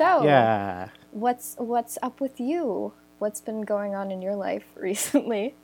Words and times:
So, 0.00 0.22
Yeah. 0.24 0.88
what's 1.10 1.56
what's 1.58 1.98
up 2.00 2.22
with 2.22 2.40
you? 2.40 2.94
What's 3.18 3.42
been 3.42 3.60
going 3.60 3.94
on 3.94 4.10
in 4.10 4.22
your 4.22 4.34
life 4.34 4.64
recently? 4.74 5.54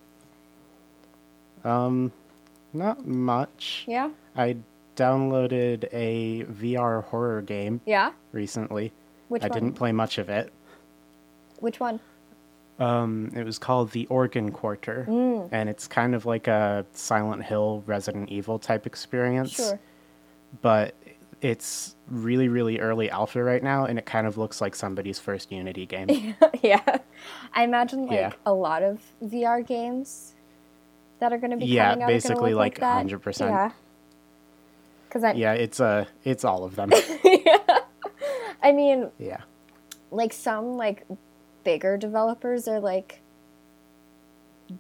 Um, 1.65 2.13
not 2.75 3.07
much. 3.07 3.85
Yeah, 3.89 4.11
I 4.37 4.57
downloaded 4.95 5.89
a 5.91 6.45
VR 6.45 7.03
horror 7.05 7.41
game 7.41 7.81
yeah. 7.87 8.13
recently. 8.33 8.93
Which 9.29 9.43
I 9.43 9.47
one? 9.49 9.55
didn't 9.59 9.73
play 9.73 9.93
much 9.93 10.19
of 10.19 10.29
it. 10.29 10.53
Which 11.61 11.81
one? 11.81 11.99
Um, 12.79 13.33
it 13.35 13.43
was 13.45 13.59
called 13.59 13.93
The 13.93 14.07
Organ 14.09 14.53
Quarter, 14.53 15.07
Mm. 15.09 15.49
and 15.51 15.71
it's 15.71 15.89
kind 15.89 16.15
of 16.15 16.27
like 16.27 16.47
a 16.47 16.85
Silent 16.93 17.43
Hill, 17.43 17.83
Resident 17.87 18.29
Evil 18.29 18.59
type 18.59 18.85
experience. 18.87 19.53
Sure. 19.53 19.81
But 20.61 20.95
it's 21.43 21.95
really, 22.09 22.49
really 22.49 22.79
early 22.79 23.11
alpha 23.11 23.43
right 23.43 23.63
now, 23.63 23.85
and 23.85 23.99
it 23.99 24.07
kind 24.07 24.27
of 24.27 24.39
looks 24.39 24.61
like 24.61 24.75
somebody's 24.75 25.19
first 25.19 25.53
Unity 25.53 25.87
game. 25.87 26.35
yeah, 26.63 26.99
I 27.55 27.65
imagine 27.65 28.07
like 28.07 28.17
Yeah. 28.19 28.33
a 28.45 28.53
lot 28.53 28.83
of 28.83 29.01
VR 29.23 29.65
games 29.67 30.35
that 31.21 31.33
are 31.33 31.39
going 31.39 31.51
to 31.51 31.57
be 31.57 31.67
Yeah, 31.67 31.91
coming 31.91 32.03
out 32.05 32.09
basically, 32.09 32.55
like, 32.55 32.79
that. 32.81 33.07
100%. 33.07 33.41
Yeah. 33.41 33.71
Because 35.09 35.25
I, 35.25 35.33
yeah, 35.33 35.53
it's 35.53 35.81
uh, 35.81 36.05
it's 36.25 36.45
all 36.45 36.65
of 36.65 36.77
them. 36.77 36.91
I 38.63 38.73
mean, 38.73 39.11
yeah. 39.19 39.41
like 40.11 40.33
some 40.33 40.77
like 40.77 41.07
bigger 41.65 41.97
developers 41.97 42.67
are 42.69 42.81
like 42.81 43.21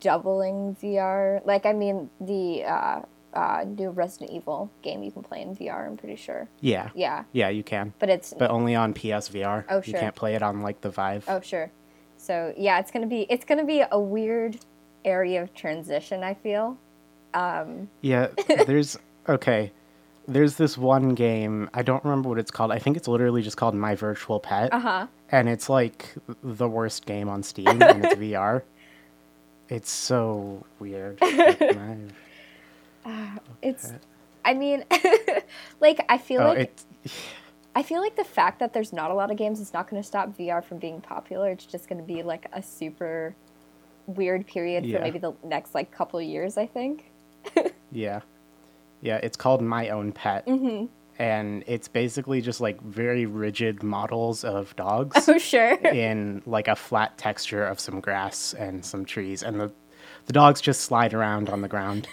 doubling 0.01 0.77
VR. 0.82 1.45
Like 1.46 1.65
I 1.65 1.73
mean 1.73 2.10
the 2.20 2.65
uh, 2.65 3.02
uh, 3.36 3.64
new 3.66 3.90
Resident 3.90 4.30
Evil 4.30 4.70
game 4.82 5.02
you 5.02 5.10
can 5.12 5.22
play 5.22 5.42
in 5.42 5.54
VR. 5.54 5.86
I'm 5.86 5.96
pretty 5.96 6.16
sure. 6.16 6.48
Yeah. 6.60 6.90
Yeah, 6.95 7.24
Yeah, 7.32 7.50
you 7.50 7.62
can. 7.62 7.92
but 7.98 8.09
it's 8.09 8.34
But 8.36 8.50
only 8.50 8.74
on 8.74 8.95
PSVR. 8.95 9.64
Oh, 9.68 9.80
sure. 9.80 9.95
You 9.95 10.00
can't 10.00 10.14
play 10.16 10.34
it 10.34 10.42
on 10.42 10.62
like 10.62 10.80
the 10.80 10.90
Vive. 10.90 11.24
oh 11.28 11.40
sure. 11.40 11.70
So 12.16 12.52
yeah, 12.56 12.80
it's 12.80 12.90
gonna 12.90 13.06
be 13.06 13.26
it's 13.30 13.45
gonna 13.45 13.65
be 13.65 13.84
a 13.90 14.01
weird 14.01 14.59
area 15.04 15.43
of 15.43 15.52
transition. 15.54 16.23
I 16.24 16.34
feel. 16.34 16.76
Um, 17.34 17.88
Yeah, 18.01 18.28
there's 18.66 18.98
okay. 19.28 19.71
There's 20.28 20.56
this 20.56 20.76
one 20.76 21.10
game. 21.15 21.71
I 21.74 21.82
don't 21.82 22.02
remember 22.02 22.28
what 22.30 22.38
it's 22.38 22.50
called. 22.50 22.73
I 22.73 22.78
think 22.80 22.96
it's 22.96 23.06
literally 23.06 23.43
just 23.43 23.56
called 23.56 23.74
My 23.76 23.95
Virtual 23.95 24.40
Pet, 24.40 24.73
uh 24.73 24.80
huh. 24.80 25.06
and 25.30 25.48
it's 25.48 25.68
like 25.68 26.15
the 26.43 26.68
worst 26.68 27.06
game 27.06 27.28
on 27.28 27.43
Steam, 27.45 27.68
and 27.82 28.04
it's 28.04 28.15
VR. 28.16 28.62
It's 29.68 29.90
so 29.90 30.65
weird. 30.80 31.18
My- 33.07 33.38
It's. 33.62 33.93
I 34.45 34.54
mean, 34.54 34.85
like 35.80 36.04
I 36.09 36.18
feel 36.18 36.43
oh, 36.43 36.49
like 36.49 36.59
it. 36.59 36.85
I 37.74 37.82
feel 37.82 38.01
like 38.01 38.16
the 38.16 38.24
fact 38.24 38.60
that 38.60 38.73
there's 38.73 38.93
not 38.93 39.10
a 39.10 39.15
lot 39.15 39.30
of 39.30 39.37
games 39.37 39.60
is 39.60 39.73
not 39.74 39.88
going 39.90 40.01
to 40.02 40.07
stop 40.07 40.37
VR 40.37 40.65
from 40.65 40.79
being 40.79 41.01
popular. 41.01 41.51
It's 41.51 41.66
just 41.66 41.88
going 41.88 42.01
to 42.01 42.07
be 42.07 42.23
like 42.23 42.46
a 42.52 42.62
super 42.62 43.34
weird 44.07 44.46
period 44.46 44.87
Yeah. 44.87 44.96
for 44.99 45.02
maybe 45.04 45.18
the 45.18 45.34
next 45.45 45.74
like 45.74 45.90
couple 45.90 46.21
years. 46.23 46.57
I 46.57 46.66
think. 46.66 47.10
Yeah, 47.93 48.21
yeah. 49.02 49.16
It's 49.23 49.37
called 49.37 49.62
My 49.62 49.90
Own 49.90 50.12
Pet, 50.12 50.46
Mm-hmm. 50.46 50.87
and 51.18 51.65
it's 51.66 51.87
basically 51.88 52.40
just 52.40 52.60
like 52.60 52.80
very 52.82 53.27
rigid 53.27 53.82
models 53.82 54.43
of 54.45 54.74
dogs. 54.77 55.29
Oh 55.29 55.38
sure. 55.38 55.74
in 55.74 56.43
like 56.46 56.68
a 56.68 56.77
flat 56.77 57.18
texture 57.18 57.65
of 57.66 57.79
some 57.80 58.01
grass 58.01 58.54
and 58.54 58.84
some 58.84 59.04
trees 59.04 59.43
and 59.43 59.60
the 59.60 59.73
the 60.27 60.32
dogs 60.32 60.60
just 60.60 60.80
slide 60.82 61.15
around 61.15 61.49
on 61.51 61.60
the 61.62 61.68
ground 61.68 62.09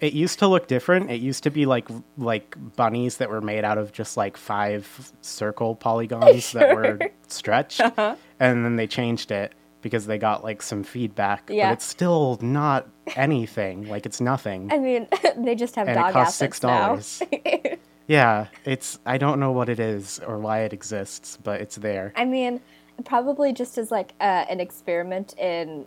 it 0.00 0.12
used 0.12 0.38
to 0.38 0.46
look 0.46 0.66
different 0.66 1.10
it 1.10 1.20
used 1.20 1.42
to 1.42 1.50
be 1.50 1.66
like 1.66 1.88
like 2.16 2.56
bunnies 2.76 3.16
that 3.18 3.28
were 3.30 3.40
made 3.40 3.64
out 3.64 3.78
of 3.78 3.92
just 3.92 4.16
like 4.16 4.36
five 4.36 5.12
circle 5.20 5.74
polygons 5.74 6.52
that 6.56 6.74
were 6.74 6.98
stretched 7.28 7.80
Uh-huh. 7.80 8.14
and 8.40 8.64
then 8.64 8.76
they 8.76 8.86
changed 8.86 9.30
it 9.30 9.52
because 9.82 10.06
they 10.06 10.18
got 10.18 10.42
like 10.42 10.60
some 10.62 10.82
feedback 10.82 11.48
Yeah. 11.48 11.68
but 11.68 11.74
it's 11.74 11.84
still 11.84 12.38
not 12.42 12.88
anything 13.16 13.88
like 13.88 14.06
it's 14.06 14.20
nothing 14.20 14.72
I 14.72 14.78
mean, 14.78 15.06
they 15.36 15.54
just 15.54 15.76
have 15.76 15.88
And 15.88 15.98
it 15.98 16.12
costs 16.12 16.40
$6. 16.42 17.78
yeah 18.06 18.46
it's 18.64 18.98
i 19.06 19.18
don't 19.18 19.38
know 19.40 19.52
what 19.52 19.68
it 19.68 19.78
is 19.80 20.18
or 20.26 20.38
why 20.38 20.60
it 20.60 20.72
exists 20.72 21.38
but 21.42 21.60
it's 21.60 21.76
there 21.76 22.12
I 22.16 22.24
mean, 22.24 22.60
probably 23.04 23.52
just 23.52 23.78
as 23.78 23.90
like 23.90 24.14
uh, 24.20 24.44
an 24.50 24.58
experiment 24.60 25.38
in 25.38 25.86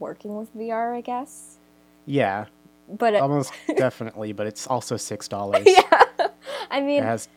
working 0.00 0.36
with 0.36 0.52
VR, 0.56 0.96
I 0.96 1.00
guess. 1.00 1.58
yeah 2.06 2.46
But 2.88 3.14
it, 3.14 3.22
almost 3.22 3.52
definitely, 3.76 4.32
but 4.32 4.46
it's 4.46 4.66
also 4.66 4.96
six 4.96 5.28
dollars. 5.28 5.64
yeah, 5.66 6.04
I 6.70 6.80
mean, 6.80 7.02
has 7.02 7.28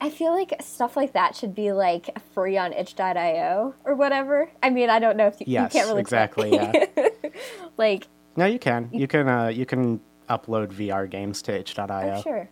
I 0.00 0.10
feel 0.10 0.32
like 0.32 0.54
stuff 0.60 0.96
like 0.96 1.12
that 1.14 1.34
should 1.34 1.54
be 1.54 1.72
like 1.72 2.16
free 2.34 2.56
on 2.58 2.72
itch.io 2.72 3.74
or 3.84 3.94
whatever. 3.94 4.50
I 4.62 4.70
mean, 4.70 4.90
I 4.90 4.98
don't 4.98 5.16
know 5.16 5.26
if 5.26 5.40
you, 5.40 5.46
Yes, 5.48 5.72
you 5.72 5.80
can't 5.80 5.88
really 5.88 6.00
exactly, 6.00 6.50
play- 6.50 7.10
like, 7.78 8.06
no, 8.36 8.44
you 8.44 8.58
can. 8.58 8.88
You 8.92 9.08
can 9.08 9.28
uh, 9.28 9.46
you 9.48 9.66
can 9.66 10.00
upload 10.28 10.68
VR 10.72 11.08
games 11.08 11.42
to 11.42 11.58
itch.io. 11.58 11.86
oh, 11.88 12.22
sure. 12.22 12.48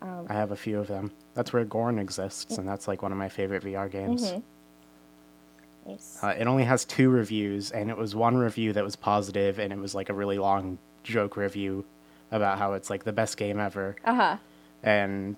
I 0.00 0.32
have 0.32 0.50
a 0.50 0.56
few 0.56 0.80
of 0.80 0.88
them. 0.88 1.12
That's 1.34 1.52
where 1.52 1.64
Gorn 1.64 1.98
exists, 1.98 2.58
and 2.58 2.66
that's 2.66 2.88
like 2.88 3.02
one 3.02 3.12
of 3.12 3.18
my 3.18 3.28
favorite 3.28 3.62
VR 3.62 3.90
games. 3.90 4.32
Mm-hmm. 4.32 5.90
Nice. 5.90 6.18
Uh, 6.22 6.34
it 6.38 6.46
only 6.46 6.64
has 6.64 6.84
two 6.84 7.08
reviews, 7.10 7.70
and 7.70 7.88
it 7.90 7.96
was 7.96 8.14
one 8.14 8.36
review 8.36 8.72
that 8.72 8.84
was 8.84 8.96
positive, 8.96 9.58
and 9.58 9.72
it 9.72 9.78
was 9.78 9.94
like 9.94 10.08
a 10.08 10.14
really 10.14 10.38
long 10.38 10.78
joke 11.02 11.36
review 11.36 11.84
about 12.30 12.58
how 12.58 12.72
it's 12.74 12.88
like 12.90 13.04
the 13.04 13.12
best 13.12 13.36
game 13.36 13.58
ever, 13.60 13.96
Uh 14.04 14.14
huh. 14.14 14.36
and 14.82 15.36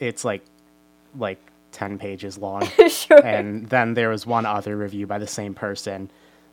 it's 0.00 0.24
like 0.24 0.44
like 1.18 1.40
ten 1.72 1.98
pages 1.98 2.38
long. 2.38 2.62
sure. 2.88 3.24
and 3.24 3.68
then 3.68 3.94
there 3.94 4.08
was 4.08 4.26
one 4.26 4.46
other 4.46 4.76
review 4.76 5.06
by 5.06 5.18
the 5.18 5.26
same 5.26 5.54
person 5.54 6.10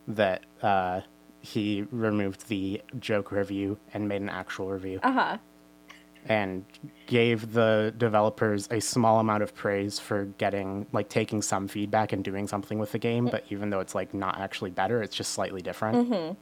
that 0.08 0.42
uh, 0.62 1.00
he 1.40 1.86
removed 1.90 2.48
the 2.48 2.80
joke 2.98 3.30
review 3.32 3.78
and 3.94 4.08
made 4.08 4.20
an 4.20 4.28
actual 4.28 4.68
review 4.70 4.98
Uh 5.02 5.12
huh. 5.12 5.38
and 6.26 6.64
gave 7.06 7.52
the 7.52 7.92
developers 7.98 8.68
a 8.70 8.80
small 8.80 9.18
amount 9.20 9.42
of 9.42 9.54
praise 9.54 9.98
for 9.98 10.24
getting 10.38 10.86
like 10.92 11.08
taking 11.08 11.40
some 11.42 11.66
feedback 11.68 12.12
and 12.12 12.22
doing 12.24 12.46
something 12.46 12.78
with 12.78 12.92
the 12.92 12.98
game 12.98 13.26
but 13.26 13.44
even 13.50 13.70
though 13.70 13.80
it's 13.80 13.94
like 13.94 14.12
not 14.14 14.38
actually 14.38 14.70
better 14.70 15.02
it's 15.02 15.16
just 15.16 15.32
slightly 15.32 15.60
different 15.62 16.08
But 16.10 16.36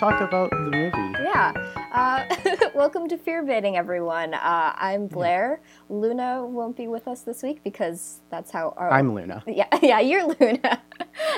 talk 0.00 0.18
about 0.22 0.48
the 0.50 0.56
movie 0.56 1.12
Yeah. 1.22 1.52
Uh, 1.92 2.24
welcome 2.74 3.06
to 3.08 3.18
Fear 3.18 3.42
Baiting, 3.42 3.76
everyone. 3.76 4.32
Uh, 4.32 4.72
I'm 4.74 5.06
Blair. 5.08 5.60
Luna 5.90 6.46
won't 6.46 6.74
be 6.74 6.88
with 6.88 7.06
us 7.06 7.20
this 7.20 7.42
week 7.42 7.62
because 7.62 8.22
that's 8.30 8.50
how 8.50 8.72
our. 8.78 8.90
i'm 8.90 9.14
luna 9.14 9.42
Yeah, 9.46 9.66
yeah, 9.82 10.00
you're 10.00 10.24
Luna. 10.26 10.80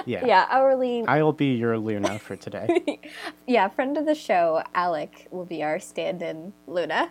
yeah 0.06 0.24
yeah, 0.24 0.46
hourly. 0.48 1.04
i'll 1.08 1.32
be 1.32 1.54
your 1.54 1.76
luna 1.76 2.20
for 2.20 2.36
today 2.36 3.00
Yeah, 3.48 3.66
friend 3.68 3.98
of 3.98 4.06
the 4.06 4.14
show, 4.14 4.62
Alec, 4.76 5.26
will 5.32 5.44
be 5.44 5.64
our 5.64 5.80
stand 5.80 6.22
in 6.22 6.52
Luna. 6.68 7.10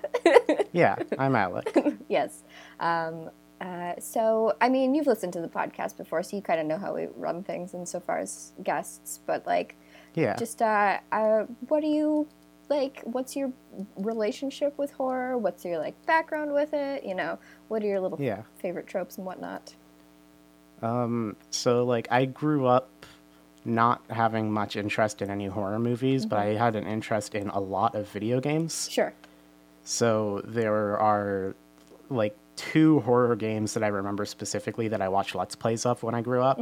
yeah 0.71 0.95
i'm 1.19 1.35
alec 1.35 1.75
yes. 2.07 2.43
Um, 2.79 3.29
uh, 3.59 3.93
so, 3.99 4.53
I 4.59 4.69
mean, 4.69 4.95
you've 4.95 5.05
listened 5.05 5.33
to 5.33 5.39
the 5.41 5.47
podcast 5.47 5.95
before, 5.95 6.23
so 6.23 6.35
you 6.35 6.41
kind 6.41 6.59
of 6.59 6.65
know 6.65 6.79
how 6.79 6.95
we 6.95 7.09
run 7.15 7.43
things 7.43 7.75
insofar 7.75 8.17
as 8.17 8.53
guests, 8.63 9.19
but 9.27 9.45
like, 9.45 9.75
yeah 10.15 10.35
just 10.35 10.61
uh, 10.61 10.97
uh, 11.11 11.43
what 11.67 11.81
do 11.81 11.87
you 11.87 12.27
like? 12.69 13.01
What's 13.03 13.35
your 13.35 13.51
relationship 13.97 14.77
with 14.77 14.91
horror? 14.91 15.37
What's 15.37 15.65
your 15.65 15.77
like 15.77 15.93
background 16.05 16.53
with 16.53 16.73
it? 16.73 17.03
You 17.03 17.15
know, 17.15 17.37
what 17.67 17.83
are 17.83 17.87
your 17.87 17.99
little 17.99 18.19
Yeah. 18.21 18.43
favorite 18.59 18.87
tropes 18.87 19.17
and 19.17 19.25
whatnot? 19.25 19.73
Um, 20.81 21.35
so 21.49 21.83
like 21.83 22.07
I 22.09 22.25
grew 22.25 22.65
up 22.65 22.89
not 23.65 24.01
having 24.09 24.51
much 24.51 24.75
interest 24.75 25.21
in 25.21 25.29
any 25.29 25.45
horror 25.47 25.77
movies, 25.79 26.25
but 26.25 26.39
I 26.39 26.55
had 26.55 26.75
an 26.75 26.87
interest 26.87 27.35
in 27.35 27.49
a 27.49 27.59
lot 27.59 27.93
of 27.93 28.07
video 28.09 28.39
games. 28.39 28.87
Sure. 28.89 29.13
So 29.83 30.41
there 30.45 30.97
are 30.97 31.53
like 32.09 32.35
two 32.55 33.01
horror 33.01 33.35
games 33.35 33.73
that 33.73 33.83
I 33.83 33.87
remember 33.87 34.25
specifically 34.25 34.87
that 34.87 35.01
I 35.01 35.09
watched 35.09 35.35
Let's 35.35 35.55
Plays 35.55 35.85
of 35.85 36.01
when 36.03 36.15
I 36.15 36.21
grew 36.21 36.41
up. 36.41 36.59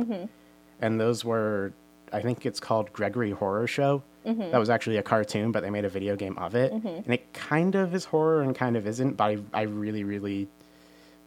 And 0.82 1.00
those 1.00 1.24
were 1.24 1.72
I 2.14 2.22
think 2.22 2.46
it's 2.46 2.60
called 2.60 2.92
Gregory 2.94 3.32
Horror 3.32 3.68
Show. 3.68 4.04
Mm-hmm. 4.26 4.52
That 4.52 4.58
was 4.58 4.70
actually 4.70 4.98
a 4.98 5.04
cartoon, 5.04 5.52
but 5.52 5.64
they 5.64 5.70
made 5.70 5.86
a 5.86 5.90
video 5.90 6.16
game 6.16 6.38
of 6.38 6.56
it. 6.56 6.74
Mm-hmm. 6.74 6.88
And 6.88 7.14
it 7.14 7.34
kind 7.34 7.76
of 7.76 7.96
is 7.96 8.06
horror 8.06 8.42
and 8.42 8.56
kind 8.56 8.76
of 8.76 8.86
isn't, 8.86 9.18
but 9.18 9.24
I, 9.24 9.38
I 9.54 9.62
really, 9.64 10.04
really 10.04 10.48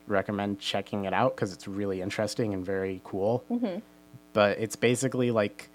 recommend 0.06 0.58
checking 0.60 1.04
it 1.04 1.12
out 1.12 1.34
because 1.34 1.52
it's 1.52 1.66
really 1.66 2.02
interesting 2.02 2.52
and 2.54 2.64
very 2.64 3.00
cool. 3.04 3.44
Mm-hmm. 3.50 3.78
But 4.32 4.58
it's 4.58 4.76
basically 4.76 5.30
like 5.30 5.68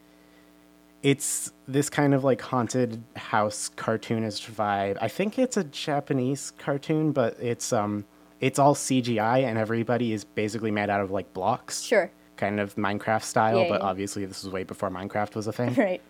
it's 1.03 1.51
this 1.67 1.89
kind 1.89 2.13
of 2.13 2.23
like 2.23 2.41
haunted 2.41 3.03
house 3.15 3.69
cartoonist 3.75 4.51
vibe. 4.51 4.97
I 4.99 5.07
think 5.07 5.37
it's 5.37 5.57
a 5.57 5.63
Japanese 5.63 6.51
cartoon, 6.57 7.11
but 7.11 7.37
it's 7.39 7.71
um 7.71 8.05
it's 8.39 8.59
all 8.59 8.75
CGI 8.75 9.43
and 9.43 9.57
everybody 9.57 10.13
is 10.13 10.23
basically 10.23 10.71
made 10.71 10.89
out 10.89 11.01
of 11.01 11.11
like 11.11 11.33
blocks. 11.33 11.81
Sure. 11.81 12.11
Kind 12.37 12.59
of 12.59 12.75
Minecraft 12.75 13.23
style, 13.23 13.63
Yeah, 13.63 13.69
but 13.69 13.81
yeah. 13.81 13.87
obviously 13.87 14.25
this 14.25 14.43
was 14.43 14.53
way 14.53 14.63
before 14.63 14.89
Minecraft 14.89 15.35
was 15.35 15.47
a 15.47 15.53
thing. 15.53 15.75
Right. 15.77 16.01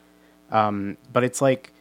but 1.14 1.24
it's 1.24 1.42
like 1.42 1.72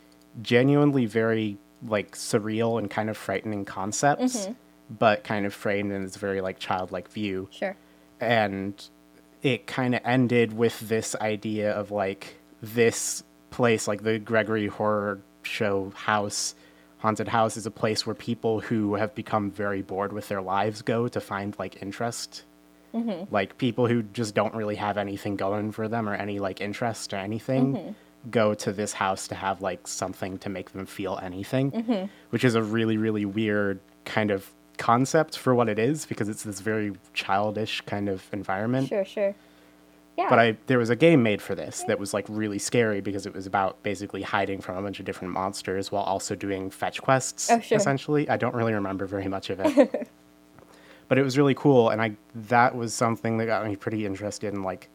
genuinely 0.43 1.06
very 1.06 1.58
like 1.87 2.12
surreal 2.16 2.78
and 2.78 2.90
kind 2.90 3.10
of 3.10 3.16
frightening 3.16 3.64
concepts, 3.64 4.37
Mm-hmm. 4.46 4.52
but 4.98 5.25
kind 5.25 5.46
of 5.46 5.52
framed 5.54 5.93
in 5.93 6.02
this 6.02 6.16
very 6.16 6.40
like 6.40 6.58
childlike 6.58 7.08
view. 7.10 7.48
Sure. 7.52 7.76
And 8.20 8.82
it 9.43 9.66
kind 9.66 9.94
of 9.94 10.00
ended 10.04 10.56
with 10.56 10.81
this 10.81 11.14
idea 11.16 11.70
of 11.72 11.90
like 11.90 12.38
this 12.62 13.22
place, 13.50 13.87
like 13.87 14.02
the 14.02 14.19
Gregory 14.19 14.66
Horror 14.66 15.20
Show 15.42 15.92
house, 15.94 16.54
haunted 16.99 17.28
house, 17.28 17.56
is 17.56 17.66
a 17.66 17.70
place 17.70 18.04
where 18.06 18.14
people 18.14 18.60
who 18.60 18.94
have 18.94 19.14
become 19.14 19.50
very 19.50 19.82
bored 19.82 20.12
with 20.12 20.28
their 20.28 20.40
lives 20.42 20.82
go 20.82 21.06
to 21.08 21.20
find 21.20 21.54
like 21.58 21.81
interest. 21.82 22.42
Mm-hmm. 22.96 23.34
Like 23.34 23.58
people 23.58 23.87
who 23.87 24.02
just 24.02 24.34
don't 24.34 24.54
really 24.54 24.76
have 24.76 24.96
anything 24.96 25.37
going 25.37 25.72
for 25.72 25.88
them 25.88 26.08
or 26.08 26.14
any 26.14 26.38
like 26.38 26.60
interest 26.60 27.12
or 27.12 27.16
anything 27.16 27.75
mm-hmm. 27.75 28.31
go 28.31 28.54
to 28.54 28.72
this 28.72 28.93
house 28.93 29.28
to 29.28 29.34
have 29.34 29.60
like 29.60 29.87
something 29.87 30.38
to 30.38 30.48
make 30.48 30.70
them 30.72 30.87
feel 30.87 31.19
anything, 31.22 31.72
mm-hmm. 31.72 32.06
which 32.31 32.44
is 32.44 32.54
a 32.54 32.62
really, 32.62 32.96
really 32.96 33.25
weird 33.25 33.81
kind 34.04 34.31
of 34.31 34.50
concept 34.78 35.38
for 35.38 35.54
what 35.54 35.69
it 35.69 35.78
is 35.78 36.06
because 36.06 36.28
it's 36.28 36.43
this 36.43 36.60
very 36.60 36.93
childish 37.14 37.81
kind 37.82 38.08
of 38.08 38.25
environment. 38.32 38.88
Sure. 38.88 39.04
Sure. 39.04 39.34
Yeah. 40.16 40.31
But 40.31 40.38
I 40.38 40.56
there 40.66 40.78
was 40.78 40.88
a 40.88 40.96
game 40.96 41.22
made 41.22 41.42
for 41.42 41.54
this 41.54 41.84
that 41.88 41.99
was 41.99 42.14
like 42.14 42.25
really 42.28 42.58
scary 42.58 43.00
because 43.02 43.26
it 43.26 43.34
was 43.34 43.46
about 43.46 43.82
basically 43.82 44.22
hiding 44.22 44.62
from 44.62 44.76
a 44.76 44.82
bunch 44.82 44.99
of 44.99 45.04
different 45.04 45.34
monsters 45.34 45.92
while 45.92 46.04
also 46.04 46.34
doing 46.34 46.70
fetch 46.70 47.02
quests. 47.02 47.50
Oh, 47.50 47.60
sure. 47.60 47.76
Essentially, 47.76 48.28
I 48.28 48.38
don't 48.38 48.54
really 48.54 48.72
remember 48.72 49.04
very 49.06 49.28
much 49.28 49.50
of 49.50 49.60
it, 49.60 50.08
but 51.08 51.18
it 51.18 51.22
was 51.22 51.36
really 51.38 51.54
cool, 51.54 51.90
and 51.90 52.00
I 52.02 52.16
that 52.34 52.74
was 52.74 52.94
something 52.94 53.38
that 53.38 53.46
got 53.46 53.66
me 53.66 53.76
pretty 53.76 54.06
interested 54.06 54.52
in 54.54 54.62
like 54.62 54.88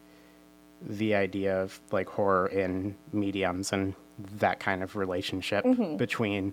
the 0.84 1.14
idea 1.14 1.60
of 1.62 1.80
like 1.92 2.08
horror 2.08 2.46
in 2.48 2.94
mediums 3.12 3.72
and 3.72 3.94
that 4.38 4.58
kind 4.60 4.82
of 4.82 4.96
relationship 4.96 5.64
Mm-hmm. 5.64 5.96
between 5.96 6.52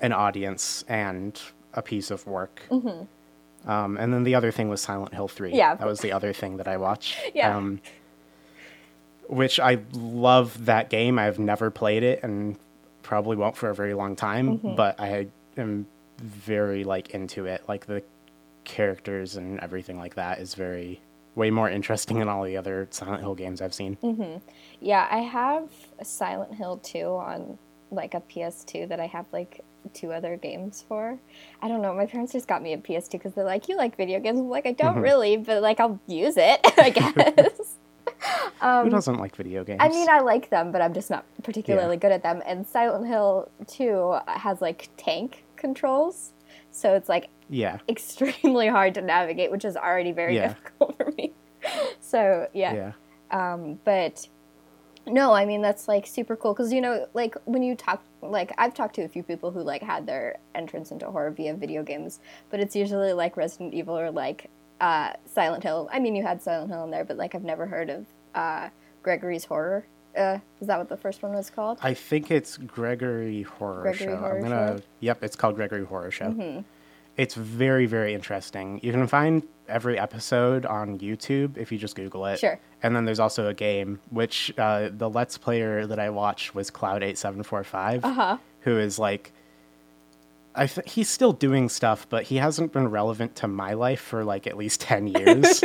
an 0.00 0.12
audience 0.12 0.84
and 0.88 1.40
a 1.74 1.82
piece 1.82 2.10
of 2.10 2.26
work. 2.26 2.62
Um, 3.66 3.96
and 3.98 4.14
then 4.14 4.22
the 4.22 4.34
other 4.36 4.52
thing 4.52 4.68
was 4.68 4.80
Silent 4.80 5.12
Hill 5.12 5.26
3. 5.28 5.48
Mm-hmm. 5.48 5.56
Yeah. 5.58 5.74
That 5.74 5.86
was 5.86 6.00
the 6.00 6.12
other 6.12 6.32
thing 6.32 6.56
that 6.58 6.68
I 6.68 6.76
watched. 6.76 7.18
Yeah. 7.34 7.56
Um, 7.56 7.80
which 9.26 9.60
I 9.60 9.78
love 9.92 10.64
that 10.66 10.88
game. 10.88 11.18
I've 11.18 11.38
never 11.38 11.70
played 11.70 12.02
it 12.02 12.22
and 12.22 12.56
probably 13.02 13.36
won't 13.36 13.56
for 13.56 13.68
a 13.68 13.74
very 13.74 13.92
long 13.94 14.16
time, 14.16 14.58
Mm-hmm. 14.58 14.74
but 14.76 14.98
I 15.00 15.26
am 15.56 15.86
very 16.18 16.84
like 16.84 17.10
into 17.10 17.44
it. 17.46 17.62
Like 17.68 17.86
the 17.86 18.02
characters 18.68 19.36
and 19.36 19.58
everything 19.60 19.98
like 19.98 20.14
that 20.14 20.38
is 20.38 20.54
very 20.54 21.00
way 21.34 21.50
more 21.50 21.68
interesting 21.70 22.18
than 22.18 22.28
all 22.28 22.44
the 22.44 22.56
other 22.56 22.86
Silent 22.90 23.22
Hill 23.22 23.34
games 23.34 23.60
I've 23.60 23.74
seen. 23.74 23.96
Mm. 24.02 24.40
Yeah, 24.80 25.08
I 25.10 25.18
have 25.18 25.70
a 25.98 26.04
Silent 26.04 26.54
Hill 26.54 26.78
2 26.82 26.98
on 26.98 27.58
like 27.90 28.14
a 28.14 28.20
PS2 28.20 28.88
that 28.88 29.00
I 29.00 29.06
have 29.06 29.26
like 29.32 29.64
two 29.94 30.12
other 30.12 30.36
games 30.36 30.84
for. 30.86 31.18
I 31.62 31.68
don't 31.68 31.80
know. 31.80 31.94
My 31.94 32.06
parents 32.06 32.32
just 32.32 32.46
got 32.46 32.62
me 32.62 32.74
a 32.74 32.78
PS2 32.78 33.12
because 33.12 33.34
they're 33.34 33.44
like, 33.44 33.68
"You 33.68 33.76
like 33.76 33.96
video 33.96 34.20
games?" 34.20 34.38
I'm 34.38 34.48
like, 34.48 34.66
"I 34.66 34.72
don't 34.72 34.98
really, 35.00 35.36
but 35.38 35.62
like 35.62 35.80
I'll 35.80 35.98
use 36.06 36.36
it, 36.36 36.60
I 36.78 36.90
guess." 36.90 37.76
Who 38.84 38.90
doesn't 38.90 39.18
like 39.18 39.36
video 39.36 39.64
games? 39.64 39.80
Um, 39.80 39.90
I 39.90 39.94
mean, 39.94 40.08
I 40.08 40.20
like 40.20 40.50
them, 40.50 40.72
but 40.72 40.82
I'm 40.82 40.92
just 40.92 41.08
not 41.08 41.24
particularly 41.44 41.96
good 41.96 42.10
at 42.10 42.22
them. 42.24 42.42
And 42.44 42.66
Silent 42.66 43.06
Hill 43.06 43.48
2 43.68 44.18
has 44.26 44.60
like 44.60 44.88
tank 44.96 45.44
controls, 45.56 46.32
so 46.72 46.94
it's 46.94 47.08
like 47.08 47.28
yeah, 47.48 47.78
extremely 47.88 48.68
hard 48.68 48.94
to 48.94 49.02
navigate, 49.02 49.50
which 49.50 49.64
is 49.64 49.76
already 49.76 50.12
very 50.12 50.34
Yeah. 50.36 50.48
difficult 50.48 50.96
for 50.96 51.12
me. 51.16 51.32
So 52.00 52.48
yeah, 52.54 52.92
yeah, 53.32 53.52
um, 53.52 53.78
but 53.84 54.26
no, 55.06 55.32
I 55.32 55.44
mean 55.44 55.60
that's 55.60 55.88
like 55.88 56.06
super 56.06 56.36
cool 56.36 56.54
because 56.54 56.72
you 56.72 56.80
know, 56.80 57.06
like 57.12 57.34
when 57.44 57.62
you 57.62 57.74
talk, 57.74 58.02
like 58.22 58.52
I've 58.56 58.72
talked 58.74 58.94
to 58.94 59.02
a 59.02 59.08
few 59.08 59.22
people 59.22 59.50
who 59.50 59.60
like 59.62 59.82
had 59.82 60.06
their 60.06 60.38
entrance 60.54 60.90
into 60.90 61.10
horror 61.10 61.30
via 61.30 61.54
video 61.54 61.82
games, 61.82 62.20
but 62.50 62.60
it's 62.60 62.74
usually 62.76 63.12
like 63.12 63.36
Resident 63.36 63.74
Evil 63.74 63.98
or 63.98 64.10
like 64.10 64.48
uh, 64.80 65.12
Silent 65.26 65.62
Hill. 65.62 65.88
I 65.92 65.98
mean, 65.98 66.14
you 66.14 66.22
had 66.22 66.40
Silent 66.42 66.70
Hill 66.70 66.84
in 66.84 66.90
there, 66.90 67.04
but 67.04 67.16
like 67.18 67.34
I've 67.34 67.44
never 67.44 67.66
heard 67.66 67.90
of 67.90 68.06
uh, 68.34 68.68
Gregory's 69.02 69.44
Horror. 69.44 69.84
Uh, 70.16 70.38
is 70.60 70.66
that 70.68 70.78
what 70.78 70.88
the 70.88 70.96
first 70.96 71.22
one 71.22 71.34
was 71.34 71.50
called? 71.50 71.78
I 71.82 71.92
think 71.94 72.30
it's 72.30 72.56
Gregory 72.56 73.42
Horror 73.42 73.82
Gregory 73.82 74.06
Show. 74.06 74.16
Horror 74.16 74.36
I'm 74.36 74.42
gonna. 74.42 74.54
Show? 74.68 74.74
Mm-hmm. 74.74 74.82
Yep, 75.00 75.22
it's 75.24 75.36
called 75.36 75.56
Gregory 75.56 75.84
Horror 75.84 76.10
Show. 76.10 76.64
It's 77.18 77.34
very, 77.34 77.84
very 77.86 78.14
interesting. 78.14 78.80
You 78.82 78.92
can 78.92 79.06
find 79.06 79.42
every 79.68 79.98
episode 79.98 80.64
on 80.64 80.98
YouTube 80.98 81.58
if 81.58 81.70
you 81.70 81.76
just 81.76 81.94
Google 81.96 82.24
it. 82.26 82.38
Sure. 82.38 82.58
And 82.82 82.94
then 82.96 83.04
there's 83.04 83.18
also 83.20 83.48
a 83.48 83.54
game, 83.54 84.00
which 84.10 84.52
uh, 84.56 84.88
the 84.90 85.10
Let's 85.10 85.36
Player 85.36 85.84
that 85.86 85.98
I 85.98 86.08
watched 86.10 86.54
was 86.54 86.70
Cloud8745, 86.70 88.04
Uh-huh. 88.04 88.38
who 88.60 88.78
is 88.78 88.98
like. 88.98 89.32
I 90.54 90.66
th- 90.66 90.90
he's 90.92 91.08
still 91.08 91.32
doing 91.32 91.68
stuff, 91.68 92.06
but 92.08 92.24
he 92.24 92.36
hasn't 92.36 92.72
been 92.72 92.88
relevant 92.88 93.36
to 93.36 93.48
my 93.48 93.74
life 93.74 94.00
for 94.00 94.24
like 94.24 94.46
at 94.48 94.56
least 94.56 94.80
10 94.80 95.06
years. 95.08 95.62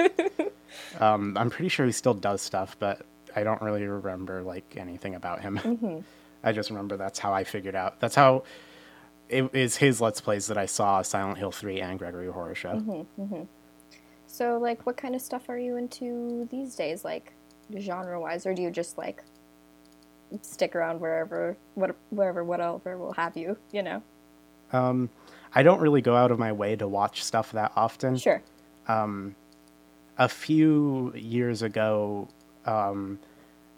um, 1.00 1.36
I'm 1.38 1.50
pretty 1.50 1.70
sure 1.70 1.86
he 1.86 1.92
still 1.92 2.14
does 2.14 2.42
stuff, 2.42 2.76
but 2.80 3.04
I 3.36 3.44
don't 3.44 3.62
really 3.62 3.86
remember 3.88 4.44
like 4.44 4.76
anything 4.78 5.16
about 5.16 5.42
him. 5.42 5.60
Mm-hmm. 5.64 6.00
I 6.44 6.52
just 6.52 6.70
remember 6.70 6.98
that's 6.98 7.18
how 7.20 7.34
I 7.34 7.44
figured 7.44 7.74
out. 7.76 8.00
That's 8.02 8.14
how 8.16 8.44
it 9.30 9.54
is 9.54 9.78
his 9.78 10.02
Let's 10.02 10.22
Plays 10.22 10.48
that 10.48 10.58
I 10.58 10.66
saw 10.66 11.02
Silent 11.02 11.38
Hill 11.38 11.52
3 11.52 11.82
and 11.82 12.00
Gregory 12.00 12.28
Horror 12.28 12.56
Show. 12.56 12.74
Mm-hmm. 12.74 13.44
So, 14.28 14.58
like, 14.58 14.86
what 14.86 14.98
kind 14.98 15.16
of 15.16 15.22
stuff 15.22 15.50
are 15.50 15.58
you 15.58 15.78
into 15.78 16.48
these 16.52 16.76
days, 16.76 17.06
like 17.06 17.34
genre 17.80 18.20
wise, 18.20 18.46
or 18.46 18.54
do 18.54 18.62
you 18.62 18.72
just 18.72 18.98
like 18.98 19.24
stick 20.42 20.76
around 20.76 21.00
wherever, 21.00 21.56
what, 21.76 21.96
wherever, 22.10 22.44
whatever 22.44 22.98
will 22.98 23.14
have 23.14 23.38
you? 23.38 23.58
You 23.72 23.84
know? 23.84 24.04
Um, 24.72 25.10
I 25.54 25.64
don't 25.64 25.80
really 25.80 26.02
go 26.02 26.16
out 26.16 26.32
of 26.32 26.40
my 26.40 26.52
way 26.52 26.76
to 26.76 26.88
watch 26.88 27.24
stuff 27.24 27.52
that 27.52 27.72
often. 27.76 28.18
Sure. 28.18 28.42
A 30.18 30.30
few 30.30 31.14
years 31.16 31.62
ago, 31.62 32.28
um, 32.66 33.20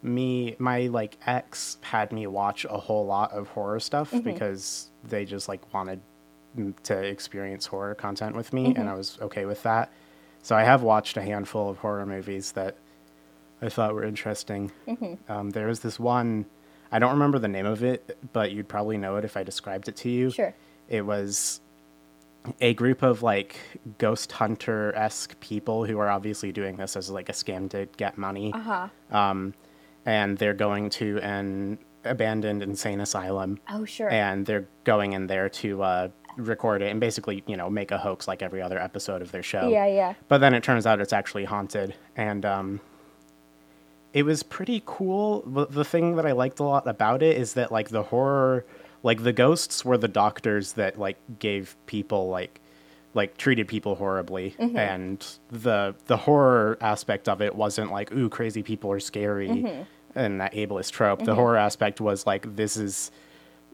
me, 0.05 0.55
my 0.59 0.87
like 0.87 1.17
ex 1.25 1.77
had 1.81 2.11
me 2.11 2.27
watch 2.27 2.65
a 2.65 2.77
whole 2.77 3.05
lot 3.05 3.31
of 3.33 3.47
horror 3.49 3.79
stuff 3.79 4.13
because 4.23 4.89
they 5.03 5.25
just 5.25 5.47
like 5.49 5.73
wanted 5.73 5.99
to 6.83 6.97
experience 7.03 7.65
horror 7.65 7.95
content 7.95 8.35
with 8.35 8.53
me, 8.53 8.73
and 8.75 8.87
I 8.89 8.93
was 8.93 9.17
okay 9.21 9.45
with 9.45 9.63
that. 9.63 9.91
So 10.41 10.55
I 10.55 10.63
have 10.63 10.83
watched 10.83 11.17
a 11.17 11.21
handful 11.21 11.69
of 11.69 11.79
horror 11.79 12.05
movies 12.05 12.51
that 12.53 12.77
I 13.61 13.69
thought 13.69 13.93
were 13.93 14.03
interesting. 14.03 14.71
Um, 15.27 15.49
there 15.49 15.67
was 15.67 15.79
this 15.79 15.99
one, 15.99 16.45
I 16.91 16.99
don't 16.99 17.11
remember 17.11 17.39
the 17.39 17.47
name 17.47 17.65
of 17.65 17.83
it, 17.83 18.17
but 18.31 18.51
you'd 18.51 18.67
probably 18.67 18.97
know 18.97 19.15
it 19.17 19.25
if 19.25 19.35
I 19.35 19.43
described 19.43 19.89
it 19.89 19.95
to 19.97 20.09
you. 20.09 20.29
Sure. 20.29 20.53
It 20.87 21.01
was 21.01 21.61
a 22.61 22.75
group 22.75 23.01
of 23.01 23.23
like 23.23 23.55
ghost 23.97 24.31
hunter 24.33 24.93
esque 24.95 25.39
people 25.39 25.83
who 25.85 25.97
are 25.97 26.09
obviously 26.09 26.51
doing 26.51 26.75
this 26.75 26.95
as 26.95 27.09
like 27.09 27.27
a 27.27 27.31
scam 27.33 27.69
to 27.71 27.87
get 27.97 28.17
money. 28.17 28.53
Uh 28.53 28.59
huh. 28.59 28.87
And 30.05 30.37
they're 30.37 30.53
going 30.53 30.89
to 30.91 31.19
an 31.21 31.79
abandoned 32.03 32.61
insane 32.61 33.01
asylum 33.01 33.59
Oh, 33.69 33.85
sure. 33.85 34.09
and 34.11 34.45
they're 34.45 34.67
going 34.83 35.13
in 35.13 35.25
there 35.27 35.49
to 35.49 35.81
uh, 35.81 36.07
record 36.37 36.81
it 36.83 36.91
and 36.91 36.99
basically, 36.99 37.43
you 37.47 37.57
know, 37.57 37.69
make 37.69 37.89
a 37.91 37.97
hoax 37.97 38.27
like 38.27 38.43
every 38.43 38.61
other 38.61 38.77
episode 38.79 39.21
of 39.23 39.31
their 39.31 39.41
show. 39.41 39.67
yeah, 39.69 39.87
yeah. 39.87 40.13
But 40.27 40.39
then 40.39 40.53
it 40.53 40.63
turns 40.63 40.85
out 40.85 40.99
it's 41.01 41.13
actually 41.13 41.45
haunted, 41.45 41.95
and 42.15 42.45
um, 42.45 42.79
it 44.13 44.23
was 44.23 44.43
pretty 44.43 44.83
cool. 44.85 45.41
The, 45.47 45.65
the 45.65 45.83
thing 45.85 46.15
that 46.17 46.25
I 46.25 46.31
liked 46.33 46.59
a 46.59 46.63
lot 46.63 46.87
about 46.87 47.23
it 47.23 47.37
is 47.37 47.53
that 47.53 47.71
like 47.71 47.89
the 47.89 48.03
horror, 48.03 48.65
like 49.03 49.23
the 49.23 49.33
ghosts 49.33 49.83
were 49.83 49.97
the 49.97 50.07
doctors 50.07 50.73
that 50.73 50.99
like 50.99 51.17
gave 51.39 51.75
people 51.85 52.29
like 52.29 52.61
like 53.13 53.37
treated 53.37 53.67
people 53.67 53.95
horribly, 53.95 54.55
and 54.59 55.25
the 55.49 55.95
the 56.07 56.17
horror 56.17 56.77
aspect 56.81 57.27
of 57.29 57.41
it 57.41 57.55
wasn't 57.55 57.91
like 57.91 58.11
ooh 58.11 58.29
crazy 58.29 58.61
people 58.61 58.91
are 58.91 58.99
scary 58.99 59.85
and 60.15 60.39
that 60.41 60.53
ableist 60.53 60.91
trope. 60.91 61.23
The 61.23 61.35
horror 61.35 61.57
aspect 61.57 61.99
was 62.01 62.25
like 62.25 62.55
this 62.55 62.77
is 62.77 63.11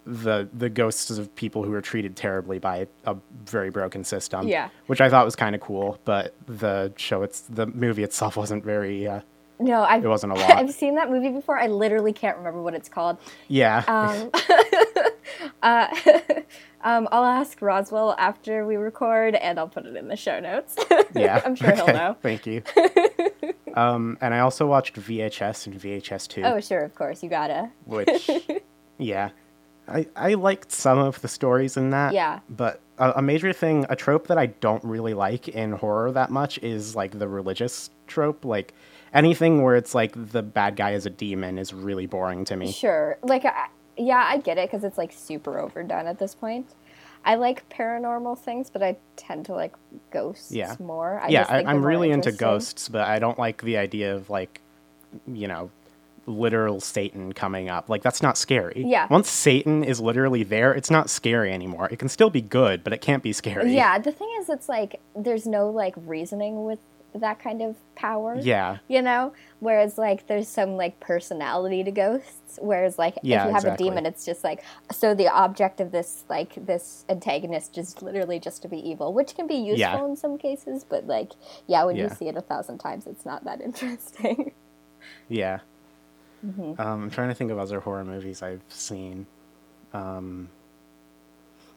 the 0.05 0.49
the 0.51 0.67
ghosts 0.69 1.11
of 1.11 1.33
people 1.35 1.63
who 1.63 1.69
were 1.71 1.81
treated 1.81 2.15
terribly 2.15 2.57
by 2.57 2.87
a 3.05 3.15
very 3.45 3.69
broken 3.69 4.03
system. 4.03 4.47
Yeah. 4.47 4.69
which 4.87 4.99
I 4.99 5.09
thought 5.09 5.25
was 5.25 5.35
kind 5.35 5.53
of 5.55 5.61
cool. 5.61 5.99
But 6.05 6.33
the 6.47 6.91
show, 6.97 7.21
it's 7.23 7.41
the 7.41 7.67
movie 7.67 8.03
itself 8.03 8.35
wasn't 8.43 8.63
very. 8.63 9.07
Uh, 9.07 9.21
No, 9.59 9.83
I've, 9.83 10.03
It 10.03 10.07
wasn't 10.07 10.33
a 10.33 10.35
lot. 10.41 10.49
I've 10.51 10.71
seen 10.73 10.95
that 10.95 11.09
movie 11.11 11.29
before. 11.29 11.59
I 11.59 11.67
literally 11.67 12.13
can't 12.13 12.35
remember 12.37 12.61
what 12.63 12.73
it's 12.73 12.89
called. 12.89 13.17
yeah, 13.47 13.83
Um, 13.87 14.31
I'll 16.83 17.25
ask 17.25 17.61
Roswell 17.61 18.15
after 18.17 18.65
we 18.65 18.75
record, 18.75 19.35
and 19.35 19.59
I'll 19.59 19.67
put 19.69 19.85
it 19.85 19.95
in 19.95 20.07
the 20.07 20.15
show 20.15 20.39
notes. 20.39 20.75
yeah. 21.15 21.41
I'm 21.45 21.55
sure 21.55 21.71
he'll 21.75 21.87
know. 21.87 22.15
Thank 22.21 22.45
you. 22.47 22.63
um, 23.75 24.17
and 24.21 24.33
I 24.33 24.39
also 24.39 24.67
watched 24.67 24.95
VHS 24.95 25.67
and 25.67 25.79
VHS 25.79 26.27
two. 26.27 26.41
oh, 26.43 26.59
sure, 26.59 26.79
of 26.81 26.95
course, 26.95 27.23
you 27.23 27.29
gotta. 27.29 27.69
which 27.85 28.29
yeah 28.97 29.29
I, 29.87 30.05
I 30.15 30.35
liked 30.35 30.71
some 30.71 30.99
of 30.99 31.21
the 31.21 31.27
stories 31.27 31.75
in 31.75 31.89
that 31.89 32.13
Yeah. 32.13 32.39
but 32.49 32.81
a, 32.99 33.13
a 33.15 33.21
major 33.21 33.51
thing 33.51 33.85
a 33.89 33.95
trope 33.95 34.27
that 34.27 34.37
i 34.37 34.45
don't 34.45 34.83
really 34.83 35.15
like 35.15 35.47
in 35.47 35.71
horror 35.71 36.11
that 36.11 36.29
much 36.29 36.59
is 36.59 36.95
like 36.95 37.17
the 37.17 37.27
religious 37.27 37.89
trope 38.05 38.45
like 38.45 38.75
anything 39.11 39.63
where 39.63 39.75
it's 39.75 39.95
like 39.95 40.11
the 40.31 40.43
bad 40.43 40.75
guy 40.75 40.91
is 40.91 41.07
a 41.07 41.09
demon 41.09 41.57
is 41.57 41.73
really 41.73 42.05
boring 42.05 42.45
to 42.45 42.55
me 42.55 42.71
Sure, 42.71 43.17
like, 43.23 43.43
I, 43.43 43.69
yeah, 44.01 44.25
I 44.27 44.37
get 44.37 44.57
it 44.57 44.69
because 44.69 44.83
it's 44.83 44.97
like 44.97 45.11
super 45.13 45.59
overdone 45.59 46.07
at 46.07 46.19
this 46.19 46.33
point. 46.35 46.67
I 47.23 47.35
like 47.35 47.67
paranormal 47.69 48.39
things, 48.39 48.69
but 48.71 48.81
I 48.81 48.95
tend 49.15 49.45
to 49.45 49.53
like 49.53 49.73
ghosts 50.11 50.51
Yeah. 50.51 50.75
more. 50.79 51.19
I 51.21 51.27
yeah 51.29 51.41
just 51.41 51.51
I, 51.51 51.55
think 51.57 51.67
they're 51.67 51.75
i'm 51.75 51.81
more 51.81 51.89
really 51.89 52.11
into 52.11 52.31
ghosts 52.31 52.89
but 52.89 53.01
i 53.07 53.19
don't 53.19 53.37
like 53.37 53.61
the 53.61 53.77
idea 53.77 54.15
of 54.15 54.29
like 54.31 54.59
you 55.27 55.47
know 55.47 55.69
literal 56.27 56.79
satan 56.79 57.33
coming 57.33 57.67
up 57.69 57.89
like 57.89 58.01
that's 58.03 58.21
not 58.21 58.37
scary 58.37 58.83
Yeah. 58.85 59.07
once 59.09 59.29
satan 59.29 59.83
is 59.83 59.99
literally 59.99 60.43
there 60.43 60.71
it's 60.73 60.89
not 60.91 61.09
scary 61.09 61.51
anymore 61.51 61.89
it 61.91 61.97
can 61.99 62.09
still 62.09 62.29
be 62.29 62.41
good 62.41 62.83
but 62.83 62.93
it 62.93 63.01
can't 63.01 63.21
be 63.23 63.33
scary 63.33 63.73
Yeah, 63.73 63.97
the 63.99 64.11
thing 64.11 64.29
is, 64.39 64.47
it's 64.49 64.69
like 64.69 64.99
there's 65.15 65.45
no 65.45 65.69
like 65.69 65.93
reasoning 65.97 66.63
with 66.63 66.79
that 67.13 67.39
kind 67.39 67.61
of 67.61 67.75
power. 67.95 68.37
yeah 68.41 68.77
you 68.87 69.01
know 69.01 69.33
whereas 69.59 69.97
like 69.97 70.27
there's 70.27 70.47
some 70.47 70.77
like 70.77 70.99
personality 70.99 71.83
to 71.83 71.91
ghosts 71.91 72.57
whereas 72.61 72.97
like 72.97 73.15
Yeah, 73.21 73.41
if 73.41 73.47
you 73.47 73.53
have 73.53 73.63
exactly. 73.63 73.87
a 73.87 73.89
demon 73.91 74.05
it's 74.05 74.25
just 74.25 74.43
like 74.43 74.63
so 74.91 75.13
the 75.13 75.27
object 75.27 75.79
of 75.81 75.91
this 75.91 76.23
like 76.29 76.53
this 76.65 77.05
antagonist 77.09 77.77
is 77.77 78.01
literally 78.01 78.39
just 78.39 78.61
to 78.63 78.67
be 78.67 78.77
evil 78.77 79.13
which 79.13 79.35
can 79.35 79.47
be 79.47 79.55
useful 79.55 79.77
Yeah. 79.79 80.05
in 80.05 80.15
some 80.15 80.37
cases 80.37 80.83
but 80.87 81.05
like 81.07 81.31
yeah 81.67 81.83
when 81.83 81.95
you 81.95 82.09
see 82.09 82.27
it 82.27 82.35
a 82.37 82.41
thousand 82.41 82.77
times 82.79 83.07
it's 83.07 83.25
not 83.25 83.43
that 83.45 83.61
interesting 83.69 84.51
Yeah. 85.29 85.59
Mm-hmm. 86.45 86.79
Um, 86.81 87.03
I'm 87.03 87.09
trying 87.11 87.29
to 87.29 87.35
think 87.35 87.51
of 87.51 87.59
other 87.59 87.79
horror 87.79 88.03
movies 88.03 88.41
I've 88.41 88.63
seen. 88.69 89.27
Um, 89.93 90.49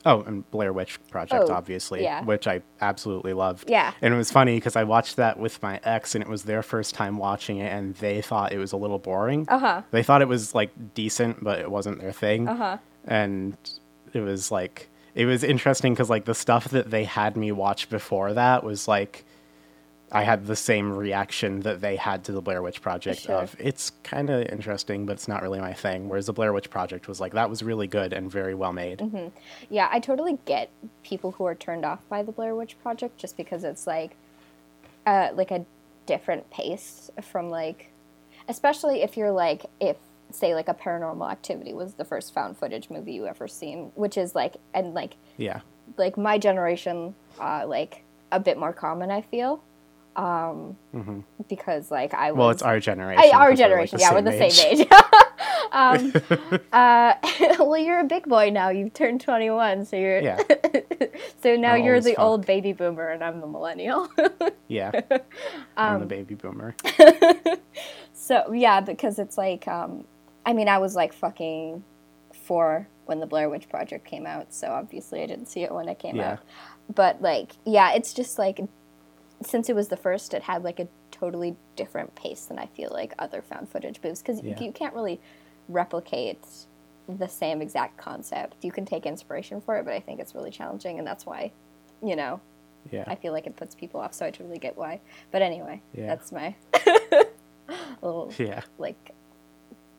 oh, 0.07 0.23
and 0.23 0.49
Blair 0.51 0.73
Witch 0.73 0.99
Project, 1.11 1.47
Oh, 1.49 1.53
obviously, 1.55 2.03
yeah. 2.03 2.23
which 2.25 2.47
I 2.47 2.63
absolutely 2.81 3.33
loved. 3.33 3.71
Yeah. 3.71 3.93
And 4.03 4.13
it 4.13 4.17
was 4.17 4.31
funny 4.31 4.57
because 4.57 4.77
I 4.77 4.85
watched 4.85 5.17
that 5.17 5.39
with 5.39 5.63
my 5.63 5.81
ex, 5.85 6.15
and 6.15 6.23
it 6.23 6.29
was 6.29 6.43
their 6.45 6.63
first 6.63 6.95
time 6.95 7.17
watching 7.17 7.59
it, 7.59 7.73
and 7.73 7.95
they 7.97 8.21
thought 8.23 8.53
it 8.53 8.59
was 8.59 8.73
a 8.73 8.77
little 8.77 8.99
boring. 8.99 9.47
uh-huh 9.49 9.83
They 9.91 10.03
thought 10.03 10.23
it 10.23 10.29
was 10.29 10.55
like 10.55 10.71
decent, 10.95 11.43
but 11.43 11.59
it 11.61 11.71
wasn't 11.71 12.01
their 12.01 12.13
thing. 12.13 12.49
uh-huh 12.49 12.79
And 13.07 13.57
it 14.13 14.21
was 14.21 14.51
like 14.51 14.89
it 15.15 15.27
was 15.27 15.45
interesting 15.45 15.93
because 15.95 16.11
like 16.11 16.25
the 16.25 16.35
stuff 16.35 16.69
that 16.71 16.91
they 16.91 17.05
had 17.05 17.37
me 17.37 17.53
watch 17.53 17.89
before 17.89 18.33
that 18.35 18.65
was 18.65 18.87
like 18.89 19.25
I 20.15 20.23
had 20.23 20.47
the 20.47 20.55
same 20.55 20.93
reaction 20.93 21.61
that 21.61 21.81
they 21.81 21.97
had 21.97 22.23
to 22.25 22.33
the 22.33 22.41
Blair 22.41 22.63
Witch 22.63 22.81
Project 22.81 23.23
Sure. 23.23 23.35
of 23.43 23.57
it's 23.59 23.91
kind 24.05 24.31
of 24.31 24.47
interesting, 24.47 25.07
but 25.07 25.15
it's 25.15 25.27
not 25.27 25.43
really 25.43 25.59
my 25.59 25.73
thing. 25.73 26.09
Whereas 26.09 26.27
the 26.27 26.33
Blair 26.33 26.53
Witch 26.53 26.71
Project 26.71 27.09
was 27.09 27.21
like 27.21 27.33
that 27.33 27.51
was 27.51 27.65
really 27.65 27.89
good 27.89 28.13
and 28.13 28.31
very 28.31 28.55
well 28.55 28.73
made. 28.73 29.01
Mm-hmm. 29.01 29.29
Yeah, 29.71 29.89
I 29.91 29.99
totally 29.99 30.39
get 30.45 30.71
people 31.03 31.33
who 31.33 31.45
are 31.47 31.57
turned 31.57 31.85
off 31.85 31.99
by 32.09 32.23
the 32.23 32.31
Blair 32.31 32.55
Witch 32.55 32.77
Project 32.81 33.19
just 33.19 33.37
because 33.37 33.65
it's 33.65 33.89
like, 33.89 34.13
uh, 35.05 35.31
like 35.35 35.51
a 35.51 35.67
different 36.07 36.49
pace 36.51 37.11
from 37.21 37.51
like, 37.51 37.91
especially 38.49 39.03
if 39.03 39.17
you're 39.17 39.33
like 39.33 39.67
if 39.81 39.97
say 40.31 40.55
like 40.55 40.69
a 40.69 40.75
Paranormal 40.75 41.29
Activity 41.31 41.75
was 41.75 41.95
the 41.95 42.05
first 42.05 42.33
found 42.33 42.57
footage 42.57 42.89
movie 42.89 43.15
you 43.15 43.27
ever 43.27 43.49
seen, 43.49 43.91
which 43.97 44.17
is 44.17 44.33
like 44.37 44.59
and 44.73 44.95
like 44.95 45.17
Yeah, 45.39 45.61
like 45.97 46.17
my 46.17 46.39
generation, 46.39 47.17
uh, 47.41 47.65
like 47.67 48.05
a 48.31 48.39
bit 48.39 48.57
more 48.59 48.73
common. 48.73 49.11
I 49.11 49.21
feel. 49.21 49.61
Um, 50.17 50.77
because 51.49 51.91
like 51.91 52.15
I 52.15 52.31
was 52.31 52.35
Mm-hmm. 52.35 52.39
well, 52.41 52.51
it's 52.51 52.63
our 52.63 52.79
generation. 52.81 53.23
I, 53.25 53.31
our 53.37 53.51
'cause 53.51 53.59
we're, 53.59 53.67
like, 53.79 53.91
generation, 53.91 53.99
yeah, 54.01 54.13
we're 54.15 54.23
the 54.23 54.51
same 54.51 54.79
age. 54.81 54.87
um, 55.73 56.61
uh, 56.73 57.15
well, 57.65 57.79
you're 57.79 57.99
a 58.01 58.05
big 58.05 58.25
boy 58.29 58.51
now. 58.51 58.69
You've 58.69 58.93
turned 58.95 59.21
21, 59.21 59.85
so 59.87 59.97
you're 59.97 60.21
Yeah, 60.21 60.39
so 61.43 61.57
now 61.57 61.73
I'm 61.75 61.85
you're 61.85 62.01
the 62.01 62.15
fuck. 62.15 62.25
old 62.25 62.47
baby 62.47 62.73
boomer, 62.73 63.09
and 63.09 63.25
I'm 63.25 63.41
the 63.41 63.47
millennial. 63.49 64.09
yeah. 64.69 64.93
Um, 65.11 65.21
I'm 65.77 66.01
the 66.01 66.07
baby 66.07 66.35
boomer. 66.37 66.77
so 68.13 68.53
yeah, 68.53 68.81
because 68.81 69.19
it's 69.19 69.37
like, 69.37 69.67
um, 69.69 70.05
I 70.47 70.53
mean, 70.53 70.69
I 70.69 70.79
was 70.79 70.95
like 70.95 71.13
fucking 71.13 71.83
four 72.45 72.87
when 73.07 73.21
the 73.21 73.27
Blair 73.27 73.49
Witch 73.51 73.69
Project 73.69 74.05
came 74.07 74.27
out, 74.27 74.53
so 74.55 74.69
obviously 74.69 75.23
I 75.23 75.27
didn't 75.27 75.47
see 75.47 75.63
it 75.63 75.73
when 75.73 75.89
it 75.89 75.99
came 75.99 76.17
Yeah. 76.17 76.33
out. 76.35 76.39
But 76.95 77.21
like, 77.23 77.53
yeah, 77.65 77.93
it's 77.95 78.13
just 78.15 78.39
like 78.39 78.61
since 79.47 79.69
it 79.69 79.75
was 79.77 79.89
the 79.89 79.97
first, 79.97 80.35
it 80.35 80.43
had 80.43 80.65
like 80.65 80.81
a 80.81 80.89
totally 81.11 81.57
different 81.77 82.15
pace 82.15 82.45
than 82.47 82.59
I 82.59 82.67
feel 82.67 82.91
like 82.93 83.15
other 83.19 83.43
found 83.43 83.69
footage 83.69 83.99
movies 84.03 84.21
because 84.23 84.43
Yeah. 84.43 84.61
you 84.61 84.73
can't 84.73 84.95
really 84.95 85.21
replicate 85.69 86.39
the 87.09 87.29
same 87.29 87.61
exact 87.63 87.97
concept. 87.97 88.65
You 88.65 88.73
can 88.73 88.85
take 88.87 89.07
inspiration 89.07 89.61
for 89.61 89.77
it, 89.77 89.85
but 89.85 89.95
I 89.95 90.01
think 90.01 90.21
it's 90.21 90.35
really 90.35 90.51
challenging, 90.51 90.99
and 90.99 91.07
that's 91.07 91.27
why, 91.27 91.53
you 92.03 92.17
know, 92.17 92.41
Yeah, 92.91 93.05
I 93.07 93.15
feel 93.15 93.33
like 93.33 93.47
it 93.47 93.57
puts 93.57 93.75
people 93.75 94.01
off. 94.01 94.13
So 94.15 94.27
I 94.27 94.31
totally 94.31 94.59
get 94.59 94.77
why. 94.77 95.01
But 95.31 95.41
anyway, 95.43 95.81
Yeah. 95.95 96.07
that's 96.07 96.33
my 96.33 96.55
little 98.03 98.33
yeah. 98.39 98.63
like 98.79 99.13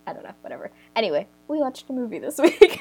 I 0.07 0.13
don't 0.13 0.23
know, 0.23 0.35
whatever. 0.41 0.69
Anyway, 0.95 1.25
we 1.47 1.57
watched 1.57 1.89
a 1.89 1.93
movie 1.93 2.19
this 2.19 2.37
week. 2.39 2.79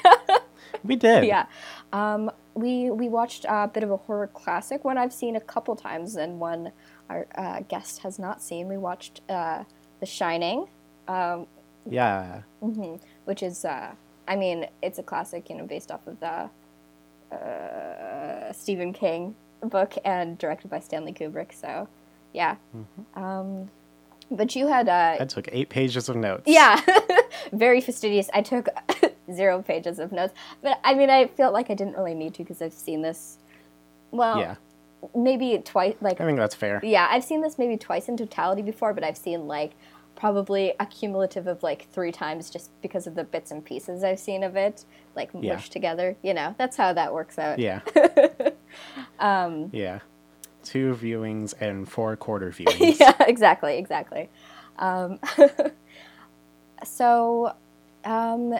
We 0.83 0.95
did. 0.95 1.25
yeah, 1.25 1.47
um, 1.91 2.29
we 2.55 2.89
we 2.89 3.07
watched 3.09 3.45
a 3.47 3.67
bit 3.71 3.83
of 3.83 3.91
a 3.91 3.97
horror 3.97 4.27
classic, 4.27 4.83
one 4.83 4.97
I've 4.97 5.13
seen 5.13 5.35
a 5.35 5.41
couple 5.41 5.75
times, 5.75 6.15
and 6.15 6.39
one 6.39 6.71
our 7.09 7.27
uh, 7.37 7.59
guest 7.67 7.99
has 7.99 8.17
not 8.17 8.41
seen. 8.41 8.67
We 8.67 8.77
watched 8.77 9.21
uh, 9.29 9.63
The 9.99 10.05
Shining, 10.07 10.67
um, 11.07 11.45
Yeah. 11.87 12.41
which 13.25 13.43
is, 13.43 13.63
uh, 13.63 13.91
I 14.27 14.35
mean, 14.35 14.65
it's 14.81 14.97
a 14.97 15.03
classic, 15.03 15.49
you 15.51 15.55
know, 15.57 15.65
based 15.67 15.91
off 15.91 16.07
of 16.07 16.19
the 16.19 16.49
uh, 17.35 18.51
Stephen 18.53 18.93
King 18.93 19.35
book 19.61 19.93
and 20.03 20.37
directed 20.37 20.69
by 20.69 20.79
Stanley 20.79 21.13
Kubrick. 21.13 21.53
So, 21.53 21.87
yeah. 22.33 22.55
Um, 23.15 23.69
but 24.31 24.55
you 24.55 24.67
had 24.67 24.89
uh, 24.89 25.17
I 25.19 25.25
took 25.25 25.47
eight 25.51 25.69
pages 25.69 26.09
of 26.09 26.15
notes. 26.15 26.43
yeah, 26.47 26.81
very 27.53 27.81
fastidious. 27.81 28.29
I 28.33 28.41
took 28.41 28.67
zero 29.33 29.61
pages 29.61 29.99
of 29.99 30.11
notes, 30.11 30.33
but 30.61 30.79
I 30.83 30.93
mean, 30.93 31.09
I 31.09 31.27
felt 31.27 31.53
like 31.53 31.69
I 31.69 31.73
didn't 31.73 31.95
really 31.95 32.13
need 32.13 32.33
to 32.35 32.43
because 32.43 32.61
I've 32.61 32.73
seen 32.73 33.01
this. 33.01 33.37
Well, 34.11 34.37
Yeah. 34.39 34.55
maybe 35.15 35.57
twice. 35.63 35.95
Like, 36.01 36.21
I 36.21 36.25
think 36.25 36.37
that's 36.37 36.55
fair. 36.55 36.79
yeah, 36.83 37.07
I've 37.09 37.23
seen 37.23 37.41
this 37.41 37.57
maybe 37.57 37.77
twice 37.77 38.07
in 38.09 38.17
totality 38.17 38.61
before, 38.61 38.93
but 38.93 39.03
I've 39.03 39.17
seen 39.17 39.47
like 39.47 39.71
probably 40.15 40.73
a 40.79 40.85
cumulative 40.85 41.45
of 41.45 41.61
like 41.61 41.89
three 41.91 42.11
times 42.11 42.49
just 42.49 42.69
because 42.81 43.05
of 43.05 43.15
the 43.15 43.23
bits 43.25 43.51
and 43.51 43.65
pieces 43.65 44.01
I've 44.03 44.19
seen 44.19 44.43
of 44.43 44.55
it, 44.55 44.85
like 45.15 45.33
mushed 45.33 45.73
together. 45.73 46.15
You 46.21 46.33
know, 46.33 46.55
that's 46.57 46.77
how 46.77 46.93
that 46.93 47.13
works 47.13 47.37
out. 47.37 47.59
Yeah. 47.59 47.81
Um, 49.19 49.69
yeah. 49.71 49.99
Two 50.63 50.93
viewings 50.95 51.53
and 51.61 51.87
four 51.87 52.15
quarter 52.17 52.51
viewings. 52.57 52.99
yeah, 52.99 53.13
exactly, 53.21 53.77
exactly. 53.77 54.29
Um, 54.79 55.19
so, 56.83 57.53
um, 58.03 58.55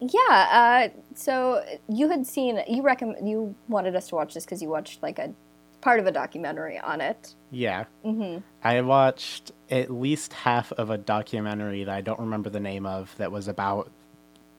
yeah. 0.00 0.90
Uh, 0.92 1.00
so 1.14 1.64
you 1.88 2.08
had 2.08 2.26
seen 2.26 2.60
you 2.68 2.82
recommend 2.82 3.28
you 3.28 3.54
wanted 3.68 3.96
us 3.96 4.08
to 4.08 4.14
watch 4.14 4.34
this 4.34 4.44
because 4.44 4.62
you 4.62 4.68
watched 4.68 5.02
like 5.02 5.18
a 5.18 5.32
part 5.80 6.00
of 6.00 6.06
a 6.06 6.12
documentary 6.12 6.78
on 6.78 7.00
it. 7.00 7.34
Yeah. 7.50 7.84
Mm-hmm. 8.04 8.38
I 8.62 8.80
watched 8.80 9.52
at 9.70 9.90
least 9.90 10.32
half 10.32 10.72
of 10.72 10.90
a 10.90 10.98
documentary 10.98 11.84
that 11.84 11.94
I 11.94 12.00
don't 12.00 12.20
remember 12.20 12.50
the 12.50 12.60
name 12.60 12.86
of 12.86 13.14
that 13.18 13.30
was 13.30 13.48
about 13.48 13.90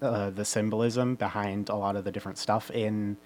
uh, 0.02 0.30
the 0.30 0.46
symbolism 0.46 1.16
behind 1.16 1.70
a 1.70 1.76
lot 1.76 1.96
of 1.96 2.04
the 2.04 2.12
different 2.12 2.38
stuff 2.38 2.72
in. 2.72 3.18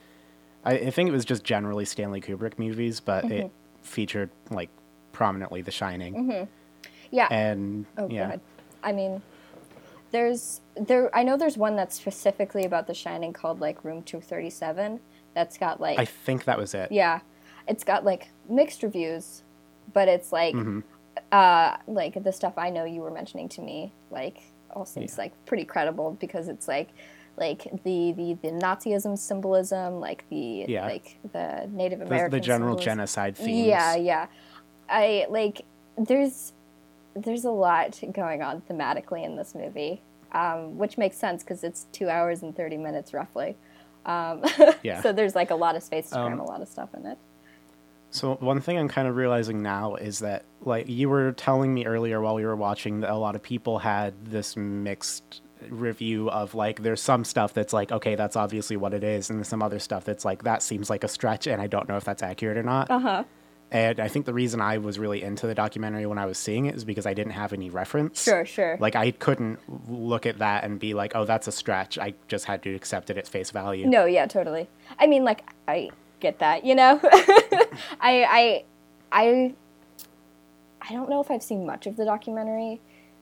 I, 0.65 0.74
I 0.74 0.89
think 0.89 1.10
it 1.10 1.12
was 1.12 1.25
just 1.25 1.43
generally 1.43 1.86
Stanley 1.86 2.22
Kubrick 2.22 2.58
movies, 2.58 3.00
but 3.00 3.25
it 3.25 3.51
featured 3.82 4.29
like 4.50 4.70
prominently 5.12 5.62
The 5.62 5.72
Shining. 5.72 6.48
Yeah. 7.12 7.27
And 7.29 7.86
oh, 7.98 8.10
yeah. 8.10 8.38
I 8.82 8.91
mean, 8.91 9.22
there's 10.13 10.62
there. 10.77 11.13
I 11.13 11.24
know 11.24 11.36
there's 11.36 11.58
one 11.58 11.75
that's 11.75 11.96
specifically 11.98 12.63
about 12.63 12.88
The 12.88 12.93
Shining 12.93 13.34
called 13.34 13.60
like 13.60 13.84
Room 13.84 14.01
Two 14.03 14.22
Thirty 14.22 14.50
Seven. 14.50 15.01
That's 15.34 15.58
got 15.58 15.82
like 15.82 16.00
I 16.00 16.05
think 16.05 16.46
that 16.46 16.58
was 16.58 16.74
it. 16.74 16.89
Yeah, 16.91 17.20
it's 17.67 17.84
got 17.84 18.05
like 18.05 18.29
mixed 18.48 18.84
reviews, 18.84 19.43
but 19.91 20.08
it's 20.08 20.32
like, 20.32 20.55
Mm-hmm. 20.55 20.79
uh, 21.32 21.77
like 21.88 22.24
the 22.24 22.32
stuff 22.32 22.53
I 22.58 22.70
know 22.70 22.86
you 22.86 23.01
were 23.01 23.12
mentioning 23.12 23.50
to 23.50 23.62
me, 23.62 23.91
like 24.12 24.38
all 24.72 24.86
seems 24.86 25.13
Yeah. 25.17 25.24
like 25.25 25.46
pretty 25.46 25.65
credible 25.65 26.12
because 26.20 26.48
it's 26.48 26.67
like, 26.67 26.89
like 27.36 27.63
the 27.84 28.13
the 28.13 28.38
the 28.43 28.50
Nazism 28.51 29.17
symbolism, 29.17 30.00
like 30.00 30.24
the 30.29 30.65
Yeah. 30.67 30.86
like 30.86 31.17
the 31.34 31.67
Native 31.72 32.00
The, 32.08 32.27
the 32.29 32.39
general 32.39 32.74
symbolism. 32.77 32.79
genocide 32.86 33.36
themes. 33.38 33.67
Yeah, 33.67 33.96
yeah. 33.96 34.27
I 34.88 35.25
like 35.29 35.65
there's 35.98 36.52
there's 37.15 37.46
a 37.46 37.51
lot 37.51 38.00
going 38.12 38.41
on 38.41 38.62
thematically 38.70 39.24
in 39.24 39.36
this 39.36 39.53
movie, 39.55 40.01
um, 40.32 40.77
which 40.77 40.98
makes 40.98 41.17
sense 41.17 41.43
because 41.43 41.63
it's 41.63 41.86
two 41.91 42.10
hours 42.10 42.41
and 42.41 42.55
thirty 42.55 42.77
minutes 42.77 43.13
roughly. 43.13 43.55
Um, 44.05 44.43
Yeah. 44.84 45.01
so 45.01 45.13
there's 45.13 45.36
like 45.36 45.51
a 45.51 45.55
lot 45.55 45.75
of 45.75 45.84
space 45.84 46.10
to 46.10 46.15
cram 46.15 46.34
Um, 46.34 46.39
a 46.39 46.43
lot 46.46 46.62
of 46.62 46.67
stuff 46.67 46.89
in 46.96 47.05
it. 47.05 47.17
So 48.12 48.36
one 48.36 48.62
thing 48.62 48.77
I'm 48.77 48.89
kind 48.89 49.08
of 49.08 49.15
realizing 49.15 49.62
now 49.63 49.96
is 49.96 50.20
that 50.20 50.43
like 50.62 50.88
you 50.88 51.10
were 51.10 51.32
telling 51.32 51.74
me 51.74 51.86
earlier 51.86 52.22
while 52.22 52.36
we 52.36 52.46
were 52.46 52.55
watching 52.55 53.00
that 53.00 53.10
a 53.10 53.15
lot 53.15 53.36
of 53.36 53.41
people 53.41 53.79
had 53.79 54.13
this 54.25 54.55
mixed 54.55 55.41
review 55.70 56.29
of 56.29 56.53
like 56.53 56.84
there's 56.84 57.01
some 57.01 57.24
stuff 57.24 57.53
that's 57.53 57.72
like 57.74 57.89
okay 57.91 58.15
that's 58.15 58.36
obviously 58.36 58.75
what 58.75 58.93
it 58.93 59.03
is 59.03 59.29
and 59.29 59.48
some 59.48 59.63
other 59.63 59.79
stuff 59.79 60.03
that's 60.03 60.25
like 60.25 60.43
that 60.43 60.62
seems 60.62 60.89
like 60.89 61.03
a 61.05 61.08
stretch 61.08 61.48
and 61.48 61.62
I 61.62 61.67
don't 61.67 61.88
know 61.88 61.96
if 61.98 62.03
that's 62.03 62.22
accurate 62.22 62.58
or 62.58 62.63
not. 62.63 62.91
Uh-huh. 62.91 63.24
And 63.74 64.00
I 64.00 64.08
think 64.08 64.27
the 64.27 64.34
reason 64.36 64.62
I 64.62 64.77
was 64.77 65.00
really 65.00 65.24
into 65.24 65.48
the 65.48 65.56
documentary 65.56 66.06
when 66.06 66.20
I 66.20 66.27
was 66.27 66.38
seeing 66.38 66.68
it 66.68 66.75
is 66.75 66.86
because 66.86 67.08
I 67.08 67.15
didn't 67.15 67.32
have 67.34 67.53
any 67.53 67.72
reference. 67.72 68.24
Sure, 68.24 68.46
sure. 68.46 68.77
Like 68.80 68.96
I 68.96 69.10
couldn't 69.12 69.58
look 69.89 70.27
at 70.27 70.38
that 70.38 70.63
and 70.63 70.80
be 70.80 70.94
like, 70.94 71.13
"Oh, 71.15 71.25
that's 71.25 71.48
a 71.48 71.51
stretch." 71.51 71.98
I 71.98 72.13
just 72.27 72.46
had 72.46 72.62
to 72.63 72.75
accept 72.75 73.10
it 73.10 73.18
at 73.18 73.27
face 73.27 73.50
value. 73.50 73.88
No, 73.88 74.06
yeah, 74.06 74.27
totally. 74.27 74.70
I 75.00 75.08
mean, 75.08 75.24
like, 75.24 75.44
I 75.68 75.89
get 76.20 76.38
that, 76.38 76.63
you 76.65 76.75
know. 76.75 77.00
I, 77.03 77.74
I, 78.00 78.63
I, 79.12 79.53
I 80.82 80.94
don't 80.94 81.10
know 81.10 81.20
if 81.20 81.32
I've 81.32 81.44
seen 81.44 81.65
much 81.65 81.88
of 81.88 81.96
the 81.98 82.06
documentary. 82.06 82.80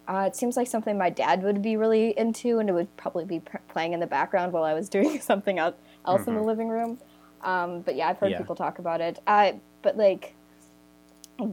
Uh, 0.08 0.26
it 0.28 0.36
seems 0.36 0.58
like 0.58 0.68
something 0.68 0.98
my 0.98 1.10
dad 1.10 1.44
would 1.44 1.62
be 1.62 1.78
really 1.78 2.10
into, 2.18 2.60
and 2.60 2.68
it 2.68 2.74
would 2.74 2.96
probably 2.98 3.24
be 3.24 3.40
p- 3.40 3.58
playing 3.70 3.94
in 3.94 4.00
the 4.02 4.08
background 4.08 4.52
while 4.52 4.64
I 4.66 4.74
was 4.74 4.90
doing 4.98 5.22
something 5.22 5.60
else, 5.60 5.76
else 6.06 6.28
in 6.28 6.36
the 6.36 6.42
living 6.44 6.68
room. 6.68 7.00
Um, 7.42 7.82
but 7.82 7.96
yeah, 7.96 8.10
I've 8.10 8.18
heard 8.18 8.32
Yeah. 8.32 8.38
people 8.40 8.56
talk 8.56 8.80
about 8.80 9.00
it. 9.00 9.20
Uh, 9.26 9.54
but 9.82 9.96
like, 9.98 10.34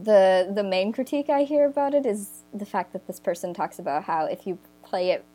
the 0.03 0.51
the 0.53 0.63
main 0.63 0.91
critique 0.91 1.29
I 1.29 1.43
hear 1.43 1.65
about 1.65 1.93
it 1.93 2.05
is 2.05 2.43
the 2.53 2.65
fact 2.65 2.93
that 2.93 3.07
this 3.07 3.19
person 3.19 3.53
talks 3.53 3.79
about 3.79 4.03
how 4.03 4.25
if 4.25 4.45
you 4.47 4.57
play 4.83 5.11
it 5.11 5.25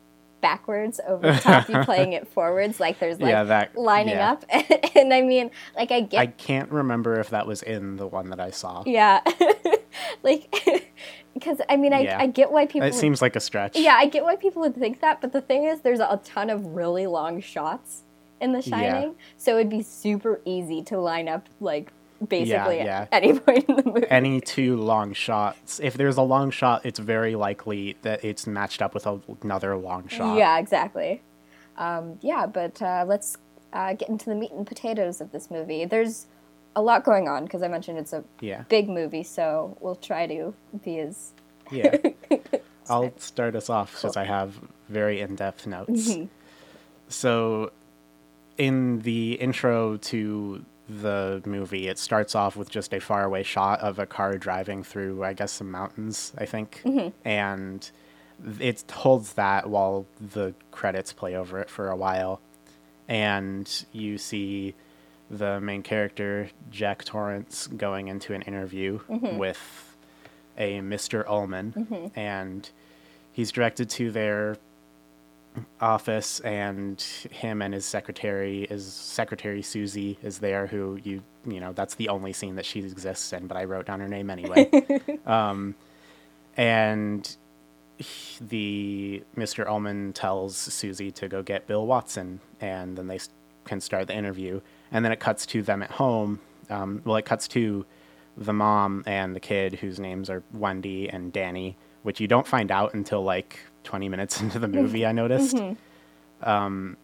backwards 0.40 1.00
over 1.06 1.32
top, 1.40 1.68
you 1.68 1.78
playing 1.84 2.12
it 2.12 2.28
forwards, 2.28 2.78
like 2.78 2.98
there's 2.98 3.18
like 3.20 3.30
Yeah, 3.30 3.44
that- 3.44 3.76
lining 3.76 4.14
yeah. 4.14 4.32
up. 4.32 4.44
and 4.94 5.12
I 5.14 5.22
mean, 5.22 5.50
like 5.76 5.90
I 5.90 6.00
get 6.00 6.20
I 6.20 6.26
can't 6.26 6.70
remember 6.70 7.18
if 7.18 7.30
that 7.30 7.46
was 7.46 7.62
in 7.62 7.96
the 7.96 8.06
one 8.06 8.30
that 8.30 8.40
I 8.40 8.50
saw. 8.50 8.82
yeah, 8.86 9.20
like 10.22 10.54
because 11.32 11.60
I 11.68 11.76
mean 11.76 11.92
I 11.92 12.00
Yeah. 12.00 12.18
I 12.20 12.26
get 12.26 12.52
why 12.52 12.66
people 12.66 12.86
It 12.88 12.94
seems 12.94 13.20
like 13.22 13.36
a 13.36 13.40
stretch. 13.40 13.76
yeah 13.78 13.94
I 13.96 14.06
get 14.06 14.22
why 14.24 14.36
people 14.36 14.60
would 14.62 14.76
think 14.76 15.00
that, 15.00 15.20
but 15.20 15.32
the 15.32 15.40
thing 15.40 15.64
is, 15.64 15.80
there's 15.80 16.00
a 16.00 16.20
ton 16.24 16.50
of 16.50 16.64
really 16.66 17.06
long 17.06 17.40
shots 17.40 18.02
in 18.40 18.52
The. 18.52 18.60
Shining, 18.62 19.14
so 19.38 19.54
it'd 19.56 19.70
be 19.70 19.82
super 19.82 20.40
easy 20.44 20.82
to 20.84 20.98
line 20.98 21.28
up 21.28 21.48
like 21.60 21.92
basically 22.26 22.78
yeah. 22.78 23.06
at 23.12 23.22
any 23.22 23.38
point 23.38 23.64
in 23.68 23.76
the 23.76 23.82
movie. 23.84 24.06
Any 24.10 24.40
two 24.40 24.76
long 24.76 25.12
shots. 25.12 25.80
If 25.82 25.94
there's 25.94 26.16
a 26.16 26.22
long 26.22 26.50
shot, 26.50 26.84
it's 26.84 26.98
very 26.98 27.34
likely 27.34 27.96
that 28.02 28.24
it's 28.24 28.46
matched 28.46 28.82
up 28.82 28.94
with 28.94 29.06
a- 29.06 29.20
another 29.42 29.76
long 29.76 30.08
shot. 30.08 30.36
Yeah, 30.36 30.58
exactly. 30.58 31.22
Um, 31.76 32.18
yeah, 32.22 32.46
but 32.46 32.80
uh, 32.80 33.04
let's 33.06 33.36
uh, 33.72 33.94
get 33.94 34.08
into 34.08 34.26
the 34.26 34.34
meat 34.34 34.52
and 34.52 34.66
potatoes 34.66 35.20
of 35.20 35.32
this 35.32 35.50
movie. 35.50 35.84
There's 35.84 36.26
a 36.76 36.82
lot 36.82 37.04
going 37.04 37.28
on 37.28 37.44
because 37.44 37.62
I 37.62 37.68
mentioned 37.68 37.98
it's 37.98 38.12
a 38.12 38.24
Yeah. 38.40 38.64
big 38.68 38.88
movie, 38.88 39.22
so 39.22 39.76
we'll 39.80 39.96
try 39.96 40.26
to 40.26 40.54
be 40.84 40.98
as 41.00 41.32
Yeah. 41.70 41.96
I'll 42.88 43.12
start 43.18 43.56
us 43.56 43.70
off 43.70 43.96
since 43.96 44.16
I 44.16 44.24
have 44.24 44.60
very 44.88 45.20
in 45.20 45.36
depth 45.36 45.66
notes. 45.66 45.90
Mm-hmm. 46.10 46.26
So, 47.08 47.72
in 48.58 49.00
the 49.00 49.32
intro 49.34 49.96
to 49.96 50.64
the 50.88 51.42
movie, 51.46 51.88
it 51.88 51.98
starts 51.98 52.34
off 52.34 52.56
with 52.56 52.68
just 52.70 52.92
a 52.92 53.00
faraway 53.00 53.42
shot 53.42 53.80
of 53.80 53.98
a 53.98 54.06
car 54.06 54.36
driving 54.36 54.82
through, 54.82 55.24
I 55.24 55.32
guess, 55.32 55.52
some 55.52 55.70
mountains, 55.70 56.32
I 56.36 56.44
think. 56.46 56.82
Mm-hmm. 56.84 57.08
And 57.26 57.90
it 58.60 58.84
holds 58.90 59.34
that 59.34 59.68
while 59.70 60.06
the 60.20 60.54
credits 60.72 61.12
play 61.12 61.34
over 61.36 61.58
it 61.60 61.70
for 61.70 61.88
a 61.88 61.96
while. 61.96 62.40
And 63.08 63.70
you 63.92 64.18
see 64.18 64.74
the 65.30 65.60
main 65.60 65.82
character, 65.82 66.50
Jack 66.70 67.04
Torrance, 67.04 67.66
going 67.66 68.08
into 68.08 68.34
an 68.34 68.42
interview 68.42 69.00
Mm-hmm. 69.08 69.38
with 69.38 69.96
a 70.58 70.80
Mr. 70.80 71.24
Ullman. 71.26 72.10
And 72.14 72.68
he's 73.32 73.50
directed 73.52 73.88
to 73.90 74.10
their 74.10 74.58
office 75.80 76.40
and 76.40 77.00
him 77.30 77.62
and 77.62 77.74
his 77.74 77.84
secretary 77.84 78.64
is 78.64 78.90
secretary 78.92 79.62
Susie 79.62 80.18
is 80.22 80.38
there 80.38 80.66
who 80.66 80.98
you 81.04 81.22
you 81.46 81.60
know 81.60 81.72
that's 81.72 81.94
the 81.94 82.08
only 82.08 82.32
scene 82.32 82.56
that 82.56 82.64
she 82.64 82.80
exists 82.80 83.32
in 83.32 83.46
but 83.46 83.56
I 83.56 83.64
wrote 83.64 83.86
down 83.86 84.00
her 84.00 84.08
name 84.08 84.30
anyway 84.30 84.68
um 85.26 85.74
and 86.56 87.36
he- 87.98 88.44
the 88.44 89.22
Mr. 89.36 89.66
Ullman 89.68 90.12
tells 90.12 90.56
Susie 90.56 91.12
to 91.12 91.28
go 91.28 91.42
get 91.42 91.66
Bill 91.66 91.86
Watson 91.86 92.40
and 92.60 92.98
then 92.98 93.06
they 93.06 93.20
can 93.64 93.80
start 93.80 94.08
the 94.08 94.14
interview 94.14 94.60
and 94.90 95.04
then 95.04 95.12
it 95.12 95.20
cuts 95.20 95.46
to 95.46 95.62
them 95.62 95.82
at 95.82 95.92
home 95.92 96.40
um, 96.70 97.00
well 97.04 97.16
it 97.16 97.24
cuts 97.24 97.46
to 97.48 97.86
the 98.36 98.52
mom 98.52 99.04
and 99.06 99.36
the 99.36 99.40
kid 99.40 99.74
whose 99.74 100.00
names 100.00 100.28
are 100.28 100.42
Wendy 100.52 101.08
and 101.08 101.32
Danny 101.32 101.76
which 102.02 102.20
you 102.20 102.26
don't 102.26 102.46
find 102.46 102.72
out 102.72 102.92
until 102.94 103.22
like 103.22 103.60
20 103.84 104.08
minutes 104.08 104.40
into 104.40 104.58
the 104.58 104.68
movie 104.80 105.06
I 105.06 105.12
noticed. 105.12 105.56
Mm-hmm. 105.56 106.48
Um, 106.48 106.96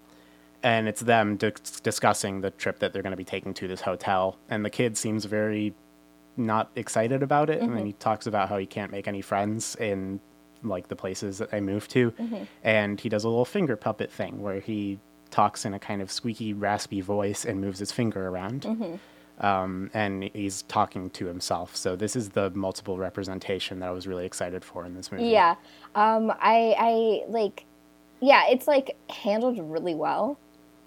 and 0.62 0.88
it's 0.88 1.00
them 1.00 1.36
dis- 1.36 1.80
discussing 1.82 2.40
the 2.40 2.50
trip 2.50 2.80
that 2.80 2.92
they're 2.92 3.02
going 3.02 3.12
to 3.12 3.16
be 3.16 3.24
taking 3.24 3.54
to 3.54 3.68
this 3.68 3.80
hotel 3.80 4.36
and 4.48 4.64
the 4.64 4.70
kid 4.70 4.96
seems 4.96 5.24
very 5.24 5.74
not 6.36 6.70
excited 6.76 7.22
about 7.22 7.50
it 7.50 7.60
and 7.60 7.76
then 7.76 7.86
he 7.86 7.92
mm-hmm. 7.92 7.98
talks 7.98 8.26
about 8.26 8.48
how 8.48 8.58
he 8.58 8.66
can't 8.66 8.92
make 8.92 9.08
any 9.08 9.22
friends 9.22 9.74
in 9.76 10.20
like 10.62 10.88
the 10.88 10.96
places 10.96 11.38
that 11.38 11.50
they 11.50 11.60
move 11.60 11.88
to 11.88 12.10
mm-hmm. 12.12 12.44
and 12.62 13.00
he 13.00 13.08
does 13.08 13.24
a 13.24 13.28
little 13.28 13.44
finger 13.44 13.76
puppet 13.76 14.12
thing 14.12 14.42
where 14.42 14.60
he 14.60 14.98
talks 15.30 15.64
in 15.64 15.72
a 15.72 15.78
kind 15.78 16.02
of 16.02 16.10
squeaky 16.10 16.52
raspy 16.52 17.00
voice 17.00 17.44
and 17.44 17.60
moves 17.60 17.78
his 17.78 17.90
finger 17.90 18.28
around 18.28 18.66
um, 19.40 19.90
and 19.94 20.24
he's 20.34 20.62
talking 20.62 21.10
to 21.10 21.26
himself 21.26 21.74
so 21.74 21.96
this 21.96 22.14
is 22.14 22.30
the 22.30 22.50
multiple 22.50 22.98
representation 22.98 23.80
that 23.80 23.88
i 23.88 23.92
was 23.92 24.06
really 24.06 24.26
excited 24.26 24.64
for 24.64 24.84
in 24.86 24.94
this 24.94 25.10
movie 25.10 25.24
Yeah. 25.24 25.54
Um, 25.94 26.30
I, 26.40 26.74
I 26.78 27.22
like, 27.28 27.64
yeah, 28.20 28.44
it's 28.48 28.68
like 28.68 28.96
handled 29.08 29.58
really 29.58 29.94
well. 29.94 30.38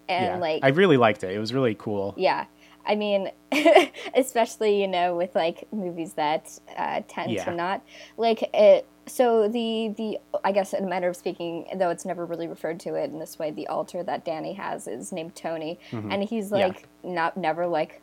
And 0.09 0.25
yeah 0.25 0.37
like, 0.37 0.63
i 0.63 0.69
really 0.69 0.97
liked 0.97 1.23
it 1.23 1.31
it 1.33 1.39
was 1.39 1.53
really 1.53 1.75
cool 1.75 2.13
yeah. 2.17 2.45
I 2.85 2.95
mean, 2.95 3.31
especially, 4.13 4.81
you 4.81 4.87
know, 4.87 5.15
with 5.15 5.35
like 5.35 5.71
movies 5.71 6.13
that 6.13 6.59
uh, 6.77 7.01
tend 7.07 7.31
Yeah. 7.31 7.45
to 7.45 7.51
not 7.55 7.81
like 8.17 8.43
it. 8.53 8.85
So 9.05 9.47
the 9.47 9.93
the 9.97 10.17
I 10.43 10.51
guess 10.51 10.73
in 10.73 10.83
a 10.83 10.87
matter 10.87 11.07
of 11.09 11.15
speaking, 11.15 11.65
though 11.77 11.89
it's 11.89 12.03
never 12.05 12.25
really 12.25 12.47
referred 12.47 12.79
to 12.81 12.95
it 12.95 13.09
in 13.09 13.19
this 13.19 13.39
way, 13.39 13.51
the 13.51 13.67
alter 13.67 14.03
that 14.03 14.25
Danny 14.25 14.51
has 14.53 14.87
is 14.87 15.11
named 15.13 15.33
Tony, 15.35 15.79
and 15.91 16.23
he's 16.23 16.47
Mm-hmm. 16.47 16.55
Yeah. 16.57 16.67
like 16.67 16.87
not 17.03 17.37
never 17.37 17.67
like 17.67 18.01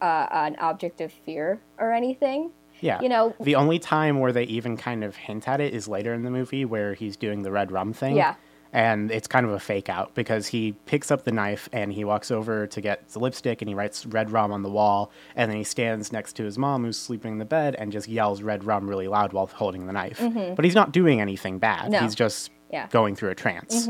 uh, 0.00 0.26
an 0.30 0.56
object 0.60 1.00
of 1.00 1.12
fear 1.12 1.60
or 1.78 1.92
anything. 1.92 2.50
Yeah. 2.80 3.00
You 3.00 3.08
know- 3.08 3.34
the 3.40 3.54
only 3.54 3.78
time 3.78 4.20
where 4.20 4.32
they 4.32 4.44
even 4.44 4.76
kind 4.76 5.02
of 5.04 5.16
hint 5.16 5.48
at 5.48 5.60
it 5.60 5.72
is 5.74 5.88
later 5.88 6.12
in 6.12 6.22
the 6.24 6.30
movie 6.30 6.64
where 6.64 6.94
he's 6.94 7.16
doing 7.16 7.42
the 7.42 7.50
red 7.50 7.72
rum 7.72 7.92
thing. 7.92 8.16
Yeah. 8.16 8.34
And 8.72 9.10
it's 9.10 9.26
kind 9.26 9.46
of 9.46 9.52
a 9.52 9.58
fake 9.60 9.88
out 9.88 10.14
because 10.14 10.48
he 10.48 10.72
picks 10.84 11.10
up 11.10 11.24
the 11.24 11.32
knife 11.32 11.66
and 11.72 11.90
he 11.90 12.04
walks 12.04 12.30
over 12.30 12.66
to 12.66 12.80
get 12.82 13.08
the 13.08 13.18
lipstick 13.20 13.62
and 13.62 13.68
he 13.70 13.74
writes 13.74 14.04
red 14.04 14.30
rum 14.30 14.52
on 14.52 14.62
the 14.62 14.68
wall. 14.68 15.10
And 15.34 15.50
then 15.50 15.56
he 15.56 15.64
stands 15.64 16.12
next 16.12 16.34
to 16.34 16.44
his 16.44 16.58
mom 16.58 16.84
who's 16.84 16.98
sleeping 16.98 17.32
in 17.34 17.38
the 17.38 17.46
bed 17.46 17.74
and 17.76 17.90
just 17.90 18.06
yells 18.08 18.42
red 18.42 18.64
rum 18.64 18.86
really 18.86 19.08
loud 19.08 19.32
while 19.32 19.46
holding 19.46 19.86
the 19.86 19.92
knife. 19.94 20.20
But 20.56 20.64
he's 20.64 20.74
not 20.74 20.92
doing 20.92 21.22
anything 21.22 21.58
bad. 21.58 21.84
Mm-hmm. 21.84 21.92
No. 21.92 21.98
He's 22.00 22.14
just 22.14 22.50
Yeah. 22.70 22.88
going 22.90 23.16
through 23.16 23.30
a 23.30 23.34
trance. 23.34 23.88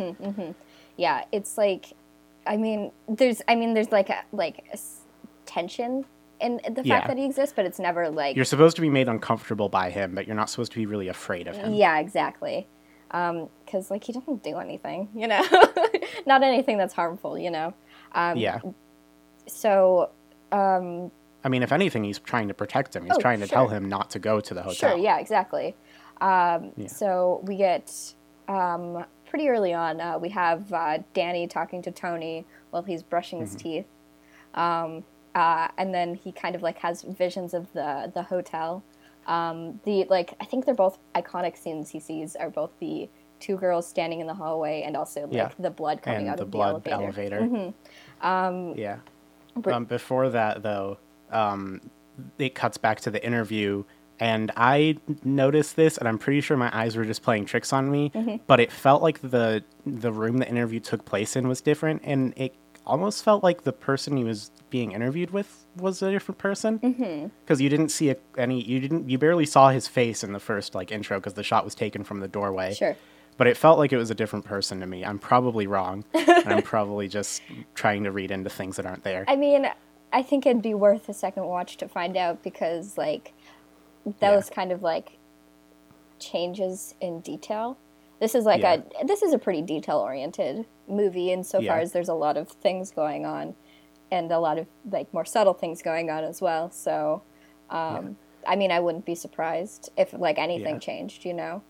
yeah 0.97 1.25
it's 1.33 1.59
like 1.59 1.93
i 2.47 2.57
mean 2.57 2.91
there's 3.09 3.43
i 3.49 3.55
mean 3.55 3.75
there's 3.75 3.91
like 3.93 4.09
a 4.09 4.23
like 4.33 4.65
a 4.73 4.79
tension 5.47 6.05
in 6.41 6.57
the 6.69 6.75
fact 6.77 6.87
Yeah. 6.87 7.07
that 7.07 7.17
he 7.17 7.25
exists 7.25 7.55
but 7.57 7.65
it's 7.65 7.79
never 7.79 8.11
like 8.11 8.37
You're 8.37 8.45
supposed 8.45 8.77
to 8.77 8.83
be 8.83 8.91
made 8.91 9.09
uncomfortable 9.09 9.69
by 9.71 9.89
him, 9.91 10.15
but 10.15 10.27
you're 10.27 10.37
not 10.37 10.51
supposed 10.51 10.73
to 10.73 10.79
be 10.79 10.85
really 10.87 11.09
afraid 11.09 11.49
of 11.49 11.57
him. 11.57 11.73
yeah 11.75 11.99
exactly 11.99 12.67
because 13.09 13.91
like 13.91 14.05
he 14.05 14.13
doesn't 14.13 14.43
do 14.43 14.59
anything 14.59 15.09
you 15.15 15.27
know 15.29 15.43
not 16.27 16.43
anything 16.43 16.77
that's 16.77 16.93
harmful 16.93 17.39
you 17.39 17.51
know 17.51 17.73
um, 18.13 18.37
yeah. 18.37 18.61
so 19.47 20.11
um, 20.53 21.11
I 21.45 21.49
mean, 21.49 21.63
if 21.63 21.71
anything, 21.73 22.03
he's 22.05 22.19
trying 22.19 22.49
to 22.49 22.55
protect 22.55 22.95
him. 22.97 23.05
He's 23.05 23.13
Oh, 23.17 23.21
trying 23.21 23.41
to 23.41 23.47
tell 23.47 23.69
him 23.69 23.89
not 23.89 24.11
to 24.11 24.19
go 24.19 24.41
to 24.41 24.55
the 24.55 24.63
hotel. 24.63 24.91
Sure, 24.91 24.99
yeah, 24.99 25.19
exactly. 25.19 25.75
Um, 26.21 26.73
Yeah. 26.77 26.87
So 26.89 27.41
we 27.45 27.57
get 27.57 27.93
um, 28.49 29.05
pretty 29.29 29.49
early 29.49 29.73
on, 29.75 30.01
uh, 30.01 30.19
we 30.19 30.29
have 30.31 30.73
uh, 30.73 30.99
Danny 31.15 31.47
talking 31.47 31.83
to 31.83 31.91
Tony 31.91 32.45
while 32.71 32.83
he's 32.83 33.03
brushing 33.03 33.39
Mm-hmm. 33.41 33.53
his 33.53 33.63
teeth. 33.63 33.87
Um, 34.55 35.05
uh, 35.37 35.69
and 35.79 35.95
then 35.95 36.15
he 36.15 36.33
kind 36.33 36.55
of 36.57 36.63
like 36.63 36.79
has 36.79 37.03
visions 37.03 37.55
of 37.55 37.73
the, 37.73 38.11
the 38.15 38.23
hotel. 38.25 38.83
Um, 39.27 39.81
the 39.85 40.05
like, 40.09 40.35
I 40.41 40.45
think 40.45 40.65
they're 40.65 40.75
both 40.87 40.99
iconic 41.15 41.57
scenes 41.57 41.91
he 41.91 42.01
sees 42.01 42.35
are 42.37 42.51
both 42.51 42.71
the 42.81 43.09
two 43.39 43.57
girls 43.57 43.87
standing 43.87 44.21
in 44.21 44.27
the 44.27 44.35
hallway 44.35 44.83
and 44.87 44.97
also 44.97 45.23
like 45.23 45.33
Yeah. 45.33 45.51
the 45.59 45.71
blood 45.71 46.01
coming 46.03 46.21
and 46.23 46.29
out 46.31 46.37
the 46.39 46.45
of 46.45 46.51
blood 46.51 46.85
the 46.85 46.91
elevator. 46.93 47.37
elevator. 47.39 47.75
yeah. 48.77 48.97
Br- 49.57 49.73
Um, 49.73 49.85
before 49.85 50.29
that, 50.31 50.63
though, 50.63 50.99
um, 51.31 51.81
it 52.39 52.55
cuts 52.55 52.79
back 52.79 53.01
to 53.01 53.11
the 53.11 53.25
interview, 53.25 53.85
and 54.21 54.51
I 54.57 54.97
noticed 55.25 55.77
this, 55.77 55.99
and 55.99 56.07
I'm 56.09 56.19
pretty 56.19 56.41
sure 56.41 56.57
my 56.57 56.71
eyes 56.79 56.97
were 56.97 57.05
just 57.05 57.23
playing 57.23 57.45
tricks 57.47 57.73
on 57.73 57.91
me. 57.91 58.11
Mm-hmm. 58.15 58.37
But 58.47 58.61
it 58.61 58.71
felt 58.73 59.03
like 59.03 59.21
the 59.21 59.65
the 59.85 60.13
room 60.13 60.39
the 60.39 60.49
interview 60.49 60.81
took 60.81 61.05
place 61.05 61.37
in 61.37 61.47
was 61.49 61.61
different, 61.61 62.03
and 62.05 62.33
it 62.37 62.55
almost 62.87 63.25
felt 63.25 63.43
like 63.43 63.63
the 63.65 63.73
person 63.73 64.17
he 64.17 64.25
was 64.25 64.51
being 64.71 64.93
interviewed 64.93 65.31
with 65.31 65.67
was 65.77 66.01
a 66.03 66.11
different 66.11 66.39
person 66.39 66.79
mm-hmm. 66.79 67.27
because 67.45 67.61
you 67.61 67.69
didn't 67.69 67.89
see 67.91 68.11
a, 68.11 68.17
any 68.39 68.63
you 68.63 68.81
didn't 68.81 69.09
you 69.09 69.19
barely 69.19 69.47
saw 69.47 69.71
his 69.71 69.87
face 69.89 70.23
in 70.25 70.33
the 70.33 70.41
first 70.41 70.75
like 70.75 70.91
intro 70.93 71.19
because 71.19 71.35
the 71.35 71.43
shot 71.43 71.65
was 71.65 71.75
taken 71.75 72.03
from 72.05 72.21
the 72.21 72.29
doorway 72.29 72.73
Sure. 72.75 72.97
but 73.37 73.47
it 73.47 73.57
felt 73.57 73.79
like 73.79 73.93
it 73.93 73.97
was 73.97 74.11
a 74.11 74.15
different 74.15 74.45
person 74.45 74.81
to 74.81 74.87
me 74.87 75.05
i'm 75.05 75.19
probably 75.19 75.67
wrong 75.67 76.05
and 76.15 76.53
i'm 76.53 76.63
probably 76.75 77.09
just 77.09 77.43
trying 77.75 78.05
to 78.05 78.11
read 78.13 78.31
into 78.31 78.51
things 78.51 78.77
that 78.77 78.87
aren't 78.87 79.05
there 79.05 79.25
I 79.29 79.37
mean, 79.37 79.69
I 80.13 80.23
think 80.23 80.47
it'd 80.47 80.63
be 80.63 80.75
worth 80.75 81.09
a 81.09 81.15
second 81.15 81.45
watch 81.47 81.77
to 81.79 81.89
find 81.89 82.17
out 82.17 82.43
because, 82.43 82.97
like, 82.97 83.33
those 84.21 84.49
Yeah. 84.49 84.55
kind 84.55 84.73
of 84.73 84.81
like 84.83 85.19
changes 86.19 86.95
in 87.01 87.21
detail. 87.21 87.77
This 88.19 88.35
is 88.35 88.45
like 88.45 88.63
Yeah. 88.63 88.79
a 89.01 89.05
this 89.05 89.23
is 89.23 89.33
a 89.35 89.39
pretty 89.39 89.63
detail 89.63 89.99
oriented 89.99 90.65
movie 90.89 91.33
insofar 91.33 91.63
Yeah. 91.63 91.79
as 91.83 91.93
there's 91.93 92.09
a 92.09 92.15
lot 92.15 92.37
of 92.37 92.49
things 92.49 92.91
going 92.91 93.27
on 93.27 93.55
and 94.11 94.31
a 94.33 94.39
lot 94.39 94.59
of 94.59 94.67
like 94.91 95.13
more 95.13 95.25
subtle 95.25 95.53
things 95.55 95.83
going 95.83 96.11
on 96.11 96.25
as 96.25 96.41
well. 96.41 96.71
So, 96.71 97.23
um, 97.71 98.17
I 98.47 98.55
mean, 98.57 98.71
I 98.71 98.81
wouldn't 98.81 99.05
be 99.05 99.15
surprised 99.17 99.91
if 99.97 100.13
like 100.13 100.39
anything 100.39 100.75
Yeah. 100.77 100.81
changed, 100.81 101.25
you 101.25 101.35
know, 101.35 101.63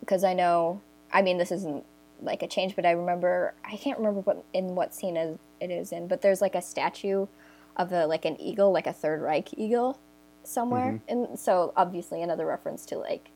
because 0.00 0.24
I 0.24 0.34
know. 0.34 0.80
I 1.12 1.22
mean, 1.22 1.38
this 1.38 1.52
isn't 1.52 1.84
like 2.22 2.42
a 2.42 2.46
change, 2.48 2.74
but 2.76 2.86
I 2.86 2.90
remember 2.92 3.54
I 3.64 3.76
can't 3.76 3.98
remember 3.98 4.20
what 4.20 4.44
in 4.52 4.74
what 4.74 4.94
scene 4.94 5.16
is- 5.16 5.38
it 5.60 5.70
is 5.70 5.92
in, 5.92 6.08
but 6.08 6.20
there's 6.22 6.40
like 6.42 6.54
a 6.54 6.62
statue 6.62 7.26
of 7.76 7.92
a 7.92 8.06
like 8.06 8.24
an 8.24 8.40
eagle, 8.40 8.70
like 8.72 8.86
a 8.86 8.92
Third 8.92 9.20
Reich 9.22 9.56
eagle, 9.56 9.96
somewhere, 10.44 11.00
Mm-hmm. 11.08 11.28
and 11.30 11.38
so 11.38 11.72
obviously 11.76 12.20
another 12.22 12.44
reference 12.46 12.84
to 12.86 12.98
like. 12.98 13.30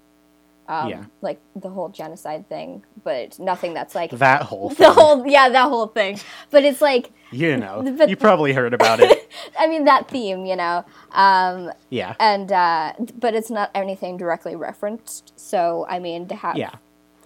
Um, 0.68 0.88
Yeah. 0.88 1.04
like 1.20 1.40
the 1.54 1.68
whole 1.68 1.88
genocide 1.90 2.48
thing, 2.48 2.84
but 3.04 3.38
nothing 3.38 3.72
that's 3.74 3.94
like 3.94 4.10
that 4.10 4.42
whole 4.42 4.68
the 4.78 4.90
whole 4.92 5.26
yeah 5.26 5.48
that 5.48 5.68
whole 5.68 5.86
thing. 5.86 6.18
But 6.50 6.64
it's 6.64 6.80
like 6.80 7.12
you 7.30 7.56
know. 7.56 7.82
but- 7.98 8.08
you 8.08 8.16
probably 8.16 8.52
heard 8.52 8.74
about 8.74 9.00
it. 9.00 9.30
I 9.58 9.66
mean 9.68 9.84
that 9.84 10.08
theme 10.08 10.44
you 10.44 10.56
know. 10.56 10.84
Um 11.12 11.70
yeah. 11.90 12.14
and 12.18 12.50
uh 12.50 12.92
but 13.18 13.34
it's 13.34 13.50
not 13.50 13.70
anything 13.74 14.16
directly 14.16 14.56
referenced. 14.56 15.32
So 15.36 15.86
i 15.88 15.98
mean 15.98 16.26
to 16.28 16.34
have 16.34 16.56
yeah. 16.56 16.70
It- 16.70 16.78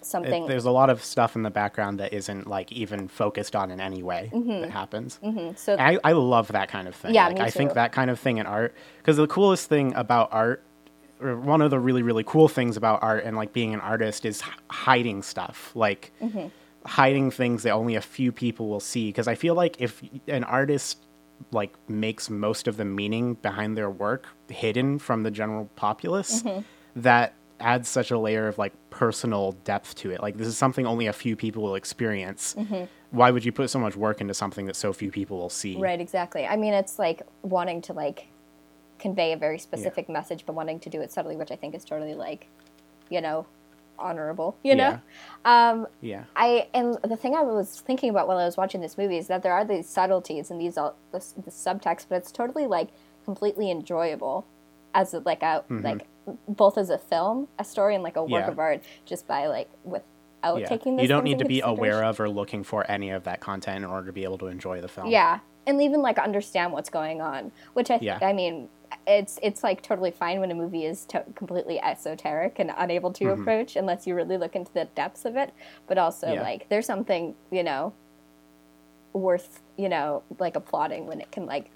something 0.03 0.47
there's 0.47 0.65
a 0.65 0.71
lot 0.71 0.89
of 0.89 1.03
stuff 1.03 1.35
in 1.35 1.43
the 1.43 1.51
background 1.51 1.99
that 1.99 2.11
isn't 2.11 2.47
like 2.47 2.71
even 2.71 3.07
focused 3.07 3.55
on 3.55 3.69
in 3.69 3.79
any 3.79 4.01
way 4.01 4.31
Mm-hmm. 4.33 4.61
that 4.61 4.71
happens 4.71 5.19
so 5.55 5.75
I, 5.77 5.99
I 6.03 6.13
love 6.13 6.47
that 6.49 6.69
kind 6.69 6.87
of 6.87 6.95
thing. 6.95 7.13
Yeah, 7.13 7.27
like, 7.27 7.35
me 7.35 7.41
I 7.41 7.51
think 7.51 7.73
that 7.75 7.91
kind 7.91 8.09
of 8.09 8.19
thing 8.19 8.37
in 8.39 8.47
art 8.47 8.73
because 8.97 9.17
the 9.17 9.27
coolest 9.27 9.69
thing 9.69 9.93
about 9.93 10.29
art, 10.31 10.63
one 11.21 11.61
of 11.61 11.69
the 11.71 11.79
really 11.79 12.01
really 12.03 12.23
cool 12.23 12.47
things 12.47 12.77
about 12.77 13.01
art 13.03 13.23
and 13.23 13.35
like 13.37 13.53
being 13.53 13.73
an 13.73 13.79
artist 13.81 14.25
is 14.25 14.41
h- 14.41 14.49
hiding 14.69 15.21
stuff, 15.21 15.71
like 15.75 16.11
Mm-hmm. 16.21 16.47
hiding 16.85 17.31
things 17.31 17.63
that 17.63 17.71
only 17.71 17.95
a 17.95 18.01
few 18.01 18.31
people 18.31 18.67
will 18.69 18.79
see. 18.79 19.09
Because 19.09 19.27
I 19.27 19.35
feel 19.35 19.53
like 19.55 19.79
if 19.79 20.01
an 20.27 20.43
artist 20.43 21.05
like 21.51 21.73
makes 21.89 22.29
most 22.29 22.67
of 22.67 22.77
the 22.77 22.85
meaning 22.85 23.33
behind 23.35 23.75
their 23.77 23.89
work 23.89 24.27
hidden 24.49 24.99
from 24.99 25.23
the 25.23 25.31
general 25.31 25.69
populace, 25.75 26.43
Mm-hmm. 26.43 26.61
that 27.01 27.33
adds 27.59 27.87
such 27.87 28.09
a 28.09 28.17
layer 28.17 28.47
of 28.47 28.57
like 28.57 28.73
personal 28.89 29.51
depth 29.63 29.93
to 29.95 30.09
it. 30.11 30.21
Like 30.21 30.37
this 30.37 30.47
is 30.47 30.57
something 30.57 30.87
only 30.87 31.05
a 31.07 31.13
few 31.13 31.35
people 31.35 31.61
will 31.61 31.75
experience. 31.75 32.55
Mm-hmm. 32.57 32.85
Why 33.11 33.29
would 33.29 33.43
you 33.45 33.51
put 33.51 33.69
so 33.69 33.77
much 33.77 33.95
work 33.95 34.19
into 34.21 34.33
something 34.33 34.65
that 34.65 34.75
so 34.75 34.91
few 34.93 35.11
people 35.11 35.37
will 35.37 35.49
see? 35.49 35.77
right 35.77 35.99
exactly 35.99 36.45
i 36.47 36.55
mean 36.55 36.73
it's 36.73 36.97
like 36.97 37.21
wanting 37.43 37.81
to 37.81 37.93
like 37.93 38.27
convey 39.01 39.33
a 39.33 39.37
very 39.37 39.57
specific 39.59 40.07
message 40.07 40.45
but 40.45 40.53
wanting 40.53 40.79
to 40.79 40.89
do 40.89 41.01
it 41.01 41.11
subtly 41.11 41.35
which 41.35 41.51
i 41.51 41.55
think 41.55 41.73
is 41.75 41.83
totally 41.83 42.13
like 42.13 42.47
you 43.09 43.19
know 43.19 43.45
honorable 43.99 44.55
you 44.63 44.73
know 44.75 44.99
um 45.45 45.85
Yeah. 46.01 46.23
I 46.35 46.67
and 46.73 46.97
the 47.03 47.15
thing 47.15 47.35
I 47.35 47.41
was 47.43 47.81
thinking 47.81 48.09
about 48.09 48.27
while 48.27 48.39
I 48.39 48.45
was 48.45 48.57
watching 48.57 48.81
this 48.81 48.97
movie 48.97 49.17
is 49.17 49.27
that 49.27 49.43
there 49.43 49.53
are 49.53 49.63
these 49.63 49.87
subtleties 49.87 50.49
and 50.49 50.59
these 50.59 50.75
all 50.77 50.95
the, 51.11 51.19
the 51.45 51.51
subtext, 51.51 52.07
but 52.09 52.15
it's 52.15 52.31
totally 52.31 52.65
like 52.65 52.89
completely 53.25 53.69
enjoyable 53.69 54.45
as 54.95 55.13
a, 55.13 55.19
like 55.19 55.43
a 55.43 55.63
like 55.69 56.07
both 56.47 56.79
as 56.79 56.89
a 56.89 56.97
film, 56.97 57.47
a 57.59 57.63
story, 57.63 57.93
and 57.93 58.03
like 58.03 58.15
a 58.15 58.23
work 58.23 58.41
Mm-hmm. 58.41 58.47
Yeah. 58.47 58.51
of 58.51 58.59
art, 58.59 58.81
just 59.05 59.27
by 59.27 59.45
like 59.47 59.69
without 59.83 60.59
Yeah. 60.59 60.77
You 61.03 61.07
don't 61.07 61.23
need 61.23 61.37
to 61.39 61.45
be 61.45 61.61
aware 61.61 62.03
of 62.03 62.19
or 62.19 62.27
looking 62.29 62.63
for 62.63 62.89
any 62.89 63.11
of 63.11 63.23
that 63.25 63.39
content 63.39 63.83
in 63.83 63.89
order 63.91 64.07
to 64.07 64.13
be 64.13 64.23
able 64.23 64.39
to 64.39 64.47
enjoy 64.47 64.81
the 64.81 64.87
film. 64.87 65.07
Yeah, 65.11 65.39
and 65.67 65.79
even 65.81 66.01
like 66.01 66.17
understand 66.17 66.73
what's 66.73 66.89
going 66.89 67.21
on, 67.21 67.51
which 67.73 67.91
I 67.91 67.99
Yeah. 68.01 68.17
I 68.21 68.33
mean. 68.33 68.69
It's 69.07 69.39
it's 69.41 69.63
like 69.63 69.81
totally 69.81 70.11
fine 70.11 70.39
when 70.39 70.51
a 70.51 70.55
movie 70.55 70.85
is 70.85 71.05
to- 71.05 71.25
completely 71.35 71.79
esoteric 71.81 72.59
and 72.59 72.71
unable 72.77 73.11
to 73.13 73.25
Mm-hmm. 73.25 73.41
approach 73.41 73.75
unless 73.75 74.05
you 74.05 74.13
really 74.15 74.37
look 74.37 74.55
into 74.55 74.71
the 74.73 74.85
depths 74.95 75.25
of 75.25 75.35
it. 75.35 75.53
But 75.87 75.97
also 75.97 76.31
Yeah. 76.33 76.41
like 76.43 76.69
there's 76.69 76.85
something 76.85 77.35
you 77.51 77.63
know 77.63 77.93
worth 79.13 79.61
you 79.77 79.89
know 79.89 80.23
like 80.39 80.55
applauding 80.55 81.05
when 81.07 81.19
it 81.19 81.31
can 81.31 81.45
like 81.45 81.69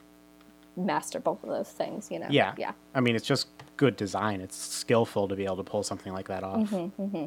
master 0.78 1.20
both 1.20 1.42
of 1.44 1.50
those 1.50 1.70
things. 1.70 2.10
You 2.12 2.20
know. 2.20 2.28
Yeah. 2.30 2.54
Yeah. 2.58 2.72
I 2.94 3.00
mean, 3.00 3.16
it's 3.16 3.26
just 3.28 3.48
good 3.78 3.96
design. 3.98 4.40
It's 4.42 4.56
skillful 4.56 5.28
to 5.28 5.36
be 5.36 5.46
able 5.46 5.58
to 5.58 5.64
pull 5.64 5.84
something 5.84 6.14
like 6.14 6.28
that 6.28 6.44
off. 6.44 6.70
Mm-hmm, 6.70 7.26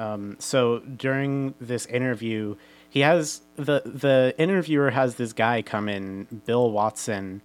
Um, 0.00 0.36
so 0.38 0.80
during 0.80 1.54
this 1.60 1.86
interview, 1.86 2.56
he 2.88 3.00
has 3.00 3.42
the 3.56 3.82
the 3.84 4.34
interviewer 4.38 4.90
has 4.90 5.14
this 5.16 5.32
guy 5.32 5.62
come 5.62 5.88
in, 5.88 6.26
Bill 6.46 6.70
Watson, 6.70 7.42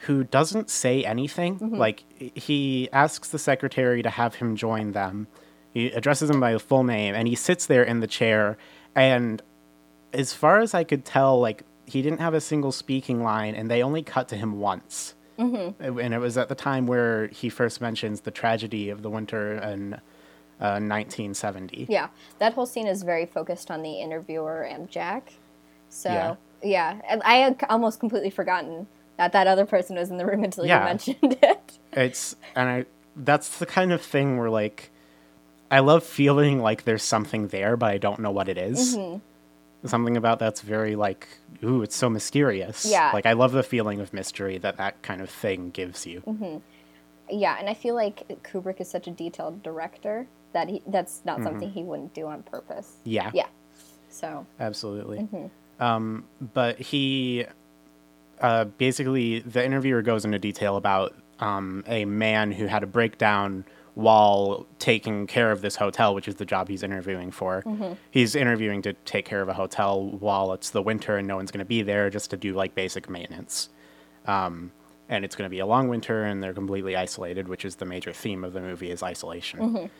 who 0.00 0.24
doesn't 0.24 0.70
say 0.70 1.04
anything. 1.04 1.58
Mm-hmm. 1.58 1.76
Like 1.76 2.04
he 2.34 2.88
asks 2.92 3.28
the 3.28 3.38
secretary 3.38 4.02
to 4.02 4.10
have 4.10 4.36
him 4.36 4.56
join 4.56 4.92
them. 4.92 5.26
He 5.72 5.86
addresses 5.88 6.30
him 6.30 6.40
by 6.40 6.52
the 6.52 6.58
full 6.58 6.84
name, 6.84 7.14
and 7.14 7.28
he 7.28 7.34
sits 7.34 7.66
there 7.66 7.82
in 7.82 8.00
the 8.00 8.06
chair. 8.06 8.56
And 8.94 9.40
as 10.12 10.32
far 10.32 10.60
as 10.60 10.74
I 10.74 10.84
could 10.84 11.04
tell, 11.04 11.38
like 11.38 11.62
he 11.86 12.02
didn't 12.02 12.20
have 12.20 12.34
a 12.34 12.40
single 12.40 12.72
speaking 12.72 13.22
line, 13.22 13.54
and 13.54 13.70
they 13.70 13.82
only 13.82 14.02
cut 14.02 14.28
to 14.28 14.36
him 14.36 14.58
once. 14.58 15.14
Mm-hmm. 15.38 15.98
And 15.98 16.12
it 16.14 16.18
was 16.18 16.36
at 16.36 16.48
the 16.48 16.54
time 16.54 16.86
where 16.86 17.28
he 17.28 17.48
first 17.48 17.80
mentions 17.80 18.22
the 18.22 18.30
tragedy 18.30 18.90
of 18.90 19.02
the 19.02 19.08
winter 19.08 19.54
in 19.54 19.94
uh, 20.60 20.76
1970. 20.80 21.86
Yeah, 21.88 22.08
that 22.38 22.52
whole 22.52 22.66
scene 22.66 22.86
is 22.86 23.02
very 23.02 23.26
focused 23.26 23.70
on 23.70 23.82
the 23.82 24.00
interviewer 24.00 24.62
and 24.62 24.90
Jack. 24.90 25.32
So 25.88 26.10
Yeah. 26.10 26.34
yeah, 26.62 27.00
and 27.08 27.22
I 27.22 27.36
had 27.36 27.64
almost 27.70 28.00
completely 28.00 28.30
forgotten 28.30 28.86
that 29.20 29.32
that 29.32 29.46
other 29.46 29.66
person 29.66 29.96
was 29.96 30.10
in 30.10 30.16
the 30.16 30.24
room 30.24 30.44
until 30.44 30.64
Yeah. 30.64 30.78
you 30.80 30.84
mentioned 30.86 31.38
it. 31.42 31.78
It's 31.92 32.34
and 32.56 32.68
I 32.68 32.84
that's 33.16 33.58
the 33.58 33.66
kind 33.66 33.92
of 33.92 34.00
thing 34.00 34.38
where 34.38 34.48
like 34.50 34.90
I 35.70 35.80
love 35.80 36.02
feeling 36.04 36.60
like 36.60 36.84
there's 36.84 37.02
something 37.02 37.48
there, 37.48 37.76
but 37.76 37.90
I 37.90 37.98
don't 37.98 38.18
know 38.20 38.30
what 38.30 38.48
it 38.48 38.56
is. 38.58 38.96
Mm-hmm. 38.96 39.18
Something 39.86 40.16
about 40.16 40.38
that's 40.38 40.62
very 40.62 40.96
like 40.96 41.28
ooh, 41.62 41.82
it's 41.82 41.94
so 41.96 42.08
mysterious. 42.08 42.86
Yeah. 42.86 43.10
Like 43.12 43.26
I 43.26 43.34
love 43.34 43.52
the 43.52 43.62
feeling 43.62 44.00
of 44.00 44.12
mystery 44.14 44.56
that 44.58 44.78
that 44.78 45.00
kind 45.02 45.20
of 45.20 45.28
thing 45.28 45.70
gives 45.70 46.06
you. 46.06 46.22
Mm-hmm. 46.26 46.58
Yeah, 47.32 47.56
and 47.60 47.68
I 47.68 47.74
feel 47.74 47.94
like 47.94 48.26
Kubrick 48.42 48.80
is 48.80 48.90
such 48.90 49.06
a 49.06 49.10
detailed 49.10 49.62
director 49.62 50.26
that 50.52 50.68
he 50.68 50.82
that's 50.86 51.20
not 51.24 51.42
something 51.42 51.70
he 51.70 51.82
wouldn't 51.82 52.14
do 52.14 52.26
on 52.26 52.42
purpose. 52.42 52.96
Yeah. 53.04 53.30
Yeah. 53.34 53.46
So 54.08 54.46
Absolutely. 54.58 55.18
Mm-hmm. 55.18 55.82
Um, 55.82 56.24
but 56.54 56.78
he 56.78 57.46
uh, 58.40 58.64
basically 58.64 59.40
the 59.40 59.64
interviewer 59.64 60.02
goes 60.02 60.24
into 60.24 60.38
detail 60.38 60.76
about 60.76 61.14
um, 61.38 61.84
a 61.86 62.04
man 62.04 62.52
who 62.52 62.66
had 62.66 62.82
a 62.82 62.86
breakdown 62.86 63.64
while 63.94 64.66
taking 64.78 65.26
care 65.26 65.50
of 65.52 65.62
this 65.62 65.76
hotel, 65.76 66.14
which 66.14 66.28
is 66.28 66.36
the 66.36 66.44
job 66.44 66.68
he's 66.68 66.82
interviewing 66.82 67.30
for. 67.30 67.62
Mm-hmm. 67.66 67.94
He's 68.10 68.34
interviewing 68.34 68.82
to 68.82 68.92
take 69.04 69.24
care 69.24 69.42
of 69.42 69.48
a 69.48 69.54
hotel 69.54 70.02
while 70.02 70.52
it's 70.52 70.70
the 70.70 70.82
winter 70.82 71.16
and 71.16 71.26
no 71.26 71.36
one's 71.36 71.50
going 71.50 71.58
to 71.58 71.68
be 71.68 71.82
there, 71.82 72.08
just 72.08 72.30
to 72.30 72.36
do 72.36 72.54
like 72.54 72.74
basic 72.74 73.10
maintenance. 73.10 73.68
Um, 74.26 74.72
and 75.08 75.24
it's 75.24 75.34
going 75.34 75.46
to 75.46 75.50
be 75.50 75.58
a 75.58 75.66
long 75.66 75.88
winter, 75.88 76.22
and 76.22 76.40
they're 76.40 76.54
completely 76.54 76.94
isolated, 76.94 77.48
which 77.48 77.64
is 77.64 77.76
the 77.76 77.84
major 77.84 78.12
theme 78.12 78.44
of 78.44 78.52
the 78.52 78.60
movie 78.60 78.92
is 78.92 79.02
isolation 79.02 79.90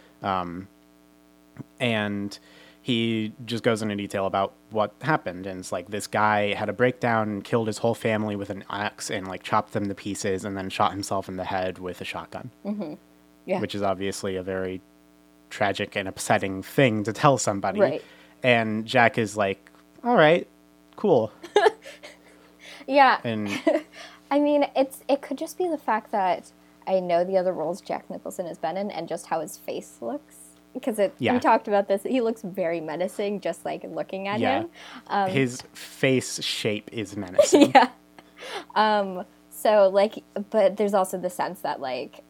and 1.81 2.39
he 2.83 3.33
just 3.45 3.63
goes 3.63 3.83
into 3.83 3.95
detail 3.95 4.27
about 4.27 4.53
what 4.71 4.93
happened 5.03 5.47
and 5.47 5.61
it's 5.61 5.73
like 5.73 5.91
this 5.91 6.07
guy 6.07 6.55
had 6.55 6.69
a 6.69 6.73
breakdown 6.73 7.43
killed 7.43 7.67
his 7.67 7.79
whole 7.79 7.95
family 7.95 8.37
with 8.37 8.51
an 8.51 8.65
axe 8.71 9.11
and 9.11 9.29
like 9.29 9.43
chopped 9.43 9.73
them 9.73 9.89
to 9.89 9.95
pieces 9.95 10.45
and 10.45 10.57
then 10.57 10.71
shot 10.71 10.93
himself 10.93 11.29
in 11.29 11.37
the 11.37 11.45
head 11.45 11.79
with 11.79 12.01
a 12.01 12.05
shotgun 12.05 12.51
mm-hmm. 12.65 12.95
yeah. 13.45 13.61
which 13.61 13.75
is 13.75 13.83
obviously 13.83 14.37
a 14.37 14.43
very 14.43 14.81
tragic 15.51 15.97
and 15.97 16.09
upsetting 16.09 16.63
thing 16.63 17.05
to 17.05 17.13
tell 17.13 17.37
somebody 17.37 17.81
Right. 17.81 18.05
and 18.43 18.87
jack 18.87 19.19
is 19.19 19.37
like 19.37 19.71
all 20.03 20.17
right 20.17 20.47
cool 20.97 21.33
yeah. 22.87 23.19
and 23.25 23.51
I 24.31 24.39
mean, 24.39 24.67
it's 24.77 25.03
it 25.09 25.23
could 25.23 25.39
just 25.39 25.59
be 25.59 25.69
the 25.69 25.79
fact 25.79 26.13
that 26.13 26.53
I 26.87 27.01
know 27.01 27.25
the 27.25 27.37
other 27.37 27.53
roles 27.53 27.81
Jack 27.81 28.09
Nicholson 28.09 28.47
has 28.47 28.59
been 28.59 28.77
in 28.77 28.91
and 28.91 29.09
just 29.09 29.27
how 29.27 29.41
his 29.41 29.57
face 29.57 29.99
looks. 30.01 30.37
Because 30.73 31.01
Yeah. 31.19 31.33
we 31.33 31.41
talked 31.41 31.67
about 31.69 31.89
this, 31.89 32.03
he 32.05 32.21
looks 32.21 32.43
very 32.43 32.81
menacing 32.81 33.41
just 33.41 33.65
like 33.65 33.83
looking 33.85 34.29
at 34.29 34.39
yeah 34.41 34.61
him. 34.61 34.69
Um, 35.09 35.31
his 35.31 35.63
face 35.73 36.43
shape 36.43 36.89
is 36.93 37.17
menacing 37.25 37.73
yeah. 37.75 37.89
Um, 38.75 39.25
so 39.51 39.89
like, 39.89 40.23
but 40.51 40.77
there's 40.77 40.95
also 40.95 41.19
the 41.19 41.29
sense 41.31 41.61
that 41.61 41.81
like, 41.81 42.23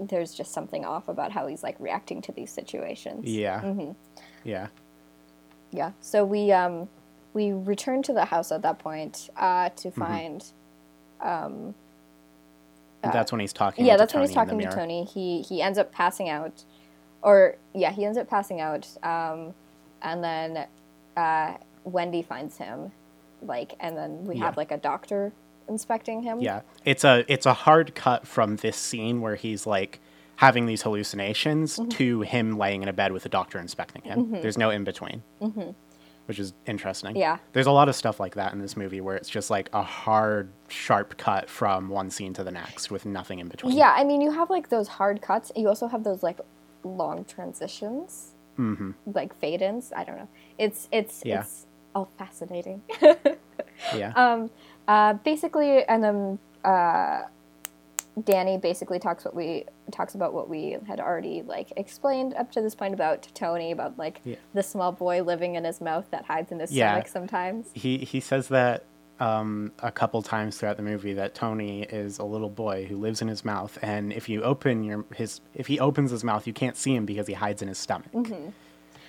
there's 0.00 0.34
just 0.34 0.52
something 0.52 0.84
off 0.84 1.08
about 1.08 1.32
how 1.32 1.46
he's 1.46 1.62
like 1.62 1.76
reacting 1.78 2.20
to 2.22 2.32
these 2.32 2.50
situations. 2.50 3.24
yeah 3.26 3.60
Mm-hmm. 3.62 3.92
yeah 4.44 4.66
Yeah. 5.70 5.92
So 6.00 6.24
we 6.24 6.50
um 6.52 6.88
we 7.34 7.52
return 7.52 8.02
to 8.04 8.12
the 8.12 8.24
house 8.24 8.50
at 8.52 8.62
that 8.62 8.78
point 8.80 9.30
uh, 9.36 9.68
to 9.70 9.88
Mm-hmm. 9.90 10.00
find. 10.00 10.44
that's 13.02 13.32
when 13.32 13.40
he's 13.40 13.52
talking. 13.52 13.84
Yeah, 13.86 13.96
that's 13.96 14.12
when 14.14 14.22
he's 14.22 14.34
talking 14.34 14.58
to. 14.58 14.70
Tony. 14.70 15.04
He 15.04 15.42
he 15.42 15.62
ends 15.62 15.78
up 15.78 15.92
passing 15.92 16.28
out, 16.28 16.64
or 17.22 17.56
yeah, 17.74 17.90
he 17.92 18.04
ends 18.04 18.18
up 18.18 18.28
passing 18.28 18.60
out. 18.60 18.86
Um, 19.02 19.54
and 20.02 20.22
then 20.22 20.66
uh, 21.16 21.54
Wendy 21.84 22.22
finds 22.22 22.56
him, 22.56 22.92
like, 23.42 23.74
and 23.80 23.96
then 23.96 24.24
we 24.26 24.36
Yeah. 24.36 24.44
have 24.44 24.56
like 24.56 24.70
a 24.70 24.76
doctor 24.78 25.32
inspecting 25.68 26.22
him. 26.22 26.40
Yeah, 26.40 26.60
it's 26.84 27.04
a 27.04 27.24
it's 27.28 27.44
a 27.46 27.52
hard 27.54 27.94
cut 27.94 28.26
from 28.26 28.56
this 28.56 28.76
scene 28.76 29.20
where 29.20 29.34
he's 29.34 29.66
like 29.66 30.00
having 30.36 30.66
these 30.66 30.82
hallucinations 30.82 31.76
Mm-hmm. 31.76 31.88
to 31.90 32.20
him 32.22 32.56
laying 32.58 32.82
in 32.82 32.88
a 32.88 32.92
bed 32.92 33.12
with 33.12 33.26
a 33.26 33.28
doctor 33.28 33.58
inspecting 33.58 34.02
him. 34.02 34.30
There's 34.30 34.56
no 34.56 34.70
in 34.70 34.84
between, 34.84 35.22
which 36.26 36.38
is 36.38 36.52
interesting. 36.66 37.10
Mm-hmm. 37.10 37.18
Yeah. 37.18 37.38
there's 37.52 37.66
a 37.66 37.72
lot 37.72 37.88
of 37.88 37.96
stuff 37.96 38.20
like 38.20 38.36
that 38.36 38.52
in 38.52 38.60
this 38.60 38.76
movie 38.76 39.00
where 39.00 39.16
it's 39.16 39.28
just 39.28 39.50
like 39.50 39.68
a 39.72 39.82
hard, 39.82 40.50
sharp 40.68 41.16
cut 41.18 41.50
from 41.50 41.88
one 41.88 42.08
scene 42.10 42.32
to 42.34 42.44
the 42.44 42.52
next 42.52 42.90
with 42.92 43.04
nothing 43.04 43.40
in 43.40 43.48
between. 43.48 43.76
Yeah, 43.76 43.92
I 43.96 44.04
mean, 44.04 44.20
you 44.20 44.30
have 44.30 44.48
like 44.48 44.68
those 44.68 44.86
hard 44.86 45.20
cuts. 45.20 45.50
You 45.56 45.66
also 45.68 45.88
have 45.88 46.04
those 46.04 46.22
like 46.22 46.38
long 46.84 47.24
transitions, 47.24 48.32
mm-hmm. 48.58 48.92
like 49.06 49.34
fade 49.38 49.62
ins. 49.62 49.92
I 49.96 50.04
don't 50.04 50.16
know. 50.18 50.28
It's 50.58 50.88
it's 50.92 51.22
Yeah. 51.24 51.40
it's 51.40 51.66
all 51.94 52.08
fascinating. 52.18 52.82
yeah, 53.94 54.12
um, 54.16 54.50
uh, 54.86 55.14
basically, 55.14 55.84
and 55.84 56.02
then 56.04 56.38
uh, 56.64 57.22
Danny 58.24 58.58
basically 58.58 58.98
talks 58.98 59.24
what 59.24 59.34
we 59.34 59.64
talks 59.92 60.14
about 60.14 60.32
what 60.34 60.48
we 60.48 60.76
had 60.86 61.00
already 61.00 61.42
like 61.42 61.72
explained 61.76 62.34
up 62.34 62.50
to 62.52 62.60
this 62.60 62.74
point 62.74 62.92
about 62.94 63.26
Tony 63.34 63.70
about 63.72 63.96
like 63.98 64.20
Yeah. 64.24 64.36
the 64.54 64.62
small 64.62 64.92
boy 64.92 65.22
living 65.22 65.54
in 65.54 65.64
his 65.64 65.80
mouth 65.80 66.06
that 66.10 66.24
hides 66.24 66.50
in 66.52 66.58
his 66.60 66.72
Yeah. 66.72 66.90
stomach 66.92 67.08
sometimes. 67.08 67.68
he 67.74 67.98
he 67.98 68.20
says 68.20 68.48
that 68.48 68.84
um, 69.20 69.72
a 69.82 69.90
couple 69.90 70.22
times 70.22 70.56
throughout 70.58 70.76
the 70.76 70.82
movie 70.82 71.12
that 71.14 71.34
Tony 71.34 71.82
is 71.82 72.18
a 72.18 72.24
little 72.24 72.48
boy 72.50 72.84
who 72.86 72.96
lives 72.96 73.20
in 73.22 73.28
his 73.28 73.44
mouth, 73.44 73.78
and 73.82 74.12
if 74.12 74.28
you 74.28 74.42
open 74.42 74.84
your 74.84 75.04
his 75.14 75.40
if 75.54 75.66
he 75.66 75.80
opens 75.80 76.10
his 76.10 76.22
mouth, 76.24 76.46
you 76.46 76.52
can't 76.52 76.76
see 76.76 76.94
him 76.94 77.04
because 77.06 77.26
he 77.26 77.32
hides 77.34 77.60
in 77.62 77.68
his 77.68 77.78
stomach, 77.78 78.10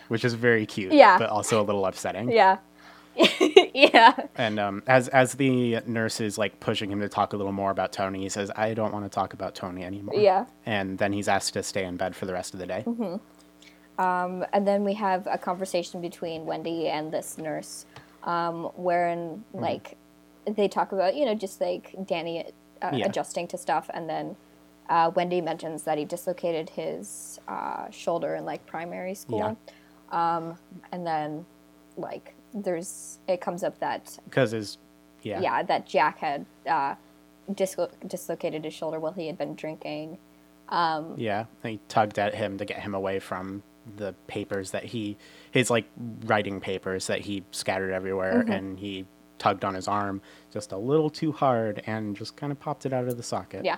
which 0.08 0.26
is 0.26 0.34
very 0.34 0.65
cute, 0.65 0.89
Mm-hmm. 0.89 0.98
Yeah. 1.00 1.17
but 1.19 1.30
also 1.30 1.62
a 1.62 1.63
little 1.63 1.86
upsetting. 1.86 2.32
Yeah, 2.39 2.58
yeah, 3.74 4.13
And 4.36 4.60
um, 4.60 4.84
as 4.88 5.08
as 5.10 5.34
the 5.34 5.82
nurse 5.86 6.22
is 6.22 6.38
like 6.38 6.60
pushing 6.60 6.89
him 6.91 7.02
to 7.02 7.10
talk 7.10 7.34
a 7.34 7.38
little 7.38 7.52
more 7.52 7.69
about 7.72 7.91
Tony, 7.91 8.22
he 8.22 8.30
says, 8.30 8.50
"I 8.56 8.74
don't 8.74 8.93
want 8.93 9.04
to 9.06 9.10
talk 9.10 9.34
about 9.34 9.56
Tony 9.56 9.84
anymore." 9.84 10.15
Yeah. 10.15 10.45
And 10.65 10.98
then 10.98 11.12
he's 11.12 11.28
asked 11.28 11.54
to 11.54 11.63
stay 11.63 11.84
in 11.84 11.98
bed 11.98 12.15
for 12.15 12.26
the 12.26 12.34
rest 12.34 12.54
of 12.54 12.60
the 12.60 12.67
day. 12.67 12.84
Um, 13.98 14.45
and 14.54 14.65
then 14.65 14.84
we 14.86 14.93
have 14.93 15.28
a 15.28 15.38
conversation 15.38 16.00
between 16.02 16.45
Wendy 16.45 16.88
and 16.88 17.12
this 17.12 17.38
nurse, 17.38 17.86
um, 18.24 18.65
wherein 18.76 19.43
Mm-hmm. 19.54 19.60
like 19.60 19.98
they 20.45 20.67
talk 20.67 20.91
about 20.91 21.15
you 21.15 21.25
know 21.25 21.36
just 21.36 21.60
like 21.62 21.95
Danny 22.06 22.45
uh, 22.82 22.91
Yeah. 22.93 23.06
adjusting 23.08 23.47
to 23.49 23.58
stuff, 23.58 23.89
and 23.93 24.10
then 24.10 24.36
uh, 24.89 25.12
Wendy 25.15 25.41
mentions 25.41 25.84
that 25.84 25.97
he 25.97 26.06
dislocated 26.06 26.69
his 26.71 27.39
uh, 27.47 27.89
shoulder 27.91 28.36
in 28.36 28.45
like 28.45 28.65
primary 28.65 29.13
school, 29.15 29.58
um, 30.12 30.56
and 30.91 31.06
then 31.06 31.45
like 31.97 32.34
there's 32.54 33.19
it 33.28 33.41
comes 33.41 33.63
up 33.63 33.80
that 33.80 34.17
Because 34.25 34.52
his 34.52 34.78
yeah 35.21 35.39
yeah, 35.41 35.62
that 35.63 35.86
Jack 35.86 36.17
had 36.19 36.45
uh, 36.67 36.95
dislo- 37.52 37.91
dislocated 38.08 38.63
his 38.63 38.73
shoulder 38.73 38.99
while 38.99 39.12
he 39.13 39.28
had 39.28 39.38
been 39.38 39.56
drinking. 39.56 40.17
Yeah, 40.71 41.45
he 41.63 41.80
tugged 41.89 42.17
at 42.19 42.34
him 42.36 42.58
to 42.58 42.65
get 42.65 42.80
him 42.80 42.93
away 42.95 43.19
from 43.19 43.63
the 43.97 44.13
papers 44.28 44.69
that 44.71 44.84
he, 44.86 45.17
his 45.52 45.69
like 45.71 45.86
writing 46.25 46.60
papers 46.62 47.08
that 47.08 47.21
he 47.21 47.43
scattered 47.52 47.91
everywhere, 47.91 48.41
Mm-hmm. 48.43 48.52
and 48.52 48.80
he 48.80 49.06
tugged 49.39 49.65
on 49.65 49.73
his 49.73 49.88
arm 49.88 50.21
just 50.52 50.71
a 50.71 50.78
little 50.78 51.10
too 51.10 51.32
hard 51.32 51.82
and 51.88 52.15
just 52.15 52.36
kind 52.36 52.52
of 52.52 52.60
popped 52.60 52.86
it 52.86 52.93
out 52.93 53.08
of 53.08 53.17
the 53.17 53.23
socket. 53.23 53.65
Yeah, 53.65 53.78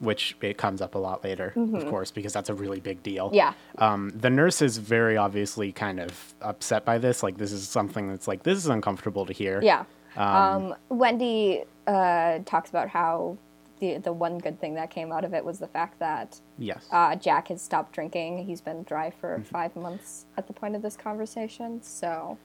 Which 0.00 0.36
it 0.42 0.58
comes 0.58 0.82
up 0.82 0.94
a 0.94 0.98
lot 0.98 1.24
later, 1.24 1.54
of 1.56 1.86
course, 1.86 2.10
because 2.10 2.34
that's 2.34 2.50
a 2.50 2.54
really 2.54 2.80
big 2.80 3.02
deal. 3.02 3.26
Mm-hmm. 3.28 3.34
yeah, 3.34 3.52
Um, 3.78 4.10
the 4.14 4.28
nurse 4.28 4.60
is 4.60 4.76
very 4.76 5.16
obviously 5.16 5.72
kind 5.72 5.98
of 6.00 6.34
upset 6.42 6.84
by 6.84 6.98
this. 6.98 7.22
Like, 7.22 7.38
this 7.38 7.50
is 7.50 7.66
something 7.66 8.08
that's 8.08 8.28
like, 8.28 8.42
this 8.42 8.58
is 8.58 8.66
uncomfortable 8.66 9.24
to 9.24 9.32
hear. 9.32 9.58
Yeah. 9.62 9.84
Um, 10.18 10.74
Wendy 10.90 11.64
uh, 11.86 12.40
talks 12.44 12.68
about 12.70 12.88
how 12.88 13.38
the 13.80 13.98
the 13.98 14.12
one 14.12 14.38
good 14.38 14.58
thing 14.58 14.72
that 14.74 14.88
came 14.90 15.12
out 15.12 15.22
of 15.24 15.34
it 15.34 15.44
was 15.44 15.58
the 15.58 15.66
fact 15.66 15.98
that 15.98 16.40
Yes. 16.58 16.86
uh, 16.90 17.14
Jack 17.16 17.48
has 17.48 17.60
stopped 17.60 17.92
drinking. 17.92 18.46
He's 18.46 18.60
been 18.62 18.82
dry 18.84 19.10
for 19.10 19.32
Mm-hmm. 19.36 19.42
five 19.42 19.76
months 19.76 20.24
at 20.38 20.46
the 20.46 20.52
point 20.54 20.74
of 20.76 20.80
this 20.82 20.96
conversation. 20.96 21.82
So 21.82 22.38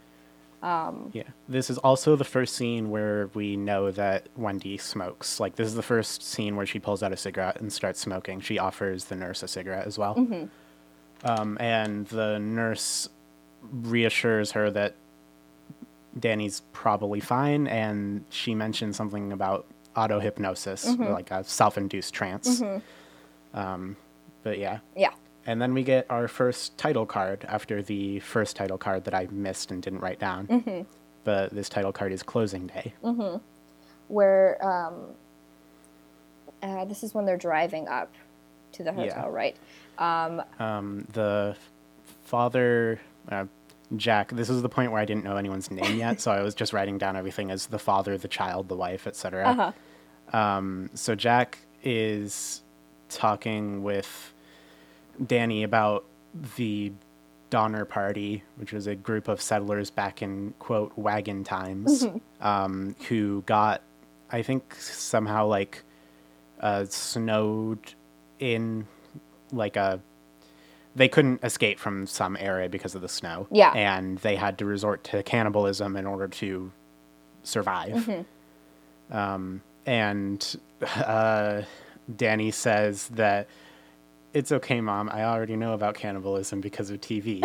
Yeah. 0.62 1.24
This 1.50 1.69
is 1.69 1.78
also 1.80 2.15
the 2.15 2.24
first 2.24 2.56
scene 2.56 2.89
where 2.89 3.30
we 3.34 3.56
know 3.58 3.91
that 3.91 4.28
Wendy 4.36 4.78
smokes. 4.78 5.39
Like, 5.39 5.56
this 5.56 5.67
is 5.67 5.76
the 5.76 5.82
first 5.84 6.21
scene 6.24 6.56
where 6.56 6.65
she 6.65 6.80
pulls 6.80 7.02
out 7.04 7.12
a 7.12 7.17
cigarette 7.17 7.60
and 7.60 7.71
starts 7.74 8.00
smoking. 8.00 8.39
She 8.41 8.60
offers 8.60 9.06
the 9.06 9.15
nurse 9.15 9.41
a 9.43 9.47
cigarette 9.47 9.88
as 9.88 9.97
well. 9.97 10.13
Um, 11.24 11.58
and 11.60 12.08
the 12.08 12.39
nurse 12.39 13.10
reassures 13.71 14.52
her 14.52 14.69
that 14.71 14.95
Danny's 16.19 16.62
probably 16.74 17.19
fine, 17.19 17.67
and 17.67 18.26
she 18.30 18.54
mentions 18.56 18.97
something 18.97 19.32
about 19.32 19.65
auto 19.95 20.19
hypnosis, 20.19 20.86
like 21.12 21.32
a 21.32 21.43
self 21.43 21.78
induced 21.78 22.13
trance. 22.13 22.62
Um, 23.54 23.95
but 24.43 24.58
yeah. 24.58 24.80
yeah, 24.95 25.12
And 25.46 25.62
then 25.62 25.74
we 25.74 25.84
get 25.84 26.06
our 26.10 26.28
first 26.28 26.78
title 26.78 27.06
card 27.06 27.46
after 27.48 27.82
the 27.82 28.20
first 28.20 28.56
title 28.56 28.78
card 28.78 29.06
that 29.06 29.14
I 29.16 29.28
missed 29.32 29.72
and 29.72 29.82
didn't 29.82 30.00
write 30.00 30.20
down. 30.20 30.48
Mm-hmm. 30.48 30.82
But 31.24 31.52
this 31.52 31.68
title 31.70 31.92
card 31.92 32.12
is 32.12 32.22
Closing 32.24 32.68
Day. 32.68 32.94
where 34.08 34.64
um, 34.66 34.94
uh, 36.62 36.86
this 36.86 37.04
is 37.04 37.14
when 37.14 37.26
they're 37.26 37.38
driving 37.38 37.88
up 37.88 38.12
to 38.74 38.84
the 38.84 38.92
Yeah. 38.92 39.14
hotel, 39.16 39.30
right? 39.32 39.56
Um, 39.98 40.42
the 41.14 41.56
father, 42.26 43.00
uh, 43.30 43.46
Jack, 43.96 44.32
this 44.32 44.50
is 44.50 44.62
the 44.62 44.70
point 44.70 44.92
where 44.92 45.02
I 45.02 45.06
didn't 45.06 45.24
know 45.24 45.38
anyone's 45.38 45.70
name 45.70 45.98
yet, 45.98 46.22
so 46.22 46.32
I 46.32 46.42
was 46.42 46.56
just 46.56 46.72
writing 46.74 46.98
down 46.98 47.16
everything 47.16 47.52
as 47.52 47.68
the 47.68 47.80
father, 47.80 48.18
the 48.18 48.28
child, 48.28 48.68
the 48.70 48.76
wife, 48.76 49.06
etc. 49.08 49.46
Uh-huh. 49.48 50.38
Um, 50.38 50.90
so 50.94 51.14
Jack 51.16 51.58
is 51.84 52.62
talking 53.10 53.84
with 53.84 54.31
Danny 55.26 55.63
about 55.63 56.06
the 56.56 56.91
Donner 57.50 57.86
Party, 57.86 58.43
which 58.56 58.71
was 58.71 58.88
a 58.88 58.95
group 58.95 59.28
of 59.28 59.41
settlers 59.41 59.89
back 59.89 60.21
in 60.21 60.54
quote 60.60 60.91
wagon 60.95 61.43
times, 61.43 62.06
um, 62.39 62.95
who 63.10 63.43
got, 63.45 63.82
I 64.32 64.41
think 64.41 64.74
somehow 64.76 65.47
like, 65.47 65.84
uh, 66.60 66.86
snowed 66.86 67.93
in, 68.39 68.88
like 69.52 69.76
a. 69.76 70.00
They 70.93 71.08
couldn't 71.08 71.43
escape 71.43 71.80
from 71.80 72.06
some 72.06 72.36
area 72.38 72.67
because 72.67 72.95
of 72.95 73.02
the 73.02 73.08
snow. 73.08 73.47
Yeah. 73.50 73.71
And 73.71 74.17
they 74.17 74.36
had 74.36 74.58
to 74.58 74.65
resort 74.65 75.06
to 75.06 75.24
cannibalism 75.24 75.95
in 75.95 76.06
order 76.06 76.28
to 76.28 76.71
survive. 77.43 78.26
Um, 79.10 79.62
and 79.86 80.56
uh, 80.82 81.63
Danny 82.13 82.52
says 82.52 83.08
that 83.10 83.47
it's 84.34 84.52
okay, 84.52 84.82
mom. 84.82 85.10
I 85.12 85.24
already 85.24 85.56
know 85.56 85.74
about 85.74 85.96
cannibalism 85.96 86.62
because 86.62 86.89
of 86.89 87.02
TV. 87.02 87.44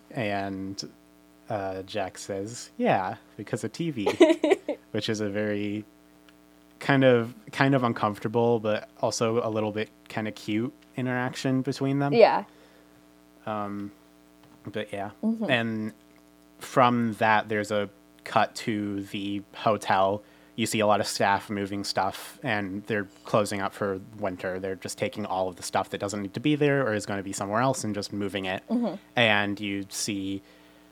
and 0.10 0.82
uh, 1.48 1.82
Jack 1.82 2.18
says, 2.18 2.70
yeah, 2.76 3.16
because 3.36 3.64
of 3.64 3.72
TV, 3.72 4.56
which 4.92 5.08
is 5.08 5.20
a 5.20 5.28
very 5.28 5.84
kind 6.78 7.04
of 7.04 7.34
kind 7.52 7.74
of 7.74 7.82
uncomfortable, 7.84 8.60
but 8.60 8.88
also 9.00 9.46
a 9.46 9.50
little 9.50 9.72
bit 9.72 9.88
kind 10.08 10.28
of 10.28 10.34
cute 10.34 10.72
interaction 10.96 11.62
between 11.62 11.98
them. 11.98 12.12
Yeah, 12.12 12.44
Um, 13.46 13.92
But 14.70 14.92
yeah. 14.92 15.10
And 15.48 15.92
from 16.58 17.14
that, 17.14 17.48
there's 17.48 17.70
a 17.70 17.88
cut 18.24 18.54
to 18.56 19.02
the 19.04 19.42
hotel. 19.54 20.22
You 20.56 20.66
see 20.66 20.80
a 20.80 20.86
lot 20.86 21.00
of 21.00 21.06
staff 21.06 21.50
moving 21.50 21.84
stuff, 21.84 22.38
and 22.42 22.82
they're 22.86 23.06
closing 23.24 23.60
up 23.60 23.74
for 23.74 24.00
winter. 24.18 24.58
They're 24.58 24.74
just 24.76 24.96
taking 24.98 25.26
all 25.26 25.48
of 25.48 25.56
the 25.56 25.62
stuff 25.62 25.90
that 25.90 25.98
doesn't 25.98 26.22
need 26.22 26.34
to 26.34 26.40
be 26.40 26.54
there 26.56 26.86
or 26.86 26.94
is 26.94 27.04
going 27.06 27.18
to 27.18 27.22
be 27.24 27.32
somewhere 27.32 27.60
else 27.60 27.84
and 27.84 27.94
just 27.94 28.12
moving 28.12 28.46
it. 28.46 28.62
And 29.14 29.60
you 29.60 29.84
see 29.90 30.42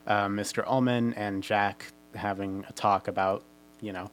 uh, 0.05 0.27
Mr. 0.27 0.63
Ullman 0.67 1.13
and 1.15 1.41
Jack 1.41 1.87
having 2.13 2.63
a 2.69 2.73
talk 2.73 3.07
about, 3.07 3.43
you 3.81 3.91
know, 3.91 4.11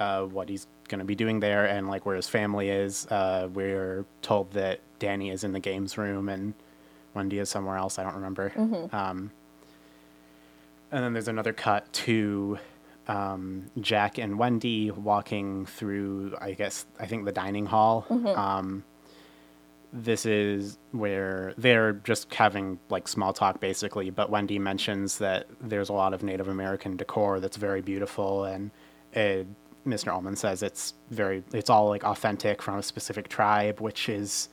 uh, 0.00 0.22
what 0.24 0.48
he's 0.48 0.66
going 0.88 0.98
to 0.98 1.04
be 1.04 1.14
doing 1.14 1.40
there 1.40 1.64
and 1.66 1.88
like 1.88 2.04
where 2.04 2.16
his 2.16 2.28
family 2.28 2.68
is. 2.68 3.06
Uh, 3.06 3.48
we're 3.52 4.04
told 4.20 4.50
that 4.52 4.80
Danny 4.98 5.30
is 5.30 5.44
in 5.44 5.52
the 5.52 5.60
games 5.60 5.96
room 5.96 6.28
and 6.28 6.54
Wendy 7.14 7.38
is 7.38 7.48
somewhere 7.48 7.76
else. 7.76 7.98
I 7.98 8.02
don't 8.02 8.14
remember. 8.16 8.52
Um, 8.92 9.30
and 10.92 11.04
then 11.04 11.12
there's 11.12 11.28
another 11.28 11.52
cut 11.52 11.90
to 11.92 12.58
um, 13.08 13.66
Jack 13.80 14.18
and 14.18 14.38
Wendy 14.38 14.90
walking 14.90 15.66
through, 15.66 16.36
I 16.40 16.52
guess, 16.52 16.86
I 16.98 17.06
think 17.06 17.24
the 17.24 17.32
dining 17.32 17.66
hall. 17.66 18.06
Um, 18.36 18.84
this 19.92 20.26
is 20.26 20.78
where 20.92 21.54
they're 21.56 21.92
just 21.92 22.32
having 22.34 22.78
like 22.90 23.08
small 23.08 23.32
talk 23.32 23.60
basically, 23.60 24.10
but 24.10 24.30
Wendy 24.30 24.58
mentions 24.58 25.18
that 25.18 25.46
there's 25.60 25.88
a 25.88 25.92
lot 25.92 26.12
of 26.12 26.22
Native 26.22 26.48
American 26.48 26.96
decor 26.96 27.40
that's 27.40 27.56
very 27.56 27.80
beautiful, 27.80 28.44
and 28.44 28.70
uh, 29.14 29.44
Mr. 29.86 30.12
Ullman 30.12 30.36
says 30.36 30.62
it's 30.62 30.94
very, 31.10 31.44
it's 31.52 31.70
all 31.70 31.88
like 31.88 32.04
authentic 32.04 32.60
from 32.60 32.78
a 32.78 32.82
specific 32.82 33.28
tribe, 33.28 33.80
which 33.80 34.08
is 34.08 34.48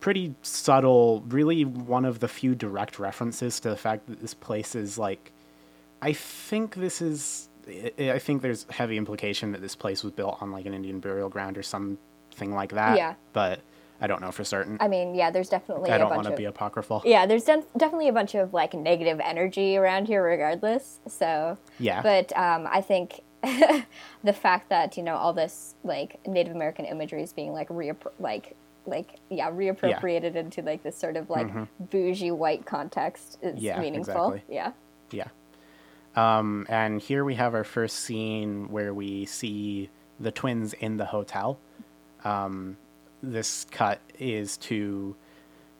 pretty 0.00 0.34
subtle, 0.42 1.22
really 1.28 1.64
one 1.64 2.04
of 2.04 2.20
the 2.20 2.28
few 2.28 2.54
direct 2.54 2.98
references 2.98 3.60
to 3.60 3.70
the 3.70 3.76
fact 3.76 4.06
that 4.06 4.20
this 4.20 4.34
place 4.34 4.74
is 4.74 4.98
like, 4.98 5.32
I 6.02 6.12
think 6.12 6.74
this 6.74 7.00
is, 7.00 7.48
I 7.68 8.10
I 8.12 8.18
think 8.18 8.42
there's 8.42 8.66
heavy 8.70 8.96
implication 8.96 9.52
that 9.52 9.60
this 9.60 9.74
place 9.76 10.02
was 10.02 10.12
built 10.12 10.38
on 10.40 10.50
like 10.52 10.66
an 10.66 10.74
Indian 10.74 11.00
burial 11.00 11.28
ground 11.28 11.56
or 11.58 11.62
something 11.62 11.98
like 12.54 12.72
that. 12.72 12.96
Yeah. 12.96 13.14
But 13.32 13.60
I 14.00 14.06
don't 14.06 14.20
know 14.20 14.32
for 14.32 14.44
certain. 14.44 14.76
I 14.80 14.88
mean, 14.88 15.14
yeah, 15.14 15.30
there's 15.30 15.48
definitely 15.48 15.90
I 15.90 15.96
a 15.96 15.98
don't 15.98 16.10
want 16.10 16.26
to 16.26 16.36
be 16.36 16.44
apocryphal. 16.46 17.02
yeah, 17.04 17.26
there's 17.26 17.44
def- 17.44 17.64
definitely 17.76 18.08
a 18.08 18.12
bunch 18.12 18.34
of 18.34 18.52
like 18.52 18.74
negative 18.74 19.20
energy 19.20 19.76
around 19.76 20.06
here, 20.08 20.22
regardless. 20.22 20.98
So 21.06 21.56
Yeah. 21.78 22.02
but 22.02 22.36
um, 22.36 22.66
I 22.70 22.80
think 22.80 23.20
the 24.24 24.32
fact 24.32 24.68
that 24.70 24.96
you 24.96 25.02
know 25.02 25.14
all 25.16 25.32
this 25.32 25.74
like 25.84 26.18
Native 26.26 26.54
American 26.54 26.84
imagery 26.86 27.22
is 27.22 27.32
being 27.32 27.52
like 27.52 27.68
reappro- 27.68 28.12
like 28.18 28.56
like 28.86 29.18
yeah 29.30 29.50
reappropriated 29.50 30.34
into 30.34 30.60
like 30.62 30.82
this 30.82 30.96
sort 30.96 31.16
of 31.16 31.30
like 31.30 31.46
bougie 31.90 32.30
white 32.32 32.66
context 32.66 33.38
is 33.42 33.54
Mm-hmm. 33.54 33.64
Yeah, 33.64 33.80
meaningful. 33.80 34.32
exactly. 34.32 34.54
Yeah. 34.54 34.72
Yeah. 35.10 35.28
Um, 36.16 36.66
and 36.68 37.00
here 37.00 37.24
we 37.24 37.34
have 37.34 37.54
our 37.54 37.64
first 37.64 38.00
scene 38.00 38.68
where 38.70 38.94
we 38.94 39.24
see 39.26 39.90
the 40.20 40.30
twins 40.30 40.72
in 40.74 40.96
the 40.96 41.06
hotel. 41.06 41.58
Um, 42.24 42.76
this 43.22 43.66
cut 43.70 44.00
is 44.18 44.56
to 44.58 45.16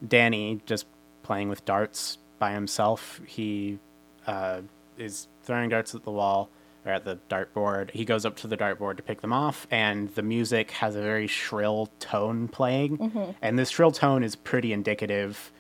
Danny 0.07 0.61
just 0.66 0.87
playing 1.23 1.49
with 1.49 1.64
darts 1.64 2.18
by 2.38 2.53
himself. 2.53 3.20
He 3.27 3.79
uh, 4.27 4.62
is 4.99 5.29
throwing 5.42 5.70
darts 5.70 5.94
at 5.94 6.05
the 6.05 6.11
wall 6.11 6.51
or 6.85 6.92
at 6.92 7.05
the 7.05 7.18
dartboard. 7.31 7.90
He 7.92 8.05
goes 8.05 8.27
up 8.27 8.37
to 8.37 8.47
the 8.47 8.57
dartboard 8.57 8.97
to 8.97 9.03
pick 9.03 9.20
them 9.20 9.33
off, 9.33 9.66
and 9.70 10.14
the 10.14 10.23
music 10.23 10.73
has 10.73 10.97
a 10.97 11.01
very 11.01 11.27
shrill 11.27 11.90
tone 11.99 12.49
playing. 12.49 12.99
And 13.40 13.59
this 13.59 13.70
shrill 13.70 13.92
tone 13.92 14.23
is 14.23 14.37
pretty 14.37 14.73
indicative 14.73 15.53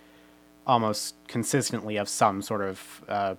almost 0.66 1.14
consistently 1.28 1.96
of 1.96 2.08
some 2.08 2.42
sort 2.42 2.62
of 2.62 3.04
uh, 3.08 3.34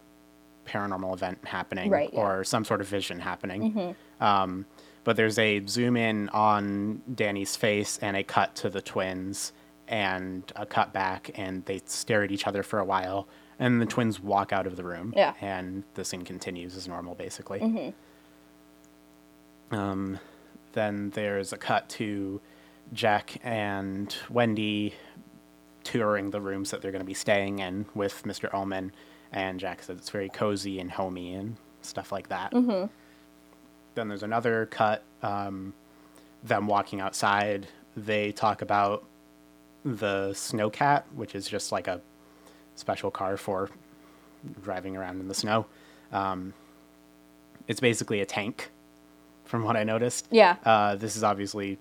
paranormal 0.65 1.13
event 1.13 1.39
happening 1.45 1.89
Right, 1.89 2.09
yeah. 2.13 2.19
or 2.19 2.43
some 2.43 2.65
sort 2.65 2.81
of 2.81 2.87
vision 2.87 3.19
happening. 3.19 3.95
Um, 4.19 4.65
but 5.03 5.15
there's 5.15 5.37
a 5.37 5.65
zoom 5.67 5.95
in 5.97 6.29
on 6.29 7.01
Danny's 7.13 7.55
face 7.55 7.97
and 8.01 8.17
a 8.17 8.23
cut 8.23 8.55
to 8.55 8.69
the 8.69 8.81
twins 8.81 9.53
and 9.87 10.51
a 10.55 10.65
cut 10.65 10.91
back, 10.93 11.29
and 11.35 11.63
they 11.65 11.81
stare 11.85 12.23
at 12.23 12.31
each 12.31 12.47
other 12.47 12.63
for 12.63 12.79
a 12.79 12.85
while. 12.85 13.27
And 13.59 13.79
the 13.81 13.85
twins 13.85 14.19
walk 14.19 14.51
out 14.51 14.65
of 14.67 14.75
the 14.75 14.83
room. 14.83 15.13
Yeah. 15.15 15.33
And 15.39 15.83
the 15.93 16.03
scene 16.03 16.23
continues 16.23 16.75
as 16.75 16.87
normal, 16.87 17.15
basically. 17.15 17.93
Um, 19.71 20.19
then 20.73 21.11
there's 21.11 21.53
a 21.53 21.57
cut 21.57 21.87
to 21.89 22.41
Jack 22.93 23.37
and 23.43 24.13
Wendy 24.29 24.93
touring 25.83 26.31
the 26.31 26.41
rooms 26.41 26.71
that 26.71 26.81
they're 26.81 26.91
going 26.91 26.99
to 27.01 27.05
be 27.05 27.13
staying 27.13 27.59
in 27.59 27.85
with 27.93 28.23
Mr. 28.23 28.51
Ullman. 28.53 28.91
And 29.31 29.59
Jack 29.59 29.83
says 29.83 29.97
it's 29.97 30.09
very 30.09 30.29
cozy 30.29 30.79
and 30.79 30.91
homey 30.91 31.33
and 31.33 31.57
stuff 31.81 32.11
like 32.11 32.29
that. 32.29 32.51
Mm-hmm. 32.51 32.87
Then 33.95 34.07
there's 34.07 34.23
another 34.23 34.65
cut, 34.67 35.03
um, 35.23 35.73
them 36.43 36.67
walking 36.67 37.01
outside. 37.01 37.67
They 37.97 38.31
talk 38.31 38.61
about 38.61 39.03
the 39.83 40.31
Snowcat, 40.33 41.03
which 41.15 41.35
is 41.35 41.47
just 41.47 41.71
like 41.71 41.87
a 41.87 42.01
special 42.75 43.11
car 43.11 43.37
for 43.37 43.69
driving 44.63 44.97
around 44.97 45.19
in 45.19 45.27
the 45.27 45.33
snow. 45.33 45.65
Um, 46.11 46.53
it's 47.67 47.79
basically 47.79 48.21
a 48.21 48.25
tank, 48.25 48.69
from 49.45 49.63
what 49.63 49.77
I 49.77 49.83
noticed. 49.83 50.27
Yeah. 50.31 50.57
Uh, 50.63 50.95
this 50.95 51.15
is 51.15 51.23
obviously 51.23 51.77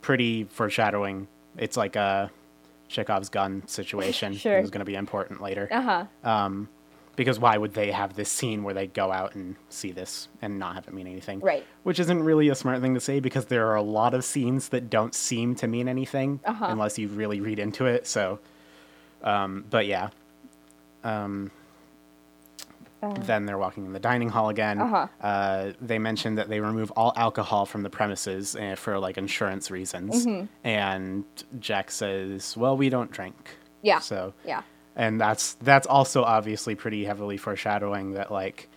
pretty 0.00 0.44
foreshadowing. 0.44 1.28
It's 1.56 1.76
like 1.76 1.96
a 1.96 2.30
Chekhov's 2.92 3.28
gun 3.28 3.66
situation. 3.66 4.34
Sure. 4.34 4.58
It's 4.58 4.70
going 4.70 4.80
to 4.80 4.84
be 4.84 4.94
important 4.94 5.40
later. 5.42 5.66
Uh 5.70 6.06
huh. 6.22 6.50
Because 7.14 7.38
why 7.38 7.58
would 7.58 7.74
they 7.74 7.90
have 7.90 8.14
this 8.16 8.30
scene 8.30 8.62
where 8.62 8.72
they 8.72 8.86
go 8.86 9.12
out 9.12 9.34
and 9.34 9.54
see 9.68 9.92
this 9.92 10.28
and 10.40 10.58
not 10.58 10.76
have 10.76 10.88
it 10.88 10.94
mean 10.94 11.06
anything? 11.06 11.40
Right. 11.40 11.62
Which 11.82 12.00
isn't 12.00 12.22
really 12.22 12.48
a 12.48 12.54
smart 12.54 12.80
thing 12.80 12.94
to 12.94 13.00
say 13.00 13.20
because 13.20 13.46
there 13.46 13.66
are 13.68 13.74
a 13.74 13.82
lot 13.82 14.14
of 14.14 14.24
scenes 14.24 14.70
that 14.70 14.88
don't 14.88 15.14
seem 15.14 15.54
to 15.56 15.66
mean 15.66 15.88
anything 15.88 16.40
Uh-huh. 16.44 16.66
unless 16.70 16.98
you 16.98 17.08
really 17.08 17.40
read 17.42 17.58
into 17.58 17.84
it. 17.84 18.06
So, 18.06 18.38
um, 19.22 19.64
but 19.68 19.84
yeah. 19.86 20.08
Um, 21.04 21.50
then 23.20 23.46
they're 23.46 23.58
walking 23.58 23.84
in 23.86 23.92
the 23.92 24.00
dining 24.00 24.28
hall 24.28 24.48
again. 24.48 24.80
Uh-huh. 24.80 25.06
Uh, 25.20 25.72
they 25.80 25.98
mentioned 25.98 26.38
that 26.38 26.48
they 26.48 26.60
remove 26.60 26.90
all 26.92 27.12
alcohol 27.16 27.66
from 27.66 27.82
the 27.82 27.90
premises 27.90 28.54
uh, 28.56 28.74
for 28.76 28.98
like 28.98 29.18
insurance 29.18 29.70
reasons. 29.70 30.24
Mm-hmm. 30.26 30.46
And 30.64 31.24
Jack 31.58 31.90
says, 31.90 32.56
"Well, 32.56 32.76
we 32.76 32.88
don't 32.88 33.10
drink." 33.10 33.56
Yeah. 33.82 33.98
So 33.98 34.32
Yeah. 34.44 34.62
and 34.94 35.20
that's 35.20 35.54
that's 35.54 35.86
also 35.86 36.22
obviously 36.22 36.74
pretty 36.74 37.04
heavily 37.04 37.36
foreshadowing 37.36 38.12
that 38.12 38.30
like 38.30 38.68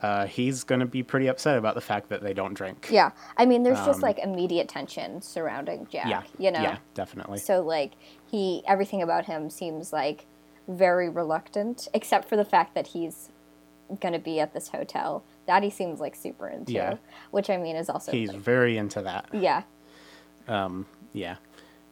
uh, 0.00 0.26
he's 0.26 0.64
gonna 0.64 0.86
be 0.86 1.02
pretty 1.02 1.28
upset 1.28 1.56
about 1.58 1.74
the 1.76 1.80
fact 1.80 2.08
that 2.08 2.22
they 2.22 2.32
don't 2.34 2.54
drink. 2.54 2.88
Yeah. 2.90 3.10
I 3.36 3.44
mean, 3.46 3.62
there's 3.62 3.84
just 3.86 4.02
like 4.02 4.18
immediate 4.18 4.68
tension 4.68 5.22
surrounding 5.22 5.86
Jack. 5.90 6.06
Um, 6.06 6.10
yeah, 6.10 6.22
You 6.38 6.50
know. 6.50 6.60
yeah, 6.62 6.78
definitely. 6.94 7.38
So 7.38 7.60
like 7.60 7.92
he 8.28 8.62
everything 8.66 9.02
about 9.02 9.26
him 9.26 9.48
seems 9.50 9.92
like 9.92 10.26
very 10.66 11.08
reluctant, 11.08 11.86
except 11.94 12.28
for 12.28 12.36
the 12.36 12.44
fact 12.44 12.74
that 12.74 12.86
he's 12.88 13.28
gonna 14.00 14.18
be 14.18 14.40
at 14.40 14.52
this 14.54 14.68
hotel. 14.68 15.22
That 15.46 15.62
he 15.62 15.70
seems 15.70 16.00
like 16.00 16.14
super 16.14 16.48
into. 16.48 16.72
Yeah. 16.72 16.96
Which 17.30 17.50
I 17.50 17.56
mean 17.56 17.76
is 17.76 17.88
also 17.90 18.12
he's 18.12 18.28
like- 18.30 18.38
very 18.38 18.76
into 18.78 19.02
that. 19.02 19.26
yeah. 19.32 19.62
Yeah, 21.14 21.36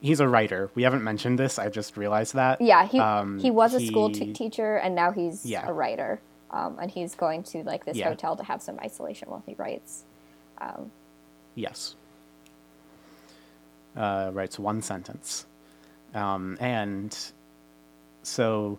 he's 0.01 0.21
a 0.21 0.27
writer. 0.29 0.71
We 0.75 0.83
haven't 0.85 1.05
mentioned 1.05 1.39
this. 1.39 1.59
I 1.59 1.69
just 1.69 1.97
realized 1.97 2.35
that. 2.35 2.61
Yeah, 2.61 2.87
he 2.87 2.99
Um, 2.99 3.39
he 3.39 3.51
was 3.51 3.75
a 3.75 3.81
school 3.81 4.11
t- 4.11 4.33
teacher 4.33 4.77
and 4.77 4.95
now 4.95 5.11
he's 5.13 5.45
Yeah. 5.45 5.69
a 5.69 5.73
writer. 5.73 6.21
Um, 6.51 6.79
and 6.81 6.91
he's 6.91 7.15
going 7.15 7.43
to 7.45 7.63
like 7.65 7.85
this 7.85 7.97
Yeah. 7.97 8.09
hotel 8.09 8.35
to 8.37 8.43
have 8.45 8.61
some 8.63 8.79
isolation 8.81 9.29
while 9.31 9.43
he 9.47 9.55
writes. 9.55 10.05
Yes. 11.55 11.95
Uh, 13.97 14.31
writes 14.33 14.59
one 14.59 14.83
sentence. 14.83 15.47
Um, 16.15 16.57
and 16.61 17.17
so 18.23 18.79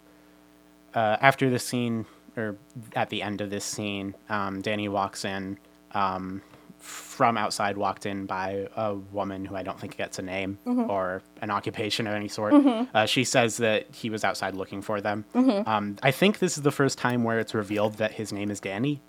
uh, 0.96 1.18
after 1.22 1.50
this 1.50 1.64
scene, 1.66 2.06
or 2.38 2.58
at 2.96 3.10
the 3.10 3.22
end 3.22 3.42
of 3.42 3.50
this 3.50 3.66
scene, 3.66 4.16
um, 4.30 4.62
Danny 4.62 4.88
walks 4.88 5.26
in. 5.26 5.58
Um, 5.94 6.42
from 6.78 7.38
outside, 7.38 7.78
walked 7.78 8.08
in 8.08 8.26
by 8.26 8.68
a 8.76 8.96
woman 8.96 9.46
who 9.46 9.56
I 9.56 9.62
don't 9.62 9.80
think 9.80 9.98
gets 9.98 10.18
a 10.18 10.24
name 10.24 10.58
or 10.90 11.22
an 11.40 11.52
occupation 11.52 12.08
of 12.08 12.16
any 12.16 12.28
sort. 12.28 12.54
Uh, 12.56 13.06
she 13.06 13.24
says 13.24 13.58
that 13.58 13.86
he 13.94 14.10
was 14.10 14.24
outside 14.24 14.56
looking 14.56 14.82
for 14.82 15.00
them. 15.00 15.24
Um, 15.68 15.98
I 16.02 16.10
think 16.10 16.40
this 16.40 16.58
is 16.58 16.64
the 16.64 16.72
first 16.72 16.98
time 16.98 17.24
where 17.24 17.38
it's 17.40 17.54
revealed 17.54 17.96
that 17.98 18.14
his 18.14 18.34
name 18.34 18.50
is 18.50 18.60
Danny. 18.60 19.00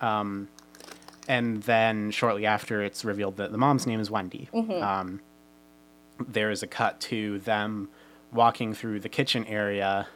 Um, 0.00 0.48
and 1.26 1.62
then 1.64 2.12
shortly 2.12 2.46
after, 2.46 2.82
it's 2.84 3.04
revealed 3.04 3.36
that 3.38 3.50
the 3.50 3.58
mom's 3.58 3.84
name 3.86 3.98
is 3.98 4.08
Wendy. 4.10 4.48
Um, 4.80 5.20
there 6.28 6.50
is 6.52 6.62
a 6.62 6.68
cut 6.68 7.00
to 7.00 7.40
them 7.40 7.88
walking 8.32 8.74
through 8.74 9.00
the 9.00 9.08
kitchen 9.08 9.44
area 9.46 10.06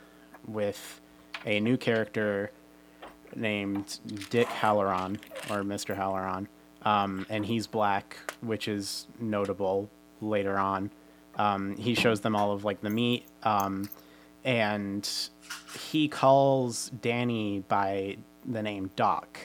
with 0.46 1.00
a 1.44 1.60
new 1.60 1.76
character 1.76 2.50
named 3.34 3.98
Dick 4.30 4.48
Hallorann, 4.48 5.18
or 5.50 5.62
Mr. 5.62 5.96
Hallorann. 5.96 6.46
Um, 6.82 7.26
and 7.28 7.44
he's 7.44 7.66
black, 7.66 8.16
which 8.40 8.68
is 8.68 9.06
notable 9.18 9.90
later 10.20 10.56
on. 10.58 10.90
Um, 11.36 11.76
he 11.76 11.94
shows 11.94 12.20
them 12.20 12.34
all 12.34 12.52
of 12.52 12.64
like 12.64 12.80
the 12.80 12.90
meat, 12.90 13.24
um, 13.42 13.88
and 14.44 15.08
he 15.90 16.08
calls 16.08 16.90
Danny 17.02 17.64
by 17.68 18.16
the 18.44 18.62
name 18.62 18.90
Doc, 18.96 19.38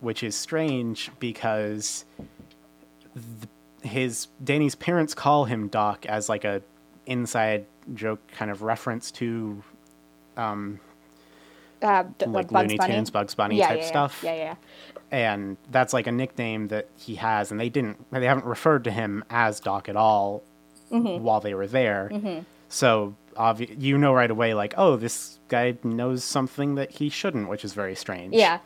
which 0.00 0.22
is 0.22 0.36
strange 0.36 1.10
because 1.20 2.04
th- 3.14 3.92
his 3.92 4.28
Danny's 4.42 4.74
parents 4.74 5.14
call 5.14 5.44
him 5.44 5.68
Doc 5.68 6.04
as 6.06 6.28
like 6.28 6.44
a 6.44 6.62
inside 7.06 7.66
joke 7.94 8.20
kind 8.32 8.50
of 8.50 8.62
reference 8.62 9.10
to 9.12 9.62
Uh, 11.82 12.04
like 12.26 12.48
Bugs 12.48 12.52
Looney 12.52 12.76
Bunny? 12.76 12.94
Tunes, 12.94 13.10
Bugs 13.10 13.34
Bunny 13.34 13.58
yeah, 13.58 13.68
type 13.68 13.78
yeah, 13.78 13.82
yeah. 13.84 13.88
stuff. 13.88 14.20
Yeah, 14.24 14.34
yeah. 14.34 14.54
and 15.10 15.56
that's 15.70 15.92
like 15.92 16.06
a 16.06 16.12
nickname 16.12 16.68
that 16.68 16.88
he 16.96 17.16
has 17.16 17.50
and 17.50 17.58
they 17.60 17.68
didn't 17.68 18.10
they 18.12 18.24
haven't 18.26 18.46
referred 18.46 18.84
to 18.84 18.90
him 18.90 19.24
as 19.30 19.60
doc 19.60 19.88
at 19.88 19.96
all 19.96 20.42
Mm-hmm. 20.90 21.24
while 21.24 21.40
they 21.40 21.54
were 21.54 21.66
there 21.66 22.10
so 22.68 23.14
obvi- 23.36 23.80
you 23.80 23.96
know 23.96 24.12
right 24.12 24.30
away 24.30 24.52
like 24.52 24.74
oh 24.76 24.96
this 24.96 25.38
guy 25.48 25.74
knows 25.82 26.22
something 26.22 26.74
that 26.74 26.90
he 26.90 27.08
shouldn't 27.08 27.48
which 27.48 27.64
is 27.64 27.72
very 27.72 27.94
strange 27.94 28.34
Yeah. 28.34 28.58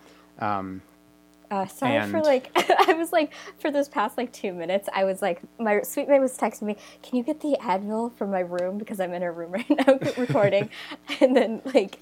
Uh, 1.49 1.65
sorry 1.69 2.11
for 2.11 2.21
like, 2.23 2.51
I 2.89 2.95
was 2.95 3.13
like, 3.13 3.33
for 3.61 3.71
this 3.71 3.89
past 3.89 4.17
like 4.19 4.33
two 4.33 4.53
minutes, 4.53 4.89
I 4.93 5.05
was 5.05 5.23
like, 5.23 5.41
my 5.61 5.81
sweet 5.83 6.09
mate 6.09 6.19
was 6.19 6.37
texting 6.37 6.63
me, 6.63 6.77
"Can 7.05 7.17
you 7.17 7.23
get 7.23 7.41
the 7.41 7.57
Advil 7.61 8.13
from 8.17 8.33
my 8.33 8.41
room 8.41 8.79
because 8.79 8.99
I'm 8.99 9.13
in 9.15 9.23
her 9.23 9.33
room 9.33 9.53
right 9.59 9.71
now 9.71 9.97
recording?" 10.19 10.69
and 11.21 11.37
then 11.37 11.63
like, 11.73 12.01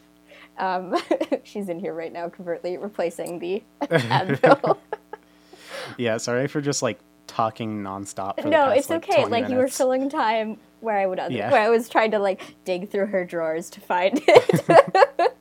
um, 0.58 0.96
she's 1.44 1.68
in 1.68 1.78
here 1.78 1.94
right 1.94 2.12
now, 2.12 2.28
covertly 2.28 2.76
replacing 2.76 3.38
the 3.38 3.62
Advil. 3.82 4.78
Yeah, 5.98 6.16
sorry 6.16 6.46
for 6.46 6.60
just 6.62 6.82
like 6.82 6.98
talking 7.26 7.82
nonstop. 7.82 8.42
No, 8.44 8.50
past, 8.66 8.78
it's 8.78 8.90
like, 8.90 9.04
okay. 9.08 9.22
20 9.24 9.30
Like 9.30 9.50
you 9.50 9.56
were 9.56 9.68
filling 9.68 10.08
time 10.08 10.56
where 10.80 10.96
I 10.98 11.06
would, 11.06 11.20
Yeah. 11.30 11.50
where 11.50 11.60
I 11.60 11.68
was 11.68 11.88
trying 11.90 12.12
to 12.12 12.18
like 12.18 12.40
dig 12.64 12.90
through 12.90 13.06
her 13.06 13.24
drawers 13.24 13.68
to 13.70 13.80
find 13.80 14.20
it. 14.26 15.34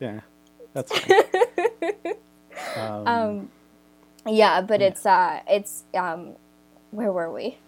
Yeah, 0.00 0.20
that's 0.72 0.98
fine. 0.98 1.22
um, 2.76 3.06
um, 3.06 3.48
yeah, 4.26 4.62
but 4.62 4.80
it's 4.80 5.04
uh, 5.04 5.40
it's 5.46 5.84
um, 5.94 6.36
where 6.90 7.12
were 7.12 7.30
we? 7.30 7.58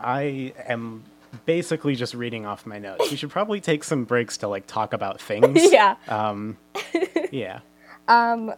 I 0.00 0.54
am 0.66 1.04
basically 1.44 1.94
just 1.94 2.14
reading 2.14 2.46
off 2.46 2.66
my 2.66 2.78
notes. 2.78 3.10
We 3.10 3.16
should 3.16 3.30
probably 3.30 3.60
take 3.60 3.84
some 3.84 4.04
breaks 4.04 4.36
to 4.38 4.48
like 4.48 4.66
talk 4.66 4.92
about 4.92 5.20
things. 5.20 5.60
yeah. 5.72 5.96
Um, 6.08 6.56
yeah. 7.30 7.60
Um. 8.08 8.54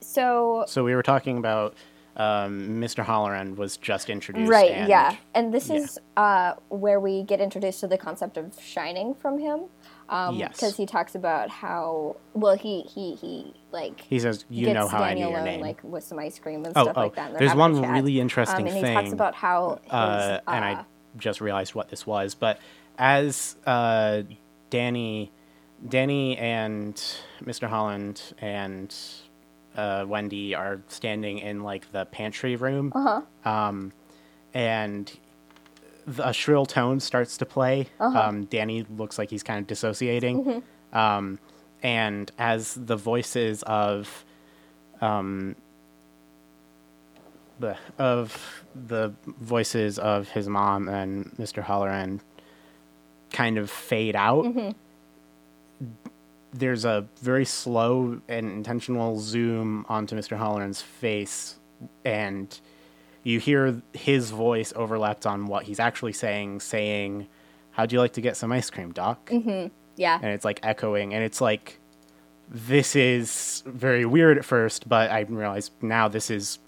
So 0.00 0.64
So 0.66 0.84
we 0.84 0.94
were 0.94 1.02
talking 1.02 1.38
about 1.38 1.74
um, 2.16 2.68
Mr. 2.80 3.04
Holloran 3.04 3.56
was 3.56 3.76
just 3.78 4.10
introduced. 4.10 4.50
right, 4.50 4.70
and- 4.70 4.88
yeah, 4.88 5.16
and 5.34 5.52
this 5.54 5.68
yeah. 5.70 5.76
is 5.76 5.98
uh 6.16 6.54
where 6.68 7.00
we 7.00 7.22
get 7.22 7.40
introduced 7.40 7.80
to 7.80 7.88
the 7.88 7.96
concept 7.98 8.36
of 8.36 8.58
shining 8.60 9.14
from 9.14 9.38
him. 9.38 9.62
Um, 10.08 10.36
Yes. 10.36 10.52
because 10.52 10.76
he 10.76 10.86
talks 10.86 11.14
about 11.14 11.48
how 11.48 12.16
well 12.34 12.56
he 12.56 12.82
he 12.82 13.14
he 13.14 13.54
like 13.70 14.00
He 14.00 14.18
says, 14.18 14.44
"You 14.50 14.72
know 14.72 14.88
how 14.88 14.98
Danny 14.98 15.10
I 15.10 15.14
knew 15.14 15.30
your 15.30 15.40
alone 15.40 15.44
name." 15.44 15.60
like 15.60 15.82
with 15.82 16.04
some 16.04 16.18
ice 16.18 16.38
cream 16.38 16.64
and 16.64 16.72
oh, 16.76 16.84
stuff 16.84 16.96
oh, 16.96 17.00
like 17.00 17.14
that. 17.16 17.30
and 17.30 17.38
there's 17.38 17.54
one 17.54 17.80
really 17.80 18.20
interesting 18.20 18.68
um, 18.68 18.74
and 18.74 18.86
he 18.86 18.94
talks 18.94 19.12
about 19.12 19.34
how 19.34 19.78
his, 19.82 19.92
uh, 19.92 20.40
and 20.46 20.64
I 20.64 20.72
uh, 20.74 20.84
just 21.16 21.40
realized 21.40 21.74
what 21.74 21.88
this 21.88 22.06
was. 22.06 22.34
But 22.34 22.58
as 22.98 23.56
uh, 23.66 24.22
Danny, 24.70 25.32
Danny 25.86 26.36
and 26.38 26.94
Mr. 27.42 27.68
Holland 27.68 28.22
and 28.38 28.94
uh, 29.76 30.04
Wendy 30.06 30.54
are 30.54 30.80
standing 30.88 31.38
in 31.38 31.62
like 31.62 31.90
the 31.92 32.04
pantry 32.06 32.56
room, 32.56 32.92
uh-huh. 32.94 33.22
um, 33.50 33.92
and 34.54 35.10
a 36.18 36.32
shrill 36.32 36.66
tone 36.66 37.00
starts 37.00 37.36
to 37.38 37.46
play. 37.46 37.88
Uh-huh. 38.00 38.18
Um, 38.20 38.44
Danny 38.46 38.84
looks 38.96 39.18
like 39.18 39.30
he's 39.30 39.42
kind 39.42 39.60
of 39.60 39.66
dissociating, 39.66 40.44
Mm-hmm. 40.44 40.98
um, 40.98 41.38
and 41.82 42.30
as 42.38 42.74
the 42.74 42.96
voices 42.96 43.62
of 43.64 44.24
um, 45.00 45.56
the 47.58 47.76
of 47.98 48.64
the 48.74 49.12
voices 49.26 49.98
of 49.98 50.28
his 50.28 50.48
mom 50.48 50.88
and 50.88 51.26
Mr. 51.38 51.62
Holloran 51.62 52.20
kind 53.32 53.58
of 53.58 53.70
fade 53.70 54.16
out. 54.16 54.44
Mm-hmm. 54.44 54.70
There's 56.54 56.84
a 56.84 57.06
very 57.20 57.44
slow 57.46 58.20
and 58.28 58.50
intentional 58.52 59.18
zoom 59.18 59.86
onto 59.88 60.14
Mr. 60.14 60.36
Holloran's 60.38 60.82
face, 60.82 61.56
and 62.04 62.58
you 63.22 63.38
hear 63.38 63.82
his 63.92 64.30
voice 64.30 64.72
overlapped 64.74 65.26
on 65.26 65.46
what 65.46 65.64
he's 65.64 65.80
actually 65.80 66.12
saying, 66.12 66.60
saying, 66.60 67.28
How'd 67.72 67.92
you 67.92 68.00
like 68.00 68.12
to 68.14 68.20
get 68.20 68.36
some 68.36 68.52
ice 68.52 68.68
cream, 68.68 68.92
Doc? 68.92 69.30
Mm-hmm. 69.30 69.68
yeah, 69.96 70.18
and 70.20 70.32
it's 70.32 70.44
like 70.44 70.60
echoing 70.62 71.14
and 71.14 71.24
it's 71.24 71.40
like 71.40 71.78
this 72.48 72.94
is 72.94 73.62
very 73.66 74.04
weird 74.04 74.36
at 74.36 74.44
first 74.44 74.86
but 74.86 75.10
i 75.10 75.20
realize 75.20 75.70
now 75.80 76.06
this 76.06 76.28
is 76.28 76.58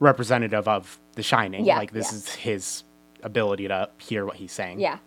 representative 0.00 0.68
of 0.68 0.98
the 1.14 1.22
shining. 1.22 1.64
Yeah, 1.64 1.78
like 1.78 1.92
this 1.92 2.12
yeah. 2.12 2.18
is 2.18 2.34
his 2.34 2.84
ability 3.22 3.68
to 3.68 3.88
hear 3.98 4.24
what 4.24 4.36
he's 4.36 4.52
saying. 4.52 4.80
Yeah, 4.80 4.98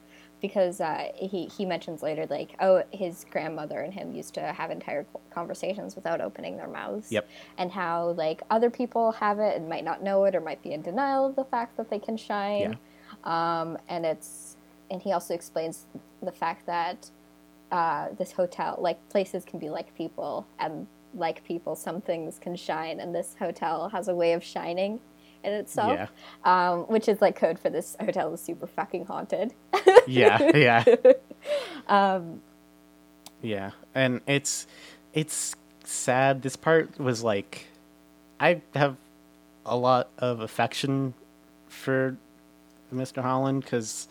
because 0.41 0.79
uh, 0.81 1.11
he 1.15 1.45
he 1.45 1.65
mentions 1.65 2.03
later 2.03 2.27
like 2.29 2.55
oh 2.59 2.83
his 2.91 3.25
grandmother 3.29 3.79
and 3.79 3.93
him 3.93 4.13
used 4.13 4.33
to 4.35 4.41
have 4.41 4.71
entire 4.71 5.05
conversations 5.31 5.95
without 5.95 6.21
opening 6.21 6.57
their 6.57 6.67
mouths. 6.67 7.11
Yep. 7.11 7.29
And 7.57 7.71
how 7.71 8.09
like 8.11 8.41
other 8.49 8.69
people 8.69 9.11
have 9.13 9.39
it 9.39 9.57
and 9.57 9.67
might 9.67 9.83
not 9.83 10.03
know 10.03 10.25
it 10.25 10.35
or 10.35 10.41
might 10.41 10.61
be 10.61 10.73
in 10.73 10.81
denial 10.81 11.25
of 11.25 11.35
the 11.35 11.45
fact 11.45 11.77
that 11.77 11.89
they 11.89 11.99
can 11.99 12.17
shine. 12.17 12.77
Um, 13.23 13.77
and 13.87 14.05
it's 14.05 14.57
and 14.89 15.01
he 15.01 15.11
also 15.11 15.33
explains 15.33 15.85
the 16.21 16.31
fact 16.31 16.65
that 16.65 17.09
uh, 17.71 18.09
this 18.17 18.31
hotel 18.31 18.77
like 18.79 18.97
places 19.09 19.43
can 19.43 19.59
be 19.59 19.69
like 19.69 19.93
people 19.95 20.45
and 20.59 20.87
like 21.13 21.43
people 21.43 21.75
some 21.75 21.99
things 21.99 22.39
can 22.39 22.55
shine 22.55 22.99
and 22.99 23.13
this 23.13 23.35
hotel 23.39 23.89
has 23.89 24.07
a 24.07 24.15
way 24.15 24.33
of 24.33 24.43
shining 24.43 24.99
in 25.43 25.53
itself 25.53 26.09
yeah. 26.45 26.69
um, 26.71 26.81
which 26.81 27.07
is 27.07 27.21
like 27.21 27.35
code 27.35 27.59
for 27.59 27.69
this 27.69 27.95
hotel 27.99 28.33
is 28.33 28.41
super 28.41 28.67
fucking 28.67 29.05
haunted. 29.05 29.53
Yeah 30.07 30.51
yeah. 30.55 30.83
Um, 31.87 32.41
yeah 33.41 33.71
and 33.95 34.21
it's 34.27 34.67
it's 35.13 35.55
sad. 35.83 36.41
This 36.41 36.55
part 36.55 36.99
was 36.99 37.23
like 37.23 37.67
i 38.39 38.61
have 38.75 38.95
a 39.65 39.75
lot 39.75 40.09
of 40.19 40.41
affection 40.41 41.13
for 41.67 42.15
mr 42.93 43.21
holland 43.21 43.63
because 43.63 44.07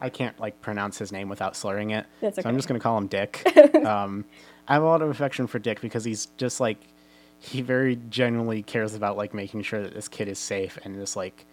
i 0.00 0.08
can't 0.08 0.38
like 0.38 0.60
pronounce 0.60 0.98
his 0.98 1.10
name 1.10 1.28
without 1.28 1.56
slurring 1.56 1.90
it. 1.90 2.06
That's 2.20 2.36
so 2.36 2.42
i'm 2.44 2.56
just 2.56 2.68
to 2.68 2.78
call 2.78 2.98
him 2.98 3.06
dick. 3.06 3.42
Um, 3.82 4.24
i 4.68 4.74
have 4.74 4.82
a 4.82 4.86
lot 4.86 5.02
of 5.02 5.10
affection 5.10 5.46
for 5.46 5.58
dick 5.58 5.80
because 5.80 6.04
he's 6.04 6.26
just 6.36 6.60
like 6.60 6.78
he 7.42 7.60
very 7.60 7.96
genuinely 8.08 8.62
cares 8.62 8.94
about 8.94 9.16
like 9.16 9.34
making 9.34 9.62
sure 9.62 9.82
that 9.82 9.92
this 9.94 10.08
kid 10.08 10.28
is 10.28 10.38
safe 10.38 10.78
and 10.84 10.94
just 10.96 11.16
like 11.16 11.44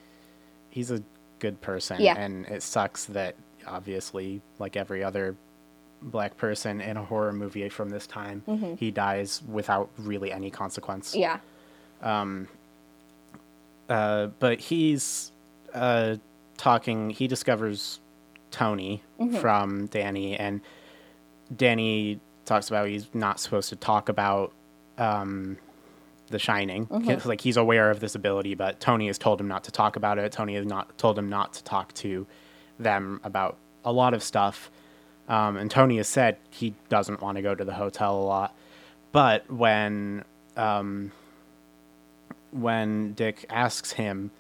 he's 0.70 0.92
a 0.92 1.02
good 1.40 1.60
person 1.62 2.00
Yeah. 2.02 2.16
and 2.18 2.46
it 2.46 2.62
sucks 2.64 3.06
that 3.06 3.36
obviously 3.68 4.42
like 4.60 4.76
every 4.78 5.04
other 5.04 5.36
black 6.02 6.38
person 6.38 6.80
in 6.80 6.96
a 6.96 7.04
horror 7.04 7.34
movie 7.34 7.68
from 7.70 7.90
this 7.90 8.08
time 8.08 8.44
he 8.80 8.90
dies 8.92 9.42
without 9.50 9.90
really 9.98 10.32
any 10.32 10.50
consequence 10.52 11.16
yeah 11.16 11.40
um 12.02 12.48
uh, 13.90 14.28
but 14.38 14.60
he's 14.60 15.32
uh, 15.74 16.16
talking. 16.58 17.10
He 17.10 17.28
discovers 17.28 18.00
Tony 18.52 19.02
from 19.42 19.88
Danny, 19.88 20.38
and 20.38 20.62
Danny 21.56 22.20
talks 22.46 22.68
about 22.70 22.88
he's 22.88 23.08
not 23.16 23.40
supposed 23.40 23.70
to 23.70 23.76
talk 23.76 24.08
about 24.08 24.54
um, 25.00 25.58
The 26.30 26.40
Shining. 26.40 26.88
He's- 27.04 27.26
Like 27.26 27.42
he's 27.42 27.58
aware 27.58 27.90
of 27.92 28.00
this 28.00 28.16
ability, 28.16 28.56
but 28.56 28.80
Tony 28.80 29.08
has 29.08 29.18
told 29.18 29.40
him 29.42 29.48
not 29.48 29.64
to 29.66 29.72
talk 29.72 29.96
about 29.96 30.18
it. 30.18 30.32
Tony 30.32 30.56
has 30.56 30.66
not 30.66 30.98
told 30.98 31.18
him 31.18 31.30
not 31.30 31.54
to 31.56 31.64
talk 31.64 31.94
to 31.96 32.26
them 32.80 33.20
about 33.24 33.58
a 33.84 33.92
lot 33.92 34.14
of 34.14 34.24
stuff. 34.24 34.70
Um, 35.28 35.58
and 35.58 35.70
Tony 35.70 35.98
has 35.98 36.08
said 36.08 36.38
he 36.50 36.74
doesn't 36.90 37.22
want 37.22 37.36
to 37.38 37.42
go 37.42 37.54
to 37.54 37.64
the 37.64 37.74
hotel 37.74 38.18
a 38.18 38.24
lot. 38.24 38.56
But 39.12 39.50
when 39.52 40.24
um, 40.58 41.12
when 42.52 43.14
Dick 43.14 43.46
asks 43.50 43.92
him 43.94 44.32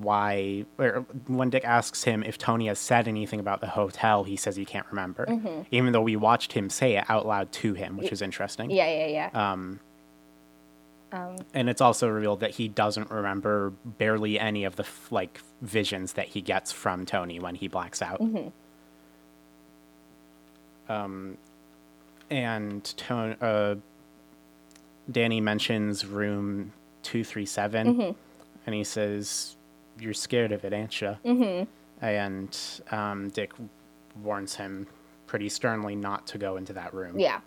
why, 0.00 0.64
or 0.76 1.06
when 1.28 1.50
Dick 1.50 1.64
asks 1.64 2.02
him 2.02 2.24
if 2.24 2.36
Tony 2.36 2.66
has 2.66 2.80
said 2.80 3.06
anything 3.06 3.38
about 3.38 3.60
the 3.60 3.68
hotel, 3.68 4.24
he 4.24 4.34
says 4.36 4.56
he 4.56 4.64
can't 4.64 4.86
remember, 4.90 5.24
even 5.70 5.92
though 5.92 6.00
we 6.02 6.16
watched 6.16 6.52
him 6.52 6.68
say 6.68 6.96
it 6.96 7.04
out 7.08 7.26
loud 7.26 7.52
to 7.52 7.74
him, 7.74 7.96
which 7.96 8.10
is 8.10 8.20
interesting. 8.20 8.70
yeah 8.70 8.88
yeah 9.06 9.28
yeah 9.32 9.52
Um, 9.52 9.78
um, 11.12 11.36
and 11.54 11.68
it's 11.70 11.80
also 11.80 12.08
revealed 12.08 12.40
that 12.40 12.52
he 12.52 12.68
doesn't 12.68 13.10
remember 13.10 13.70
barely 13.84 14.38
any 14.38 14.64
of 14.64 14.76
the 14.76 14.82
f- 14.84 15.08
like 15.10 15.40
visions 15.62 16.12
that 16.14 16.28
he 16.28 16.40
gets 16.40 16.70
from 16.72 17.06
Tony 17.06 17.40
when 17.40 17.54
he 17.54 17.66
blacks 17.68 18.02
out. 18.02 18.20
Um, 20.88 21.36
and 22.30 22.84
Tony, 22.96 23.36
uh, 23.40 23.76
Danny 25.10 25.40
mentions 25.40 26.04
room 26.06 26.72
two 27.02 27.24
three 27.24 27.46
seven, 27.46 28.14
and 28.66 28.74
he 28.74 28.84
says, 28.84 29.56
"You're 29.98 30.14
scared 30.14 30.52
of 30.52 30.64
it, 30.64 30.72
ain't 30.72 31.00
you?" 31.00 31.16
Mm-hmm. 31.24 32.04
And 32.04 32.58
um, 32.90 33.28
Dick 33.30 33.52
warns 34.22 34.56
him 34.56 34.86
pretty 35.26 35.48
sternly 35.48 35.94
not 35.96 36.26
to 36.28 36.38
go 36.38 36.56
into 36.56 36.72
that 36.74 36.94
room. 36.94 37.18
yeah 37.18 37.40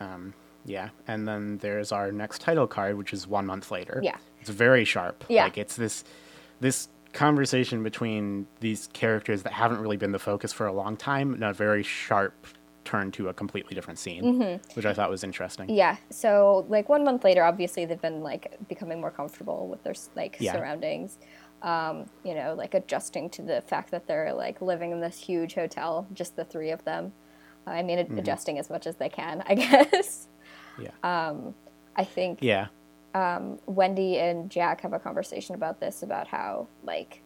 Um, 0.00 0.32
yeah, 0.70 0.90
and 1.08 1.26
then 1.28 1.58
there's 1.58 1.92
our 1.92 2.10
next 2.12 2.40
title 2.40 2.66
card, 2.66 2.96
which 2.96 3.12
is 3.12 3.26
one 3.26 3.46
month 3.46 3.70
later. 3.70 4.00
Yeah. 4.02 4.16
it's 4.40 4.50
very 4.50 4.84
sharp. 4.84 5.24
Yeah. 5.28 5.44
like 5.44 5.58
it's 5.58 5.76
this 5.76 6.04
this 6.60 6.88
conversation 7.12 7.82
between 7.82 8.46
these 8.60 8.88
characters 8.92 9.42
that 9.42 9.52
haven't 9.52 9.80
really 9.80 9.96
been 9.96 10.12
the 10.12 10.18
focus 10.18 10.52
for 10.52 10.66
a 10.66 10.72
long 10.72 10.96
time, 10.96 11.34
and 11.34 11.42
a 11.44 11.52
very 11.52 11.82
sharp 11.82 12.46
turn 12.84 13.10
to 13.12 13.28
a 13.28 13.34
completely 13.34 13.74
different 13.74 13.98
scene, 13.98 14.58
which 14.74 14.86
I 14.86 14.94
thought 14.94 15.10
was 15.10 15.22
interesting. 15.22 15.66
Mm-hmm. 15.66 15.76
Yeah. 15.76 15.96
So 16.10 16.64
like 16.68 16.88
one 16.88 17.04
month 17.04 17.24
later, 17.24 17.42
obviously 17.44 17.84
they've 17.84 18.00
been 18.00 18.22
like 18.22 18.56
becoming 18.68 19.00
more 19.00 19.10
comfortable 19.10 19.68
with 19.68 19.82
their 19.84 19.94
like 20.16 20.36
Yeah. 20.40 20.52
surroundings. 20.52 21.18
Um, 21.62 22.06
you 22.24 22.34
know, 22.34 22.54
like 22.56 22.72
adjusting 22.72 23.28
to 23.30 23.42
the 23.42 23.60
fact 23.60 23.90
that 23.90 24.06
they're 24.06 24.32
like 24.32 24.62
living 24.62 24.92
in 24.92 25.00
this 25.00 25.18
huge 25.18 25.54
hotel, 25.54 26.06
just 26.14 26.34
the 26.36 26.44
three 26.44 26.70
of 26.70 26.82
them. 26.84 27.12
I 27.66 27.82
mean, 27.82 27.98
Mm-hmm. 27.98 28.18
adjusting 28.18 28.58
as 28.58 28.70
much 28.70 28.86
as 28.86 28.96
they 28.96 29.10
can, 29.10 29.42
I 29.46 29.54
guess. 29.56 30.26
Yeah. 30.80 31.28
Um, 31.28 31.54
I 31.96 32.04
think 32.04 32.38
yeah. 32.40 32.68
Wendy 33.66 34.18
and 34.18 34.50
Jack 34.50 34.80
have 34.82 34.92
a 34.92 34.98
conversation 34.98 35.54
about 35.54 35.80
this 35.80 36.02
about 36.02 36.28
how 36.28 36.68
like 36.84 37.22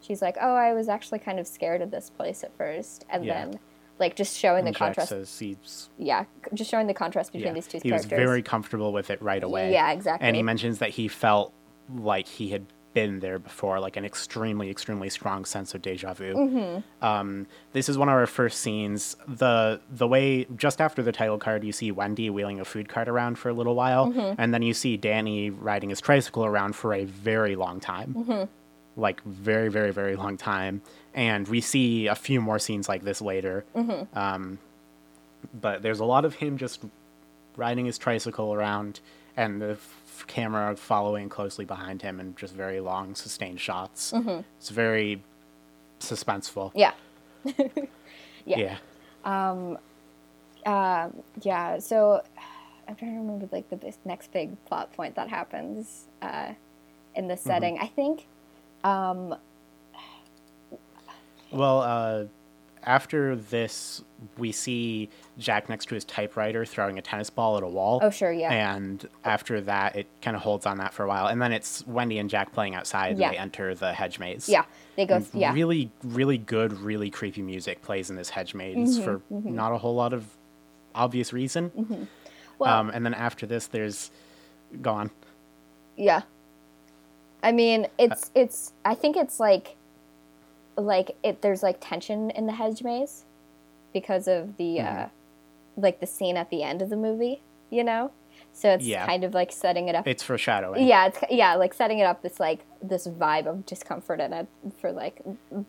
she's 0.00 0.20
like, 0.22 0.36
"Oh, 0.40 0.54
I 0.54 0.72
was 0.74 0.88
actually 0.88 1.18
kind 1.20 1.38
of 1.38 1.46
scared 1.46 1.80
of 1.82 1.90
this 1.90 2.10
place 2.10 2.44
at 2.44 2.56
first. 2.56 3.04
and 3.08 3.24
Yeah. 3.24 3.46
then 3.46 3.58
like 3.98 4.16
just 4.16 4.36
showing 4.36 4.64
the 4.64 4.68
And 4.68 4.76
Jack 4.76 4.96
contrast. 4.96 5.90
yeah, 5.98 6.24
just 6.52 6.70
showing 6.70 6.86
the 6.88 6.94
contrast 6.94 7.32
between 7.32 7.46
yeah, 7.48 7.52
these 7.54 7.66
two 7.68 7.78
he 7.82 7.92
was 7.92 8.04
very 8.04 8.42
comfortable 8.42 8.92
with 8.92 9.08
it 9.10 9.22
right 9.22 9.42
away. 9.42 9.72
Yeah, 9.72 9.92
exactly. 9.92 10.26
And 10.26 10.34
he 10.36 10.42
mentions 10.42 10.78
that 10.78 10.90
he 10.90 11.06
felt 11.08 11.52
like 11.94 12.26
he 12.26 12.48
had 12.50 12.66
been 12.94 13.20
there 13.20 13.38
before, 13.38 13.78
like 13.80 13.96
an 13.96 14.04
extremely, 14.04 14.70
extremely 14.70 15.10
strong 15.10 15.44
sense 15.44 15.74
of 15.74 15.82
deja 15.82 16.14
vu. 16.14 16.32
Mm-hmm. 16.34 17.04
Um, 17.04 17.46
this 17.72 17.88
is 17.88 17.98
one 17.98 18.08
of 18.08 18.14
our 18.14 18.26
first 18.26 18.60
scenes. 18.60 19.16
the 19.28 19.80
The 19.90 20.06
way 20.08 20.46
just 20.56 20.80
after 20.80 21.02
the 21.02 21.12
title 21.12 21.36
card, 21.38 21.64
you 21.64 21.72
see 21.72 21.90
Wendy 21.90 22.30
wheeling 22.30 22.60
a 22.60 22.64
food 22.64 22.88
cart 22.88 23.08
around 23.08 23.36
for 23.38 23.48
a 23.50 23.52
little 23.52 23.74
while, 23.74 24.06
Mm-hmm. 24.06 24.40
and 24.40 24.54
then 24.54 24.62
you 24.62 24.72
see 24.72 24.96
Danny 24.96 25.50
riding 25.50 25.90
his 25.90 26.00
tricycle 26.00 26.44
around 26.46 26.74
for 26.76 26.94
a 26.94 27.04
very 27.04 27.56
long 27.56 27.80
time. 27.80 28.14
Mm-hmm. 28.14 28.44
Like 28.96 29.22
very, 29.24 29.68
very, 29.70 29.90
very 29.92 30.14
long 30.14 30.36
time, 30.36 30.80
and 31.14 31.48
we 31.48 31.60
see 31.60 32.06
a 32.06 32.14
few 32.14 32.40
more 32.40 32.60
scenes 32.60 32.88
like 32.88 33.02
this 33.02 33.20
later. 33.20 33.64
Mm-hmm. 33.74 34.16
Um, 34.16 34.58
but 35.60 35.82
there's 35.82 35.98
a 36.00 36.04
lot 36.04 36.24
of 36.24 36.36
him 36.36 36.56
just 36.58 36.80
riding 37.56 37.86
his 37.86 37.98
tricycle 37.98 38.54
around 38.54 39.00
and 39.36 39.60
the 39.60 39.70
f- 39.70 40.00
camera 40.26 40.76
following 40.76 41.28
closely 41.28 41.64
behind 41.64 42.02
him 42.02 42.20
and 42.20 42.36
just 42.36 42.54
very 42.54 42.80
long 42.80 43.14
sustained 43.14 43.60
shots. 43.60 44.12
It's 44.58 44.70
very 44.70 45.22
suspenseful. 46.00 46.72
yeah. 46.74 46.92
Yeah. 48.46 48.76
Yeah. 49.24 49.78
Um, 50.66 51.12
yeah, 51.42 51.78
so 51.78 52.22
I'm 52.88 52.94
trying 52.96 53.12
to 53.12 53.18
remember 53.20 53.48
like 53.50 53.70
the 53.70 53.94
next 54.04 54.30
big 54.32 54.62
plot 54.66 54.92
point 54.92 55.14
that 55.14 55.30
happens 55.30 56.04
uh, 56.20 56.52
in 57.14 57.28
this 57.28 57.40
setting. 57.40 57.78
I 57.78 57.86
think 57.86 58.26
um, 58.84 59.34
Well, 61.50 61.80
uh, 61.80 62.24
after 62.84 63.36
this, 63.36 64.02
we 64.38 64.52
see 64.52 65.08
Jack 65.38 65.68
next 65.68 65.88
to 65.88 65.94
his 65.94 66.04
typewriter 66.04 66.64
throwing 66.64 66.98
a 66.98 67.02
tennis 67.02 67.30
ball 67.30 67.56
at 67.56 67.62
a 67.62 67.66
wall. 67.68 68.00
Oh, 68.02 68.10
sure, 68.10 68.32
yeah. 68.32 68.52
And 68.52 69.06
after 69.24 69.60
that, 69.62 69.96
it 69.96 70.06
kind 70.22 70.36
of 70.36 70.42
holds 70.42 70.66
on 70.66 70.78
that 70.78 70.92
for 70.94 71.04
a 71.04 71.08
while. 71.08 71.26
And 71.26 71.40
then 71.40 71.52
it's 71.52 71.86
Wendy 71.86 72.18
and 72.18 72.30
Jack 72.30 72.52
playing 72.52 72.74
outside. 72.74 73.18
Yeah. 73.18 73.26
And 73.26 73.34
they 73.34 73.38
enter 73.38 73.74
the 73.74 73.92
hedge 73.92 74.18
maze. 74.18 74.48
yeah, 74.48 74.64
they 74.96 75.06
go 75.06 75.16
And 75.16 75.28
yeah. 75.32 75.52
Really, 75.52 75.90
really 76.02 76.38
good, 76.38 76.72
really 76.80 77.10
creepy 77.10 77.42
music 77.42 77.82
plays 77.82 78.10
in 78.10 78.16
this 78.16 78.30
hedge 78.30 78.54
maze 78.54 78.98
Mm-hmm, 78.98 79.04
for 79.04 79.20
not 79.30 79.72
a 79.72 79.78
whole 79.78 79.94
lot 79.94 80.12
of 80.12 80.26
obvious 80.94 81.32
reason. 81.32 82.08
Well, 82.58 82.72
um, 82.72 82.90
and 82.90 83.04
then 83.04 83.14
after 83.14 83.46
this, 83.46 83.66
there's 83.66 84.10
gone. 84.80 85.10
Yeah. 85.96 86.22
I 87.42 87.52
mean, 87.52 87.88
it's 87.98 88.30
it's 88.34 88.72
I 88.84 88.94
think 88.94 89.16
it's 89.16 89.38
like 89.38 89.76
like 90.76 91.16
it 91.22 91.42
there's 91.42 91.62
like 91.62 91.78
tension 91.80 92.30
in 92.30 92.46
the 92.46 92.52
hedge 92.52 92.82
maze 92.82 93.24
because 93.92 94.26
of 94.28 94.56
the 94.56 94.78
Mm-hmm. 94.78 95.02
uh 95.04 95.06
like 95.76 95.98
the 95.98 96.06
scene 96.06 96.36
at 96.36 96.50
the 96.50 96.62
end 96.62 96.80
of 96.82 96.88
the 96.88 96.96
movie, 96.96 97.42
you 97.68 97.82
know? 97.82 98.12
So 98.52 98.70
it's 98.74 98.86
Yeah. 98.86 99.04
kind 99.06 99.24
of 99.24 99.34
like 99.34 99.50
setting 99.50 99.88
it 99.88 99.96
up. 99.96 100.06
It's 100.06 100.22
foreshadowing. 100.22 100.86
yeah, 100.86 101.06
it's 101.06 101.18
yeah, 101.30 101.54
like 101.56 101.74
setting 101.74 101.98
it 101.98 102.04
up 102.04 102.22
this 102.22 102.38
like 102.38 102.60
this 102.80 103.08
vibe 103.08 103.46
of 103.46 103.66
discomfort 103.66 104.20
in 104.20 104.32
it 104.32 104.46
for 104.80 104.92
like 104.92 105.20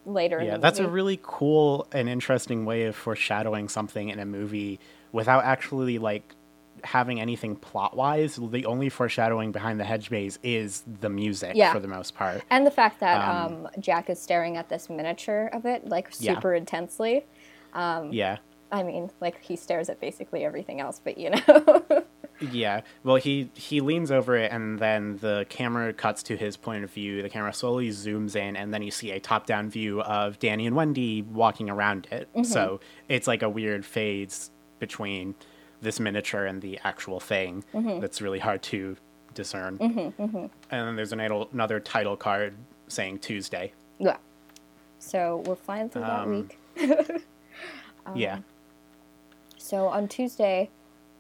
later 0.06 0.40
in 0.40 0.46
Yeah, 0.46 0.58
that's 0.58 0.78
a 0.80 0.88
really 0.88 1.20
cool 1.24 1.88
and 1.92 2.08
interesting 2.08 2.66
way 2.66 2.84
of 2.84 2.96
foreshadowing 2.96 3.68
something 3.68 4.10
in 4.10 4.20
a 4.20 4.26
movie 4.26 4.80
without 5.12 5.44
actually 5.44 5.98
like 5.98 6.36
having 6.84 7.20
anything 7.20 7.56
plot 7.56 7.96
wise. 7.96 8.36
The 8.42 8.66
only 8.66 8.90
foreshadowing 8.90 9.52
behind 9.52 9.80
the 9.80 9.84
hedge 9.86 10.12
maze 10.12 10.38
is 10.44 10.84
the 11.02 11.10
music 11.10 11.54
Yeah. 11.56 11.72
for 11.74 11.80
the 11.80 11.88
most 11.88 12.16
part. 12.16 12.44
and 12.50 12.66
the 12.66 12.72
fact 12.72 13.00
that 13.00 13.18
um, 13.28 13.66
um, 13.66 13.68
Jack 13.80 14.10
is 14.10 14.20
staring 14.22 14.58
at 14.58 14.70
this 14.70 14.90
miniature 14.90 15.50
of 15.54 15.66
it 15.66 15.88
like 15.88 16.10
Yeah. 16.20 16.36
super 16.36 16.54
intensely. 16.54 17.26
Yeah. 17.76 18.38
I 18.72 18.84
mean, 18.84 19.10
like 19.22 19.42
he 19.42 19.56
stares 19.56 19.90
at 19.90 20.00
basically 20.02 20.44
everything 20.44 20.82
else, 20.82 21.00
but 21.04 21.18
you 21.18 21.30
know. 21.48 22.04
Yeah. 22.52 22.82
Well, 23.04 23.16
he 23.16 23.50
he 23.54 23.80
leans 23.80 24.12
over 24.12 24.36
it, 24.36 24.52
and 24.52 24.78
then 24.80 25.18
the 25.22 25.46
camera 25.48 25.94
cuts 25.94 26.22
to 26.24 26.36
his 26.36 26.58
point 26.58 26.84
of 26.84 26.92
view. 26.92 27.22
The 27.22 27.30
camera 27.30 27.54
slowly 27.54 27.90
zooms 27.90 28.36
in, 28.36 28.58
and 28.58 28.74
then 28.74 28.82
you 28.84 28.92
see 28.92 29.12
a 29.12 29.20
top-down 29.22 29.70
view 29.70 30.02
of 30.02 30.38
Danny 30.40 30.68
and 30.68 30.76
Wendy 30.76 31.22
walking 31.22 31.70
around 31.70 32.08
it. 32.12 32.28
So 32.46 32.82
it's 33.08 33.28
like 33.28 33.42
a 33.42 33.48
weird 33.50 33.86
fades 33.86 34.52
between 34.80 35.36
this 35.82 36.00
miniature 36.00 36.46
and 36.46 36.62
the 36.62 36.80
actual 36.84 37.20
thing. 37.20 37.64
That's 37.74 38.22
really 38.22 38.40
hard 38.40 38.62
to 38.64 38.96
discern. 39.34 39.78
And 39.80 40.52
then 40.70 40.96
there's 40.96 41.12
an 41.14 41.20
idle- 41.20 41.50
another 41.54 41.80
title 41.80 42.16
card 42.16 42.56
saying 42.88 43.20
Tuesday. 43.20 43.74
Yeah. 44.00 44.18
So 45.00 45.44
we're 45.46 45.56
flying 45.56 45.90
through 45.90 46.02
that 46.04 46.20
Um, 46.22 46.50
week. 46.78 47.22
yeah. 48.16 48.40
So 49.58 49.88
on 49.88 50.08
Tuesday, 50.08 50.70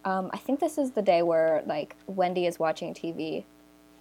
um, 0.05 0.29
I 0.33 0.37
think 0.37 0.59
this 0.59 0.77
is 0.77 0.91
the 0.91 1.01
day 1.01 1.21
where 1.23 1.63
like 1.65 1.95
Wendy 2.07 2.45
is 2.45 2.59
watching 2.59 2.93
TV, 2.93 3.43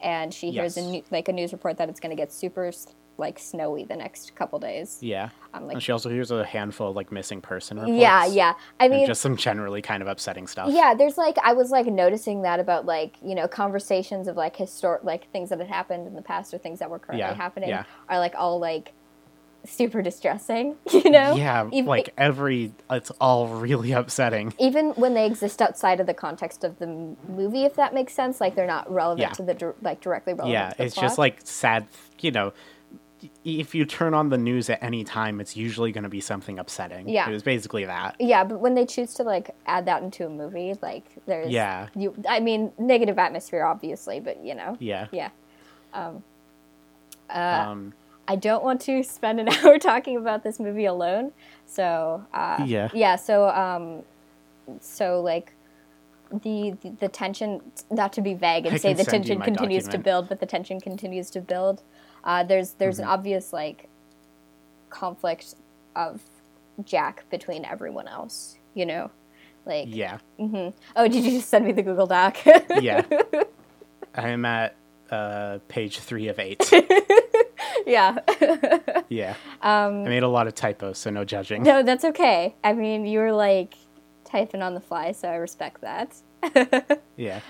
and 0.02 0.32
she 0.34 0.50
hears 0.50 0.76
a 0.76 0.82
new, 0.82 1.02
like 1.10 1.28
a 1.28 1.32
news 1.32 1.52
report 1.52 1.78
that 1.78 1.88
it's 1.88 1.98
going 2.00 2.10
to 2.10 2.16
get 2.16 2.30
super 2.32 2.70
like 3.16 3.38
snowy 3.38 3.84
the 3.84 3.94
next 3.96 4.34
couple 4.34 4.58
days. 4.58 4.98
Yeah. 5.00 5.28
I'm 5.52 5.66
like- 5.66 5.74
and 5.74 5.82
she 5.82 5.92
also 5.92 6.10
hears 6.10 6.30
a 6.32 6.44
handful 6.44 6.90
of 6.90 6.96
like 6.96 7.12
missing 7.12 7.40
person 7.40 7.78
reports. 7.78 7.98
Yeah, 8.00 8.26
yeah. 8.26 8.54
I 8.80 8.88
mean, 8.88 9.06
just 9.06 9.20
some 9.22 9.36
generally 9.36 9.82
kind 9.82 10.02
of 10.02 10.08
upsetting 10.08 10.46
stuff. 10.46 10.70
yeah. 10.72 10.94
There's 10.94 11.16
like 11.16 11.36
I 11.42 11.52
was 11.52 11.70
like 11.70 11.86
noticing 11.86 12.42
that 12.42 12.58
about 12.60 12.86
like 12.86 13.14
you 13.22 13.34
know 13.34 13.46
conversations 13.46 14.26
of 14.28 14.36
like 14.36 14.56
historic 14.56 15.04
like 15.04 15.30
things 15.30 15.50
that 15.50 15.58
had 15.58 15.68
happened 15.68 16.06
in 16.08 16.14
the 16.14 16.22
past 16.22 16.52
or 16.52 16.58
things 16.58 16.80
that 16.80 16.90
were 16.90 16.98
currently 16.98 17.20
Yeah, 17.20 17.34
happening 17.34 17.68
yeah. 17.68 17.84
are 18.08 18.18
like 18.18 18.34
all 18.36 18.58
like 18.58 18.92
super 19.66 20.02
distressing. 20.02 20.76
You 20.92 21.10
know? 21.10 21.34
Yeah, 21.36 21.68
Even- 21.72 21.86
like 21.86 22.10
every, 22.18 22.72
it's 22.90 23.10
all 23.20 23.48
really 23.48 23.92
upsetting. 23.92 24.52
even 24.58 24.90
when 24.90 25.14
they 25.14 25.24
exist 25.26 25.62
outside 25.62 26.00
of 26.00 26.06
the 26.06 26.14
context 26.14 26.64
of 26.64 26.78
the 26.78 26.86
m- 26.86 27.16
movie, 27.28 27.64
if 27.64 27.74
that 27.76 27.94
makes 27.94 28.12
sense, 28.12 28.40
like 28.40 28.54
they're 28.54 28.66
not 28.66 28.90
relevant 28.92 29.20
Yeah. 29.20 29.30
to 29.30 29.42
the 29.42 29.74
like 29.82 30.00
directly 30.00 30.32
relevant. 30.34 30.52
Yeah, 30.52 30.70
to 30.70 30.76
the 30.76 30.84
it's 30.84 30.94
just 30.96 31.16
like 31.18 31.38
sad, 31.44 31.86
you 32.20 32.30
know. 32.30 32.52
If 33.44 33.74
you 33.74 33.84
turn 33.84 34.14
on 34.14 34.28
the 34.28 34.38
news 34.38 34.68
at 34.70 34.82
any 34.82 35.04
time, 35.04 35.40
it's 35.40 35.56
usually 35.56 35.92
going 35.92 36.04
to 36.04 36.10
be 36.10 36.20
something 36.20 36.58
upsetting. 36.58 37.08
Yeah. 37.08 37.28
It 37.28 37.32
was 37.32 37.42
basically 37.42 37.84
that. 37.84 38.16
yeah, 38.18 38.44
but 38.44 38.60
when 38.60 38.74
they 38.74 38.86
choose 38.86 39.14
to 39.14 39.22
like 39.22 39.50
add 39.66 39.86
that 39.86 40.02
into 40.02 40.26
a 40.26 40.28
movie, 40.28 40.74
like 40.82 41.04
there's 41.26 41.50
Yeah. 41.50 41.88
you. 41.94 42.14
I 42.28 42.40
mean, 42.40 42.72
negative 42.78 43.18
atmosphere, 43.18 43.64
obviously, 43.64 44.20
but 44.20 44.44
you 44.44 44.54
know, 44.54 44.76
Yeah. 44.80 45.06
yeah. 45.12 45.30
Um, 47.30 47.94
I 48.28 48.36
don't 48.36 48.62
want 48.64 48.80
to 48.82 49.02
spend 49.16 49.40
an 49.40 49.48
hour 49.64 49.78
talking 49.78 50.16
about 50.16 50.42
this 50.42 50.58
movie 50.60 50.84
alone, 50.86 51.32
so 51.66 52.24
uh, 52.32 52.64
Yeah. 52.66 52.88
yeah. 52.94 53.16
So 53.16 53.48
um, 53.48 54.02
so 54.80 55.20
like. 55.20 55.52
The, 56.32 56.74
the 56.82 56.90
the 56.98 57.08
tension 57.08 57.60
not 57.92 58.12
to 58.14 58.22
be 58.22 58.34
vague 58.34 58.64
and 58.66 58.74
I 58.74 58.78
say 58.78 58.92
the 58.92 59.04
tension 59.04 59.40
continues 59.40 59.86
to 59.88 59.98
build 59.98 60.28
but 60.28 60.40
the 60.40 60.46
tension 60.46 60.80
continues 60.80 61.30
to 61.30 61.40
build 61.40 61.82
uh, 62.24 62.42
there's 62.42 62.72
there's 62.72 62.96
Mm-hmm. 62.96 63.04
an 63.04 63.08
obvious 63.14 63.52
like 63.52 63.88
conflict 64.90 65.54
of 65.96 66.20
Jack 66.84 67.24
between 67.30 67.64
everyone 67.64 68.08
else 68.08 68.56
you 68.74 68.86
know 68.86 69.10
like 69.66 69.86
yeah. 69.88 70.18
Mm-hmm. 70.38 70.76
oh 70.96 71.08
did 71.08 71.24
you 71.24 71.30
just 71.32 71.48
send 71.48 71.64
me 71.64 71.72
the 71.72 71.82
Google 71.82 72.06
Doc 72.06 72.36
Yeah. 72.80 73.02
I'm 74.14 74.44
at 74.44 74.74
uh, 75.10 75.58
page 75.68 75.98
three 76.00 76.28
of 76.28 76.38
eight. 76.38 76.70
yeah 77.86 78.16
Yeah. 79.08 79.34
Um, 79.62 80.04
I 80.04 80.08
made 80.08 80.22
a 80.22 80.28
lot 80.28 80.46
of 80.46 80.54
typos, 80.54 80.98
so 80.98 81.10
no 81.10 81.24
judging. 81.24 81.60
Um, 81.62 81.64
no 81.64 81.82
that's 81.82 82.04
okay 82.04 82.54
I 82.64 82.72
mean 82.72 83.04
you 83.06 83.18
were 83.20 83.32
like 83.32 83.74
typing 84.24 84.62
on 84.62 84.74
the 84.74 84.80
fly 84.80 85.12
so 85.12 85.28
I 85.28 85.36
respect 85.36 85.80
that 85.82 87.00
Yeah. 87.16 87.40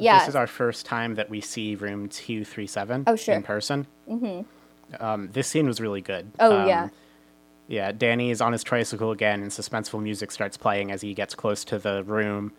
Yeah 0.00 0.18
This 0.20 0.28
is 0.30 0.36
our 0.36 0.46
first 0.46 0.86
time 0.86 1.14
that 1.16 1.30
we 1.30 1.40
see 1.40 1.74
room 1.76 2.08
237 2.08 3.04
Oh, 3.06 3.16
sure. 3.16 3.34
in 3.34 3.42
person. 3.42 3.86
Mm-hmm. 4.08 5.02
Um, 5.04 5.28
this 5.32 5.46
scene 5.48 5.66
was 5.66 5.80
really 5.80 6.00
good. 6.00 6.30
oh 6.40 6.62
Um, 6.62 6.68
yeah 6.68 6.88
Yeah, 7.68 7.92
Danny 7.92 8.30
is 8.30 8.40
on 8.40 8.52
his 8.52 8.64
tricycle 8.64 9.12
again, 9.12 9.42
and 9.42 9.50
suspenseful 9.52 10.02
music 10.02 10.32
starts 10.32 10.56
playing 10.56 10.90
as 10.90 11.00
he 11.02 11.14
gets 11.14 11.34
close 11.36 11.62
to 11.66 11.78
the 11.78 12.02
room. 12.04 12.52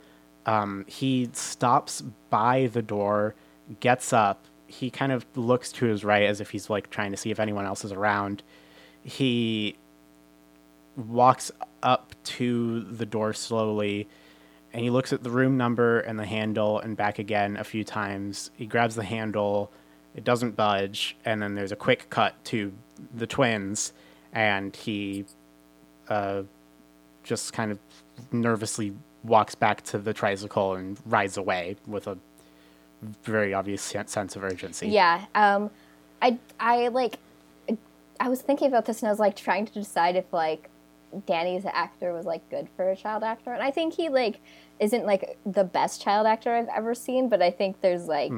Um, 0.46 0.86
he 0.88 1.30
stops 1.34 2.02
by 2.30 2.68
the 2.72 2.82
door, 2.82 3.36
gets 3.82 4.14
up. 4.14 4.46
He 4.68 4.90
kind 4.90 5.12
of 5.12 5.26
looks 5.36 5.72
to 5.74 5.86
his 5.88 6.06
right 6.06 6.24
as 6.24 6.40
if 6.40 6.52
he's 6.52 6.70
like 6.70 6.90
trying 6.90 7.12
to 7.12 7.18
see 7.18 7.30
if 7.32 7.40
anyone 7.42 7.66
else 7.66 7.84
is 7.84 7.92
around. 7.92 8.42
He 9.04 9.76
walks 10.96 11.52
up 11.84 12.14
to 12.24 12.82
the 12.82 13.06
door 13.06 13.34
slowly, 13.34 14.08
and 14.74 14.84
he 14.84 14.90
looks 14.90 15.12
at 15.12 15.24
the 15.24 15.30
room 15.30 15.58
number 15.58 16.00
and 16.00 16.18
the 16.18 16.26
handle 16.26 16.80
and 16.80 16.96
back 16.96 17.20
again 17.20 17.58
a 17.58 17.64
few 17.64 17.84
times. 17.84 18.52
He 18.56 18.66
grabs 18.66 18.96
the 18.96 19.04
handle, 19.04 19.72
it 20.16 20.24
doesn't 20.24 20.56
budge, 20.56 21.18
and 21.26 21.42
then 21.42 21.56
there's 21.56 21.72
a 21.72 21.76
quick 21.76 22.10
cut 22.10 22.44
to 22.46 22.72
the 23.14 23.28
twins, 23.28 23.94
and 24.34 24.76
he 24.76 25.26
uh, 26.10 26.44
just 27.24 27.54
kind 27.54 27.72
of 27.72 27.80
nervously 28.32 28.94
walks 29.24 29.56
back 29.56 29.84
to 29.84 29.98
the 29.98 30.14
tricycle 30.14 30.76
and 30.76 30.98
rides 31.06 31.38
away 31.38 31.76
with 31.86 32.08
a 32.08 32.18
very 33.24 33.54
obvious 33.54 33.82
sense 33.82 34.36
of 34.36 34.44
urgency. 34.44 34.88
Yeah. 34.90 35.26
Um, 35.36 35.70
I 36.22 36.38
I 36.60 36.88
like. 36.90 37.18
I 38.20 38.30
was 38.30 38.42
thinking 38.42 38.68
about 38.68 38.86
this 38.86 39.02
and 39.02 39.08
I 39.08 39.12
was 39.12 39.20
like 39.20 39.36
trying 39.36 39.66
to 39.66 39.74
decide 39.74 40.16
if 40.16 40.32
like 40.32 40.70
Danny's 41.26 41.66
actor 41.66 42.14
was 42.14 42.26
like 42.26 42.48
good 42.50 42.68
for 42.76 42.90
a 42.92 42.96
child 42.96 43.24
actor, 43.24 43.54
and 43.54 43.62
I 43.62 43.72
think 43.72 43.94
he 43.94 44.10
like 44.10 44.40
isn't 44.80 45.06
like 45.06 45.38
the 45.46 45.64
best 45.64 46.02
child 46.02 46.26
actor 46.28 46.54
I've 46.54 46.70
ever 46.70 46.94
seen, 46.96 47.30
but 47.30 47.42
I 47.42 47.52
think 47.52 47.82
there's 47.82 48.08
like 48.08 48.32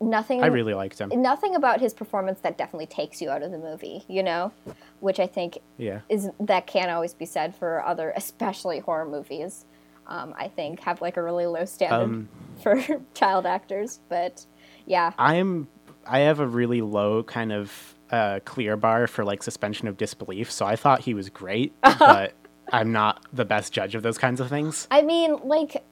nothing. 0.00 0.38
Mm-hmm. 0.38 0.44
I 0.44 0.48
really 0.48 0.74
liked 0.74 0.98
him. 0.98 1.10
nothing 1.20 1.54
about 1.54 1.80
his 1.80 1.92
performance 1.94 2.40
that 2.40 2.56
definitely 2.58 2.86
takes 2.86 3.20
you 3.20 3.30
out 3.30 3.42
of 3.42 3.50
the 3.50 3.58
movie, 3.58 4.04
you 4.08 4.22
know, 4.22 4.52
which 5.00 5.20
I 5.20 5.26
think 5.26 5.58
Yeah. 5.78 6.00
is 6.08 6.30
that 6.40 6.66
can't 6.66 6.90
always 6.90 7.14
be 7.14 7.26
said 7.26 7.54
for 7.54 7.84
other, 7.84 8.12
especially 8.16 8.78
horror 8.80 9.04
movies. 9.06 9.66
Um, 10.06 10.34
I 10.36 10.48
think 10.48 10.80
have 10.80 11.00
like 11.00 11.16
a 11.16 11.22
really 11.22 11.46
low 11.46 11.64
standard 11.66 12.02
Um, 12.02 12.28
for 12.62 12.82
child 13.14 13.46
actors, 13.46 14.00
but 14.08 14.44
yeah, 14.86 15.12
I'm 15.18 15.68
I 16.06 16.20
have 16.20 16.40
a 16.40 16.46
really 16.46 16.80
low 16.80 17.22
kind 17.22 17.52
of 17.52 17.94
uh, 18.10 18.40
clear 18.44 18.76
bar 18.76 19.06
for 19.06 19.24
like 19.24 19.42
suspension 19.42 19.88
of 19.88 19.96
disbelief, 19.96 20.50
so 20.50 20.66
I 20.66 20.76
thought 20.76 21.00
he 21.00 21.14
was 21.14 21.28
great, 21.30 21.72
but 21.82 22.32
I'm 22.72 22.92
not 22.92 23.24
the 23.32 23.44
best 23.44 23.72
judge 23.72 23.94
of 23.94 24.02
those 24.02 24.18
kinds 24.18 24.40
of 24.40 24.48
things. 24.48 24.86
I 24.90 25.02
mean, 25.02 25.36
like, 25.44 25.82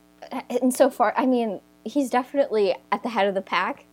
and 0.51 0.75
so 0.75 0.91
far, 0.91 1.15
I 1.17 1.27
mean, 1.27 1.61
he's 1.85 2.11
definitely 2.11 2.75
at 2.93 3.03
the 3.03 3.09
head 3.09 3.27
of 3.29 3.35
the 3.35 3.41
pack, 3.43 3.85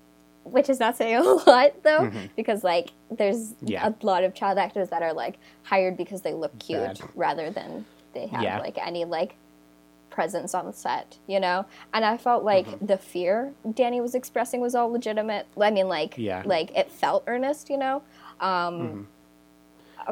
which 0.43 0.69
is 0.69 0.80
not 0.80 0.95
saying 0.97 1.15
a 1.17 1.21
lot 1.49 1.82
though, 1.84 2.11
because 2.36 2.63
like 2.63 2.91
there's 3.11 3.53
Mm-hmm. 3.53 3.67
Yeah. 3.67 3.89
a 3.89 4.05
lot 4.05 4.23
of 4.23 4.34
child 4.34 4.57
actors 4.57 4.89
that 4.89 5.01
are 5.01 5.13
like 5.13 5.38
hired 5.63 5.97
because 5.97 6.21
they 6.21 6.34
look 6.34 6.57
cute 6.59 6.80
Bad. 6.80 6.99
rather 7.15 7.49
than 7.49 7.86
they 8.13 8.28
have 8.28 8.43
Yeah. 8.43 8.59
like 8.59 8.78
any 8.78 9.05
like 9.05 9.36
presence 10.16 10.55
on 10.55 10.66
the 10.66 10.74
set, 10.74 11.18
you 11.28 11.39
know. 11.39 11.66
And 11.93 12.03
I 12.05 12.16
felt 12.18 12.43
like 12.43 12.66
Mm-hmm. 12.68 12.86
the 12.88 12.97
fear 12.97 13.53
Danny 13.74 13.99
was 14.01 14.16
expressing 14.16 14.61
was 14.61 14.74
all 14.74 14.89
legitimate. 14.91 15.45
I 15.61 15.70
mean, 15.72 15.88
like, 15.89 16.18
Yeah. 16.18 16.41
like 16.45 16.72
it 16.76 16.89
felt 16.91 17.24
earnest, 17.28 17.70
you 17.70 17.78
know. 17.78 18.01
Um, 18.39 19.07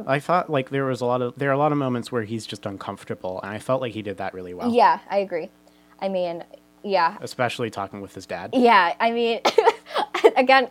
I 0.08 0.20
thought 0.20 0.50
like 0.50 0.70
there 0.72 0.86
was 0.86 1.02
a 1.02 1.06
lot 1.06 1.22
of 1.22 1.36
there 1.38 1.50
are 1.50 1.54
a 1.54 1.58
lot 1.58 1.72
of 1.72 1.78
moments 1.78 2.12
where 2.12 2.24
he's 2.24 2.46
just 2.46 2.66
uncomfortable, 2.66 3.40
and 3.42 3.52
I 3.52 3.60
felt 3.60 3.80
like 3.82 3.94
he 3.94 4.02
did 4.02 4.18
that 4.18 4.34
really 4.34 4.54
well. 4.54 4.72
Yeah, 4.74 5.00
I 5.10 5.18
agree. 5.20 5.50
I 6.02 6.10
mean, 6.10 6.44
yeah, 6.84 7.18
Especially 7.22 7.70
talking 7.70 8.02
with 8.02 8.14
his 8.14 8.26
dad. 8.26 8.50
Yeah, 8.54 8.94
I 9.00 9.12
mean, 9.12 9.40
again, 10.36 10.68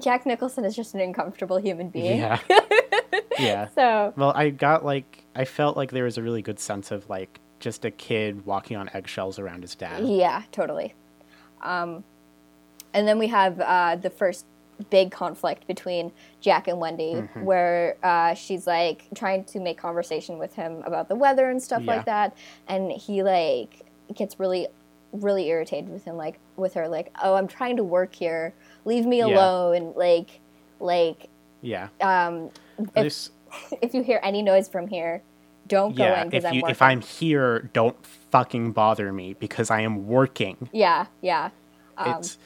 Jack 0.00 0.24
Nicholson 0.26 0.64
is 0.64 0.76
just 0.76 0.94
an 0.94 1.00
uncomfortable 1.00 1.56
human 1.56 1.88
being. 1.88 2.18
Yeah. 2.20 2.38
yeah. 3.38 3.68
So, 3.74 4.12
Well, 4.16 4.32
I 4.36 4.50
got 4.50 4.84
like 4.84 5.24
I 5.34 5.44
felt 5.46 5.76
like 5.76 5.90
there 5.90 6.04
was 6.04 6.18
a 6.18 6.22
really 6.22 6.42
good 6.42 6.60
sense 6.60 6.90
of 6.90 7.08
like 7.08 7.40
just 7.62 7.84
a 7.84 7.90
kid 7.90 8.44
walking 8.44 8.76
on 8.76 8.90
eggshells 8.92 9.38
around 9.38 9.62
his 9.62 9.74
dad. 9.76 10.04
yeah, 10.04 10.42
totally. 10.50 10.92
Um, 11.62 12.02
and 12.92 13.06
then 13.06 13.18
we 13.18 13.28
have 13.28 13.60
uh, 13.60 13.96
the 13.96 14.10
first 14.10 14.44
big 14.90 15.12
conflict 15.12 15.66
between 15.68 16.10
Jack 16.40 16.66
and 16.66 16.78
Wendy, 16.80 17.14
Mm-hmm. 17.14 17.44
where 17.44 17.96
uh, 18.02 18.34
she's 18.34 18.66
like 18.66 19.06
trying 19.14 19.44
to 19.44 19.60
make 19.60 19.78
conversation 19.78 20.38
with 20.38 20.54
him 20.54 20.82
about 20.84 21.08
the 21.08 21.14
weather 21.14 21.48
and 21.50 21.62
stuff 21.62 21.82
Yeah. 21.84 21.94
like 21.96 22.04
that, 22.06 22.36
and 22.66 22.90
he 22.90 23.22
like 23.22 23.82
gets 24.14 24.40
really, 24.40 24.66
really 25.12 25.46
irritated 25.48 25.88
with 25.88 26.04
him, 26.04 26.16
like 26.16 26.40
with 26.56 26.74
her, 26.74 26.88
like, 26.88 27.12
"Oh, 27.22 27.34
I'm 27.36 27.46
trying 27.46 27.76
to 27.76 27.84
work 27.84 28.12
here. 28.14 28.52
Leave 28.84 29.06
me 29.06 29.18
Yeah. 29.20 29.26
alone." 29.26 29.92
Like, 29.94 30.40
like 30.80 31.28
Yeah. 31.60 31.88
um, 32.00 32.50
if, 32.96 33.28
if 33.82 33.94
you 33.94 34.02
hear 34.02 34.18
any 34.24 34.42
noise 34.42 34.68
from 34.68 34.88
here, 34.88 35.22
don't 35.72 35.96
go 35.96 36.04
yeah, 36.04 36.22
in 36.22 36.28
because 36.28 36.44
if 36.44 36.48
I'm 36.48 36.54
you 36.54 36.62
working. 36.62 36.70
if 36.72 36.82
I'm 36.82 37.00
here, 37.00 37.70
don't 37.72 37.96
fucking 38.30 38.72
bother 38.72 39.12
me 39.12 39.34
because 39.34 39.70
I 39.70 39.80
am 39.80 40.06
working. 40.06 40.68
yeah, 40.72 41.06
yeah, 41.22 41.50
um, 41.96 42.18
it's 42.18 42.38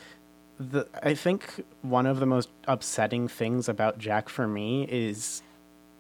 the 0.59 0.87
I 1.03 1.14
think 1.14 1.64
one 1.83 2.07
of 2.07 2.20
the 2.20 2.27
most 2.27 2.49
upsetting 2.66 3.29
things 3.29 3.68
about 3.68 3.99
Jack 3.99 4.29
for 4.29 4.47
me 4.47 4.87
is 4.89 5.43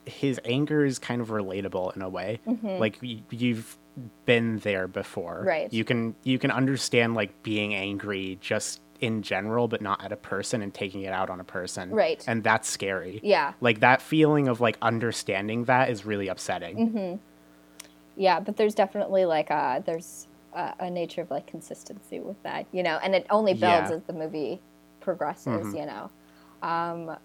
his 0.04 0.40
anger 0.44 0.84
is 0.84 0.98
kind 1.00 1.20
of 1.20 1.28
relatable 1.28 1.94
in 1.96 2.02
a 2.02 2.08
way. 2.08 2.38
Like 2.62 2.98
y- 3.02 3.22
you've 3.30 3.76
been 4.24 4.58
there 4.60 4.86
before. 4.86 5.38
Mm-hmm. 5.38 5.48
Right. 5.48 5.72
You 5.72 5.84
can 5.84 6.14
you 6.22 6.38
can 6.38 6.50
understand 6.50 7.14
like 7.14 7.42
being 7.42 7.74
angry 7.74 8.38
just 8.40 8.80
in 9.00 9.22
general 9.22 9.68
but 9.68 9.80
not 9.80 10.02
at 10.04 10.12
a 10.12 10.16
person 10.16 10.62
and 10.62 10.72
taking 10.74 11.02
it 11.02 11.12
out 11.12 11.30
on 11.30 11.40
a 11.40 11.44
person. 11.44 11.90
Right. 11.90 12.22
And 12.26 12.42
that's 12.44 12.68
scary. 12.68 13.20
yeah, 13.22 13.52
Like 13.60 13.80
that 13.80 14.00
feeling 14.02 14.48
of 14.48 14.60
like 14.60 14.76
understanding 14.82 15.64
that 15.64 15.90
is 15.90 16.04
really 16.06 16.28
upsetting. 16.28 16.76
Mm-hmm. 16.90 17.16
yeah. 18.16 18.40
But 18.40 18.56
there's 18.56 18.74
definitely 18.74 19.24
like 19.24 19.50
a 19.50 19.82
there's 19.84 20.26
a, 20.54 20.72
a 20.80 20.90
nature 20.90 21.20
of 21.22 21.30
like 21.30 21.46
consistency 21.46 22.20
with 22.20 22.42
that, 22.42 22.66
you 22.72 22.82
know, 22.82 22.98
and 23.02 23.14
it 23.14 23.26
only 23.30 23.52
builds 23.52 23.62
Yeah. 23.62 23.82
Mm-hmm. 23.84 23.92
as 23.94 24.02
the 24.04 24.12
movie 24.12 24.60
progresses, 25.00 25.74
you 25.74 25.86
know. 25.86 26.10
Um, 26.62 27.16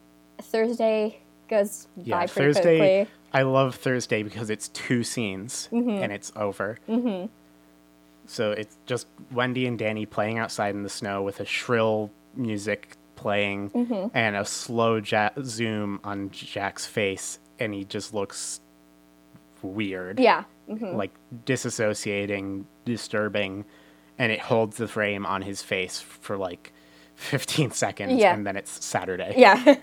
Thursday 0.42 1.20
goes 1.50 1.88
Yeah, 1.98 2.20
by 2.20 2.28
pretty 2.28 2.54
Thursday. 2.54 2.78
quickly. 2.78 3.14
I 3.34 3.44
love 3.44 3.76
Thursday 3.76 4.24
because 4.24 4.50
it's 4.50 4.68
two 4.70 5.04
scenes 5.04 5.70
and 5.72 6.12
it's 6.12 6.32
over. 6.36 6.78
Mm-hmm. 6.90 7.28
So 8.32 8.52
it's 8.52 8.78
just 8.86 9.08
Wendy 9.32 9.66
and 9.68 9.78
Danny 9.78 10.06
playing 10.06 10.38
outside 10.40 10.74
in 10.74 10.84
the 10.84 10.90
snow 10.90 11.22
with 11.22 11.40
a 11.42 11.46
shrill 11.46 12.10
music 12.36 12.96
playing 13.16 14.10
and 14.14 14.36
a 14.36 14.46
slow 14.46 14.96
ja- 14.96 15.30
zoom 15.44 16.00
on 16.04 16.30
Jack's 16.32 16.86
face, 16.86 17.40
and 17.60 17.74
he 17.74 17.84
just 17.84 18.14
looks 18.14 18.62
weird, 19.62 20.20
Yeah, 20.20 20.46
mhm. 20.70 20.96
like 20.96 21.12
disassociating, 21.46 22.64
disturbing, 22.86 23.66
and 24.18 24.32
it 24.32 24.40
holds 24.40 24.78
the 24.78 24.88
frame 24.88 25.26
on 25.26 25.42
his 25.44 25.62
face 25.62 26.00
for 26.00 26.38
like 26.38 26.74
15 27.16 27.72
seconds, 27.72 28.14
Yeah. 28.20 28.34
and 28.34 28.48
then 28.48 28.56
it's 28.56 28.84
Saturday. 28.84 29.34
yeah. 29.38 29.76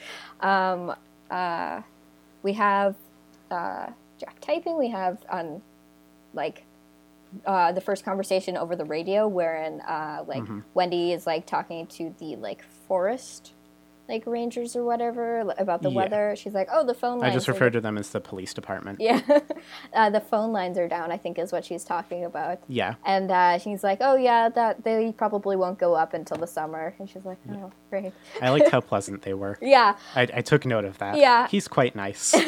um, 0.40 0.94
uh, 1.30 1.82
we 2.42 2.54
have 2.54 2.96
uh, 3.50 3.86
Jack 4.18 4.40
typing. 4.40 4.78
We 4.78 4.88
have 4.88 5.18
on 5.30 5.60
like 6.34 6.64
uh, 7.46 7.72
the 7.72 7.80
first 7.80 8.04
conversation 8.04 8.56
over 8.56 8.74
the 8.76 8.84
radio, 8.84 9.26
wherein 9.28 9.80
uh, 9.82 10.24
like 10.26 10.42
Mm-hmm. 10.42 10.60
Wendy 10.74 11.12
is 11.12 11.26
like 11.26 11.46
talking 11.46 11.86
to 11.88 12.14
the 12.18 12.36
like 12.36 12.62
forest 12.88 13.52
like 14.08 14.26
rangers 14.26 14.74
or 14.74 14.82
whatever 14.84 15.38
about 15.56 15.82
the 15.82 15.88
Yeah. 15.88 15.94
weather. 15.96 16.34
She's 16.36 16.52
like, 16.52 16.66
"Oh, 16.72 16.84
the 16.84 16.94
phone 16.94 17.20
lines." 17.20 17.30
I 17.30 17.34
just 17.36 17.48
are- 17.48 17.52
refer 17.52 17.70
to 17.70 17.80
them 17.80 17.96
as 17.96 18.10
the 18.10 18.20
police 18.20 18.52
department. 18.52 19.00
Yeah, 19.00 19.20
uh, 19.94 20.10
the 20.10 20.18
phone 20.20 20.50
lines 20.52 20.76
are 20.78 20.88
down. 20.88 21.12
I 21.12 21.16
think 21.16 21.38
is 21.38 21.52
what 21.52 21.64
she's 21.64 21.84
talking 21.84 22.24
about. 22.24 22.58
Yeah. 22.66 22.94
And 23.06 23.30
uh, 23.30 23.58
she's 23.60 23.84
like, 23.84 23.98
"Oh 24.00 24.16
yeah, 24.16 24.48
that 24.48 24.82
they 24.82 25.12
probably 25.16 25.54
won't 25.54 25.78
go 25.78 25.94
up 25.94 26.12
until 26.12 26.38
the 26.38 26.48
summer." 26.48 26.92
And 26.98 27.08
she's 27.08 27.24
like, 27.24 27.38
"Oh, 27.52 27.70
great." 27.88 28.12
I 28.42 28.50
liked 28.50 28.70
how 28.70 28.80
pleasant 28.92 29.22
they 29.22 29.34
were. 29.34 29.56
Yeah, 29.62 29.94
I, 30.16 30.22
I 30.22 30.40
took 30.40 30.66
note 30.66 30.84
of 30.86 30.98
that. 30.98 31.16
Yeah. 31.16 31.46
He's 31.46 31.68
quite 31.68 31.94
nice. 31.94 32.34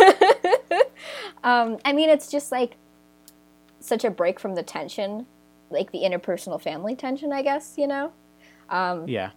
Um, 1.44 1.78
I 1.84 1.92
mean, 1.92 2.08
it's 2.08 2.28
just 2.30 2.52
like 2.52 2.76
such 3.82 4.04
a 4.04 4.10
break 4.10 4.38
from 4.40 4.54
the 4.54 4.62
tension, 4.62 5.26
like 5.70 5.92
the 5.92 5.98
interpersonal 6.00 6.60
family 6.60 6.94
tension, 6.94 7.32
I 7.32 7.42
guess, 7.42 7.74
you 7.76 7.86
know? 7.86 8.12
yeah. 8.70 9.30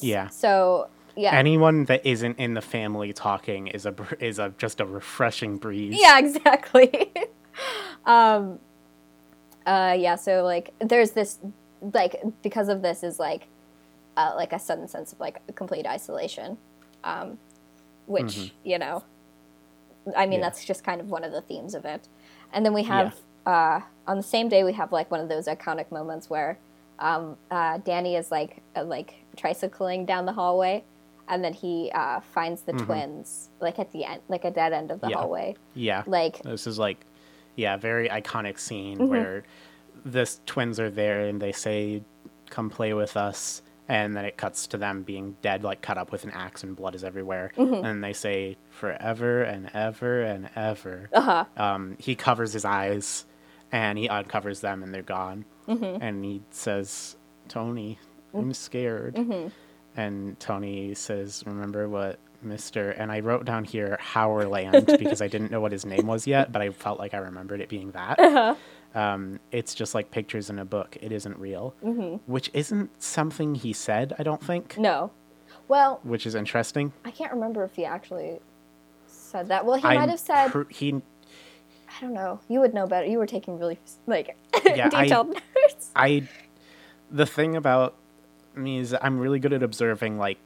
Yeah. 0.00 0.28
So, 0.28 0.88
yeah. 1.16 1.32
Anyone 1.34 1.84
that 1.86 2.04
isn't 2.06 2.38
in 2.38 2.54
the 2.54 2.60
family 2.60 3.12
talking 3.12 3.66
is 3.66 3.86
a 3.86 3.92
br- 3.92 4.14
is 4.20 4.38
a 4.38 4.52
just 4.58 4.80
a 4.80 4.84
refreshing 4.86 5.56
breeze. 5.56 5.96
yeah, 6.00 6.18
exactly. 6.24 7.10
um, 8.06 8.58
uh, 9.66 9.94
yeah, 9.98 10.14
so 10.16 10.42
like 10.44 10.72
there's 10.80 11.10
this, 11.10 11.38
like, 11.92 12.22
because 12.42 12.68
of 12.68 12.82
this 12.82 13.02
is 13.02 13.18
like, 13.18 13.46
uh, 14.16 14.32
like 14.36 14.52
a 14.52 14.58
sudden 14.58 14.88
sense 14.88 15.12
of 15.12 15.20
like 15.20 15.40
complete 15.54 15.86
isolation, 15.86 16.56
um, 17.04 17.36
which, 18.06 18.52
you 18.64 18.78
know, 18.78 19.02
I 20.16 20.24
mean, 20.26 20.40
Yeah. 20.40 20.46
that's 20.46 20.64
just 20.64 20.82
kind 20.84 21.00
of 21.00 21.10
one 21.10 21.24
of 21.24 21.32
the 21.32 21.42
themes 21.42 21.74
of 21.74 21.84
it. 21.84 22.08
And 22.52 22.64
then 22.64 22.72
we 22.72 22.84
have, 22.84 23.14
uh, 23.48 23.80
on 24.06 24.16
the 24.16 24.22
same 24.22 24.48
day, 24.48 24.62
we 24.64 24.72
have 24.74 24.92
like 24.92 25.10
one 25.10 25.20
of 25.20 25.28
those 25.28 25.46
iconic 25.46 25.90
moments 25.90 26.28
where 26.30 26.58
um, 26.98 27.36
uh, 27.50 27.78
Danny 27.78 28.16
is 28.16 28.30
like, 28.30 28.62
uh, 28.76 28.84
like 28.84 29.14
tricycling 29.36 30.06
down 30.06 30.26
the 30.26 30.32
hallway. 30.32 30.84
And 31.30 31.44
then 31.44 31.52
he 31.52 31.90
uh, 31.94 32.20
finds 32.20 32.62
the 32.62 32.72
twins, 32.72 33.50
like 33.60 33.78
at 33.78 33.92
the 33.92 34.04
end, 34.04 34.22
like 34.28 34.44
a 34.44 34.50
dead 34.50 34.72
end 34.72 34.90
of 34.90 35.00
the 35.02 35.08
Yeah. 35.10 35.16
hallway. 35.18 35.56
Yeah. 35.74 36.02
Like, 36.06 36.42
This 36.42 36.66
is 36.66 36.78
like, 36.78 37.04
yeah, 37.54 37.76
very 37.76 38.08
iconic 38.08 38.58
scene 38.58 38.96
Mm-hmm. 38.98 39.08
where 39.08 39.44
the 40.06 40.26
twins 40.46 40.80
are 40.80 40.88
there 40.90 41.22
and 41.26 41.42
they 41.42 41.52
say, 41.52 42.02
"Come 42.50 42.70
play 42.70 42.94
with 42.94 43.14
us," 43.16 43.60
and 43.88 44.16
then 44.16 44.24
it 44.24 44.36
cuts 44.38 44.66
to 44.68 44.78
them 44.78 45.02
being 45.02 45.36
dead, 45.42 45.64
like 45.64 45.82
cut 45.82 45.98
up 45.98 46.12
with 46.12 46.24
an 46.24 46.30
axe, 46.30 46.62
and 46.62 46.74
blood 46.74 46.94
is 46.94 47.04
everywhere. 47.04 47.52
Mm-hmm. 47.58 47.84
And 47.84 48.02
they 48.02 48.12
say, 48.14 48.56
"Forever 48.70 49.42
and 49.42 49.70
ever 49.74 50.22
and 50.22 50.48
ever." 50.56 51.10
uh-huh. 51.12 51.44
um, 51.56 51.96
he 51.98 52.14
covers 52.14 52.52
his 52.54 52.64
eyes 52.64 53.26
and 53.72 53.98
he 53.98 54.08
uncovers 54.08 54.60
them 54.60 54.82
and 54.82 54.92
they're 54.94 55.02
gone. 55.02 55.44
Mm-hmm. 55.66 56.02
And 56.02 56.24
he 56.24 56.42
says, 56.50 57.16
Tony, 57.48 57.98
I'm 58.34 58.52
scared. 58.52 59.14
Mm-hmm. 59.16 59.48
And 59.96 60.38
Tony 60.38 60.94
says, 60.94 61.42
Remember 61.46 61.88
what 61.88 62.18
Mr. 62.46 62.94
And 62.96 63.10
I 63.10 63.20
wrote 63.20 63.44
down 63.44 63.64
here 63.64 63.98
Howlerland 64.00 64.86
because 64.98 65.20
I 65.20 65.28
didn't 65.28 65.50
know 65.50 65.60
what 65.60 65.72
his 65.72 65.84
name 65.84 66.06
was 66.06 66.26
yet, 66.26 66.52
but 66.52 66.62
I 66.62 66.70
felt 66.70 66.98
like 66.98 67.14
I 67.14 67.18
remembered 67.18 67.60
it 67.60 67.68
being 67.68 67.90
that. 67.92 68.18
Uh-huh. 68.18 68.54
Um, 68.94 69.40
it's 69.52 69.74
just 69.74 69.94
like 69.94 70.10
pictures 70.10 70.48
in 70.48 70.58
a 70.58 70.64
book. 70.64 70.96
It 71.00 71.12
isn't 71.12 71.38
real, 71.38 71.74
mm-hmm. 71.84 72.16
which 72.30 72.50
isn't 72.54 73.02
something 73.02 73.54
he 73.54 73.72
said. 73.72 74.14
I 74.18 74.22
don't 74.22 74.42
think. 74.42 74.78
No. 74.78 75.10
Well, 75.66 76.00
Which 76.02 76.26
is 76.26 76.34
interesting. 76.34 76.92
I 77.04 77.10
can't 77.10 77.32
remember 77.32 77.62
if 77.64 77.76
he 77.76 77.84
actually 77.84 78.40
said 79.06 79.48
that. 79.48 79.66
Well, 79.66 79.76
he 79.76 79.84
I'm 79.84 79.96
might 79.96 80.08
have 80.08 80.20
said. 80.20 80.48
pr- 80.50 80.62
he. 80.70 81.02
I 81.96 82.00
don't 82.00 82.12
know. 82.14 82.40
You 82.48 82.60
would 82.60 82.74
know 82.74 82.86
better. 82.86 83.06
You 83.06 83.18
were 83.18 83.26
taking 83.26 83.58
really 83.58 83.78
like 84.06 84.36
Yeah, 84.64 84.88
I- 84.92 85.04
detailed 85.04 85.28
notes. 85.56 85.90
I. 85.96 86.28
The 87.10 87.24
thing 87.26 87.56
about 87.56 87.94
me 88.54 88.78
is 88.78 88.94
I'm 89.00 89.18
really 89.18 89.38
good 89.38 89.52
at 89.54 89.62
observing 89.62 90.18
like 90.18 90.36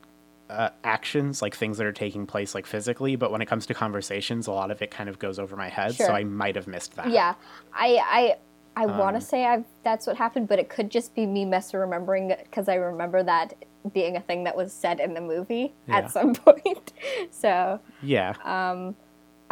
uh, 0.48 0.68
actions, 0.84 1.42
like 1.42 1.56
things 1.56 1.78
that 1.78 1.86
are 1.86 1.92
taking 1.92 2.26
place 2.26 2.54
like 2.54 2.66
physically. 2.66 3.16
But 3.16 3.32
when 3.32 3.42
it 3.42 3.46
comes 3.46 3.66
to 3.66 3.74
conversations, 3.74 4.46
a 4.46 4.52
lot 4.52 4.70
of 4.70 4.80
it 4.82 4.90
kind 4.92 5.08
of 5.08 5.18
goes 5.18 5.38
over 5.40 5.56
my 5.56 5.68
head. 5.68 5.94
Sure. 5.96 6.06
So 6.06 6.12
I 6.12 6.22
might 6.24 6.54
have 6.54 6.66
missed 6.68 6.94
that. 6.96 7.10
Yeah, 7.10 7.34
I 7.74 8.36
I 8.76 8.82
I 8.82 8.86
want 8.86 9.14
to 9.14 9.16
Um, 9.16 9.20
say 9.20 9.44
I've 9.44 9.64
that's 9.82 10.06
what 10.06 10.16
happened, 10.16 10.46
but 10.46 10.58
it 10.60 10.68
could 10.68 10.88
just 10.90 11.14
be 11.16 11.26
me 11.26 11.44
misremembering 11.44 12.38
because 12.44 12.68
I 12.68 12.76
remember 12.76 13.22
that 13.24 13.54
being 13.92 14.16
a 14.16 14.20
thing 14.20 14.44
that 14.44 14.56
was 14.56 14.72
said 14.72 15.00
in 15.00 15.14
the 15.14 15.20
movie 15.20 15.72
Yeah. 15.88 15.96
at 15.96 16.10
some 16.12 16.34
point. 16.44 16.92
so, 17.32 17.80
Yeah. 18.00 18.34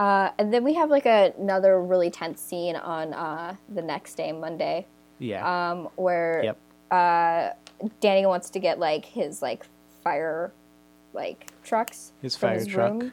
Uh, 0.00 0.30
and 0.38 0.52
then 0.52 0.64
we 0.64 0.72
have 0.74 0.88
like 0.88 1.04
a, 1.06 1.32
another 1.38 1.80
really 1.80 2.10
tense 2.10 2.40
scene 2.40 2.74
on 2.76 3.12
uh, 3.12 3.54
the 3.68 3.82
next 3.82 4.14
day, 4.14 4.32
Monday, 4.32 4.86
yeah. 5.18 5.42
um, 5.44 5.88
where 5.96 6.40
yep. 6.42 6.56
uh, 6.90 7.50
Danny 8.00 8.24
wants 8.24 8.48
to 8.50 8.58
get 8.60 8.78
like 8.78 9.04
his 9.04 9.42
like 9.42 9.66
fire 10.02 10.52
like 11.12 11.50
trucks 11.62 12.12
His 12.22 12.34
fire 12.36 12.54
his 12.58 12.66
truck. 12.66 13.04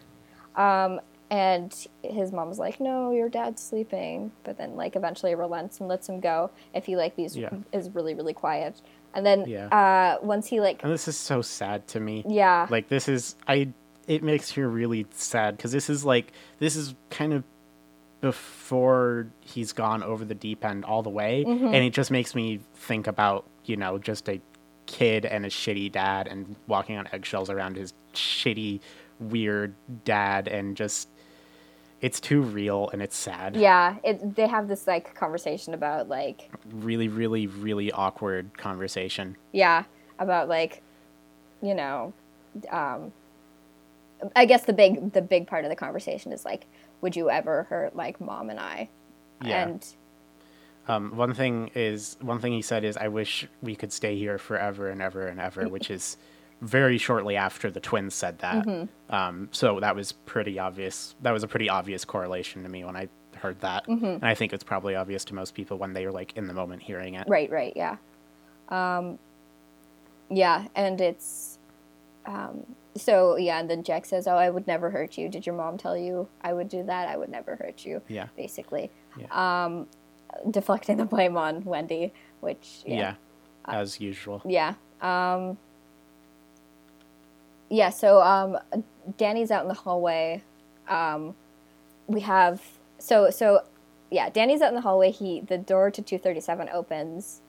Um, 0.55 1.01
and 1.29 1.75
his 2.03 2.31
mom's 2.31 2.57
like, 2.57 2.79
"No, 2.79 3.11
your 3.11 3.27
dad's 3.27 3.61
sleeping." 3.61 4.31
But 4.45 4.57
then 4.57 4.77
like 4.77 4.95
eventually 4.95 5.35
relents 5.35 5.79
and 5.81 5.89
lets 5.89 6.07
him 6.07 6.21
go 6.21 6.51
if 6.73 6.85
he 6.85 6.95
like 6.95 7.17
these 7.17 7.35
Yeah. 7.35 7.49
is 7.73 7.89
really 7.93 8.13
really 8.13 8.33
quiet. 8.33 8.81
And 9.13 9.25
then 9.25 9.43
Yeah. 9.45 9.67
uh, 9.67 10.25
once 10.25 10.47
he 10.47 10.61
like 10.61 10.83
And 10.83 10.93
this 10.93 11.07
is 11.09 11.17
so 11.17 11.41
sad 11.41 11.85
to 11.89 11.99
me. 11.99 12.23
yeah 12.27 12.67
Like 12.69 12.87
this 12.87 13.09
is 13.09 13.35
I. 13.45 13.73
It 14.07 14.23
makes 14.23 14.55
me 14.55 14.63
really 14.63 15.05
sad 15.11 15.57
because 15.57 15.71
this 15.71 15.89
is 15.89 16.03
like 16.05 16.31
this 16.59 16.75
is 16.75 16.95
kind 17.09 17.33
of 17.33 17.43
before 18.21 19.27
he's 19.41 19.73
gone 19.73 20.01
over 20.03 20.25
the 20.25 20.35
deep 20.35 20.65
end 20.65 20.83
all 20.85 21.03
the 21.03 21.09
way, 21.09 21.43
Mm-hmm. 21.45 21.65
and 21.67 21.75
it 21.75 21.91
just 21.93 22.09
makes 22.11 22.33
me 22.35 22.59
think 22.75 23.07
about 23.07 23.45
you 23.65 23.75
know 23.75 23.97
just 23.97 24.27
a 24.29 24.41
kid 24.85 25.25
and 25.25 25.45
a 25.45 25.49
shitty 25.49 25.91
dad 25.91 26.27
and 26.27 26.55
walking 26.67 26.97
on 26.97 27.07
eggshells 27.11 27.49
around 27.49 27.75
his 27.75 27.93
shitty 28.13 28.79
weird 29.19 29.73
dad 30.05 30.47
and 30.47 30.77
just 30.77 31.09
it's 31.99 32.19
too 32.21 32.41
real 32.41 32.89
and 32.93 33.01
it's 33.01 33.17
sad 33.17 33.55
yeah 33.57 33.95
it 34.03 34.35
they 34.35 34.47
have 34.47 34.69
this 34.69 34.87
like 34.87 35.13
conversation 35.15 35.73
about 35.73 36.07
like 36.07 36.49
really 36.71 37.09
really 37.09 37.47
really 37.47 37.91
awkward 37.91 38.55
conversation 38.57 39.35
yeah 39.51 39.83
about 40.19 40.47
like 40.47 40.81
you 41.61 41.73
know 41.73 42.13
um 42.71 43.11
i 44.35 44.45
guess 44.45 44.63
the 44.63 44.73
big 44.73 45.11
the 45.13 45.21
big 45.21 45.47
part 45.47 45.63
of 45.65 45.69
the 45.69 45.75
conversation 45.75 46.31
is 46.31 46.43
like 46.45 46.65
would 47.01 47.15
you 47.15 47.29
ever 47.29 47.63
hurt 47.63 47.95
like 47.95 48.19
mom 48.19 48.49
and 48.49 48.59
i 48.59 48.87
Yeah. 49.43 49.63
and 49.67 49.85
Um, 50.87 51.15
one 51.17 51.33
thing 51.33 51.69
is 51.75 52.15
one 52.21 52.39
thing 52.39 52.53
he 52.53 52.61
said 52.61 52.85
is, 52.85 52.95
"I 52.95 53.09
wish 53.09 53.45
we 53.61 53.75
could 53.75 53.91
stay 53.91 54.15
here 54.17 54.37
forever 54.37 54.89
and 54.89 55.01
ever 55.01 55.27
and 55.27 55.37
ever," 55.37 55.67
which 55.67 55.91
is 55.91 56.15
very 56.61 56.97
shortly 56.97 57.35
after 57.35 57.69
the 57.69 57.81
twins 57.81 58.13
said 58.15 58.39
that. 58.39 58.65
Um, 59.09 59.49
so 59.51 59.81
that 59.81 59.95
was 59.97 60.13
pretty 60.13 60.57
obvious. 60.59 61.13
That 61.21 61.31
was 61.31 61.43
a 61.43 61.47
pretty 61.47 61.69
obvious 61.69 62.05
correlation 62.05 62.63
to 62.63 62.69
me 62.69 62.85
when 62.85 62.95
I 62.95 63.09
heard 63.35 63.59
that, 63.59 63.85
and 63.89 64.23
I 64.23 64.33
think 64.33 64.53
it's 64.53 64.63
probably 64.63 64.95
obvious 64.95 65.25
to 65.25 65.35
most 65.35 65.53
people 65.53 65.77
when 65.77 65.91
they 65.91 66.05
are 66.05 66.11
like 66.11 66.31
in 66.37 66.47
the 66.47 66.53
moment 66.53 66.81
hearing 66.81 67.15
it. 67.15 67.27
right 67.27 67.51
right 67.51 67.73
yeah 67.75 67.97
um 68.69 69.19
yeah 70.29 70.67
and 70.73 70.99
it's 71.01 71.57
um 72.25 72.65
so 72.97 73.35
yeah 73.37 73.59
and 73.59 73.69
then 73.69 73.83
jack 73.83 74.05
says 74.05 74.27
oh 74.27 74.35
i 74.35 74.49
would 74.49 74.67
never 74.67 74.89
hurt 74.89 75.17
you 75.17 75.29
did 75.29 75.45
your 75.45 75.55
mom 75.55 75.77
tell 75.77 75.95
you 75.97 76.27
i 76.41 76.51
would 76.53 76.67
do 76.69 76.83
that 76.83 77.07
i 77.07 77.15
would 77.17 77.29
never 77.29 77.55
hurt 77.55 77.85
you 77.85 78.01
Yeah. 78.07 78.27
basically 78.35 78.89
Yeah. 79.17 79.27
um 79.65 79.87
deflecting 80.51 80.97
the 80.97 81.05
blame 81.05 81.37
on 81.37 81.63
wendy 81.63 82.13
which 82.41 82.81
Yeah, 82.85 82.95
yeah 82.95 83.13
as 83.65 83.99
usual. 83.99 84.41
yeah 84.45 84.73
um 85.01 85.57
yeah 87.69 87.89
so 87.89 88.21
um 88.21 88.57
danny's 89.17 89.51
out 89.51 89.61
in 89.63 89.67
the 89.67 89.73
hallway 89.73 90.41
um 90.87 91.35
we 92.07 92.21
have 92.21 92.61
so 92.97 93.29
so 93.29 93.61
yeah 94.09 94.29
danny's 94.29 94.61
out 94.61 94.69
in 94.69 94.75
the 94.75 94.81
hallway 94.81 95.11
he 95.11 95.41
the 95.41 95.57
door 95.57 95.91
to 95.91 96.01
237 96.01 96.69
opens 96.73 97.41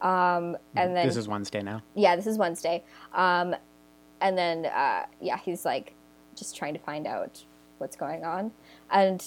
um 0.00 0.56
and 0.76 0.94
then 0.96 1.06
this 1.06 1.16
is 1.16 1.26
Wednesday 1.28 1.62
now. 1.62 1.82
yeah 1.94 2.14
this 2.16 2.26
is 2.26 2.36
wednesday 2.38 2.82
um 3.14 3.54
and 4.24 4.36
then 4.36 4.66
uh 4.66 5.04
yeah 5.20 5.36
he's 5.38 5.64
like 5.64 5.92
just 6.34 6.56
trying 6.56 6.72
to 6.74 6.80
find 6.80 7.06
out 7.06 7.44
what's 7.78 7.94
going 7.96 8.24
on 8.24 8.50
and 8.90 9.24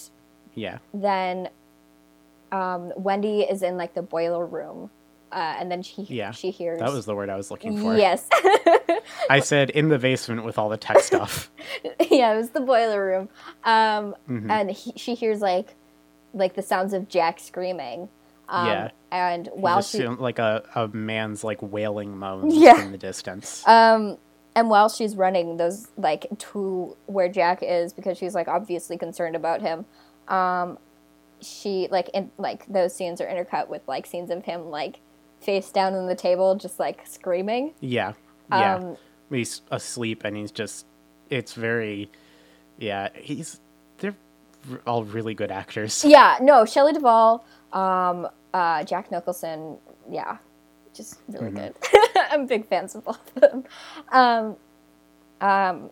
Yeah, 0.55 0.79
then 0.93 1.47
um 2.51 2.91
wendy 2.97 3.41
is 3.41 3.61
in 3.61 3.77
like 3.77 3.93
the 3.93 4.01
boiler 4.01 4.45
room 4.45 4.89
uh 5.31 5.55
and 5.59 5.69
then 5.71 5.81
she 5.83 6.01
Yeah. 6.03 6.31
she 6.31 6.49
hears 6.51 6.79
that 6.79 6.91
was 6.91 7.05
the 7.05 7.15
word 7.15 7.29
I 7.29 7.35
was 7.35 7.51
looking 7.51 7.77
for. 7.81 7.95
yes 7.95 8.27
I 9.29 9.39
said 9.41 9.69
in 9.69 9.89
the 9.89 9.99
basement 9.99 10.43
with 10.45 10.57
all 10.57 10.69
the 10.69 10.77
tech 10.77 10.99
stuff. 10.99 11.51
yeah, 12.09 12.33
it 12.33 12.37
was 12.37 12.49
the 12.51 12.61
boiler 12.61 13.05
room. 13.05 13.29
Um, 13.63 14.15
Mhm. 14.29 14.49
and 14.49 14.71
he, 14.71 14.93
she 14.95 15.15
hears 15.15 15.41
like, 15.41 15.75
like 16.33 16.55
the 16.55 16.61
sounds 16.61 16.93
of 16.93 17.07
Jack 17.09 17.39
screaming. 17.39 18.07
Um, 18.49 18.67
Yeah. 18.67 18.91
And 19.11 19.49
while 19.53 19.81
she, 19.81 20.05
like 20.07 20.39
a, 20.39 20.63
a 20.75 20.87
man's 20.89 21.43
like 21.43 21.59
wailing 21.61 22.17
moans 22.17 22.55
Yeah. 22.55 22.81
in 22.81 22.91
the 22.93 22.97
distance. 22.97 23.65
um, 23.67 24.17
and 24.57 24.69
while 24.71 24.89
she's 24.89 25.15
running 25.15 25.57
those 25.57 25.87
like 25.97 26.25
to 26.39 26.97
where 27.05 27.29
Jack 27.29 27.59
is 27.61 27.93
because 27.93 28.17
she's 28.17 28.33
like 28.35 28.47
obviously 28.47 28.97
concerned 28.97 29.35
about 29.35 29.61
him. 29.61 29.85
Um, 30.27 30.79
she 31.39 31.87
like 31.91 32.09
in 32.15 32.31
like 32.39 32.65
those 32.65 32.95
scenes 32.95 33.21
are 33.21 33.27
intercut 33.27 33.67
with 33.69 33.87
like 33.87 34.07
scenes 34.07 34.31
of 34.31 34.43
him 34.45 34.71
like 34.71 34.99
face 35.39 35.69
down 35.69 35.93
on 35.93 36.07
the 36.07 36.15
table 36.15 36.55
just 36.55 36.79
like 36.79 37.05
screaming. 37.05 37.73
Yeah. 37.81 38.13
Yeah. 38.51 38.75
Um, 38.77 38.97
he's 39.29 39.61
asleep 39.69 40.23
and 40.25 40.35
he's 40.35 40.51
just 40.51 40.87
it's 41.29 41.53
very 41.53 42.09
yeah, 42.79 43.09
he's 43.13 43.59
they're 43.99 44.15
all 44.87 45.03
really 45.03 45.35
good 45.35 45.51
actors. 45.51 46.03
Yeah, 46.07 46.37
no, 46.41 46.65
Shelley 46.65 46.93
Duvall, 46.93 47.45
um, 47.73 48.27
uh, 48.55 48.83
Jack 48.83 49.11
Nicholson, 49.11 49.77
yeah, 50.09 50.37
just 50.95 51.19
really 51.27 51.51
Mm-hmm. 51.51 51.57
good. 51.57 51.75
I'm 52.31 52.45
big 52.45 52.67
fans 52.67 52.95
of 52.95 53.05
both 53.05 53.31
of 53.35 53.41
them. 53.41 53.63
Um, 54.11 54.55
um, 55.41 55.89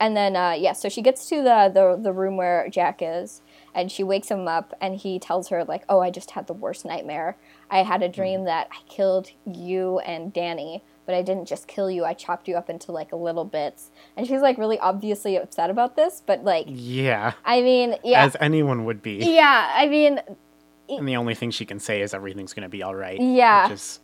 and 0.00 0.16
then 0.16 0.36
uh, 0.36 0.52
yeah, 0.52 0.72
so 0.74 0.88
she 0.88 1.02
gets 1.02 1.28
to 1.28 1.36
the, 1.42 1.70
the 1.72 1.98
the 2.00 2.12
room 2.12 2.36
where 2.36 2.68
Jack 2.68 3.00
is, 3.02 3.42
and 3.74 3.90
she 3.90 4.04
wakes 4.04 4.30
him 4.30 4.46
up, 4.46 4.74
and 4.80 4.94
he 4.96 5.18
tells 5.18 5.48
her 5.48 5.64
like, 5.64 5.82
"Oh, 5.88 6.00
I 6.00 6.10
just 6.10 6.32
had 6.32 6.46
the 6.46 6.52
worst 6.52 6.84
nightmare. 6.84 7.36
I 7.70 7.82
had 7.82 8.02
a 8.02 8.08
dream 8.08 8.44
that 8.44 8.68
I 8.70 8.76
killed 8.88 9.30
you 9.44 9.98
and 10.00 10.32
Danny." 10.32 10.82
But 11.04 11.14
I 11.14 11.22
didn't 11.22 11.46
just 11.48 11.66
kill 11.68 11.90
you. 11.90 12.04
I 12.04 12.12
chopped 12.12 12.48
you 12.48 12.54
up 12.56 12.68
into 12.68 12.92
like 12.92 13.12
little 13.14 13.46
bits, 13.46 13.90
and 14.14 14.26
she's 14.26 14.42
like 14.42 14.58
really 14.58 14.78
obviously 14.78 15.36
upset 15.36 15.70
about 15.70 15.96
this. 15.96 16.22
But 16.24 16.44
like, 16.44 16.66
Yeah. 16.68 17.32
I 17.46 17.62
mean, 17.62 17.96
yeah, 18.04 18.24
As 18.26 18.36
anyone 18.40 18.84
would 18.84 19.00
be. 19.02 19.14
yeah. 19.16 19.72
I 19.74 19.86
mean, 19.88 20.20
And 20.90 21.08
the 21.08 21.16
only 21.16 21.34
thing 21.34 21.50
she 21.50 21.64
can 21.64 21.80
say 21.80 22.02
is 22.02 22.12
everything's 22.12 22.52
gonna 22.52 22.68
be 22.68 22.84
alright. 22.84 23.18
Yeah. 23.22 23.64
Which 23.68 23.72
is 23.76 24.00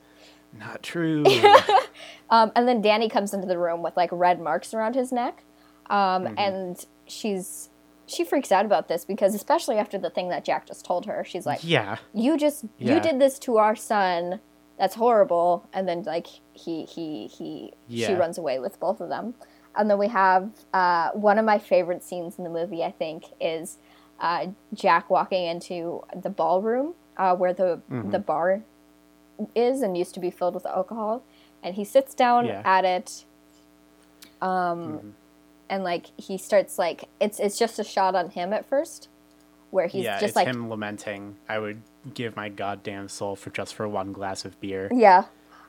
not 0.58 0.82
true. 0.82 1.24
um, 2.30 2.52
and 2.56 2.66
then 2.68 2.80
Danny 2.80 3.08
comes 3.08 3.34
into 3.34 3.46
the 3.46 3.58
room 3.58 3.82
with 3.82 3.96
like 3.96 4.10
red 4.12 4.40
marks 4.40 4.74
around 4.74 4.94
his 4.94 5.12
neck, 5.12 5.44
um, 5.90 6.24
Mm-hmm. 6.24 6.34
and 6.38 6.86
she's 7.06 7.70
she 8.06 8.22
freaks 8.24 8.52
out 8.52 8.66
about 8.66 8.88
this 8.88 9.04
because 9.04 9.34
especially 9.34 9.76
after 9.78 9.96
the 9.98 10.10
thing 10.10 10.28
that 10.28 10.44
Jack 10.44 10.66
just 10.66 10.84
told 10.84 11.06
her, 11.06 11.24
she's 11.24 11.46
like, 11.46 11.60
yeah. 11.64 11.96
"You 12.12 12.36
just 12.36 12.64
Yeah. 12.78 12.94
you 12.94 13.00
did 13.00 13.18
this 13.18 13.38
to 13.40 13.56
our 13.58 13.74
son. 13.76 14.40
That's 14.78 14.94
horrible." 14.96 15.66
And 15.72 15.88
then 15.88 16.02
like 16.02 16.26
he 16.52 16.84
he 16.84 17.26
he 17.28 17.72
she 17.88 18.12
runs 18.14 18.36
away 18.38 18.58
with 18.58 18.78
both 18.80 19.00
of 19.00 19.08
them. 19.08 19.34
And 19.76 19.90
then 19.90 19.98
we 19.98 20.08
have 20.08 20.50
uh, 20.72 21.10
one 21.12 21.38
of 21.38 21.44
my 21.44 21.58
favorite 21.58 22.04
scenes 22.04 22.38
in 22.38 22.44
the 22.44 22.50
movie. 22.50 22.84
I 22.84 22.90
think 22.92 23.24
is 23.40 23.78
uh, 24.20 24.48
Jack 24.74 25.08
walking 25.10 25.44
into 25.46 26.02
the 26.14 26.30
ballroom 26.30 26.94
uh, 27.16 27.34
where 27.36 27.52
the 27.54 27.80
Mm-hmm. 27.90 28.10
the 28.10 28.18
bar 28.18 28.62
is 29.54 29.82
and 29.82 29.96
used 29.96 30.14
to 30.14 30.20
be 30.20 30.30
filled 30.30 30.54
with 30.54 30.66
alcohol, 30.66 31.22
and 31.62 31.74
he 31.74 31.84
sits 31.84 32.14
down 32.14 32.46
Yeah. 32.46 32.62
at 32.64 32.84
it. 32.84 33.24
Um, 34.40 34.48
Mm-hmm. 34.98 35.08
and 35.70 35.84
like 35.84 36.06
he 36.18 36.36
starts 36.38 36.78
like 36.78 37.08
it's 37.20 37.40
it's 37.40 37.58
just 37.58 37.78
a 37.78 37.84
shot 37.84 38.14
on 38.14 38.30
him 38.30 38.52
at 38.52 38.66
first, 38.66 39.08
where 39.70 39.86
he's 39.86 40.04
yeah, 40.04 40.14
just 40.20 40.30
it's 40.30 40.36
like 40.36 40.46
him 40.46 40.68
lamenting, 40.68 41.36
I 41.48 41.58
would 41.58 41.80
give 42.12 42.36
my 42.36 42.48
goddamn 42.50 43.08
soul 43.08 43.36
for 43.36 43.50
just 43.50 43.74
for 43.74 43.88
one 43.88 44.12
glass 44.12 44.44
of 44.44 44.60
beer. 44.60 44.88
Yeah. 44.92 45.24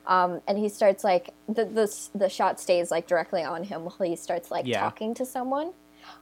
Um, 0.06 0.40
and 0.46 0.56
he 0.58 0.68
starts 0.68 1.02
like 1.02 1.30
the, 1.48 1.64
the 1.64 2.08
the 2.14 2.28
shot 2.28 2.60
stays 2.60 2.90
like 2.90 3.06
directly 3.08 3.42
on 3.42 3.64
him 3.64 3.84
while 3.84 3.96
he 4.08 4.14
starts 4.16 4.50
like 4.50 4.66
Yeah. 4.66 4.80
talking 4.80 5.14
to 5.14 5.24
someone. 5.26 5.72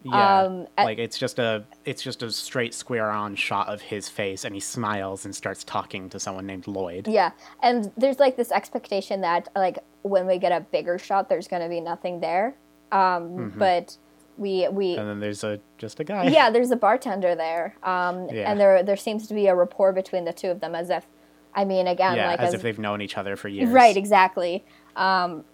Yeah, 0.02 0.40
Um, 0.42 0.66
at- 0.76 0.84
like 0.86 0.98
it's 0.98 1.18
just 1.18 1.38
a 1.38 1.64
it's 1.84 2.02
just 2.02 2.22
a 2.22 2.30
straight 2.30 2.74
square 2.74 3.10
on 3.10 3.34
shot 3.36 3.68
of 3.68 3.80
his 3.80 4.08
face, 4.08 4.44
and 4.44 4.54
he 4.54 4.60
smiles 4.60 5.24
and 5.24 5.34
starts 5.34 5.64
talking 5.64 6.08
to 6.10 6.18
someone 6.20 6.46
named 6.46 6.66
Lloyd. 6.66 7.08
Yeah, 7.08 7.30
and 7.62 7.90
there's 7.96 8.18
like 8.18 8.36
this 8.36 8.52
expectation 8.52 9.20
that 9.22 9.48
like 9.56 9.78
when 10.02 10.26
we 10.26 10.38
get 10.38 10.52
a 10.52 10.60
bigger 10.60 10.98
shot, 10.98 11.28
there's 11.28 11.48
going 11.48 11.62
to 11.62 11.68
be 11.68 11.80
nothing 11.80 12.20
there. 12.20 12.54
Um, 12.92 13.52
But 13.56 13.96
we 14.36 14.68
we 14.68 14.88
Mm-hmm. 14.92 15.00
And 15.00 15.08
then 15.08 15.20
there's 15.20 15.44
a 15.44 15.60
just 15.78 16.00
a 16.00 16.04
guy. 16.04 16.24
yeah, 16.28 16.50
there's 16.50 16.70
a 16.70 16.76
bartender 16.76 17.34
there, 17.34 17.74
um, 17.82 18.28
Yeah. 18.30 18.50
and 18.50 18.60
there 18.60 18.82
there 18.82 18.96
seems 18.96 19.26
to 19.28 19.34
be 19.34 19.46
a 19.46 19.54
rapport 19.54 19.92
between 19.92 20.24
the 20.24 20.32
two 20.32 20.50
of 20.50 20.60
them, 20.60 20.74
as 20.74 20.90
if, 20.90 21.06
I 21.54 21.64
mean, 21.64 21.86
again, 21.86 22.16
yeah, 22.16 22.28
like 22.30 22.40
as, 22.40 22.52
if 22.54 22.62
they've 22.62 22.78
known 22.78 23.00
each 23.00 23.16
other 23.16 23.36
for 23.36 23.48
years. 23.48 23.70
right, 23.70 23.96
exactly. 23.96 24.64
Um, 24.96 25.44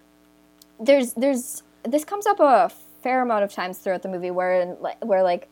there's 0.79 1.13
there's 1.13 1.63
this 1.83 2.03
comes 2.05 2.25
up 2.25 2.39
a 2.39 2.71
fair 3.01 3.21
amount 3.21 3.43
of 3.43 3.51
times 3.51 3.77
throughout 3.79 4.01
the 4.03 4.09
movie 4.09 4.31
where 4.31 4.65
where 5.01 5.23
like 5.23 5.49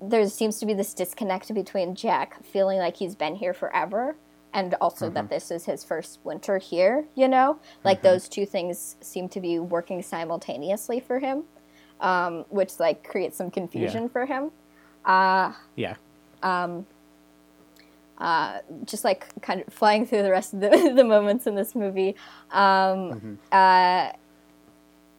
there 0.00 0.26
seems 0.28 0.58
to 0.58 0.66
be 0.66 0.74
this 0.74 0.94
disconnect 0.94 1.52
between 1.54 1.94
Jack 1.94 2.42
feeling 2.44 2.78
like 2.78 2.96
he's 2.96 3.14
been 3.14 3.36
here 3.36 3.54
forever 3.54 4.16
and 4.52 4.74
also 4.80 5.06
Mm-hmm. 5.06 5.14
that 5.14 5.30
this 5.30 5.50
is 5.50 5.64
his 5.64 5.84
first 5.84 6.18
winter 6.24 6.58
here, 6.58 7.06
you 7.14 7.28
know? 7.28 7.58
Like 7.84 8.02
those 8.02 8.28
two 8.28 8.44
things 8.44 8.96
seem 9.00 9.28
to 9.30 9.40
be 9.40 9.58
working 9.58 10.02
simultaneously 10.02 11.00
for 11.00 11.20
him, 11.20 11.44
um, 12.00 12.44
which 12.50 12.78
like 12.80 13.02
creates 13.08 13.36
some 13.38 13.50
confusion 13.50 14.08
for 14.08 14.26
him. 14.26 14.50
Uh, 15.04 15.52
Yeah. 15.76 15.94
just 18.84 19.04
like 19.04 19.26
kind 19.40 19.62
of 19.66 19.72
flying 19.72 20.04
through 20.06 20.22
the 20.22 20.30
rest 20.30 20.52
of 20.54 20.60
the, 20.60 20.92
the 20.96 21.04
moments 21.04 21.46
in 21.46 21.54
this 21.54 21.74
movie. 21.74 22.14
Um, 22.50 23.38
uh, 23.52 24.10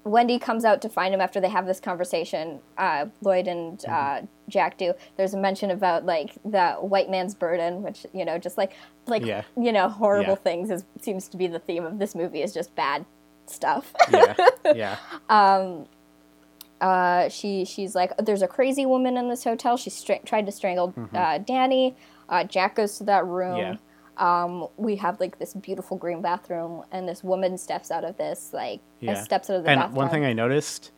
Wendy 0.06 0.38
comes 0.38 0.66
out 0.66 0.82
to 0.82 0.90
find 0.90 1.14
him 1.14 1.22
after 1.22 1.40
they 1.40 1.48
have 1.50 1.66
this 1.66 1.80
conversation. 1.80 2.60
Uh, 2.78 3.06
Lloyd 3.22 3.48
and 3.48 3.84
uh, 3.86 4.22
Jack 4.50 4.78
do. 4.78 4.94
There's 5.16 5.34
a 5.34 5.38
mention 5.38 5.72
about 5.72 6.06
like 6.06 6.32
the 6.44 6.74
white 6.74 7.10
man's 7.10 7.34
burden, 7.34 7.82
which 7.84 8.06
you 8.14 8.26
know, 8.26 8.38
just 8.38 8.58
like 8.58 8.74
like 9.08 9.24
Yeah. 9.26 9.44
you 9.56 9.72
know, 9.72 9.88
horrible 9.90 10.32
Yeah. 10.34 10.36
things 10.36 10.70
is 10.72 10.84
seems 11.02 11.28
to 11.30 11.38
be 11.38 11.48
the 11.48 11.60
theme 11.60 11.86
of 11.86 12.00
this 12.00 12.16
movie. 12.16 12.42
Is 12.42 12.54
just 12.54 12.76
bad 12.76 13.06
stuff. 13.46 13.94
Yeah. 14.12 14.36
yeah. 14.76 14.98
uh, 16.82 17.30
she 17.30 17.64
she's 17.66 17.96
like, 17.96 18.12
there's 18.18 18.42
a 18.42 18.48
crazy 18.48 18.86
woman 18.86 19.16
in 19.18 19.30
this 19.30 19.44
hotel. 19.44 19.78
She 19.78 19.90
tried 20.26 20.46
to 20.46 20.52
strangle 20.52 20.94
uh, 21.14 21.38
Danny. 21.38 21.96
Uh, 22.28 22.44
Jack 22.44 22.76
goes 22.76 22.98
to 22.98 23.04
that 23.06 23.26
room. 23.26 23.58
Yeah. 23.58 23.76
Um, 24.18 24.68
we 24.78 24.96
have 24.98 25.20
like 25.20 25.40
this 25.40 25.54
beautiful 25.54 25.98
green 25.98 26.22
bathroom, 26.22 26.84
and 26.92 27.08
this 27.10 27.24
woman 27.24 27.58
steps 27.58 27.90
out 27.92 28.04
of 28.04 28.18
this 28.18 28.52
like 28.54 28.80
Yeah. 29.00 29.22
steps 29.24 29.50
out 29.50 29.58
of 29.58 29.64
the 29.64 29.70
and 29.72 29.80
bathtub. 29.80 29.96
one 29.98 30.10
thing 30.10 30.24
I 30.26 30.34
noticed, 30.34 30.92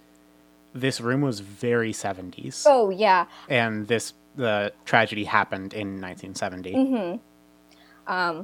this 0.73 0.99
room 0.99 1.21
was 1.21 1.39
very 1.39 1.93
70s. 1.93 2.63
oh 2.65 2.89
yeah, 2.89 3.25
And 3.49 3.87
this 3.87 4.13
the 4.35 4.73
tragedy 4.83 5.23
happened 5.23 5.73
in 5.73 6.01
1970. 6.01 6.73
Mm-hmm. 6.73 8.41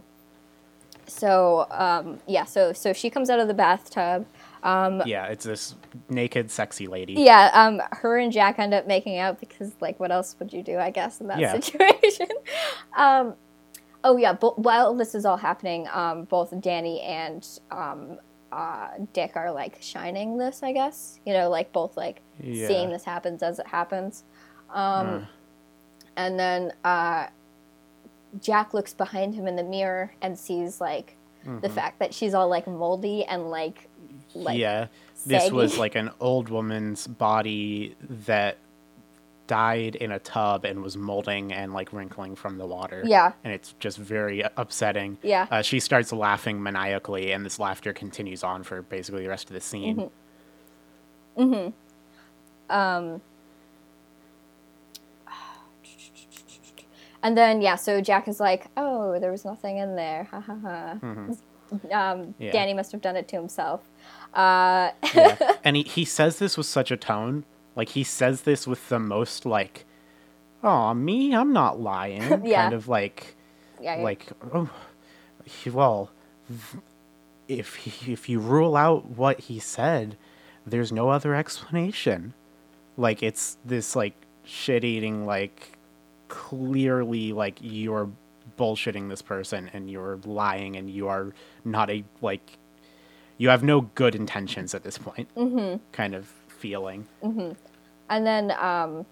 so 1.07 1.67
um, 1.71 2.19
yeah, 2.27 2.45
so 2.45 2.71
so 2.73 2.93
she 2.93 3.09
comes 3.09 3.29
out 3.29 3.39
of 3.39 3.47
the 3.49 3.53
bathtub. 3.53 4.25
Um, 4.63 5.01
Yeah, 5.07 5.25
it's 5.25 5.43
this 5.43 5.75
naked, 6.07 6.51
sexy 6.51 6.85
lady. 6.87 7.13
yeah, 7.13 7.49
um, 7.53 7.81
her 7.91 8.17
and 8.19 8.31
Jack 8.31 8.59
end 8.59 8.73
up 8.75 8.85
making 8.85 9.17
out 9.17 9.39
because, 9.39 9.71
like, 9.81 9.99
what 9.99 10.11
else 10.11 10.35
would 10.39 10.53
you 10.53 10.61
do? 10.61 10.77
I 10.77 10.91
guess 10.91 11.19
in 11.19 11.27
that 11.27 11.39
Yeah. 11.39 11.59
situation. 11.59 12.27
um, 12.95 13.33
oh 14.03 14.17
yeah, 14.17 14.33
but 14.33 14.59
while 14.59 14.93
this 14.95 15.13
is 15.15 15.25
all 15.25 15.37
happening, 15.37 15.87
um, 15.91 16.23
both 16.25 16.53
Danny 16.61 17.01
and 17.01 17.47
um, 17.71 18.17
uh, 18.51 18.89
Dick 19.13 19.33
are 19.35 19.51
like 19.51 19.77
shining 19.81 20.37
this. 20.37 20.63
I 20.63 20.71
guess 20.73 21.19
you 21.25 21.33
know, 21.33 21.49
like 21.49 21.71
both 21.71 21.97
like 21.97 22.21
Yeah. 22.41 22.67
seeing 22.67 22.89
this 22.89 23.03
happens 23.03 23.43
as 23.43 23.59
it 23.59 23.67
happens. 23.67 24.23
Um. 24.73 25.27
And 26.17 26.37
then 26.37 26.73
uh, 26.83 27.27
Jack 28.41 28.73
looks 28.73 28.93
behind 28.93 29.33
him 29.33 29.47
in 29.47 29.55
the 29.55 29.63
mirror 29.63 30.11
and 30.21 30.37
sees 30.37 30.81
like 30.81 31.15
the 31.61 31.69
fact 31.69 31.97
that 31.99 32.13
she's 32.13 32.33
all 32.35 32.47
like 32.49 32.67
moldy 32.67 33.23
and 33.25 33.49
like 33.49 33.87
like 34.35 34.53
Mm-hmm. 34.53 34.59
yeah, 34.59 34.87
this 35.25 35.51
was 35.51 35.77
like 35.77 35.95
an 35.95 36.11
old 36.19 36.49
woman's 36.49 37.07
body 37.07 37.95
that 38.27 38.57
died 39.47 39.95
in 39.95 40.11
a 40.11 40.19
tub 40.19 40.63
and 40.65 40.81
was 40.81 40.95
molding 40.95 41.51
and 41.51 41.73
like 41.73 41.91
wrinkling 41.91 42.35
from 42.35 42.57
the 42.57 42.65
water. 42.65 43.03
Yeah. 43.05 43.33
and 43.43 43.53
it's 43.53 43.73
just 43.79 43.97
very 43.97 44.43
upsetting. 44.57 45.17
Yeah. 45.23 45.47
uh, 45.51 45.61
she 45.61 45.79
starts 45.79 46.13
laughing 46.13 46.61
maniacally, 46.63 47.31
and 47.31 47.45
this 47.45 47.59
laughter 47.59 47.93
continues 47.93 48.43
on 48.43 48.63
for 48.63 48.81
basically 48.81 49.23
the 49.23 49.29
rest 49.29 49.49
of 49.49 49.53
the 49.53 49.61
scene. 49.61 50.09
Mm-hmm. 51.37 51.71
And 57.23 57.37
then 57.37 57.61
yeah, 57.61 57.75
so 57.75 58.01
Jack 58.01 58.27
is 58.27 58.39
like, 58.39 58.67
"Oh, 58.75 59.19
there 59.19 59.31
was 59.31 59.45
nothing 59.45 59.77
in 59.77 59.95
there." 59.95 60.27
Ha 60.31 60.39
ha 60.39 60.57
ha. 60.61 60.99
Um, 61.71 61.87
Mm-hmm. 61.87 62.43
Yeah. 62.43 62.51
Danny 62.51 62.73
must 62.73 62.91
have 62.91 62.99
done 62.99 63.15
it 63.15 63.29
to 63.29 63.37
himself. 63.37 63.79
Uh, 64.33 64.91
yeah. 65.15 65.37
And 65.63 65.77
he, 65.77 65.83
he 65.83 66.03
says 66.03 66.37
this 66.37 66.57
with 66.57 66.65
such 66.65 66.91
a 66.91 66.97
tone. 66.97 67.45
Like 67.75 67.89
he 67.89 68.03
says 68.03 68.41
this 68.41 68.67
with 68.67 68.89
the 68.89 68.99
most 68.99 69.45
like, 69.45 69.85
oh 70.63 70.93
me, 70.93 71.33
I'm 71.33 71.53
not 71.53 71.79
lying. 71.79 72.21
Yeah. 72.45 72.63
Kind 72.63 72.73
of 72.73 72.87
like 72.87 73.35
yeah, 73.79 73.97
yeah. 73.97 74.03
like 74.03 74.27
oh 74.53 74.69
well 75.71 76.11
if 77.47 77.75
he, 77.75 78.11
if 78.13 78.29
you 78.29 78.39
rule 78.39 78.75
out 78.75 79.05
what 79.05 79.41
he 79.41 79.59
said, 79.59 80.15
there's 80.65 80.91
no 80.91 81.09
other 81.09 81.35
explanation. 81.35 82.33
Like 82.97 83.21
it's 83.23 83.57
this 83.65 83.95
like 83.95 84.13
shit 84.43 84.83
eating 84.83 85.25
like 85.25 85.77
clearly 86.27 87.33
like 87.33 87.57
you're 87.61 88.09
bullshitting 88.57 89.09
this 89.09 89.21
person 89.21 89.69
and 89.73 89.89
you're 89.89 90.19
lying 90.25 90.75
and 90.75 90.89
you 90.89 91.07
are 91.07 91.33
not 91.65 91.89
a 91.89 92.03
like 92.21 92.57
you 93.37 93.49
have 93.49 93.63
no 93.63 93.81
good 93.81 94.15
intentions 94.15 94.73
at 94.73 94.83
this 94.83 94.97
point 94.97 95.27
mm-hmm. 95.35 95.77
kind 95.91 96.15
of 96.15 96.31
feeling 96.61 97.07
Mhm. 97.23 97.55
And 98.09 98.27
then, 98.27 98.51
um, 98.51 99.05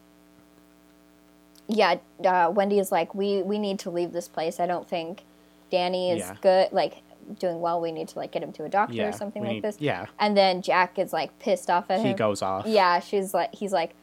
yeah, 1.67 1.95
uh, 2.25 2.51
Wendy 2.53 2.79
is 2.79 2.91
like, 2.91 3.13
we 3.15 3.41
we 3.43 3.59
need 3.59 3.79
to 3.79 3.89
leave 3.89 4.11
this 4.11 4.27
place. 4.27 4.59
I 4.59 4.65
don't 4.67 4.87
think 4.87 5.23
Danny 5.71 6.11
is 6.11 6.19
Yeah. 6.19 6.35
good, 6.41 6.71
like 6.71 7.01
doing 7.39 7.61
well. 7.61 7.79
We 7.79 7.91
need 7.91 8.07
to 8.09 8.19
like 8.19 8.31
get 8.31 8.41
him 8.41 8.51
to 8.53 8.63
a 8.63 8.69
doctor 8.69 8.95
yeah 8.95 9.09
or 9.09 9.11
something 9.11 9.43
like 9.43 9.51
need- 9.53 9.63
this. 9.63 9.77
yeah 9.79 10.07
And 10.17 10.35
then 10.35 10.61
Jack 10.63 10.97
is 10.97 11.13
like 11.13 11.37
pissed 11.39 11.69
off 11.69 11.89
at 11.91 11.99
he 11.99 12.05
him. 12.05 12.09
He 12.09 12.13
goes 12.15 12.41
off 12.41 12.65
Yeah, 12.65 12.99
she's 12.99 13.33
like, 13.35 13.53
he's 13.53 13.71
like, 13.71 13.93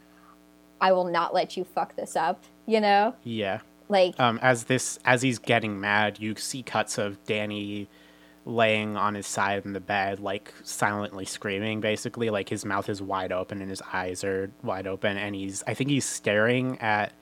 I 0.80 0.92
will 0.92 1.05
not 1.18 1.34
let 1.34 1.57
you 1.57 1.64
fuck 1.64 1.97
this 1.97 2.14
up. 2.16 2.40
You 2.66 2.80
know, 2.80 3.14
yeah 3.24 3.61
like 3.88 4.18
um, 4.20 4.38
as 4.42 4.64
this 4.64 4.99
as 5.05 5.22
he's 5.22 5.38
getting 5.40 5.80
mad, 5.80 6.18
you 6.20 6.34
see 6.36 6.62
cuts 6.62 6.99
of 6.99 7.22
Danny 7.24 7.88
laying 8.47 8.97
on 8.97 9.14
his 9.14 9.26
side 9.26 9.64
in 9.66 9.72
the 9.74 9.80
bed, 9.80 10.20
like 10.20 10.55
silently 10.62 11.24
screaming. 11.26 11.80
Basically, 11.82 12.30
like 12.30 12.49
his 12.49 12.64
mouth 12.64 12.88
is 12.88 13.03
wide 13.03 13.32
open 13.32 13.61
and 13.61 13.68
his 13.68 13.82
eyes 13.92 14.24
are 14.24 14.51
wide 14.62 14.86
open, 14.86 15.16
and 15.18 15.34
he's 15.34 15.62
I 15.66 15.74
think 15.74 15.90
he's 15.90 16.05
staring 16.07 16.78
at. 16.80 17.12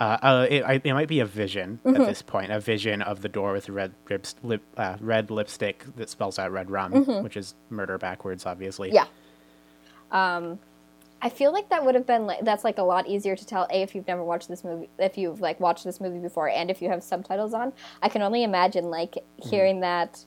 Uh, 0.00 0.16
uh, 0.22 0.46
it, 0.48 0.62
I- 0.62 0.80
it 0.84 0.92
might 0.94 1.08
be 1.08 1.18
a 1.18 1.24
vision 1.26 1.80
Mm-hmm. 1.84 2.00
at 2.00 2.06
this 2.06 2.22
point, 2.22 2.52
a 2.52 2.60
vision 2.60 3.02
of 3.02 3.20
the 3.22 3.28
door 3.28 3.52
with 3.52 3.68
red 3.68 3.92
rips, 4.08 4.36
lip, 4.44 4.62
uh, 4.76 4.96
red 5.00 5.28
lipstick 5.28 5.84
that 5.96 6.08
spells 6.08 6.38
out 6.38 6.52
red 6.52 6.70
rum, 6.70 6.92
which 7.24 7.36
is 7.36 7.54
murder 7.68 7.98
backwards, 7.98 8.46
obviously. 8.46 8.90
Mm-hmm. 8.90 8.96
yeah. 10.12 10.36
Um, 10.36 10.58
I 11.20 11.30
feel 11.30 11.52
like 11.52 11.68
that 11.70 11.84
would 11.84 11.96
have 11.96 12.06
been 12.06 12.26
like 12.26 12.44
that's 12.44 12.62
like 12.62 12.78
a 12.78 12.82
lot 12.84 13.08
easier 13.08 13.34
to 13.34 13.44
tell. 13.44 13.66
A 13.72 13.82
if 13.82 13.94
you've 13.94 14.06
never 14.06 14.22
watched 14.22 14.46
this 14.48 14.62
movie, 14.62 14.88
if 15.00 15.18
you've 15.18 15.40
like 15.40 15.58
watched 15.58 15.82
this 15.84 16.00
movie 16.00 16.20
before, 16.20 16.48
and 16.48 16.70
if 16.70 16.80
you 16.80 16.88
have 16.90 17.02
subtitles 17.02 17.52
on, 17.52 17.72
I 18.00 18.08
can 18.08 18.22
only 18.22 18.44
imagine 18.44 18.90
like 18.90 19.12
Mm-hmm. 19.14 19.48
hearing 19.48 19.80
that. 19.80 20.24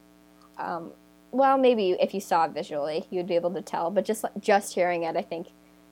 Um, 0.62 0.92
well, 1.32 1.58
maybe 1.58 1.92
if 1.92 2.14
you 2.14 2.20
saw 2.22 2.46
it 2.46 2.52
visually, 2.52 3.06
you'd 3.10 3.28
be 3.28 3.36
able 3.36 3.52
to 3.54 3.62
tell. 3.62 3.90
But 3.90 4.06
just 4.06 4.26
just 4.40 4.74
hearing 4.76 5.04
it, 5.04 5.16
I 5.16 5.22
think 5.22 5.48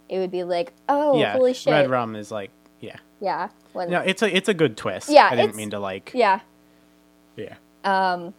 it 0.10 0.20
would 0.20 0.32
be 0.32 0.44
like, 0.44 0.74
oh, 0.88 1.18
yeah. 1.20 1.34
holy 1.34 1.54
shit, 1.54 1.72
Red 1.72 1.90
rum 1.90 2.16
is 2.16 2.32
like, 2.32 2.52
yeah. 2.80 2.98
yeah, 3.22 3.50
when, 3.74 3.90
No, 3.90 4.02
it's 4.02 4.22
a 4.22 4.36
it's 4.36 4.50
a 4.50 4.54
good 4.54 4.76
twist. 4.78 5.10
Yeah, 5.10 5.28
I 5.32 5.36
didn't 5.36 5.56
mean 5.56 5.70
to 5.72 5.80
like. 5.80 6.12
yeah, 6.14 6.40
Yeah. 7.36 7.56
um, 7.84 8.34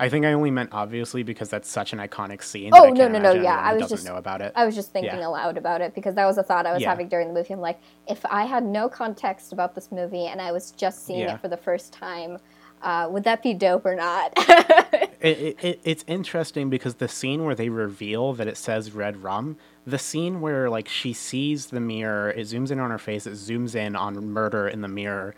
I 0.00 0.08
think 0.08 0.24
I 0.26 0.32
only 0.32 0.50
meant 0.52 0.70
obviously 0.72 1.22
because 1.24 1.48
that's 1.48 1.68
such 1.68 1.92
an 1.92 1.98
iconic 1.98 2.42
scene. 2.42 2.70
Oh, 2.72 2.90
no, 2.90 3.08
no, 3.08 3.18
no, 3.18 3.32
yeah, 3.32 3.56
I 3.58 3.74
was 3.74 3.88
just- 3.88 4.04
know 4.06 4.14
about 4.16 4.40
it. 4.42 4.52
I 4.54 4.64
was 4.64 4.74
just 4.76 4.92
thinking 4.92 5.18
Yeah. 5.18 5.26
aloud 5.26 5.56
about 5.56 5.80
it 5.80 5.92
because 5.94 6.14
that 6.14 6.24
was 6.26 6.38
a 6.38 6.42
thought 6.44 6.66
I 6.66 6.72
was 6.72 6.82
Yeah. 6.82 6.90
having 6.90 7.08
during 7.08 7.26
the 7.28 7.34
movie. 7.34 7.52
I'm 7.52 7.60
like, 7.60 7.80
if 8.06 8.24
I 8.26 8.44
had 8.44 8.62
no 8.64 8.88
context 8.88 9.52
about 9.52 9.74
this 9.74 9.90
movie 9.90 10.26
and 10.26 10.40
I 10.40 10.52
was 10.52 10.70
just 10.72 11.04
seeing 11.04 11.20
Yeah. 11.20 11.34
it 11.34 11.40
for 11.40 11.48
the 11.48 11.56
first 11.56 11.92
time, 11.92 12.38
uh, 12.82 13.08
would 13.10 13.24
that 13.24 13.42
be 13.42 13.54
dope 13.54 13.84
or 13.86 13.94
not? 13.94 14.32
It, 15.20 15.38
it, 15.38 15.64
it, 15.64 15.80
it's 15.82 16.04
interesting 16.06 16.70
because 16.70 16.94
the 16.94 17.08
scene 17.08 17.44
where 17.44 17.56
they 17.56 17.70
reveal 17.70 18.34
that 18.34 18.46
it 18.46 18.56
says 18.56 18.92
red 18.92 19.24
rum, 19.24 19.56
the 19.84 19.98
scene 19.98 20.40
where 20.40 20.70
like 20.70 20.86
she 20.88 21.12
sees 21.12 21.66
the 21.66 21.80
mirror, 21.80 22.30
it 22.30 22.42
zooms 22.46 22.70
in 22.70 22.78
on 22.78 22.90
her 22.92 22.98
face, 22.98 23.26
it 23.26 23.32
zooms 23.32 23.74
in 23.74 23.96
on 23.96 24.14
murder 24.30 24.68
in 24.68 24.80
the 24.80 24.86
mirror. 24.86 25.34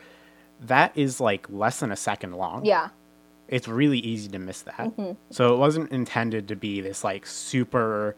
That 0.61 0.93
is 0.95 1.19
like 1.19 1.47
less 1.49 1.81
than 1.81 1.91
a 1.91 1.97
second 1.97 2.33
long. 2.35 2.67
yeah, 2.67 2.91
It's 3.49 3.67
really 3.69 4.01
easy 4.01 4.29
to 4.29 4.39
miss 4.39 4.61
that. 4.63 4.77
Mm-hmm. 4.81 5.13
So 5.31 5.55
it 5.55 5.57
wasn't 5.57 5.91
intended 5.93 6.49
to 6.49 6.57
be 6.57 6.83
this 6.83 7.03
like 7.03 7.25
super 7.27 8.17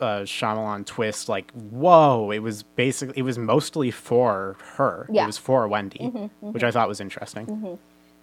uh, 0.00 0.20
Shyamalan 0.20 0.86
twist, 0.86 1.28
like 1.28 1.50
whoa, 1.52 2.30
it 2.30 2.38
was 2.38 2.62
basically 2.62 3.18
it 3.18 3.22
was 3.22 3.36
mostly 3.36 3.90
for 3.90 4.56
her. 4.76 5.06
Yeah. 5.12 5.24
It 5.24 5.26
was 5.26 5.36
for 5.36 5.68
Wendy, 5.68 6.06
which 6.40 6.64
I 6.64 6.70
thought 6.70 6.88
was 6.88 7.02
interesting. 7.02 7.78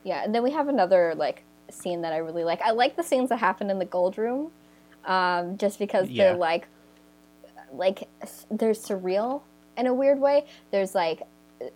Yeah, 0.07 0.23
and 0.23 0.33
then 0.33 0.41
we 0.41 0.51
have 0.51 0.69
another 0.69 1.13
like 1.15 1.43
scene 1.69 2.01
that 2.01 2.13
I 2.13 2.17
really 2.17 2.43
like. 2.45 2.61
I 2.61 2.71
like 2.71 2.95
the 2.95 3.03
scenes 3.03 3.27
that 3.29 3.37
happen 3.39 3.69
in 3.69 3.77
the 3.77 3.85
gold 3.85 4.17
room, 4.17 4.51
um, 5.05 5.57
just 5.57 5.77
because 5.79 6.09
Yeah. 6.09 6.23
they're 6.29 6.37
like, 6.37 6.67
like 7.73 8.07
they're 8.49 8.71
surreal 8.71 9.41
in 9.75 9.85
a 9.87 9.93
weird 9.93 10.19
way. 10.19 10.45
There's 10.71 10.95
like 10.95 11.23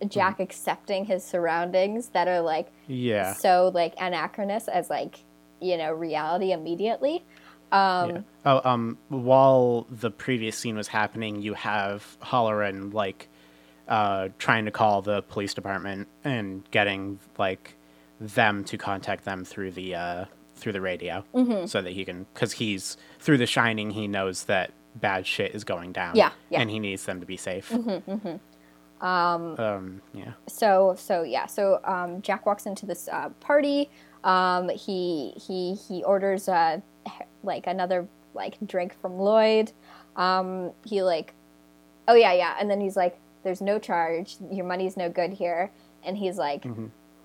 Jack 0.07 0.35
Mm-hmm. 0.35 0.43
accepting 0.43 1.05
his 1.05 1.23
surroundings 1.23 2.09
that 2.09 2.27
are 2.27 2.39
like 2.41 2.71
Yeah. 2.87 3.33
so 3.33 3.71
like 3.73 3.95
anachronous 3.97 4.67
as 4.67 4.89
like 4.89 5.19
you 5.59 5.75
know 5.77 5.91
reality 5.91 6.51
immediately. 6.53 7.25
Um, 7.71 8.09
yeah. 8.09 8.21
Oh, 8.45 8.61
um, 8.63 8.97
while 9.09 9.87
the 9.89 10.11
previous 10.11 10.57
scene 10.57 10.75
was 10.75 10.87
happening, 10.87 11.41
you 11.41 11.53
have 11.53 12.17
Hallorann 12.21 12.93
like 12.93 13.27
uh, 13.87 14.29
trying 14.39 14.65
to 14.65 14.71
call 14.71 15.01
the 15.01 15.21
police 15.23 15.53
department 15.53 16.07
and 16.23 16.63
getting 16.71 17.19
like 17.37 17.75
them 18.21 18.63
to 18.65 18.77
contact 18.77 19.25
them 19.25 19.43
through 19.43 19.71
the 19.71 19.95
uh, 19.95 20.25
through 20.55 20.71
the 20.73 20.81
radio, 20.81 21.25
Mm-hmm. 21.33 21.65
so 21.65 21.81
that 21.81 21.91
he 21.91 22.05
can 22.05 22.25
because 22.33 22.53
he's 22.53 22.95
through 23.19 23.37
The 23.39 23.47
Shining. 23.47 23.91
He 23.91 24.07
knows 24.07 24.45
that 24.45 24.71
bad 24.95 25.25
shit 25.25 25.53
is 25.55 25.63
going 25.63 25.91
down. 25.91 26.15
Yeah, 26.15 26.31
yeah. 26.49 26.61
and 26.61 26.69
he 26.69 26.79
needs 26.79 27.05
them 27.05 27.19
to 27.19 27.25
be 27.25 27.37
safe. 27.37 27.71
Um, 29.01 30.01
yeah. 30.13 30.33
so 30.47 30.93
so 30.95 31.23
yeah 31.23 31.47
so 31.47 31.79
um, 31.85 32.21
jack 32.21 32.45
walks 32.45 32.67
into 32.67 32.85
this 32.85 33.07
uh, 33.11 33.29
party 33.39 33.89
um, 34.23 34.69
he 34.69 35.31
he 35.31 35.73
he 35.73 36.03
orders 36.03 36.47
uh, 36.47 36.79
like 37.41 37.65
another 37.65 38.07
like 38.35 38.57
drink 38.67 38.93
from 39.01 39.17
lloyd 39.17 39.71
um, 40.17 40.71
he 40.85 41.01
like 41.01 41.33
oh 42.07 42.13
yeah 42.13 42.31
yeah 42.33 42.55
and 42.59 42.69
then 42.69 42.79
he's 42.79 42.95
like 42.95 43.17
there's 43.41 43.59
no 43.61 43.79
charge 43.79 44.37
your 44.51 44.65
money's 44.65 44.95
no 44.95 45.09
good 45.09 45.33
here 45.33 45.71
and 46.03 46.15
he's 46.15 46.37
like 46.37 46.63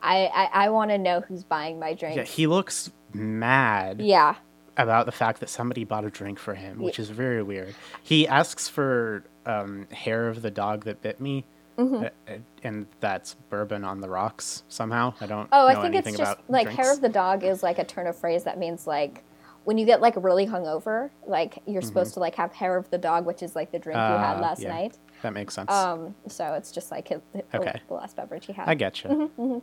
i 0.03 0.26
i, 0.26 0.49
I 0.66 0.68
want 0.70 0.90
to 0.90 0.99
know 0.99 1.20
who's 1.20 1.44
buying 1.44 1.78
my 1.78 1.94
Mm-hmm. 1.94 2.16
Yeah, 2.18 2.24
he 2.24 2.47
looks 2.47 2.90
mad. 3.12 4.01
yeah 4.01 4.36
about 4.78 5.07
the 5.07 5.12
fact 5.12 5.40
that 5.40 5.49
somebody 5.49 5.84
bought 5.84 6.05
a 6.05 6.11
drink 6.11 6.38
for 6.38 6.53
him, 6.55 6.78
which 6.82 6.99
is 6.99 7.09
very 7.09 7.42
weird. 7.42 7.74
He 8.03 8.28
asks 8.28 8.68
for 8.68 9.24
um, 9.47 9.86
hair 9.90 10.28
of 10.28 10.42
the 10.42 10.51
dog 10.51 10.84
that 10.84 11.01
bit 11.01 11.18
me, 11.18 11.47
Mm-hmm. 11.78 12.05
uh, 12.05 12.09
uh, 12.30 12.38
and 12.62 12.86
that's 13.01 13.36
bourbon 13.49 13.84
on 13.84 14.01
the 14.03 14.09
rocks 14.11 14.64
somehow. 14.68 15.14
I 15.20 15.26
don't. 15.26 15.49
oh 15.53 15.66
i 15.66 15.74
think 15.80 15.94
it's 15.94 16.16
just 16.16 16.38
like 16.49 16.66
drinks. 16.66 16.82
hair 16.82 16.92
of 16.92 17.01
the 17.01 17.09
dog 17.09 17.42
is 17.44 17.62
like 17.62 17.78
a 17.78 17.84
turn 17.84 18.07
of 18.07 18.16
phrase 18.16 18.44
that 18.44 18.59
means 18.59 18.86
like 18.86 19.24
when 19.64 19.76
you 19.78 19.84
get 19.86 20.01
like 20.03 20.14
really 20.16 20.47
hungover 20.47 21.11
like 21.26 21.59
you're 21.66 21.82
supposed 21.82 22.14
to 22.14 22.20
like 22.20 22.34
have 22.36 22.53
hair 22.53 22.76
of 22.76 22.88
the 22.90 22.99
dog 22.99 23.24
which 23.26 23.42
is 23.42 23.55
like 23.57 23.72
the 23.72 23.78
drink 23.78 23.97
you 23.97 24.01
had 24.03 24.34
Mm-hmm. 24.36 24.44
Ah, 24.44 24.47
last 24.49 24.61
yeah. 24.62 24.68
night 24.74 24.99
That 25.22 25.32
makes 25.32 25.55
sense. 25.55 25.70
Um, 25.70 26.14
so 26.28 26.53
it's 26.55 26.70
just 26.70 26.90
like 26.90 27.09
his, 27.09 27.20
the, 27.32 27.42
Okay. 27.55 27.80
the 27.88 27.94
last 27.94 28.14
beverage 28.16 28.47
he 28.47 28.53
had. 28.53 28.68
I 28.68 28.74
get 28.74 29.03
you. 29.05 29.11
mm-hmm. 29.11 29.59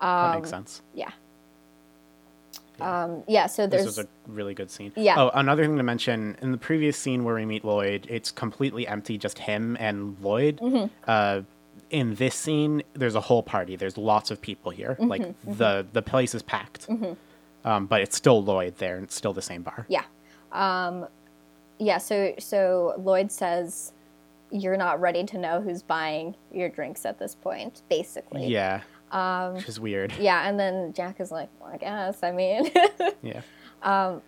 That 0.00 0.34
makes 0.36 0.50
sense. 0.50 0.82
Yeah. 0.94 1.10
Yeah. 2.78 3.02
Um, 3.04 3.24
yeah. 3.26 3.46
So 3.46 3.66
there's. 3.66 3.84
This 3.84 3.96
was 3.96 4.06
a 4.06 4.08
really 4.28 4.54
good 4.54 4.70
scene. 4.70 4.92
Yeah. 4.96 5.14
Oh, 5.18 5.30
another 5.34 5.64
thing 5.64 5.76
to 5.76 5.82
mention 5.82 6.36
in 6.40 6.52
the 6.52 6.58
previous 6.58 6.96
scene 6.96 7.24
where 7.24 7.34
we 7.34 7.44
meet 7.44 7.64
Lloyd, 7.64 8.06
it's 8.08 8.30
completely 8.30 8.86
empty, 8.86 9.18
just 9.18 9.38
him 9.38 9.76
and 9.80 10.16
Lloyd. 10.20 10.58
Mm-hmm. 10.58 10.86
Uh, 11.06 11.42
in 11.90 12.14
this 12.16 12.34
scene, 12.34 12.82
there's 12.94 13.14
a 13.14 13.20
whole 13.20 13.42
party. 13.42 13.74
There's 13.74 13.96
lots 13.98 14.30
of 14.30 14.40
people 14.40 14.70
here. 14.70 14.90
Mm-hmm, 15.00 15.08
Like 15.08 15.34
the 15.44 15.86
the 15.92 16.02
place 16.02 16.34
is 16.34 16.42
packed. 16.42 16.86
Um, 17.64 17.86
but 17.86 18.00
it's 18.00 18.16
still 18.16 18.42
Lloyd 18.42 18.76
there, 18.76 18.94
and 18.94 19.04
it's 19.04 19.16
still 19.16 19.32
the 19.32 19.42
same 19.42 19.62
bar. 19.62 19.84
yeah, 19.88 20.04
um, 20.52 21.06
yeah. 21.78 21.98
So 21.98 22.34
so 22.38 22.94
Lloyd 22.98 23.32
says 23.32 23.92
you're 24.50 24.76
not 24.76 25.00
ready 25.00 25.24
to 25.24 25.36
know 25.38 25.60
who's 25.60 25.82
buying 25.82 26.34
your 26.52 26.68
drinks 26.68 27.04
at 27.04 27.18
this 27.18 27.34
point, 27.34 27.82
basically. 27.90 28.46
Yeah. 28.46 28.82
Um, 29.10 29.54
which 29.54 29.68
is 29.68 29.80
weird. 29.80 30.12
Yeah, 30.18 30.48
and 30.48 30.58
then 30.58 30.92
Jack 30.92 31.20
is 31.20 31.30
like, 31.30 31.48
well, 31.60 31.70
I 31.72 31.76
guess. 31.78 32.22
I 32.22 32.32
mean, 32.32 32.70
Yeah. 33.22 33.40
Um, 33.82 34.22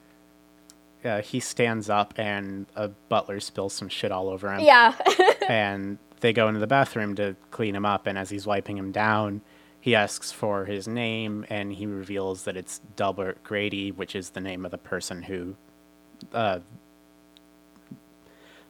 yeah, 1.05 1.21
he 1.21 1.41
stands 1.41 1.89
up 1.91 2.15
and 2.19 2.67
a 2.77 2.89
butler 2.89 3.41
spills 3.41 3.73
some 3.73 3.89
shit 3.89 4.13
all 4.13 4.29
over 4.29 4.53
him. 4.53 4.61
yeah, 4.61 4.95
and 5.49 5.99
they 6.21 6.33
go 6.33 6.49
into 6.49 6.61
the 6.61 6.67
bathroom 6.67 7.15
to 7.17 7.35
clean 7.51 7.75
him 7.75 7.87
up 7.87 8.07
and 8.07 8.19
as 8.19 8.29
he's 8.31 8.47
wiping 8.47 8.77
him 8.77 8.93
down 8.93 9.41
he 9.81 9.95
asks 9.95 10.31
for 10.31 10.67
his 10.67 10.87
name 10.87 11.47
and 11.49 11.73
he 11.73 11.87
reveals 11.87 12.45
that 12.45 12.55
it's 12.59 12.81
Delbert 12.97 13.43
Grady 13.43 13.91
which 13.91 14.15
is 14.15 14.29
the 14.31 14.41
name 14.41 14.67
of 14.67 14.71
the 14.71 14.77
person 14.77 15.23
who 15.23 15.57
uh, 16.35 16.59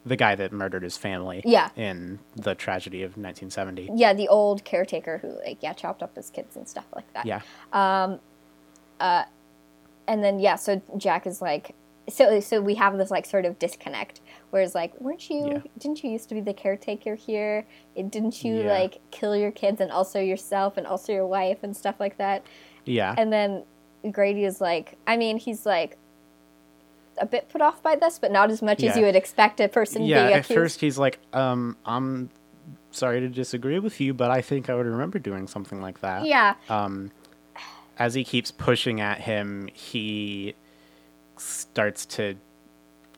the 0.06 0.16
guy 0.16 0.34
that 0.34 0.50
murdered 0.52 0.82
his 0.82 0.96
family 0.96 1.42
Yeah. 1.44 1.68
in 1.76 2.18
the 2.34 2.54
tragedy 2.54 3.02
of 3.02 3.10
1970 3.18 3.90
yeah. 3.94 4.12
The 4.14 4.28
old 4.28 4.64
caretaker 4.64 5.18
who 5.18 5.38
like 5.44 5.58
yeah 5.62 5.72
chopped 5.74 6.02
up 6.02 6.16
his 6.16 6.30
kids 6.30 6.56
and 6.56 6.66
stuff 6.68 6.86
like 6.94 7.12
that. 7.14 7.26
yeah 7.26 7.40
Um, 7.72 8.18
uh, 8.98 9.24
and 10.08 10.24
then 10.24 10.38
yeah, 10.40 10.56
so 10.56 10.80
Jack 10.96 11.26
is 11.26 11.40
like, 11.40 11.74
so 12.08 12.40
so 12.40 12.60
we 12.60 12.74
have 12.74 12.96
this 12.98 13.10
like 13.10 13.24
sort 13.26 13.44
of 13.44 13.58
disconnect. 13.58 14.20
Whereas 14.50 14.74
like, 14.74 14.98
weren't 15.00 15.30
you? 15.30 15.46
Yeah. 15.48 15.58
Didn't 15.78 16.02
you 16.02 16.10
used 16.10 16.28
to 16.30 16.34
be 16.34 16.40
the 16.40 16.52
caretaker 16.54 17.14
here? 17.14 17.64
It, 17.94 18.10
didn't 18.10 18.42
you 18.42 18.62
Yeah. 18.62 18.72
like 18.72 18.98
kill 19.12 19.36
your 19.36 19.52
kids 19.52 19.80
and 19.80 19.90
also 19.92 20.18
yourself 20.20 20.76
and 20.76 20.86
also 20.86 21.12
your 21.12 21.26
wife 21.26 21.58
and 21.62 21.76
stuff 21.76 21.96
like 22.00 22.16
that? 22.18 22.42
yeah 22.84 23.14
And 23.16 23.32
then 23.32 23.64
Grady 24.10 24.44
is 24.44 24.60
like, 24.60 24.96
I 25.06 25.16
mean, 25.18 25.36
he's 25.38 25.64
like 25.66 25.98
a 27.18 27.26
bit 27.26 27.48
put 27.48 27.60
off 27.60 27.82
by 27.82 27.96
this, 27.96 28.18
but 28.18 28.32
not 28.32 28.50
as 28.50 28.62
much 28.62 28.82
as 28.82 28.96
you 28.96 29.04
would 29.04 29.16
expect 29.16 29.60
a 29.60 29.68
person 29.68 30.02
to 30.02 30.06
be. 30.06 30.10
yeah 30.10 30.22
being 30.24 30.34
at 30.34 30.44
accused. 30.44 30.58
first 30.58 30.80
he's 30.80 30.98
like 30.98 31.18
um 31.32 31.76
i'm 31.84 32.30
sorry 32.92 33.20
to 33.20 33.28
disagree 33.28 33.78
with 33.78 34.00
you 34.00 34.12
but 34.12 34.30
i 34.30 34.40
think 34.40 34.68
i 34.68 34.74
would 34.74 34.86
remember 34.86 35.18
doing 35.18 35.46
something 35.46 35.80
like 35.80 36.00
that 36.00 36.24
yeah, 36.24 36.54
as 38.00 38.14
he 38.14 38.24
keeps 38.24 38.50
pushing 38.50 39.00
at 39.00 39.20
him, 39.20 39.68
he 39.74 40.54
starts 41.36 42.06
to 42.06 42.34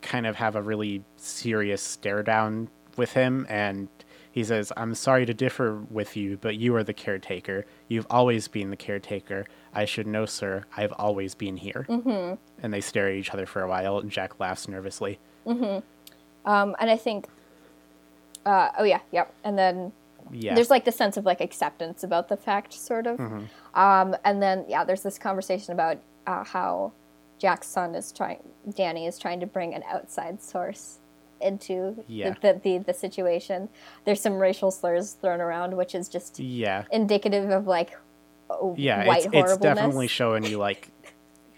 kind 0.03 0.27
of 0.27 0.35
have 0.37 0.57
a 0.57 0.61
really 0.63 1.05
serious 1.17 1.81
stare 1.81 2.25
down 2.25 2.69
with 2.97 3.13
him 3.13 3.47
and 3.49 3.89
he 4.33 4.43
says, 4.43 4.73
I'm 4.77 4.95
sorry 4.95 5.25
to 5.27 5.35
differ 5.35 5.79
with 5.91 6.17
you, 6.17 6.39
but 6.41 6.57
you 6.57 6.75
are 6.75 6.83
the 6.83 6.93
caretaker. 6.95 7.65
You've 7.89 8.07
always 8.11 8.49
been 8.49 8.71
the 8.71 8.77
caretaker. 8.77 9.47
I 9.75 9.85
should 9.85 10.07
know, 10.07 10.27
sir. 10.27 10.65
I've 10.77 10.93
always 10.99 11.35
been 11.35 11.59
here. 11.59 11.87
Mm-hmm. 11.89 12.35
And 12.63 12.75
they 12.75 12.81
stare 12.81 13.09
at 13.09 13.15
each 13.15 13.31
other 13.33 13.47
for 13.47 13.63
a 13.63 13.69
while, 13.69 13.99
and 13.99 14.11
Jack 14.11 14.41
laughs 14.41 14.67
nervously. 14.69 15.19
um, 15.47 15.83
and 16.81 16.91
I 16.91 16.97
think, 16.97 17.27
uh, 18.47 18.71
oh 18.79 18.85
yeah, 18.85 19.01
yep. 19.13 19.33
And 19.45 19.57
then 19.59 19.93
Yeah. 20.31 20.55
there's 20.55 20.71
like 20.71 20.85
the 20.85 20.93
sense 20.93 21.17
of 21.17 21.25
like 21.25 21.41
acceptance 21.41 22.03
about 22.03 22.29
the 22.29 22.37
fact 22.37 22.73
sort 22.73 23.07
of 23.07 23.19
Mm-hmm. 23.19 23.79
um, 23.79 24.17
and 24.25 24.41
then 24.43 24.65
yeah 24.69 24.85
there's 24.85 25.03
this 25.03 25.19
conversation 25.19 25.73
about 25.73 25.99
uh, 26.27 26.45
how 26.45 26.93
jack's 27.39 27.67
son 27.67 27.95
is 27.97 28.13
trying 28.13 28.39
danny 28.77 29.07
is 29.07 29.19
trying 29.19 29.41
to 29.41 29.47
bring 29.47 29.75
an 29.75 29.83
outside 29.91 30.41
source 30.41 30.99
into 31.43 32.05
Yeah. 32.09 32.35
the, 32.41 32.61
the, 32.63 32.79
the, 32.79 32.95
situation 32.95 33.69
there's 34.05 34.21
some 34.21 34.39
racial 34.39 34.71
slurs 34.71 35.13
thrown 35.13 35.41
around 35.41 35.77
which 35.77 35.95
is 35.95 36.09
just 36.09 36.39
yeah. 36.39 36.85
indicative 36.93 37.51
of 37.51 37.67
like 37.67 37.99
oh, 38.51 38.75
yeah 38.79 39.07
white 39.07 39.27
it's, 39.27 39.35
it's 39.35 39.57
definitely 39.57 40.07
showing 40.07 40.45
you 40.45 40.59
like 40.69 40.89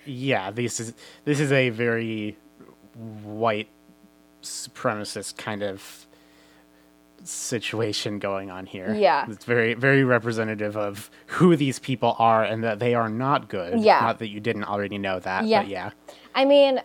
yeah 0.07 0.51
this 0.51 0.81
is 0.81 0.95
this 1.25 1.41
is 1.41 1.53
a 1.53 1.71
very 1.71 2.37
white 3.25 3.69
supremacist 4.43 5.37
kind 5.37 5.63
of 5.63 6.07
situation 7.25 8.19
going 8.19 8.51
on 8.51 8.67
here 8.67 8.95
Yeah. 8.95 9.27
it's 9.31 9.45
very 9.47 9.73
very 9.75 10.05
representative 10.05 10.77
of 10.77 11.11
who 11.27 11.57
these 11.57 11.79
people 11.79 12.15
are 12.19 12.45
and 12.45 12.63
that 12.65 12.79
they 12.79 12.95
are 12.95 13.09
not 13.09 13.49
good 13.49 13.81
Yeah. 13.81 14.01
not 14.01 14.19
that 14.19 14.29
you 14.29 14.41
didn't 14.41 14.65
already 14.65 14.99
know 14.99 15.21
that 15.21 15.47
Yeah. 15.47 15.63
yeah 15.63 15.91
I 16.35 16.45
mean, 16.45 16.81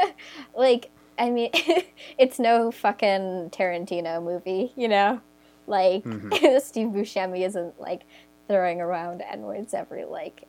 like, 0.56 0.90
I 1.20 1.30
mean, 1.30 1.50
it's 2.18 2.38
no 2.40 2.70
fucking 2.72 3.50
Tarantino 3.50 4.22
movie, 4.22 4.72
you 4.76 4.88
know? 4.88 5.20
Like, 5.66 6.02
Mm-hmm. 6.04 6.58
Steve 6.64 6.88
Buscemi 6.88 7.46
isn't, 7.46 7.80
like, 7.80 8.02
throwing 8.48 8.80
around 8.80 9.22
N 9.22 9.42
words 9.42 9.74
every, 9.74 10.04
like, 10.04 10.42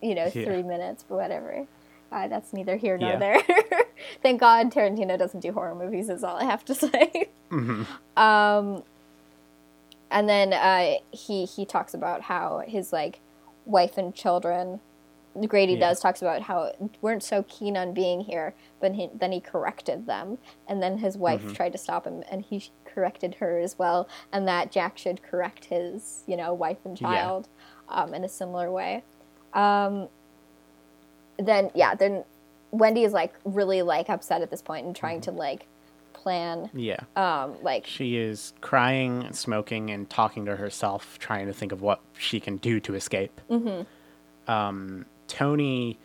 you 0.00 0.14
know, 0.14 0.30
Yeah. 0.32 0.44
three 0.44 0.62
minutes, 0.62 1.04
but 1.08 1.16
whatever. 1.16 1.66
Uh, 2.12 2.28
that's 2.28 2.52
neither 2.52 2.76
here 2.76 2.98
nor 2.98 3.10
Yeah. 3.12 3.16
there. 3.18 3.38
Thank 4.22 4.38
God 4.40 4.70
Tarantino 4.70 5.18
doesn't 5.18 5.40
do 5.40 5.50
horror 5.52 5.74
movies, 5.74 6.08
is 6.10 6.22
all 6.22 6.36
I 6.36 6.44
have 6.44 6.64
to 6.66 6.74
say. 6.74 7.28
Mm-hmm. 7.50 7.82
Um, 8.22 8.82
and 10.10 10.28
then 10.28 10.52
uh, 10.52 10.96
he 11.10 11.46
he 11.46 11.64
talks 11.64 11.94
about 11.94 12.20
how 12.22 12.62
his 12.66 12.92
like 12.92 13.20
wife 13.64 13.96
and 13.96 14.14
children. 14.14 14.80
Grady 15.48 15.74
Yeah. 15.74 15.80
does 15.88 16.00
talks 16.00 16.20
about 16.20 16.42
how 16.42 16.72
weren't 17.00 17.22
so 17.22 17.42
keen 17.48 17.76
on 17.76 17.94
being 17.94 18.20
here, 18.20 18.54
but 18.80 18.92
he, 18.94 19.08
then 19.14 19.32
he 19.32 19.40
corrected 19.40 20.06
them, 20.06 20.38
and 20.68 20.82
then 20.82 20.98
his 20.98 21.16
wife 21.16 21.40
Mm-hmm. 21.42 21.52
tried 21.54 21.72
to 21.72 21.78
stop 21.78 22.06
him, 22.06 22.22
and 22.30 22.42
he 22.44 22.68
corrected 22.84 23.36
her 23.36 23.58
as 23.58 23.78
well, 23.78 24.08
and 24.32 24.46
that 24.46 24.70
Jack 24.70 24.98
should 24.98 25.22
correct 25.22 25.66
his 25.66 26.22
you 26.26 26.36
know 26.36 26.52
wife 26.52 26.78
and 26.84 27.00
Yeah. 27.00 27.08
child 27.08 27.48
um, 27.88 28.12
in 28.14 28.24
a 28.24 28.28
similar 28.28 28.70
way. 28.70 29.04
Um, 29.54 30.08
then 31.38 31.70
yeah, 31.74 31.94
then 31.94 32.24
Wendy 32.70 33.04
is 33.04 33.12
like 33.12 33.34
really 33.44 33.82
like 33.82 34.08
upset 34.10 34.42
at 34.42 34.50
this 34.50 34.62
point 34.62 34.86
and 34.86 34.94
trying 34.94 35.20
Mm-hmm. 35.20 35.32
to 35.32 35.38
like 35.38 35.66
plan. 36.12 36.70
Yeah. 36.74 37.00
Um, 37.16 37.56
like 37.62 37.86
She 37.86 38.16
is 38.16 38.52
crying, 38.60 39.24
and 39.24 39.34
smoking, 39.34 39.90
and 39.90 40.08
talking 40.08 40.44
to 40.46 40.56
herself, 40.56 41.18
trying 41.18 41.46
to 41.46 41.52
think 41.52 41.72
of 41.72 41.80
what 41.82 42.00
she 42.18 42.38
can 42.38 42.58
do 42.58 42.78
to 42.80 42.94
escape. 42.94 43.40
Mm-hmm. 43.50 44.50
Um, 44.50 45.06
Tony, 45.32 45.98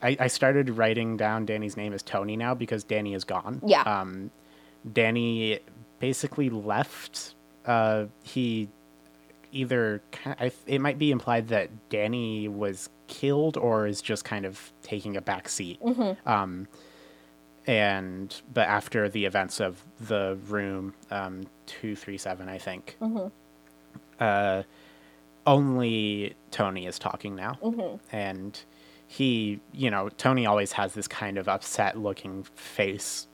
I, 0.00 0.16
I 0.20 0.26
started 0.28 0.70
writing 0.70 1.16
down 1.16 1.46
Danny's 1.46 1.76
name 1.76 1.92
as 1.92 2.02
Tony 2.02 2.36
now 2.36 2.54
because 2.54 2.84
Danny 2.84 3.12
is 3.12 3.24
gone. 3.24 3.60
Yeah. 3.66 3.82
Um, 3.82 4.30
Danny 4.92 5.58
basically 5.98 6.48
left. 6.48 7.34
Uh, 7.64 8.04
he 8.22 8.68
either 9.50 10.00
it 10.66 10.80
might 10.80 10.96
be 10.98 11.10
implied 11.10 11.48
that 11.48 11.70
Danny 11.88 12.46
was 12.46 12.88
killed 13.08 13.56
or 13.56 13.88
is 13.88 14.00
just 14.00 14.24
kind 14.24 14.44
of 14.44 14.72
taking 14.82 15.16
a 15.16 15.20
back 15.20 15.48
seat. 15.48 15.80
Um, 16.24 16.68
and 17.66 18.32
but 18.54 18.68
after 18.68 19.08
the 19.08 19.24
events 19.24 19.58
of 19.58 19.82
the 20.00 20.38
room 20.46 20.94
um, 21.10 21.46
two 21.66 21.96
three 21.96 22.16
seven, 22.18 22.48
I 22.48 22.58
think, 22.58 22.96
uh, 24.20 24.62
only 25.46 26.34
Tony 26.50 26.86
is 26.86 26.98
talking 26.98 27.36
now, 27.36 27.58
and 28.12 28.58
he, 29.06 29.60
you 29.72 29.90
know, 29.90 30.08
Tony 30.08 30.46
always 30.46 30.72
has 30.72 30.94
this 30.94 31.06
kind 31.08 31.38
of 31.38 31.48
upset 31.48 31.98
looking 31.98 32.44
face, 32.54 33.28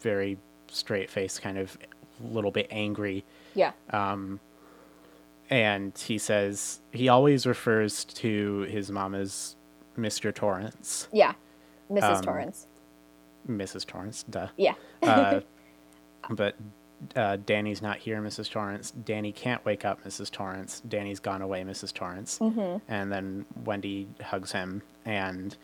very 0.00 0.38
straight 0.68 1.10
face, 1.10 1.38
kind 1.38 1.58
of 1.58 1.78
little 2.20 2.50
bit 2.50 2.68
angry 2.70 3.24
yeah. 3.54 3.72
Um, 3.90 4.40
and 5.50 5.96
he 5.96 6.18
says 6.18 6.80
he 6.92 7.08
always 7.08 7.46
refers 7.46 8.04
to 8.04 8.60
his 8.62 8.90
mom 8.90 9.14
as 9.14 9.56
Mr. 9.98 10.34
Torrance, 10.34 11.08
yeah. 11.12 11.34
Mrs. 11.90 12.16
um, 12.16 12.22
Torrance. 12.22 12.66
Mrs. 13.48 13.86
Torrance, 13.86 14.24
duh. 14.28 14.48
Yeah. 14.56 14.74
Uh, 15.02 15.40
but 16.30 16.56
uh, 17.16 17.36
Danny's 17.44 17.82
not 17.82 17.98
here, 17.98 18.20
Mrs. 18.20 18.50
Torrance. 18.50 18.90
Danny 18.90 19.32
can't 19.32 19.64
wake 19.64 19.84
up, 19.84 20.04
Mrs. 20.04 20.30
Torrance. 20.30 20.80
Danny's 20.88 21.20
gone 21.20 21.42
away, 21.42 21.62
Mrs. 21.62 21.92
Torrance. 21.92 22.38
And 22.88 23.12
then 23.12 23.44
Wendy 23.64 24.06
hugs 24.22 24.52
him, 24.52 24.82
and 25.04 25.56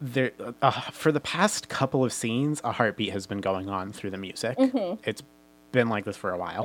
there 0.00 0.32
uh, 0.60 0.70
for 0.90 1.12
the 1.12 1.20
past 1.20 1.68
couple 1.68 2.04
of 2.04 2.12
scenes, 2.12 2.60
a 2.64 2.72
heartbeat 2.72 3.12
has 3.12 3.26
been 3.26 3.40
going 3.40 3.68
on 3.68 3.92
through 3.92 4.10
the 4.10 4.18
music. 4.18 4.56
It's 5.04 5.22
been 5.72 5.88
like 5.88 6.04
this 6.04 6.16
for 6.16 6.30
a 6.30 6.36
while. 6.38 6.64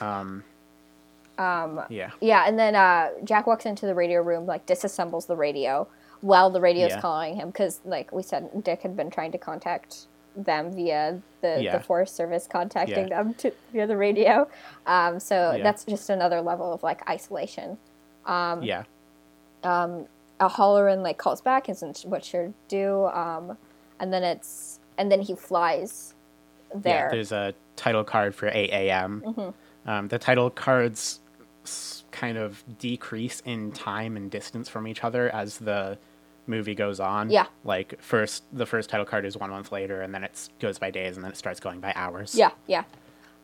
Um, 0.00 1.80
yeah. 1.90 2.10
Yeah, 2.20 2.44
and 2.46 2.58
then 2.58 2.76
uh, 2.76 3.08
Jack 3.24 3.46
walks 3.46 3.66
into 3.66 3.86
the 3.86 3.94
radio 3.94 4.22
room, 4.22 4.46
like 4.46 4.66
disassembles 4.66 5.26
the 5.26 5.36
radio 5.36 5.88
while 6.20 6.48
the 6.50 6.60
radio's 6.60 6.90
Yeah. 6.92 7.00
calling 7.00 7.34
him 7.36 7.48
because, 7.48 7.80
like 7.84 8.12
we 8.12 8.22
said, 8.22 8.48
Dick 8.62 8.82
had 8.82 8.96
been 8.96 9.10
trying 9.10 9.32
to 9.32 9.38
contact 9.38 10.06
them 10.36 10.72
via 10.72 11.20
the, 11.40 11.62
Yeah. 11.62 11.78
the 11.78 11.84
Forest 11.84 12.16
Service 12.16 12.46
contacting 12.46 13.08
Yeah. 13.08 13.22
them 13.22 13.34
to, 13.34 13.52
via 13.72 13.86
the 13.86 13.96
radio. 13.96 14.48
Um, 14.86 15.20
so 15.20 15.52
Yeah. 15.52 15.62
that's 15.62 15.84
just 15.84 16.10
another 16.10 16.40
level 16.40 16.72
of 16.72 16.82
like 16.82 17.08
isolation. 17.08 17.78
yeah. 18.26 18.84
A 20.40 20.48
Hallorann 20.48 21.02
like 21.02 21.16
calls 21.16 21.40
back, 21.40 21.68
isn't 21.68 22.00
what 22.06 22.24
do, 22.68 23.06
um, 23.06 23.56
and 24.00 24.12
then 24.12 24.24
it's 24.24 24.80
and 24.98 25.10
then 25.10 25.20
he 25.20 25.34
flies 25.34 26.14
there. 26.74 27.06
Yeah, 27.06 27.10
there's 27.10 27.32
a 27.32 27.54
title 27.76 28.02
card 28.04 28.34
for 28.34 28.48
8 28.48 28.70
a.m. 28.70 29.22
Mm-hmm. 29.24 29.88
Um, 29.88 30.08
the 30.08 30.18
title 30.18 30.50
cards 30.50 31.20
kind 32.10 32.36
of 32.36 32.62
decrease 32.78 33.42
in 33.46 33.72
time 33.72 34.16
and 34.16 34.30
distance 34.30 34.68
from 34.68 34.86
each 34.88 35.02
other 35.04 35.30
as 35.34 35.58
the 35.58 35.96
movie 36.46 36.74
goes 36.74 37.00
on. 37.00 37.30
Yeah. 37.30 37.46
Like 37.64 38.00
first, 38.00 38.44
the 38.52 38.66
first 38.66 38.90
title 38.90 39.06
card 39.06 39.24
is 39.24 39.36
one 39.36 39.50
month 39.50 39.72
later, 39.72 40.02
and 40.02 40.14
then 40.14 40.24
it 40.24 40.48
goes 40.60 40.78
by 40.78 40.90
days, 40.90 41.16
and 41.16 41.24
then 41.24 41.32
it 41.32 41.36
starts 41.36 41.60
going 41.60 41.80
by 41.80 41.92
hours. 41.96 42.34
Yeah, 42.34 42.50
yeah. 42.66 42.84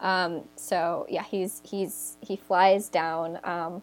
Um, 0.00 0.44
so 0.56 1.06
yeah, 1.08 1.24
he's 1.24 1.60
he's 1.64 2.16
he 2.20 2.36
flies 2.36 2.88
down. 2.88 3.38
Um, 3.44 3.82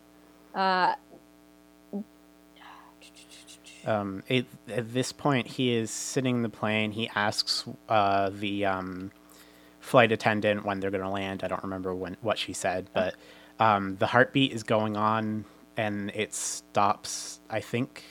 Um, 3.86 4.22
it, 4.28 4.45
at 4.68 4.91
this 4.91 5.13
point, 5.13 5.47
he 5.47 5.74
is 5.74 5.89
sitting 5.89 6.38
in 6.38 6.41
the 6.41 6.49
plane. 6.49 6.91
He 6.91 7.09
asks 7.15 7.63
uh, 7.88 8.30
the 8.34 8.65
um, 8.65 9.11
flight 9.80 10.11
attendant 10.11 10.65
when 10.65 10.82
they're 10.82 10.91
going 10.91 11.03
to 11.03 11.09
land. 11.09 11.41
I 11.41 11.47
don't 11.47 11.63
remember 11.63 11.95
when 11.95 12.18
what 12.20 12.38
she 12.38 12.51
said, 12.51 12.89
but 12.93 13.15
um, 13.59 13.95
the 13.95 14.07
heartbeat 14.07 14.51
is 14.51 14.63
going 14.63 14.97
on, 14.97 15.45
and 15.78 16.11
it 16.13 16.34
stops. 16.34 17.39
I 17.49 17.61
think 17.61 18.03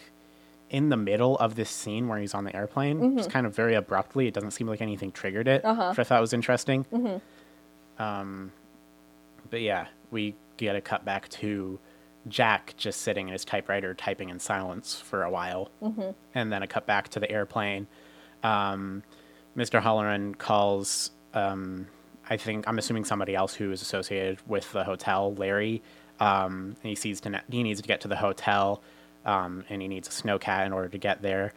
in 0.71 0.89
the 0.89 0.97
middle 0.97 1.37
of 1.39 1.55
this 1.55 1.71
scene 1.71 2.09
where 2.09 2.19
he's 2.19 2.35
on 2.35 2.45
the 2.45 2.55
airplane, 2.57 3.17
just 3.17 3.31
kind 3.31 3.47
of 3.47 3.55
very 3.55 3.75
abruptly. 3.75 4.27
It 4.27 4.35
doesn't 4.35 4.51
seem 4.51 4.67
like 4.67 4.81
anything 4.83 5.13
triggered 5.13 5.47
it, 5.49 5.65
Uh-huh. 5.65 5.91
which 5.91 5.99
I 5.99 6.05
thought 6.05 6.21
was 6.21 6.33
interesting. 6.33 6.85
Um, 7.99 8.53
but 9.51 9.61
yeah, 9.61 9.87
we 10.11 10.35
get 10.57 10.77
a 10.77 10.81
cut 10.81 11.05
back 11.05 11.29
to 11.29 11.79
Jack 12.29 12.75
just 12.77 13.03
sitting 13.03 13.29
in 13.29 13.33
his 13.33 13.45
typewriter 13.45 13.95
typing 13.95 14.29
in 14.29 14.39
silence 14.41 15.01
for 15.01 15.23
a 15.23 15.31
while, 15.31 15.71
and 16.35 16.53
then 16.53 16.63
a 16.63 16.67
cut 16.67 16.87
back 16.87 17.09
to 17.11 17.21
the 17.21 17.31
airplane. 17.31 17.87
Um, 18.43 19.03
Mr. 19.57 19.81
Hallorann 19.81 20.37
calls. 20.37 21.13
Um, 21.35 21.87
I 22.29 22.37
think 22.37 22.67
I'm 22.67 22.79
assuming 22.79 23.05
somebody 23.05 23.37
else 23.37 23.55
who 23.55 23.71
is 23.71 23.81
associated 23.83 24.39
with 24.49 24.71
the 24.73 24.83
hotel, 24.85 25.33
Larry. 25.35 25.83
Um, 26.19 26.75
and 26.83 26.91
he 26.91 26.95
sees 26.97 27.21
to 27.21 27.41
he 27.51 27.63
needs 27.63 27.81
to 27.81 27.87
get 27.87 28.01
to 28.01 28.09
the 28.09 28.17
hotel, 28.17 28.83
um, 29.27 29.65
and 29.69 29.83
he 29.83 29.89
needs 29.89 30.09
a 30.09 30.11
snowcat 30.11 30.65
in 30.65 30.73
order 30.73 30.89
to 30.89 30.99
get 30.99 31.21
there. 31.21 31.53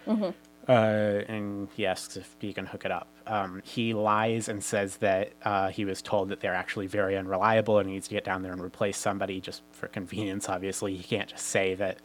Uh, 0.67 1.23
and 1.27 1.67
he 1.75 1.85
asks 1.87 2.15
if 2.17 2.35
he 2.39 2.51
can 2.53 2.65
hook 2.67 2.83
it 2.85 2.91
up. 2.91 3.07
Um, 3.25 3.61
he 3.65 3.93
lies 3.95 4.47
and 4.49 4.63
says 4.63 4.97
that 4.97 5.31
uh, 5.43 5.69
he 5.69 5.83
was 5.85 6.01
told 6.01 6.29
that 6.29 6.41
they're 6.41 6.53
actually 6.53 6.85
very 6.87 7.17
unreliable 7.17 7.79
and 7.79 7.87
he 7.89 7.95
needs 7.95 8.07
to 8.07 8.13
get 8.13 8.23
down 8.23 8.43
there 8.43 8.51
and 8.51 8.61
replace 8.61 8.97
somebody 8.97 9.39
just 9.41 9.63
for 9.71 9.87
convenience. 9.87 10.47
Obviously, 10.49 10.95
he 10.95 11.01
can't 11.03 11.29
just 11.29 11.47
say 11.47 11.73
that 11.75 11.97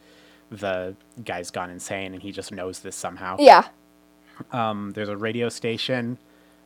the 0.51 0.95
guy's 1.25 1.51
gone 1.51 1.69
insane 1.71 2.15
and 2.15 2.23
he 2.23 2.31
just 2.33 2.53
knows 2.53 2.81
this 2.81 2.95
somehow. 2.97 3.37
yeah, 3.39 3.69
Um, 4.53 4.93
there's 4.95 5.09
a 5.11 5.17
radio 5.17 5.49
station, 5.51 6.17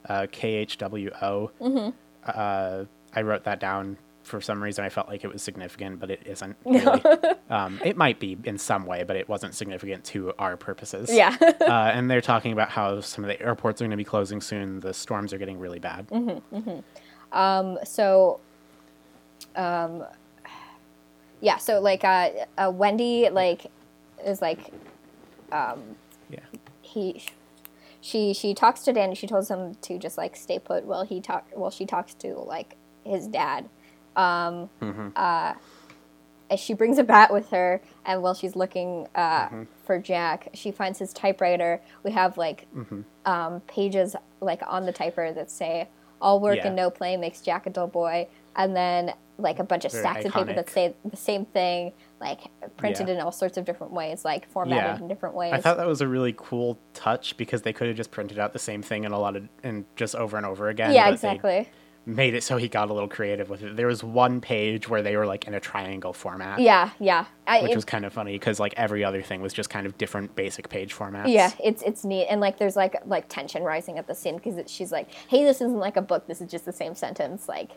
uh, 0.09 0.27
KHWO. 0.33 1.51
Uh, 2.27 2.85
I 3.15 3.23
wrote 3.23 3.45
that 3.45 3.59
down 3.61 3.97
for 4.29 4.41
some 4.41 4.63
reason. 4.63 4.85
I 4.85 4.89
felt 4.91 5.09
like 5.09 5.25
it 5.25 5.33
was 5.33 5.43
significant, 5.43 5.99
but 5.99 6.11
it 6.11 6.23
isn't. 6.27 6.57
Really. 6.65 7.03
um, 7.51 7.81
it 7.85 7.97
might 7.97 8.21
be 8.21 8.37
in 8.45 8.59
some 8.59 8.87
way, 8.87 9.03
but 9.03 9.17
it 9.17 9.29
wasn't 9.29 9.55
significant 9.55 10.05
to 10.07 10.33
our 10.39 10.57
purposes. 10.57 11.11
yeah. 11.13 11.37
uh, 11.61 11.91
and 11.95 12.11
they're 12.11 12.21
talking 12.21 12.53
about 12.53 12.69
how 12.71 13.01
some 13.01 13.25
of 13.25 13.29
the 13.29 13.41
airports 13.43 13.81
are 13.81 13.85
going 13.85 13.91
to 13.91 13.97
be 13.97 14.05
closing 14.05 14.41
soon. 14.41 14.81
The 14.81 14.95
storms 14.95 15.33
are 15.33 15.39
getting 15.39 15.59
really 15.59 15.79
bad. 15.81 16.07
so 17.85 18.41
um 19.57 20.05
yeah 21.41 21.57
so 21.57 21.81
like 21.81 22.05
uh, 22.05 22.31
uh 22.57 22.71
wendy 22.73 23.29
like 23.31 23.67
is 24.25 24.41
like 24.43 24.73
Yeah. 25.51 26.41
he 26.83 27.23
she 28.01 28.33
she 28.35 28.55
talks 28.55 28.81
to 28.83 28.93
danny 28.93 29.15
she 29.15 29.27
tells 29.27 29.51
him 29.51 29.75
to 29.83 29.99
just 29.99 30.17
like 30.19 30.37
stay 30.37 30.59
put 30.59 30.85
while 30.85 31.05
he 31.05 31.21
talk 31.21 31.47
while 31.53 31.71
she 31.71 31.87
talks 31.87 32.15
to 32.15 32.35
like 32.35 32.77
his 33.05 33.27
dad 33.27 33.69
um 34.19 34.69
uh 35.17 35.55
and 36.51 36.59
she 36.59 36.73
brings 36.73 36.97
a 36.99 37.05
bat 37.05 37.31
with 37.33 37.51
her 37.51 37.81
and 38.07 38.23
while 38.23 38.33
she's 38.35 38.57
looking 38.57 39.07
uh, 39.15 39.49
for 39.85 39.99
jack 39.99 40.49
she 40.55 40.71
finds 40.71 40.99
his 40.99 41.13
typewriter 41.13 41.81
we 42.05 42.11
have 42.11 42.37
like 42.39 42.67
um, 43.27 43.61
pages 43.63 44.17
like 44.41 44.61
on 44.67 44.85
the 44.87 44.93
typewriter 44.93 45.33
that 45.35 45.51
say 45.51 45.89
all 46.21 46.41
work 46.41 46.57
Yeah. 46.57 46.69
and 46.69 46.77
no 46.77 46.91
play 46.91 47.17
makes 47.17 47.41
jack 47.43 47.67
a 47.67 47.71
dull 47.71 47.87
boy 47.87 48.27
and 48.57 48.75
then 48.75 49.13
like 49.41 49.61
a 49.61 49.65
bunch 49.65 49.85
of 49.85 49.93
Very 49.93 50.03
stacks 50.03 50.25
of 50.25 50.33
paper 50.33 50.53
that 50.55 50.69
say 50.71 50.95
the 51.05 51.17
same 51.17 51.45
thing 51.45 51.93
like 52.21 52.41
printed 52.77 53.07
Yeah. 53.09 53.15
in 53.15 53.21
all 53.21 53.31
sorts 53.31 53.57
of 53.57 53.65
different 53.65 53.93
ways 53.93 54.25
like 54.25 54.49
formatted 54.49 54.97
Yeah. 54.97 54.99
in 55.03 55.07
different 55.07 55.35
ways 55.37 55.53
I 55.53 55.61
thought 55.61 55.77
that 55.77 55.87
was 55.87 56.01
a 56.01 56.09
really 56.09 56.35
cool 56.37 56.77
touch 56.95 57.37
because 57.37 57.63
they 57.63 57.73
could 57.73 57.87
have 57.89 57.97
just 57.97 58.11
printed 58.11 58.39
out 58.41 58.53
the 58.53 58.59
same 58.59 58.83
thing 58.83 59.05
in 59.05 59.13
a 59.13 59.19
lot 59.21 59.37
of 59.37 59.49
and 59.63 59.85
just 59.95 60.17
over 60.17 60.37
and 60.37 60.45
over 60.47 60.69
again. 60.71 60.93
yeah 60.93 61.09
exactly 61.11 61.69
Made 62.09 62.33
it 62.35 62.43
so 62.43 62.57
he 62.57 62.69
got 62.69 62.89
a 62.89 62.95
little 62.95 63.09
creative 63.09 63.51
with 63.51 63.63
it. 63.63 63.77
There 63.77 63.87
was 63.87 64.03
one 64.03 64.41
page 64.41 64.89
where 64.89 65.03
they 65.03 65.15
were 65.15 65.27
like 65.27 65.47
in 65.47 65.53
a 65.53 65.61
triangle 65.61 66.15
format. 66.15 66.59
yeah 66.59 66.91
yeah 66.99 67.27
I, 67.47 67.61
Which 67.61 67.73
it- 67.73 67.77
was 67.77 67.85
kind 67.85 68.07
of 68.07 68.15
funny 68.15 68.33
because 68.33 68.59
like 68.59 68.73
every 68.79 69.05
other 69.05 69.21
thing 69.21 69.43
was 69.43 69.53
just 69.53 69.69
kind 69.69 69.87
of 69.87 69.99
different 69.99 70.35
basic 70.35 70.71
page 70.71 70.95
formats. 70.97 71.31
yeah 71.31 71.51
it's 71.63 71.83
it's 71.83 72.05
neat 72.07 72.27
and 72.29 72.41
like 72.41 72.57
there's 72.59 72.77
like 72.77 72.97
like 73.05 73.29
tension 73.29 73.63
rising 73.63 73.99
at 73.99 74.07
the 74.07 74.15
scene 74.15 74.37
because 74.37 74.59
she's 74.71 74.91
like 74.91 75.11
hey 75.29 75.45
this 75.45 75.57
isn't 75.61 75.77
like 75.79 75.99
a 75.99 76.03
book 76.03 76.27
this 76.27 76.41
is 76.41 76.51
just 76.51 76.65
the 76.65 76.73
same 76.73 76.95
sentence 76.95 77.47
like 77.47 77.73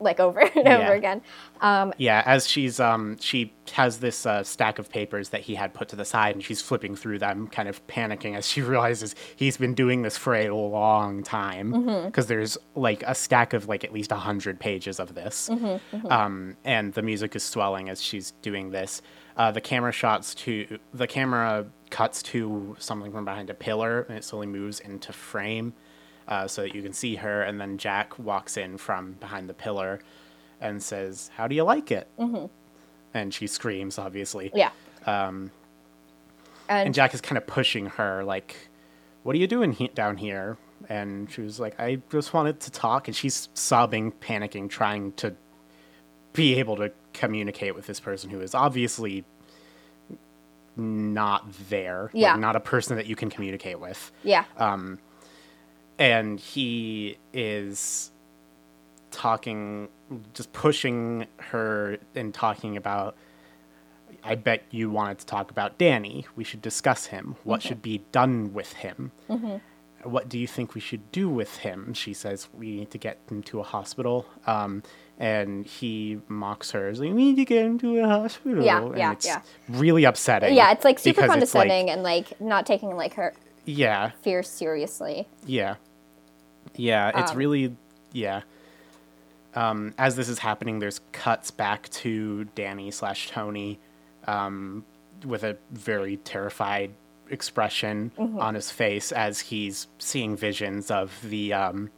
like 0.00 0.18
over 0.20 0.40
and 0.40 0.52
Yeah. 0.66 0.78
over 0.78 0.92
again 0.94 1.20
um 1.60 1.92
Yeah, 1.98 2.22
as 2.26 2.46
she's 2.48 2.80
um 2.80 3.18
she 3.20 3.52
has 3.72 3.98
this 4.00 4.26
uh, 4.26 4.42
stack 4.42 4.80
of 4.80 4.88
papers 4.90 5.28
that 5.28 5.42
he 5.42 5.54
had 5.54 5.72
put 5.74 5.88
to 5.90 5.96
the 5.96 6.04
side, 6.04 6.34
and 6.34 6.42
she's 6.44 6.60
flipping 6.60 6.96
through 6.96 7.20
them, 7.20 7.46
kind 7.46 7.68
of 7.68 7.86
panicking 7.86 8.36
as 8.36 8.44
she 8.48 8.60
realizes 8.74 9.14
he's 9.36 9.56
been 9.56 9.74
doing 9.74 10.02
this 10.02 10.16
for 10.16 10.34
a 10.34 10.50
long 10.50 11.22
time 11.22 11.72
Mm-hmm. 11.72 12.06
because 12.06 12.26
there's 12.26 12.58
like 12.74 13.02
a 13.06 13.14
stack 13.14 13.52
of 13.52 13.68
like 13.68 13.84
at 13.84 13.92
least 13.92 14.10
a 14.10 14.16
hundred 14.16 14.58
pages 14.58 14.98
of 14.98 15.14
this, 15.14 15.48
Mm-hmm, 15.52 16.06
um, 16.10 16.56
and 16.64 16.94
the 16.94 17.02
music 17.02 17.36
is 17.36 17.42
swelling 17.44 17.88
as 17.88 18.02
she's 18.02 18.32
doing 18.42 18.70
this. 18.70 19.02
Uh, 19.36 19.50
the 19.52 19.60
camera 19.60 19.92
shots 19.92 20.34
to 20.34 20.78
the 20.92 21.06
camera 21.06 21.66
cuts 21.90 22.22
to 22.22 22.76
something 22.78 23.12
from 23.12 23.24
behind 23.24 23.50
a 23.50 23.54
pillar, 23.54 24.02
and 24.08 24.16
it 24.18 24.24
slowly 24.24 24.46
moves 24.46 24.80
into 24.80 25.12
frame. 25.12 25.72
Uh, 26.30 26.46
so 26.46 26.62
that 26.62 26.74
you 26.74 26.82
can 26.82 26.92
see 26.92 27.16
her. 27.16 27.42
And 27.42 27.60
then 27.60 27.76
Jack 27.76 28.18
walks 28.18 28.56
in 28.56 28.78
from 28.78 29.12
behind 29.14 29.48
the 29.48 29.54
pillar 29.54 30.00
and 30.60 30.82
says, 30.82 31.30
"How 31.36 31.46
do 31.48 31.54
you 31.54 31.64
like 31.64 31.90
it?" 31.90 32.08
Mm-hmm. 32.18 32.46
And 33.12 33.34
she 33.34 33.46
screams, 33.46 33.98
obviously. 33.98 34.50
Yeah. 34.54 34.70
Um, 35.04 35.50
and, 36.68 36.86
and 36.86 36.94
Jack 36.94 37.12
is 37.12 37.20
kind 37.20 37.36
of 37.36 37.46
pushing 37.46 37.86
her, 37.86 38.22
like, 38.24 38.56
"What 39.24 39.34
are 39.34 39.38
you 39.38 39.48
doing 39.48 39.72
he- 39.72 39.88
down 39.88 40.16
here?" 40.16 40.56
And 40.88 41.30
she 41.30 41.40
was 41.42 41.58
like, 41.58 41.78
"I 41.80 42.00
just 42.10 42.32
wanted 42.32 42.60
to 42.60 42.70
talk." 42.70 43.08
And 43.08 43.16
she's 43.16 43.48
sobbing, 43.54 44.12
panicking, 44.12 44.70
trying 44.70 45.12
to 45.14 45.34
be 46.32 46.58
able 46.60 46.76
to 46.76 46.92
communicate 47.12 47.74
with 47.74 47.86
this 47.86 47.98
person 47.98 48.30
who 48.30 48.40
is 48.40 48.54
obviously 48.54 49.24
not 50.76 51.44
there. 51.68 52.10
Yeah. 52.12 52.32
Like, 52.32 52.40
not 52.40 52.56
a 52.56 52.60
person 52.60 52.96
that 52.96 53.06
you 53.06 53.16
can 53.16 53.30
communicate 53.30 53.80
with. 53.80 54.12
Yeah. 54.22 54.44
Um, 54.56 55.00
and 56.00 56.40
he 56.40 57.18
is 57.32 58.10
talking, 59.12 59.88
just 60.34 60.52
pushing 60.52 61.26
her 61.38 61.98
and 62.16 62.34
talking 62.34 62.76
about. 62.76 63.14
I 64.24 64.34
bet 64.34 64.64
you 64.70 64.90
wanted 64.90 65.18
to 65.20 65.26
talk 65.26 65.50
about 65.50 65.78
Danny. 65.78 66.26
We 66.36 66.44
should 66.44 66.60
discuss 66.60 67.06
him. 67.06 67.36
What 67.44 67.62
should 67.62 67.80
be 67.80 68.02
done 68.12 68.52
with 68.52 68.72
him? 68.72 69.12
What 70.02 70.28
do 70.28 70.38
you 70.38 70.46
think 70.46 70.74
we 70.74 70.80
should 70.80 71.10
do 71.12 71.28
with 71.28 71.58
him? 71.58 71.94
She 71.94 72.12
says 72.12 72.48
we 72.52 72.76
need 72.76 72.90
to 72.90 72.98
get 72.98 73.18
him 73.30 73.42
to 73.44 73.60
a 73.60 73.62
hospital. 73.62 74.26
Um, 74.46 74.82
and 75.18 75.64
he 75.64 76.20
mocks 76.28 76.72
her. 76.72 76.88
He's 76.88 77.00
like, 77.00 77.10
we 77.10 77.14
need 77.14 77.36
to 77.36 77.44
get 77.44 77.64
him 77.64 77.78
to 77.78 77.98
a 78.00 78.06
hospital. 78.08 78.64
Yeah, 78.64 78.82
and 78.82 78.96
yeah, 78.98 79.12
it's 79.12 79.26
yeah. 79.26 79.42
really 79.68 80.04
upsetting. 80.04 80.54
yeah, 80.54 80.72
it's 80.72 80.84
like 80.84 80.98
super 80.98 81.20
it's 81.20 81.28
like- 81.28 81.30
condescending 81.30 81.88
and 81.90 82.02
like 82.02 82.38
not 82.40 82.66
taking 82.66 82.96
like 82.96 83.14
her 83.14 83.32
yeah, 83.64 84.10
fear 84.22 84.42
seriously. 84.42 85.28
Yeah. 85.46 85.76
Yeah, 86.76 87.10
it's 87.20 87.32
Um, 87.32 87.36
really 87.38 87.76
yeah. 88.12 88.42
Um, 89.54 89.94
as 89.98 90.14
this 90.16 90.28
is 90.28 90.38
happening, 90.38 90.78
there's 90.78 91.00
cuts 91.12 91.50
back 91.50 91.88
to 91.90 92.44
Danny 92.54 92.90
slash 92.92 93.28
Tony, 93.30 93.78
um, 94.26 94.84
with 95.24 95.42
a 95.42 95.56
very 95.72 96.16
terrified 96.18 96.92
expression 97.28 98.12
Mm-hmm. 98.18 98.38
on 98.40 98.54
his 98.54 98.70
face 98.70 99.10
as 99.12 99.40
he's 99.40 99.86
seeing 99.98 100.36
visions 100.36 100.90
of 100.90 101.16
the 101.22 101.52
um, 101.52 101.90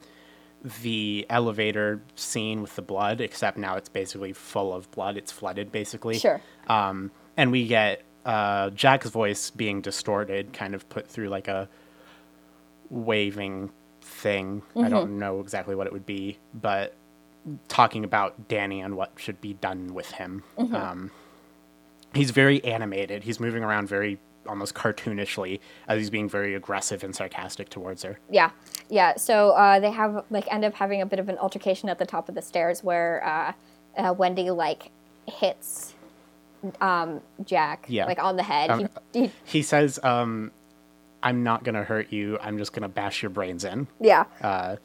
the 0.82 1.26
elevator 1.28 2.00
scene 2.14 2.62
with 2.62 2.74
the 2.76 2.82
blood. 2.82 3.20
Except 3.20 3.56
now 3.58 3.76
it's 3.76 3.88
basically 3.88 4.32
full 4.32 4.72
of 4.74 4.90
blood. 4.90 5.16
It's 5.16 5.32
flooded 5.32 5.70
basically. 5.72 6.18
Sure. 6.18 6.40
Um, 6.68 7.10
and 7.36 7.50
we 7.52 7.66
get 7.66 8.02
uh, 8.24 8.70
Jack's 8.70 9.08
voice 9.10 9.50
being 9.50 9.80
distorted, 9.82 10.52
kind 10.52 10.74
of 10.74 10.88
put 10.88 11.06
through 11.08 11.28
like 11.28 11.48
a 11.48 11.68
waving 12.90 13.70
thing. 14.02 14.62
I 14.76 14.88
don't 14.88 15.18
know 15.18 15.40
exactly 15.40 15.74
what 15.74 15.86
it 15.86 15.92
would 15.92 16.06
be, 16.06 16.38
but 16.54 16.94
talking 17.68 18.04
about 18.04 18.48
Danny 18.48 18.80
and 18.80 18.96
what 18.96 19.12
should 19.16 19.40
be 19.40 19.54
done 19.54 19.94
with 19.94 20.10
him. 20.12 20.42
Um, 20.58 21.10
he's 22.14 22.30
very 22.30 22.62
animated. 22.64 23.24
He's 23.24 23.40
moving 23.40 23.64
around 23.64 23.88
very 23.88 24.18
almost 24.48 24.74
cartoonishly 24.74 25.60
as 25.86 25.98
he's 25.98 26.10
being 26.10 26.28
very 26.28 26.54
aggressive 26.54 27.04
and 27.04 27.14
sarcastic 27.14 27.68
towards 27.68 28.02
her. 28.02 28.18
Yeah, 28.30 28.50
yeah. 28.88 29.16
So 29.16 29.50
uh, 29.50 29.80
they 29.80 29.90
have 29.90 30.24
like 30.30 30.52
end 30.52 30.64
up 30.64 30.74
having 30.74 31.00
a 31.00 31.06
bit 31.06 31.18
of 31.18 31.28
an 31.28 31.38
altercation 31.38 31.88
at 31.88 31.98
the 31.98 32.06
top 32.06 32.28
of 32.28 32.34
the 32.34 32.42
stairs 32.42 32.82
where 32.84 33.24
uh, 33.24 33.52
uh, 34.00 34.12
Wendy 34.14 34.50
like 34.50 34.90
hits 35.26 35.94
um, 36.80 37.20
Jack 37.44 37.86
Yeah. 37.88 38.06
like 38.06 38.18
on 38.22 38.36
the 38.36 38.42
head. 38.42 38.70
Um, 38.70 38.88
he, 39.12 39.20
he, 39.22 39.30
He 39.44 39.62
says, 39.62 39.98
um, 40.02 40.50
I'm 41.22 41.42
not 41.42 41.64
going 41.64 41.74
to 41.74 41.84
hurt 41.84 42.12
you. 42.12 42.38
I'm 42.40 42.58
just 42.58 42.72
going 42.72 42.82
to 42.82 42.88
bash 42.88 43.22
your 43.22 43.30
brains 43.30 43.64
in. 43.64 43.86
yeah, 44.00 44.24
Uh, 44.40 44.76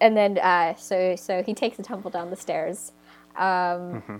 and 0.00 0.16
then 0.16 0.38
uh, 0.38 0.74
so 0.76 1.16
so 1.16 1.42
he 1.42 1.54
takes 1.54 1.78
a 1.78 1.82
tumble 1.82 2.10
down 2.10 2.30
the 2.30 2.36
stairs. 2.36 2.92
Um, 3.36 3.44
Mm-hmm. 4.02 4.16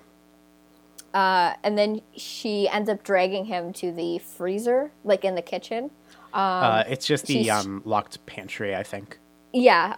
uh, 1.14 1.54
and 1.62 1.76
then 1.78 2.00
she 2.16 2.68
ends 2.68 2.88
up 2.90 3.02
dragging 3.02 3.44
him 3.46 3.72
to 3.74 3.92
the 3.92 4.18
freezer, 4.18 4.90
like 5.04 5.24
in 5.24 5.34
the 5.34 5.42
kitchen. 5.42 5.90
uh, 6.34 6.84
it's 6.88 7.06
just 7.06 7.26
the 7.26 7.50
um, 7.50 7.82
locked 7.84 8.24
pantry, 8.26 8.74
I 8.74 8.82
think. 8.82 9.18
Yeah. 9.52 9.94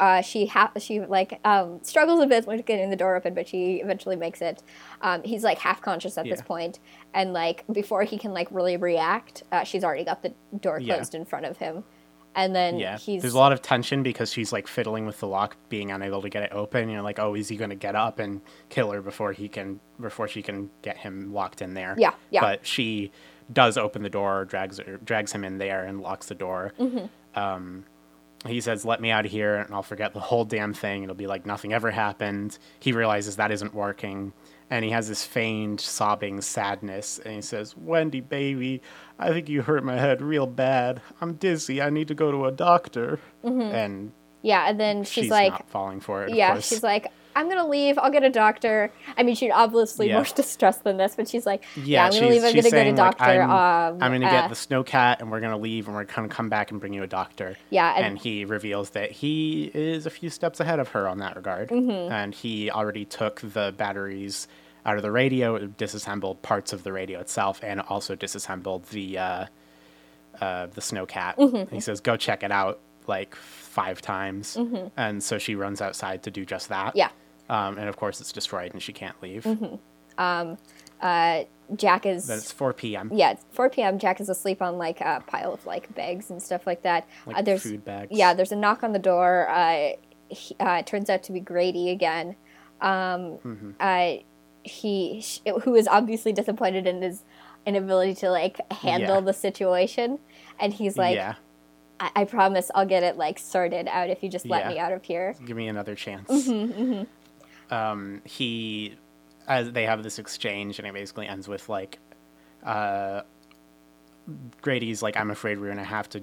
Uh, 0.00 0.22
she 0.22 0.46
ha- 0.46 0.72
she 0.78 0.98
like 1.00 1.38
um, 1.44 1.78
struggles 1.82 2.20
a 2.20 2.26
bit 2.26 2.46
with 2.46 2.64
getting 2.64 2.88
the 2.90 2.96
door 2.96 3.14
open, 3.16 3.34
but 3.34 3.46
she 3.46 3.76
eventually 3.76 4.16
makes 4.16 4.40
it. 4.40 4.62
Um, 5.02 5.22
he's 5.22 5.44
like 5.44 5.58
half 5.58 5.82
conscious 5.82 6.16
at 6.18 6.24
this 6.24 6.40
point, 6.40 6.78
and 7.14 7.32
like 7.34 7.64
before 7.70 8.02
he 8.02 8.16
can 8.18 8.32
like 8.32 8.48
really 8.50 8.76
react, 8.78 9.42
uh, 9.52 9.62
she's 9.62 9.84
already 9.84 10.04
got 10.04 10.22
the 10.22 10.32
door 10.58 10.80
Yeah. 10.80 10.94
closed 10.96 11.14
in 11.14 11.24
front 11.26 11.44
of 11.44 11.58
him, 11.58 11.84
and 12.34 12.56
then 12.56 12.78
Yeah, 12.78 12.96
he's 12.96 13.20
there's 13.20 13.34
a 13.34 13.38
lot 13.38 13.52
of 13.52 13.60
tension 13.60 14.02
because 14.02 14.32
she's 14.32 14.52
like 14.52 14.66
fiddling 14.66 15.04
with 15.04 15.20
the 15.20 15.28
lock, 15.28 15.56
being 15.68 15.90
unable 15.90 16.22
to 16.22 16.30
get 16.30 16.44
it 16.44 16.52
open. 16.52 16.88
You're 16.88 17.02
like, 17.02 17.18
oh, 17.18 17.34
is 17.34 17.48
he 17.48 17.56
going 17.56 17.70
to 17.70 17.76
get 17.76 17.94
up 17.94 18.18
and 18.20 18.40
kill 18.70 18.90
her 18.92 19.02
before 19.02 19.32
he 19.32 19.48
can, 19.48 19.80
before 20.00 20.28
she 20.28 20.40
can 20.40 20.70
get 20.80 20.96
him 20.96 21.34
locked 21.34 21.60
in 21.60 21.74
there? 21.74 21.94
Yeah, 21.98 22.14
yeah. 22.30 22.40
But 22.40 22.66
she 22.66 23.12
does 23.52 23.76
open 23.76 24.02
the 24.02 24.08
door, 24.10 24.46
drags 24.46 24.78
her, 24.78 24.96
drags 25.04 25.32
him 25.32 25.44
in 25.44 25.58
there, 25.58 25.84
and 25.84 26.00
locks 26.00 26.26
the 26.26 26.34
door. 26.36 26.72
Mm-hmm. 26.78 27.38
Um, 27.38 27.84
he 28.46 28.60
says, 28.60 28.84
"Let 28.84 29.00
me 29.00 29.10
out 29.10 29.26
of 29.26 29.30
here, 29.30 29.56
and 29.56 29.74
I'll 29.74 29.82
forget 29.82 30.14
the 30.14 30.20
whole 30.20 30.44
damn 30.44 30.72
thing. 30.72 31.02
It'll 31.02 31.14
be 31.14 31.26
like 31.26 31.44
nothing 31.44 31.72
ever 31.72 31.90
happened." 31.90 32.58
He 32.78 32.92
realizes 32.92 33.36
that 33.36 33.50
isn't 33.50 33.74
working, 33.74 34.32
and 34.70 34.84
he 34.84 34.90
has 34.92 35.08
this 35.08 35.24
feigned 35.24 35.80
sobbing 35.80 36.40
sadness, 36.40 37.18
and 37.18 37.34
he 37.34 37.42
says, 37.42 37.76
"Wendy, 37.76 38.20
baby, 38.20 38.80
I 39.18 39.30
think 39.30 39.48
you 39.48 39.62
hurt 39.62 39.84
my 39.84 39.96
head 39.96 40.22
real 40.22 40.46
bad. 40.46 41.02
I'm 41.20 41.34
dizzy. 41.34 41.82
I 41.82 41.90
need 41.90 42.08
to 42.08 42.14
go 42.14 42.30
to 42.30 42.46
a 42.46 42.52
doctor." 42.52 43.20
Mm-hmm. 43.44 43.60
And 43.60 44.12
yeah, 44.42 44.68
and 44.68 44.80
then 44.80 45.04
she's, 45.04 45.24
she's, 45.24 45.30
like, 45.30 45.52
not 45.52 45.68
falling 45.68 46.00
for 46.00 46.24
it. 46.24 46.34
yeah, 46.34 46.58
she's 46.60 46.82
like. 46.82 47.08
I'm 47.40 47.48
gonna 47.48 47.66
leave. 47.66 47.98
I'll 47.98 48.10
get 48.10 48.22
a 48.22 48.30
doctor. 48.30 48.92
I 49.16 49.22
mean, 49.22 49.34
she's 49.34 49.50
obviously 49.52 50.08
Yeah. 50.08 50.16
more 50.16 50.24
distressed 50.36 50.84
than 50.84 50.98
this, 50.98 51.16
but 51.16 51.26
she's 51.28 51.46
like, 51.46 51.64
"Yeah, 51.74 51.82
yeah, 51.84 52.04
I'm 52.04 52.12
gonna 52.12 52.26
leave. 52.28 52.36
I'm 52.44 52.50
gonna 52.50 52.52
get 52.54 52.66
a 52.66 52.70
saying, 52.70 52.96
like, 52.96 53.16
doctor." 53.16 53.42
I'm, 53.42 53.50
um, 53.50 54.02
I'm 54.02 54.12
gonna 54.12 54.26
uh, 54.26 54.30
get 54.30 54.48
the 54.50 54.54
snowcat, 54.54 55.20
and 55.20 55.30
we're 55.30 55.40
gonna 55.40 55.56
leave, 55.58 55.86
and 55.86 55.96
we're 55.96 56.04
gonna 56.04 56.28
come 56.28 56.48
back 56.50 56.70
and 56.70 56.78
bring 56.78 56.92
you 56.92 57.02
a 57.02 57.06
doctor. 57.06 57.56
Yeah, 57.70 57.94
and- 57.96 58.04
and, 58.06 58.18
he 58.18 58.44
reveals 58.44 58.90
that 58.90 59.10
he 59.10 59.70
is 59.72 60.04
a 60.06 60.10
few 60.10 60.28
steps 60.30 60.60
ahead 60.60 60.78
of 60.78 60.88
her 60.88 61.08
on 61.08 61.18
that 61.18 61.34
regard, 61.36 61.70
Mm-hmm. 61.70 62.12
and 62.12 62.34
he 62.34 62.70
already 62.70 63.04
took 63.06 63.40
the 63.40 63.72
batteries 63.76 64.46
out 64.86 64.96
of 64.96 65.02
the 65.02 65.10
radio, 65.10 65.58
disassembled 65.66 66.42
parts 66.42 66.72
of 66.72 66.82
the 66.84 66.92
radio 66.92 67.20
itself, 67.20 67.60
and 67.62 67.80
also 67.80 68.14
disassembled 68.14 68.84
the 68.90 69.18
uh, 69.18 69.44
uh, 70.40 70.66
the 70.66 70.80
snowcat. 70.80 71.36
Mm-hmm. 71.36 71.74
He 71.74 71.80
says, 71.80 72.00
"Go 72.00 72.16
check 72.16 72.42
it 72.42 72.52
out." 72.52 72.80
Like 73.06 73.34
five 73.34 74.00
times, 74.02 74.56
and 74.96 75.22
so 75.22 75.38
she 75.38 75.54
runs 75.56 75.80
outside 75.80 76.22
to 76.24 76.30
do 76.30 76.44
just 76.44 76.68
that. 76.68 76.88
Mm-hmm. 76.88 76.98
Yeah. 76.98 77.08
Um, 77.50 77.76
and 77.78 77.88
of 77.88 77.96
course 77.96 78.20
it's 78.22 78.32
destroyed, 78.32 78.72
and 78.72 78.80
she 78.82 78.92
can't 78.94 79.20
leave. 79.22 79.46
uh, 80.18 81.44
Jack 81.76 82.04
is 82.06 82.26
Then 82.26 82.38
it's 82.38 82.50
4 82.52 82.72
p.m. 82.72 83.10
yeah, 83.14 83.30
it's 83.32 83.44
4 83.52 83.70
p.m. 83.70 83.98
Jack 83.98 84.20
is 84.20 84.28
asleep 84.28 84.60
on 84.60 84.76
like 84.76 85.00
a 85.00 85.22
pile 85.26 85.52
of 85.52 85.64
like 85.66 85.94
bags 85.94 86.30
and 86.30 86.42
stuff 86.42 86.66
like 86.66 86.82
that. 86.82 87.06
Like 87.26 87.36
uh, 87.36 87.42
there's 87.42 87.62
food 87.62 87.84
bags. 87.84 88.08
yeah, 88.10 88.34
there's 88.34 88.52
a 88.52 88.56
knock 88.56 88.82
on 88.82 88.92
the 88.92 88.98
door. 88.98 89.48
Uh, 89.48 89.90
he, 90.28 90.56
uh, 90.60 90.78
it 90.80 90.86
turns 90.86 91.08
out 91.10 91.22
to 91.24 91.32
be 91.32 91.40
Grady 91.40 91.90
again. 91.90 92.36
Um, 92.80 93.38
Mm-hmm. 93.44 93.70
uh, 93.78 94.22
he 94.62 95.20
sh- 95.22 95.40
who 95.62 95.74
is 95.74 95.86
obviously 95.88 96.32
disappointed 96.32 96.86
in 96.86 97.00
his 97.02 97.22
inability 97.64 98.14
to 98.16 98.30
like 98.30 98.60
handle 98.72 99.16
Yeah. 99.16 99.20
the 99.20 99.32
situation, 99.32 100.18
and 100.58 100.74
he's 100.74 100.98
like, 100.98 101.14
yeah. 101.16 101.34
I-, 102.00 102.10
"I 102.16 102.24
promise 102.24 102.70
I'll 102.74 102.84
get 102.86 103.02
it 103.02 103.16
like 103.16 103.38
sorted 103.38 103.86
out 103.88 104.10
if 104.10 104.22
you 104.22 104.28
just 104.28 104.44
let 104.46 104.64
Yeah. 104.64 104.68
me 104.70 104.78
out 104.78 104.92
of 104.92 105.02
here." 105.04 105.34
give 105.46 105.56
me 105.56 105.68
another 105.68 105.94
chance. 105.94 106.28
Mm-hmm, 106.28 107.02
Um, 107.70 108.22
he, 108.24 108.96
as 109.48 109.72
they 109.72 109.84
have 109.84 110.02
this 110.02 110.18
exchange, 110.18 110.78
and 110.78 110.86
it 110.88 110.94
basically 110.94 111.26
ends 111.26 111.48
with 111.48 111.68
like, 111.68 111.98
uh, 112.64 113.22
Grady's 114.62 115.02
like, 115.02 115.16
"I'm 115.16 115.30
afraid 115.30 115.58
we're 115.58 115.68
gonna 115.68 115.84
have 115.84 116.08
to 116.10 116.22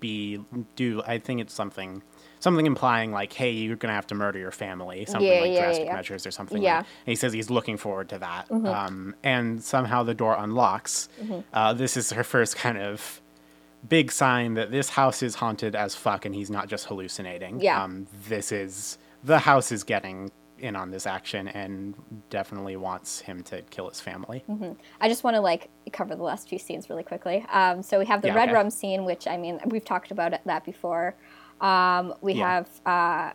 be 0.00 0.40
do." 0.76 1.02
I 1.06 1.18
think 1.18 1.40
it's 1.40 1.52
something, 1.52 2.02
something 2.40 2.64
implying 2.66 3.12
like, 3.12 3.32
"Hey, 3.32 3.50
you're 3.50 3.76
gonna 3.76 3.94
have 3.94 4.06
to 4.08 4.14
murder 4.14 4.38
your 4.38 4.50
family," 4.52 5.04
something 5.04 5.26
Yeah, 5.30 5.40
like 5.40 5.52
yeah, 5.52 5.60
drastic 5.64 5.86
yeah. 5.86 5.94
measures 5.94 6.26
or 6.26 6.30
something. 6.30 6.62
Yeah. 6.62 6.78
Like. 6.78 6.86
And 7.06 7.12
he 7.12 7.16
says 7.16 7.32
he's 7.32 7.50
looking 7.50 7.76
forward 7.76 8.08
to 8.10 8.18
that. 8.18 8.48
Mm-hmm. 8.48 8.66
Um, 8.66 9.14
and 9.22 9.62
somehow 9.62 10.02
the 10.04 10.14
door 10.14 10.36
unlocks. 10.38 11.08
Uh, 11.52 11.72
this 11.74 11.96
is 11.96 12.10
her 12.12 12.24
first 12.24 12.56
kind 12.56 12.78
of 12.78 13.20
big 13.86 14.10
sign 14.10 14.54
that 14.54 14.70
this 14.70 14.88
house 14.90 15.22
is 15.22 15.34
haunted 15.34 15.76
as 15.76 15.94
fuck 15.94 16.24
and 16.24 16.34
he's 16.34 16.50
not 16.50 16.68
just 16.68 16.86
hallucinating. 16.86 17.60
Yeah. 17.60 17.82
Um, 17.82 18.06
this 18.28 18.50
is 18.52 18.96
the 19.22 19.40
house 19.40 19.70
is 19.70 19.84
getting 19.84 20.30
in 20.58 20.76
on 20.76 20.90
this 20.90 21.06
action 21.06 21.48
and 21.48 21.94
definitely 22.30 22.76
wants 22.76 23.20
him 23.20 23.42
to 23.44 23.62
kill 23.62 23.88
his 23.88 24.00
family. 24.00 24.44
I 25.00 25.08
just 25.08 25.24
want 25.24 25.34
to 25.36 25.40
like 25.40 25.68
cover 25.92 26.14
the 26.14 26.22
last 26.22 26.48
few 26.48 26.58
scenes 26.58 26.88
really 26.88 27.02
quickly. 27.02 27.44
Um, 27.52 27.82
so 27.82 27.98
we 27.98 28.06
have 28.06 28.22
the 28.22 28.28
Yeah, 28.28 28.34
red 28.36 28.48
okay. 28.48 28.54
rum 28.54 28.70
scene, 28.70 29.04
which 29.04 29.26
I 29.26 29.36
mean 29.36 29.60
we've 29.66 29.84
talked 29.84 30.10
about 30.10 30.32
it, 30.32 30.40
that 30.46 30.64
before. 30.64 31.14
Um, 31.60 32.14
we 32.20 32.34
Yeah. 32.34 32.44
have 32.44 32.68
uh, 32.86 33.32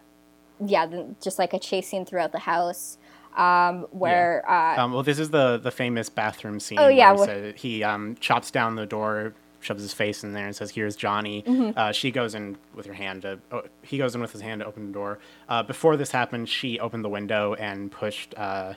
yeah, 0.66 0.86
the, 0.86 1.16
just 1.22 1.40
like 1.40 1.54
a 1.54 1.60
chase 1.60 1.88
scene 1.88 2.06
throughout 2.06 2.32
the 2.32 2.40
house 2.40 2.98
um, 3.38 3.86
where 3.91 4.44
uh, 4.50 4.82
Um, 4.84 4.94
well, 4.94 5.04
this 5.04 5.20
is 5.20 5.30
the 5.30 5.58
the 5.58 5.72
famous 5.72 6.10
bathroom 6.10 6.60
scene. 6.60 6.80
Oh, 6.80 6.88
yeah, 6.90 7.16
Where 7.16 7.54
wh- 7.54 7.56
he, 7.60 7.70
he 7.78 7.84
um, 7.84 8.16
chops 8.20 8.52
down 8.52 8.76
the 8.76 8.86
door 8.86 9.34
shoves 9.61 9.81
his 9.81 9.94
face 9.94 10.23
in 10.23 10.34
there 10.34 10.45
and 10.45 10.56
says, 10.56 10.72
"Here's 10.72 10.95
Johnny." 10.95 11.44
Mm-hmm. 11.44 11.77
Uh, 11.77 11.91
she 11.91 12.11
goes 12.11 12.36
in 12.36 12.57
with 12.73 12.86
her 12.86 12.94
hand 12.94 13.22
to. 13.23 13.40
Oh, 13.52 13.64
he 13.81 13.98
goes 13.98 14.15
in 14.15 14.22
with 14.22 14.31
his 14.31 14.41
hand 14.41 14.61
to 14.61 14.68
open 14.68 14.88
the 14.88 14.94
door. 14.94 15.19
Uh, 15.48 15.64
before 15.64 15.98
this 15.98 16.11
happened, 16.11 16.48
she 16.49 16.80
opened 16.80 17.03
the 17.03 17.10
window 17.10 17.53
and 17.56 17.91
pushed. 17.91 18.34
Uh, 18.38 18.73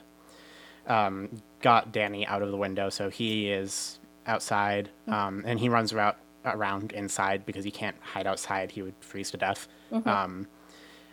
um, 0.87 1.29
got 1.61 1.91
Danny 1.93 2.27
out 2.27 2.41
of 2.41 2.51
the 2.51 2.57
window, 2.57 2.89
so 2.89 3.09
he 3.09 3.49
is 3.51 3.99
outside, 4.27 4.89
Mm-hmm. 5.07 5.13
um, 5.13 5.43
and 5.45 5.59
he 5.59 5.69
runs 5.69 5.93
around 5.93 6.15
around 6.45 6.91
inside 6.91 7.45
because 7.45 7.63
he 7.63 7.71
can't 7.71 7.95
hide 8.01 8.27
outside; 8.27 8.71
he 8.71 8.81
would 8.81 8.95
freeze 8.99 9.31
to 9.31 9.37
death. 9.37 9.67
Um, 10.05 10.47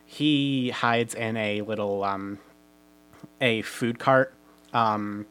he 0.07 0.71
hides 0.71 1.15
in 1.15 1.37
a 1.37 1.61
little 1.63 2.03
um, 2.03 2.39
a 3.41 3.63
food 3.63 3.99
cart. 4.01 4.35
Um, 4.73 5.27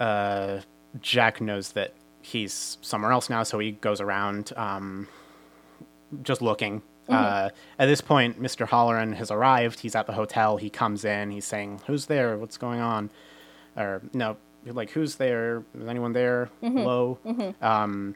uh, 0.00 0.60
Jack 1.00 1.40
knows 1.40 1.72
that 1.72 1.92
he's 2.30 2.78
somewhere 2.80 3.12
else 3.12 3.28
now, 3.28 3.42
so 3.42 3.58
he 3.58 3.72
goes 3.72 4.00
around 4.00 4.52
um, 4.56 5.08
just 6.22 6.42
looking. 6.42 6.82
Uh, 7.08 7.50
at 7.78 7.86
this 7.86 8.00
point, 8.00 8.40
Mr. 8.40 8.68
Hallorann 8.68 9.14
has 9.16 9.32
arrived. 9.32 9.80
He's 9.80 9.96
at 9.96 10.06
the 10.06 10.12
hotel. 10.12 10.56
He 10.58 10.70
comes 10.70 11.04
in. 11.04 11.32
He's 11.32 11.44
saying, 11.44 11.80
"Who's 11.86 12.06
there? 12.06 12.36
What's 12.38 12.56
going 12.56 12.78
on?" 12.80 13.10
Or 13.76 14.00
no, 14.12 14.36
like, 14.64 14.90
"Who's 14.90 15.16
there? 15.16 15.64
Is 15.74 15.88
anyone 15.88 16.12
there? 16.12 16.50
Hello." 16.60 17.18
Um, 17.60 18.14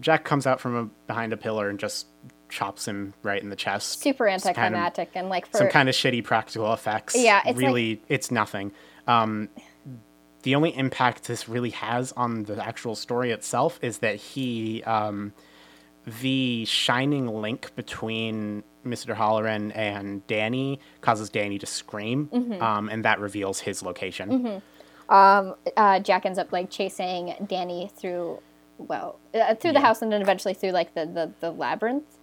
Jack 0.00 0.24
comes 0.24 0.46
out 0.46 0.60
from 0.60 0.76
a, 0.76 0.84
behind 1.08 1.32
a 1.32 1.36
pillar 1.36 1.68
and 1.68 1.80
just 1.80 2.06
chops 2.48 2.86
him 2.86 3.12
right 3.24 3.42
in 3.42 3.50
the 3.50 3.56
chest. 3.56 4.00
Super 4.00 4.28
It's 4.28 4.44
kind 4.44 4.56
of- 4.56 4.58
anticlimactic 4.80 5.10
and 5.14 5.28
like 5.28 5.46
for 5.50 5.58
some 5.58 5.68
kind 5.68 5.88
of 5.88 5.96
shitty 5.96 6.22
practical 6.22 6.72
effects. 6.72 7.16
Yeah, 7.16 7.38
it's 7.44 7.56
like- 7.56 7.56
really, 7.66 8.00
it's 8.08 8.30
nothing. 8.30 8.70
Um, 9.08 9.48
the 10.42 10.54
only 10.54 10.76
impact 10.76 11.24
this 11.24 11.48
really 11.48 11.70
has 11.70 12.12
on 12.12 12.44
the 12.44 12.64
actual 12.64 12.94
story 12.94 13.30
itself 13.32 13.78
is 13.82 13.98
that 13.98 14.16
he, 14.16 14.82
um, 14.84 15.32
the 16.20 16.64
shining 16.64 17.26
link 17.26 17.74
between 17.76 18.62
Mr. 18.86 19.14
Hallorann 19.14 19.72
and 19.76 20.26
Danny 20.26 20.80
causes 21.00 21.28
Danny 21.28 21.58
to 21.58 21.66
scream, 21.66 22.28
Mm-hmm. 22.32 22.62
um, 22.62 22.88
and 22.88 23.04
that 23.04 23.20
reveals 23.20 23.60
his 23.60 23.82
location. 23.82 24.62
uh, 25.10 26.00
Jack 26.00 26.24
ends 26.26 26.38
up 26.38 26.52
like 26.52 26.70
chasing 26.70 27.34
Danny 27.46 27.90
through, 27.96 28.40
well, 28.78 29.18
uh, 29.34 29.54
through 29.56 29.72
the 29.72 29.80
house 29.80 30.02
and 30.02 30.12
then 30.12 30.22
eventually 30.22 30.54
through 30.54 30.70
like 30.70 30.94
the 30.94 31.04
the, 31.06 31.32
the 31.40 31.50
labyrinth. 31.50 32.18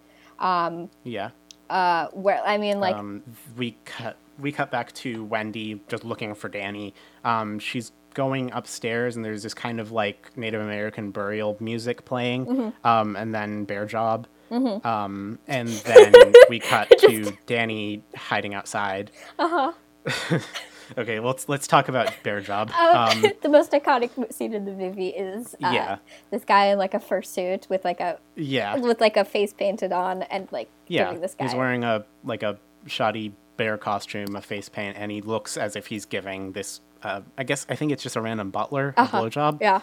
Yeah. 1.04 1.30
Uh, 1.70 2.08
where 2.14 2.42
I 2.46 2.58
mean, 2.58 2.80
like, 2.80 2.96
um, 2.96 3.24
we 3.58 3.78
cut 3.86 4.18
we 4.40 4.52
cut 4.52 4.70
back 4.72 4.92
to 4.94 5.24
Wendy 5.26 5.82
just 5.88 6.04
looking 6.04 6.36
for 6.36 6.48
Danny. 6.50 6.94
Um, 7.24 7.58
she's 7.60 7.92
going 8.16 8.52
upstairs, 8.52 9.16
and 9.16 9.24
there's 9.24 9.44
this 9.44 9.54
kind 9.54 9.80
of 9.80 9.92
like 9.92 10.36
Native 10.36 10.62
American 10.62 11.12
burial 11.12 11.56
music 11.60 12.04
playing, 12.06 12.48
Mm-hmm. 12.48 12.88
um, 12.88 13.16
and 13.16 13.36
then 13.36 13.66
Bear 13.66 13.86
Job. 13.86 14.26
Um, 14.52 15.38
and 15.48 15.68
then 15.68 16.14
we 16.50 16.60
cut 16.72 16.90
to 17.00 17.36
Danny 17.46 18.02
hiding 18.16 18.54
outside. 18.56 19.12
Uh 19.38 19.72
huh. 20.08 20.40
okay, 20.98 21.20
let's 21.20 21.50
let's 21.50 21.68
talk 21.68 21.90
about 21.90 22.14
Bear 22.24 22.42
Job. 22.42 22.72
Um, 22.80 23.26
the 23.42 23.50
most 23.50 23.72
iconic 23.72 24.12
scene 24.34 24.54
in 24.54 24.66
the 24.66 24.72
movie 24.72 25.10
is 25.10 25.56
uh, 25.56 25.72
Yeah. 25.74 25.98
this 26.32 26.46
guy 26.46 26.68
in 26.68 26.78
like 26.78 26.94
a 26.94 27.00
fursuit 27.00 27.68
with 27.70 27.84
like 27.84 28.00
a 28.00 28.18
yeah, 28.36 28.78
with 28.78 29.02
like 29.02 29.18
a 29.18 29.26
face 29.26 29.52
painted 29.54 29.92
on 29.92 30.22
and 30.24 30.48
like 30.52 30.70
yeah. 30.88 31.06
giving 31.06 31.22
this 31.22 31.36
guy. 31.36 31.46
He's 31.46 31.56
wearing 31.56 31.84
a 31.84 32.06
like 32.24 32.44
a 32.44 32.58
shoddy 32.86 33.34
bear 33.58 33.78
costume, 33.78 34.36
a 34.36 34.42
face 34.42 34.70
paint, 34.70 34.96
and 34.98 35.12
he 35.12 35.22
looks 35.22 35.58
as 35.58 35.76
if 35.76 35.88
he's 35.88 36.06
giving 36.06 36.52
this. 36.54 36.82
Uh, 37.06 37.22
I 37.38 37.44
guess 37.44 37.65
I 37.69 37.76
think 37.76 37.91
it's 37.91 38.02
just 38.02 38.15
a 38.15 38.22
random 38.22 38.49
butler 38.49 38.94
a 38.98 39.06
blowjob. 39.06 39.60
yeah. 39.61 39.82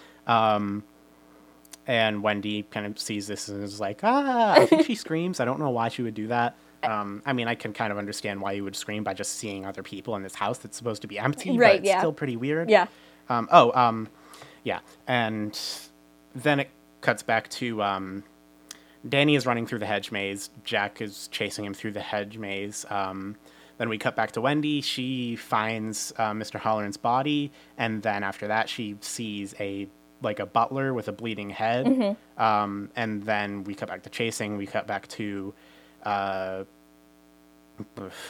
And 1.86 2.22
Wendy 2.22 2.62
kind 2.64 2.86
of 2.86 2.98
sees 2.98 3.26
this 3.26 3.48
and 3.48 3.62
is 3.62 3.80
like, 3.80 4.00
ah, 4.04 4.52
I 4.52 4.66
think 4.66 4.86
she 4.86 4.94
screams. 4.94 5.40
I 5.40 5.44
don't 5.44 5.58
know 5.58 5.70
why 5.70 5.88
she 5.88 6.02
would 6.02 6.14
do 6.14 6.28
that. 6.28 6.54
Um, 6.84 7.22
I 7.26 7.32
mean, 7.32 7.48
I 7.48 7.54
can 7.56 7.72
kind 7.72 7.90
of 7.92 7.98
understand 7.98 8.40
why 8.40 8.52
you 8.52 8.64
would 8.64 8.76
scream 8.76 9.02
by 9.04 9.14
just 9.14 9.36
seeing 9.36 9.66
other 9.66 9.82
people 9.82 10.14
in 10.16 10.22
this 10.22 10.34
house 10.34 10.58
that's 10.58 10.76
supposed 10.76 11.02
to 11.02 11.08
be 11.08 11.18
empty, 11.18 11.56
Right, 11.56 11.72
but 11.72 11.76
it's 11.80 11.86
yeah. 11.86 11.98
still 11.98 12.12
pretty 12.12 12.36
weird. 12.36 12.70
Yeah. 12.70 12.86
Um, 13.28 13.48
oh, 13.50 13.72
um, 13.72 14.08
yeah. 14.64 14.80
And 15.08 15.58
then 16.34 16.60
it 16.60 16.70
cuts 17.00 17.22
back 17.22 17.48
to 17.50 17.82
um, 17.82 18.22
Danny 19.08 19.34
is 19.34 19.44
running 19.46 19.66
through 19.66 19.78
the 19.80 19.86
hedge 19.86 20.12
maze. 20.12 20.50
Jack 20.64 21.00
is 21.00 21.28
chasing 21.32 21.64
him 21.64 21.74
through 21.74 21.92
the 21.92 22.00
hedge 22.00 22.38
maze. 22.38 22.84
Um, 22.90 23.36
then 23.78 23.88
we 23.88 23.98
cut 23.98 24.14
back 24.16 24.32
to 24.32 24.40
Wendy. 24.40 24.80
She 24.80 25.36
finds 25.36 26.12
uh, 26.16 26.32
Mr. 26.32 26.58
Hallorann's 26.60 26.96
body, 26.96 27.50
and 27.78 28.02
then 28.02 28.22
after 28.22 28.48
that, 28.48 28.68
she 28.68 28.96
sees 29.00 29.54
a 29.60 29.88
like 30.22 30.38
a 30.38 30.46
butler 30.46 30.94
with 30.94 31.08
a 31.08 31.12
bleeding 31.12 31.50
head. 31.50 31.86
Um, 32.38 32.90
and 32.94 33.22
then 33.24 33.64
we 33.64 33.74
cut 33.74 33.88
back 33.88 34.02
to 34.04 34.10
chasing. 34.10 34.56
We 34.56 34.66
cut 34.66 34.86
back 34.86 35.08
to 35.08 35.52
uh, 36.04 36.64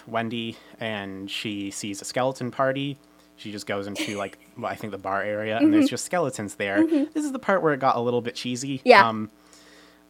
Wendy, 0.07 0.57
and 0.81 1.31
she 1.31 1.71
sees 1.71 2.01
a 2.01 2.05
skeleton 2.05 2.51
party. 2.51 2.99
She 3.37 3.53
just 3.53 3.67
goes 3.67 3.87
into 3.87 4.17
like 4.19 4.39
well, 4.57 4.71
I 4.71 4.75
think 4.75 4.91
the 4.93 4.99
bar 4.99 5.23
area, 5.23 5.59
and 5.59 5.73
there's 5.73 5.89
just 5.91 6.05
skeletons 6.05 6.55
there. 6.55 6.87
This 6.87 7.25
is 7.25 7.33
the 7.33 7.39
part 7.39 7.63
where 7.63 7.73
it 7.75 7.81
got 7.81 7.97
a 7.97 8.01
little 8.01 8.21
bit 8.21 8.35
cheesy. 8.35 8.81
Yeah. 8.85 9.07
Um, 9.09 9.31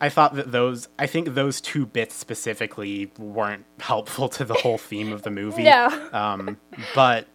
I 0.03 0.09
thought 0.09 0.35
that 0.35 0.51
those, 0.51 0.89
I 0.99 1.07
think 1.07 1.35
those 1.35 1.61
two 1.61 1.87
bits 1.87 2.15
specifically 2.15 3.11
weren't 3.19 3.65
helpful 3.79 4.29
to 4.31 4.45
the 4.45 4.55
whole 4.55 4.77
theme 4.77 5.13
of 5.13 5.23
the 5.23 5.31
movie. 5.31 5.63
No. 5.63 5.87
Um, 6.13 6.59
but 6.95 7.27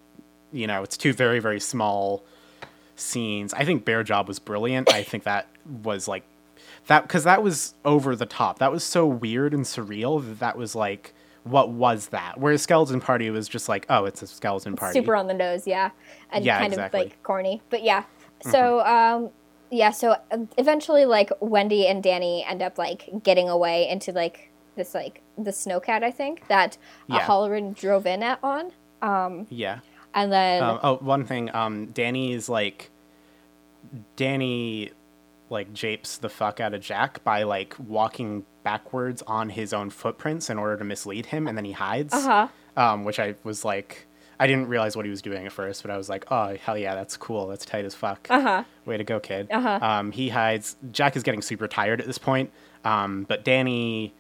you 0.52 0.68
know, 0.68 0.84
it's 0.84 0.98
two 0.98 1.14
very 1.14 1.40
very 1.40 1.60
small 1.60 2.24
scenes. 2.96 3.54
I 3.54 3.64
think 3.64 3.86
Bear 3.86 4.04
Job 4.04 4.28
was 4.28 4.38
brilliant. 4.40 4.92
I 4.94 5.02
think 5.04 5.24
that 5.24 5.48
was 5.84 6.08
like 6.08 6.24
that 6.88 7.04
because 7.04 7.24
that 7.24 7.42
was 7.42 7.74
over 7.86 8.16
the 8.16 8.26
top. 8.26 8.60
That 8.60 8.72
was 8.72 8.84
so 8.84 9.06
weird 9.08 9.54
and 9.54 9.64
surreal 9.64 10.22
that 10.28 10.40
that 10.40 10.58
was 10.58 10.76
like, 10.76 11.14
what 11.44 11.70
was 11.70 12.08
that? 12.08 12.38
Whereas 12.40 12.62
Skeleton 12.62 13.00
Party 13.00 13.30
was 13.30 13.48
just 13.48 13.70
like, 13.70 13.86
oh, 13.90 14.06
it's 14.06 14.22
a 14.22 14.28
skeleton 14.28 14.76
party. 14.76 15.00
super 15.00 15.16
on 15.16 15.28
the 15.28 15.34
nose, 15.34 15.66
yeah, 15.66 15.92
and 16.32 16.44
Yeah, 16.44 16.60
kind 16.60 16.74
exactly. 16.74 17.00
of 17.00 17.06
like 17.08 17.24
corny. 17.24 17.62
But 17.70 17.84
yeah, 17.84 18.04
so 18.42 18.82
um, 18.82 19.30
yeah, 19.70 19.92
so 19.92 20.16
uh, 20.32 20.38
eventually, 20.58 21.06
like 21.06 21.32
Wendy 21.40 21.88
and 21.88 22.02
Danny 22.02 22.44
end 22.48 22.62
up 22.62 22.78
like 22.78 23.10
getting 23.24 23.50
away 23.50 23.88
into 23.90 24.12
like 24.12 24.52
this 24.76 24.94
like 24.94 25.22
the 25.38 25.52
snowcat, 25.52 26.04
I 26.04 26.12
think 26.12 26.48
that 26.48 26.78
uh, 27.10 27.16
Yeah. 27.16 27.28
Hallorann 27.28 27.76
drove 27.76 28.06
in 28.06 28.24
at 28.24 28.40
on, 28.44 29.46
Yeah. 29.50 29.80
and 30.14 30.32
then 30.32 30.64
Um, 30.64 30.80
oh, 30.84 30.96
one 30.98 31.26
thing. 31.26 31.54
Um, 31.56 31.88
Danny 31.88 32.34
is 32.34 32.50
like, 32.50 32.90
Danny, 34.16 34.92
like 35.50 35.74
japes 35.74 36.18
the 36.18 36.30
fuck 36.30 36.60
out 36.60 36.74
of 36.74 36.82
Jack 36.82 37.24
by 37.24 37.44
like 37.44 37.76
walking 37.88 38.46
backwards 38.64 39.22
on 39.28 39.50
his 39.50 39.74
own 39.74 39.90
footprints 39.90 40.50
in 40.50 40.58
order 40.58 40.78
to 40.78 40.84
mislead 40.84 41.28
him, 41.28 41.48
and 41.48 41.58
then 41.58 41.66
he 41.66 41.72
hides. 41.74 42.14
Uh-huh. 42.14 42.48
Um, 42.76 43.04
which 43.06 43.20
I 43.20 43.36
was 43.44 43.66
like, 43.66 44.07
I 44.40 44.46
didn't 44.48 44.68
realize 44.68 44.96
what 44.96 45.06
he 45.06 45.10
was 45.10 45.22
doing 45.22 45.46
at 45.46 45.52
first, 45.52 45.82
but 45.82 45.90
I 45.92 45.98
was 45.98 46.10
like, 46.10 46.26
oh 46.32 46.56
hell 46.58 46.78
yeah, 46.78 46.94
that's 46.96 47.18
cool. 47.18 47.48
That's 47.48 47.66
tight 47.66 47.86
as 47.86 47.96
fuck. 47.96 48.28
Uh-huh. 48.30 48.64
Way 48.86 48.98
to 48.98 49.04
go, 49.04 49.20
kid. 49.20 49.48
Uh-huh. 49.52 49.80
Um, 49.82 50.12
he 50.12 50.30
hides. 50.30 50.76
Jack 50.92 51.16
is 51.16 51.24
getting 51.24 51.42
super 51.42 51.68
tired 51.68 52.00
at 52.02 52.08
this 52.08 52.18
point. 52.20 52.52
Um, 52.86 53.24
but 53.28 53.44
Danny 53.44 54.14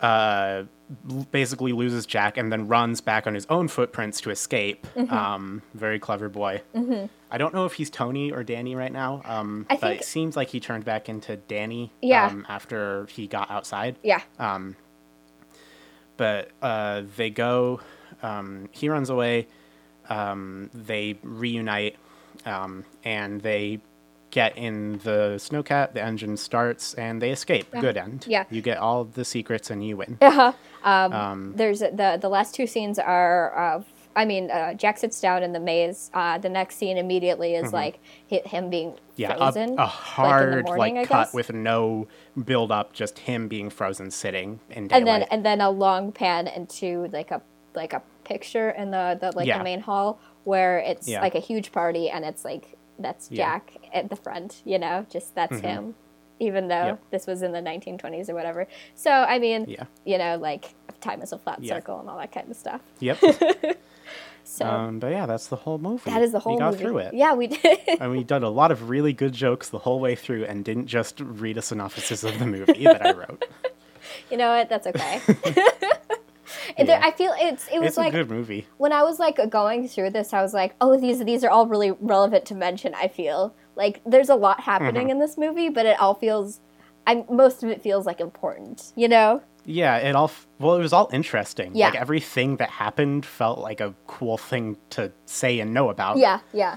uh, 0.00 0.64
basically 1.30 1.72
loses 1.72 2.04
Jack 2.06 2.36
and 2.36 2.50
then 2.50 2.66
runs 2.66 3.00
back 3.00 3.26
on 3.26 3.34
his 3.34 3.46
own 3.50 3.68
footprints 3.68 4.20
to 4.22 4.30
escape. 4.30 4.86
Mm-hmm. 4.96 5.12
Um, 5.14 5.62
very 5.74 5.98
clever 5.98 6.28
boy. 6.28 6.62
I 7.30 7.38
don't 7.38 7.54
know 7.54 7.64
if 7.66 7.74
he's 7.74 7.90
Tony 7.90 8.30
or 8.32 8.42
Danny 8.42 8.74
right 8.74 8.92
now, 8.92 9.20
um, 9.24 9.66
I 9.68 9.74
but 9.74 9.80
think- 9.80 10.00
it 10.00 10.04
seems 10.04 10.36
like 10.36 10.48
he 10.48 10.60
turned 10.60 10.84
back 10.84 11.08
into 11.08 11.36
Danny 11.36 11.90
Yeah. 12.00 12.26
um, 12.26 12.46
after 12.48 13.06
he 13.06 13.26
got 13.26 13.50
outside. 13.50 13.96
yeah, 14.02 14.20
But 16.16 16.50
uh, 16.62 17.02
they 17.16 17.30
go, 17.30 17.80
um, 18.24 18.68
he 18.72 18.88
runs 18.88 19.10
away, 19.10 19.46
um, 20.08 20.70
they 20.72 21.18
reunite, 21.22 21.96
um, 22.46 22.84
and 23.04 23.40
they 23.42 23.80
get 24.30 24.56
in 24.58 24.98
the 25.04 25.36
snowcat, 25.36 25.92
the 25.92 26.02
engine 26.02 26.36
starts, 26.36 26.94
and 26.94 27.20
they 27.22 27.30
escape. 27.30 27.70
Good 27.70 27.96
end. 27.96 28.24
Yeah. 28.28 28.44
You 28.50 28.62
get 28.62 28.78
all 28.78 29.04
the 29.04 29.24
secrets 29.24 29.70
and 29.70 29.86
you 29.86 29.96
win. 29.96 30.18
there's 31.56 31.80
the 31.80 32.18
the 32.20 32.28
last 32.28 32.54
two 32.54 32.66
scenes 32.66 32.98
are 32.98 33.52
of 33.74 33.86
I 34.16 34.24
mean 34.24 34.50
uh, 34.50 34.74
Jack 34.74 34.98
sits 34.98 35.20
down 35.20 35.42
in 35.42 35.52
the 35.52 35.60
maze. 35.60 36.10
Uh, 36.12 36.38
the 36.38 36.48
next 36.48 36.76
scene 36.76 36.98
immediately 36.98 37.54
is 37.54 37.72
like 37.72 38.00
hi 38.30 38.42
him 38.44 38.70
being 38.70 38.94
Mm-hmm. 39.14 39.22
Yeah, 39.22 39.36
frozen, 39.36 39.70
a, 39.70 39.72
a 39.74 39.76
like, 39.76 39.88
hard 39.88 40.64
morning, 40.64 40.96
like 40.96 41.08
cut 41.08 41.32
with 41.32 41.52
no 41.52 42.08
build 42.44 42.72
up, 42.72 42.92
just 42.92 43.20
him 43.20 43.46
being 43.46 43.70
frozen 43.70 44.10
sitting 44.10 44.58
in 44.70 44.90
and 44.92 45.06
then 45.06 45.22
and 45.30 45.46
then 45.46 45.60
a 45.60 45.70
long 45.70 46.10
pan 46.10 46.48
into 46.48 47.08
like 47.12 47.30
a 47.30 47.40
like 47.74 47.92
a 47.92 48.02
picture 48.24 48.70
in 48.70 48.90
the, 48.90 49.18
the 49.20 49.32
like 49.36 49.46
Yeah. 49.46 49.58
the 49.58 49.64
main 49.64 49.80
hall 49.80 50.18
where 50.44 50.78
it's 50.78 51.06
Yeah. 51.08 51.20
like 51.20 51.34
a 51.34 51.40
huge 51.40 51.72
party 51.72 52.10
and 52.10 52.24
it's 52.24 52.44
like 52.44 52.76
that's 52.98 53.30
Yeah. 53.30 53.58
Mm-hmm. 53.58 53.74
Jack 53.76 53.88
at 53.94 54.08
the 54.10 54.16
front, 54.16 54.62
you 54.64 54.78
know, 54.78 55.06
just 55.10 55.34
that's 55.34 55.60
him. 55.60 55.94
Even 56.40 56.68
though 56.68 56.86
Yep. 56.86 57.02
this 57.10 57.26
was 57.26 57.42
in 57.42 57.52
the 57.52 57.60
1920s 57.60 58.28
or 58.28 58.34
whatever. 58.34 58.66
So 58.94 59.10
I 59.10 59.38
mean, 59.38 59.66
Yeah. 59.68 59.84
you 60.04 60.18
know, 60.18 60.36
like 60.36 60.74
time 61.00 61.22
is 61.22 61.32
a 61.32 61.38
flat 61.38 61.62
Yeah. 61.62 61.74
circle 61.76 62.00
and 62.00 62.08
all 62.08 62.18
that 62.18 62.32
kind 62.32 62.50
of 62.50 62.56
stuff. 62.56 62.80
Yep. 63.00 63.18
So 64.46 64.66
um, 64.66 64.98
but 64.98 65.10
yeah, 65.10 65.24
that's 65.24 65.46
the 65.46 65.56
whole 65.56 65.78
movie. 65.78 66.10
that 66.10 66.20
is 66.20 66.32
the 66.32 66.38
whole 66.38 66.52
We 66.56 66.58
got 66.58 66.72
movie. 66.72 66.84
through 66.84 66.98
it. 66.98 67.14
Yeah, 67.14 67.32
we 67.32 67.46
did. 67.46 67.78
And 67.98 68.10
we 68.12 68.22
did 68.24 68.42
a 68.42 68.50
lot 68.50 68.70
of 68.70 68.90
really 68.90 69.14
good 69.14 69.32
jokes 69.32 69.70
the 69.70 69.78
whole 69.78 70.00
way 70.00 70.14
through 70.14 70.44
and 70.44 70.62
didn't 70.62 70.86
just 70.86 71.18
read 71.18 71.56
a 71.56 71.62
synopsis 71.62 72.22
of 72.24 72.38
the 72.38 72.44
movie 72.44 72.84
that 72.84 73.04
I 73.04 73.12
wrote. 73.12 73.42
you 74.30 74.36
know 74.36 74.54
what? 74.54 74.68
That's 74.68 74.86
okay. 74.86 75.20
Yeah. 76.78 76.84
There- 76.84 77.00
I 77.02 77.10
feel 77.12 77.32
it's 77.38 77.66
it 77.68 77.78
was 77.78 77.88
It's 77.88 77.96
like 77.96 78.12
a 78.12 78.16
good 78.16 78.30
movie. 78.30 78.66
when 78.78 78.92
I 78.92 79.02
was 79.02 79.18
like 79.18 79.38
going 79.50 79.88
through 79.88 80.10
this, 80.10 80.32
I 80.32 80.42
was 80.42 80.54
like, 80.54 80.74
oh, 80.80 80.98
these 80.98 81.24
these 81.24 81.44
are 81.44 81.50
all 81.50 81.66
really 81.66 81.90
relevant 81.92 82.44
to 82.46 82.54
mention. 82.54 82.94
I 82.94 83.08
feel 83.08 83.54
like 83.76 84.00
there's 84.06 84.28
a 84.28 84.34
lot 84.34 84.60
happening 84.60 84.94
Mm-hmm. 85.02 85.10
in 85.10 85.18
this 85.18 85.36
movie, 85.38 85.68
but 85.68 85.84
it 85.86 85.98
all 86.00 86.14
feels, 86.14 86.60
I 87.06 87.24
most 87.30 87.62
of 87.62 87.70
it 87.70 87.82
feels 87.82 88.06
like 88.06 88.20
important. 88.20 88.92
You 88.96 89.08
know? 89.08 89.42
Yeah, 89.66 89.96
it 89.96 90.14
all 90.14 90.30
well, 90.58 90.74
it 90.76 90.80
was 90.82 90.92
all 90.92 91.08
interesting. 91.12 91.74
Yeah. 91.74 91.86
Like 91.90 91.96
everything 92.00 92.56
that 92.56 92.68
happened 92.70 93.24
felt 93.24 93.58
like 93.60 93.80
a 93.80 93.94
cool 94.06 94.36
thing 94.36 94.76
to 94.90 95.10
say 95.26 95.58
and 95.60 95.72
know 95.72 95.88
about. 95.88 96.18
Yeah, 96.18 96.40
yeah, 96.52 96.76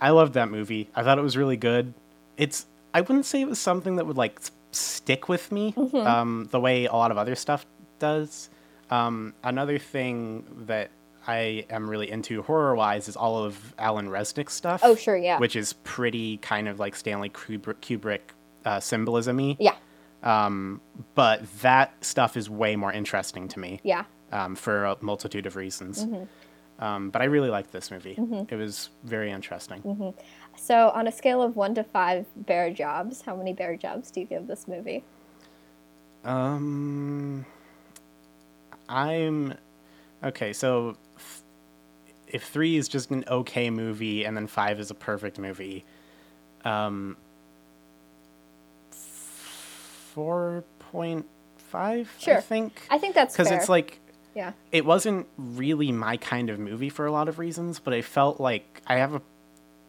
I 0.00 0.10
loved 0.10 0.34
that 0.34 0.50
movie. 0.50 0.90
I 0.94 1.02
thought 1.02 1.18
it 1.18 1.22
was 1.22 1.36
really 1.36 1.56
good. 1.56 1.94
It's 2.36 2.66
I 2.94 3.00
wouldn't 3.00 3.24
say 3.26 3.40
it 3.40 3.48
was 3.48 3.58
something 3.58 3.96
that 3.96 4.06
would 4.06 4.16
like 4.16 4.40
stick 4.72 5.28
with 5.28 5.50
me 5.52 5.72
Mm-hmm. 5.72 5.96
um, 5.96 6.48
the 6.50 6.60
way 6.60 6.86
a 6.86 6.92
lot 6.92 7.10
of 7.10 7.18
other 7.18 7.34
stuff 7.34 7.64
does. 8.02 8.50
Um, 8.90 9.32
another 9.44 9.78
thing 9.78 10.44
that 10.66 10.90
I 11.26 11.66
am 11.70 11.88
really 11.88 12.10
into 12.10 12.42
horror 12.42 12.74
wise 12.74 13.08
is 13.08 13.16
all 13.16 13.44
of 13.44 13.74
Alan 13.78 14.08
Resnick's 14.08 14.54
stuff. 14.54 14.80
Oh, 14.82 14.96
sure, 14.96 15.16
yeah. 15.16 15.38
Which 15.38 15.54
is 15.54 15.74
pretty 15.84 16.38
kind 16.38 16.68
of 16.68 16.80
like 16.80 16.96
Stanley 16.96 17.30
Kubrick, 17.30 17.76
Kubrick 17.76 18.20
uh, 18.64 18.80
symbolism 18.80 19.36
y. 19.36 19.56
yeah, 19.60 19.76
But 21.14 21.42
that 21.60 22.04
stuff 22.04 22.36
is 22.36 22.50
way 22.50 22.74
more 22.74 22.92
interesting 22.92 23.46
to 23.48 23.60
me 23.60 23.80
yeah. 23.84 24.04
um, 24.32 24.56
for 24.56 24.84
a 24.84 24.96
multitude 25.00 25.46
of 25.46 25.54
reasons. 25.54 26.04
Mm-hmm. 26.04 26.84
Um, 26.84 27.10
but 27.10 27.22
I 27.22 27.26
really 27.26 27.50
liked 27.50 27.70
this 27.70 27.92
movie. 27.92 28.16
It 28.50 28.56
was 28.56 28.90
very 29.04 29.30
interesting. 29.30 29.80
Mm-hmm. 29.82 30.10
So 30.56 30.90
on 30.90 31.06
a 31.06 31.12
scale 31.12 31.40
of 31.40 31.54
one 31.54 31.76
to 31.76 31.84
five 31.84 32.26
bear 32.34 32.72
jobs, 32.72 33.22
how 33.22 33.36
many 33.36 33.52
bear 33.52 33.76
jobs 33.76 34.10
do 34.10 34.20
you 34.20 34.26
give 34.26 34.48
this 34.48 34.66
movie? 34.66 35.04
Um, 36.24 37.46
I'm 38.92 39.54
okay. 40.22 40.52
So 40.52 40.96
f- 41.16 41.42
if 42.28 42.44
three 42.44 42.76
is 42.76 42.88
just 42.88 43.10
an 43.10 43.24
okay 43.28 43.70
movie, 43.70 44.24
and 44.24 44.36
then 44.36 44.46
five 44.46 44.78
is 44.78 44.90
a 44.90 44.94
perfect 44.94 45.38
movie, 45.38 45.84
um, 46.64 47.16
four 48.90 50.64
point 50.92 51.26
five. 51.56 52.10
I 52.18 52.22
Sure. 52.22 52.40
think 52.40 52.82
I 52.90 52.98
think 52.98 53.14
that's 53.14 53.34
because 53.34 53.50
it's 53.50 53.68
like 53.68 53.98
yeah, 54.34 54.52
it 54.70 54.84
wasn't 54.84 55.26
really 55.36 55.92
my 55.92 56.16
kind 56.16 56.50
of 56.50 56.58
movie 56.58 56.88
for 56.88 57.06
a 57.06 57.12
lot 57.12 57.28
of 57.28 57.38
reasons, 57.38 57.78
but 57.78 57.92
I 57.94 58.02
felt 58.02 58.40
like 58.40 58.82
I 58.86 58.96
have 58.96 59.14
a 59.14 59.22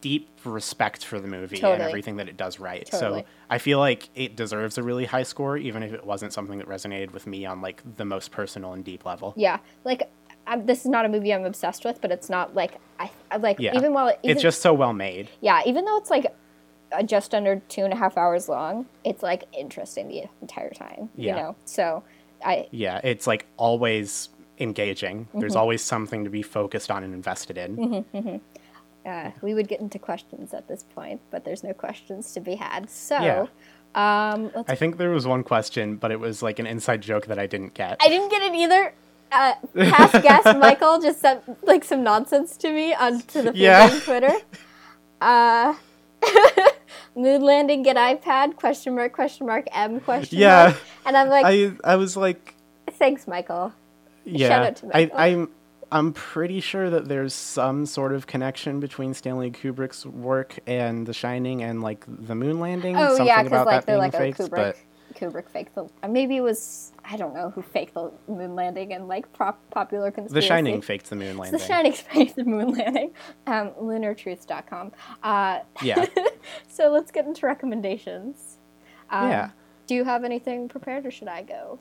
deep 0.03 0.27
respect 0.43 1.05
for 1.05 1.19
the 1.19 1.27
movie 1.27 1.61
and 1.61 1.81
everything 1.81 2.17
that 2.17 2.27
it 2.27 2.35
does 2.35 2.59
right. 2.59 2.85
Totally. 2.85 3.21
So 3.21 3.25
I 3.49 3.57
feel 3.57 3.79
like 3.79 4.09
it 4.15 4.35
deserves 4.35 4.77
a 4.77 4.83
really 4.83 5.05
high 5.05 5.23
score, 5.23 5.55
even 5.57 5.81
if 5.81 5.93
it 5.93 6.05
wasn't 6.05 6.33
something 6.33 6.57
that 6.59 6.67
resonated 6.67 7.11
with 7.13 7.25
me 7.25 7.45
on 7.45 7.61
like 7.61 7.81
the 7.97 8.03
most 8.05 8.29
personal 8.31 8.73
and 8.73 8.83
deep 8.83 9.05
level. 9.05 9.33
yeah. 9.37 9.59
Like 9.85 10.09
I'm, 10.45 10.65
this 10.65 10.81
is 10.81 10.87
not 10.87 11.05
a 11.05 11.09
movie 11.09 11.33
I'm 11.33 11.45
obsessed 11.45 11.85
with, 11.85 12.01
but 12.01 12.11
it's 12.11 12.29
not 12.29 12.53
like 12.53 12.73
I 12.99 13.09
I- 13.31 13.37
like 13.37 13.59
Yeah. 13.59 13.75
even 13.75 13.93
while 13.93 14.09
it, 14.09 14.19
even, 14.23 14.35
it's 14.35 14.41
just 14.43 14.61
so 14.61 14.73
well 14.73 14.91
made. 14.93 15.29
yeah, 15.39 15.61
even 15.65 15.85
though 15.85 15.97
it's 15.97 16.09
like 16.11 16.25
just 17.05 17.33
under 17.33 17.61
two 17.69 17.85
and 17.85 17.93
a 17.93 17.95
half 17.95 18.17
hours 18.17 18.49
long, 18.49 18.85
it's 19.05 19.23
like 19.23 19.45
interesting 19.57 20.09
the 20.09 20.25
entire 20.41 20.69
time. 20.71 21.09
Yeah. 21.15 21.35
You 21.37 21.41
know, 21.41 21.55
so 21.65 22.03
I 22.45 22.67
Yeah, 22.71 22.99
it's 23.05 23.25
like 23.25 23.45
always 23.55 24.27
engaging. 24.59 25.25
Mm-hmm. 25.25 25.39
There's 25.39 25.55
always 25.55 25.81
something 25.81 26.25
to 26.25 26.29
be 26.29 26.41
focused 26.41 26.91
on 26.91 27.03
and 27.03 27.13
invested 27.13 27.57
in. 27.57 28.41
Uh, 29.05 29.31
we 29.41 29.53
would 29.53 29.67
get 29.67 29.79
into 29.79 29.99
questions 29.99 30.53
at 30.53 30.67
this 30.67 30.83
point, 30.95 31.21
but 31.31 31.43
there's 31.45 31.63
no 31.63 31.73
questions 31.73 32.33
to 32.33 32.39
be 32.39 32.55
had. 32.55 32.89
So, 32.89 33.19
Yeah. 33.19 33.45
um, 33.95 34.51
let's. 34.55 34.69
I 34.69 34.75
think 34.75 34.97
there 34.97 35.09
was 35.11 35.25
one 35.27 35.43
question, 35.43 35.95
but 35.97 36.11
it 36.11 36.19
was 36.19 36.41
like 36.41 36.59
an 36.59 36.67
inside 36.67 37.01
joke 37.01 37.25
that 37.27 37.37
I 37.39 37.47
didn't 37.47 37.73
get. 37.73 37.97
I 38.01 38.07
didn't 38.09 38.29
get 38.29 38.41
it 38.41 38.53
either. 38.55 38.93
Uh, 39.31 39.53
past 39.89 40.13
guest 40.23 40.57
Michael 40.59 40.99
just 41.01 41.19
sent 41.19 41.41
like 41.65 41.83
some 41.83 42.03
nonsense 42.03 42.55
to 42.57 42.71
me 42.71 42.93
onto 42.93 43.41
the 43.41 43.51
Yeah. 43.55 43.89
Twitter. 44.03 44.33
Uh, 45.19 45.73
moon 47.15 47.41
landing 47.41 47.83
get 47.83 47.95
iPad 47.95 48.55
question 48.55 48.95
mark 48.95 49.13
question 49.13 49.45
mark 49.47 49.65
M 49.71 49.99
question 49.99 50.39
mark. 50.39 50.41
Yeah. 50.41 50.63
mark. 50.67 50.77
And 51.05 51.17
I'm 51.17 51.29
like, 51.29 51.45
I 51.45 51.71
I 51.83 51.95
was 51.95 52.15
like, 52.15 52.55
thanks, 52.91 53.27
Michael. 53.27 53.73
yeah, 54.25 54.61
out 54.67 54.75
to 54.77 54.89
I, 54.95 55.11
I'm 55.15 55.49
I'm 55.93 56.11
pretty 56.11 56.59
sure 56.59 56.89
that 56.89 57.07
there's 57.07 57.35
some 57.35 57.85
sort 57.85 58.13
of 58.13 58.25
connection 58.25 58.79
between 58.79 59.13
Stanley 59.13 59.51
Kubrick's 59.51 60.07
work 60.07 60.57
and 60.65 61.05
The 61.05 61.13
Shining 61.13 61.61
and 61.61 61.83
like 61.83 62.03
the 62.07 62.33
moon 62.33 62.59
landing. 62.59 62.97
Oh 62.97 63.09
something 63.09 63.27
yeah, 63.27 63.43
because 63.43 63.65
like 63.67 63.85
they're 63.85 63.97
like 63.97 64.11
faked, 64.13 64.41
oh 64.41 64.47
Kubrick. 64.47 64.49
but 64.49 64.77
Kubrick 65.13 65.47
faked 65.49 65.75
the. 65.75 65.87
uh, 66.01 66.07
Maybe 66.07 66.37
it 66.37 66.41
was 66.41 66.93
I 67.05 67.15
don't 67.15 67.35
know 67.35 67.51
who 67.51 67.61
faked 67.61 67.93
the 67.93 68.11
moon 68.27 68.55
landing 68.55 68.91
and 68.93 69.07
like 69.07 69.31
prop, 69.33 69.59
popular 69.69 70.09
conspiracy. 70.09 70.33
The. 70.33 70.41
Shining 70.47 70.81
faked 70.81 71.11
the 71.11 71.15
moon 71.15 71.29
It's 71.29 71.37
landing. 71.37 71.59
The 71.59 71.65
Shining 71.65 71.93
faked 71.93 72.35
the 72.37 72.43
moon 72.43 72.71
landing. 72.73 73.11
Um, 73.45 73.69
lunartruth.com. 73.79 74.93
Uh, 75.21 75.59
Yeah, 75.83 76.05
so 76.67 76.89
let's 76.89 77.11
get 77.11 77.27
into 77.27 77.45
recommendations. 77.45 78.57
Um, 79.11 79.29
yeah. 79.29 79.49
Do 79.85 79.93
you 79.93 80.05
have 80.05 80.23
anything 80.23 80.69
prepared, 80.69 81.05
or 81.05 81.11
should 81.11 81.27
I 81.27 81.43
go? 81.43 81.77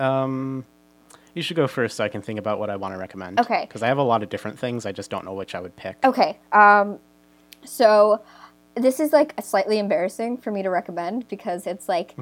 Um, 0.00 0.64
you 1.34 1.42
should 1.42 1.56
go 1.56 1.66
first 1.66 1.96
so 1.96 2.04
I 2.04 2.08
can 2.08 2.22
think 2.22 2.38
about 2.38 2.58
what 2.58 2.70
I 2.70 2.76
want 2.76 2.94
to 2.94 2.98
recommend. 2.98 3.40
Okay. 3.40 3.64
Because 3.66 3.82
I 3.82 3.88
have 3.88 3.98
a 3.98 4.02
lot 4.02 4.22
of 4.22 4.28
different 4.28 4.58
things. 4.58 4.86
I 4.86 4.92
just 4.92 5.10
don't 5.10 5.24
know 5.24 5.34
which 5.34 5.54
I 5.54 5.60
would 5.60 5.76
pick. 5.76 5.96
Okay. 6.04 6.38
Um, 6.52 6.98
so 7.64 8.22
this 8.74 9.00
is 9.00 9.12
like 9.12 9.34
slightly 9.42 9.78
embarrassing 9.78 10.38
for 10.38 10.50
me 10.50 10.62
to 10.62 10.70
recommend 10.70 11.28
because 11.28 11.66
it's 11.66 11.88
like 11.88 12.14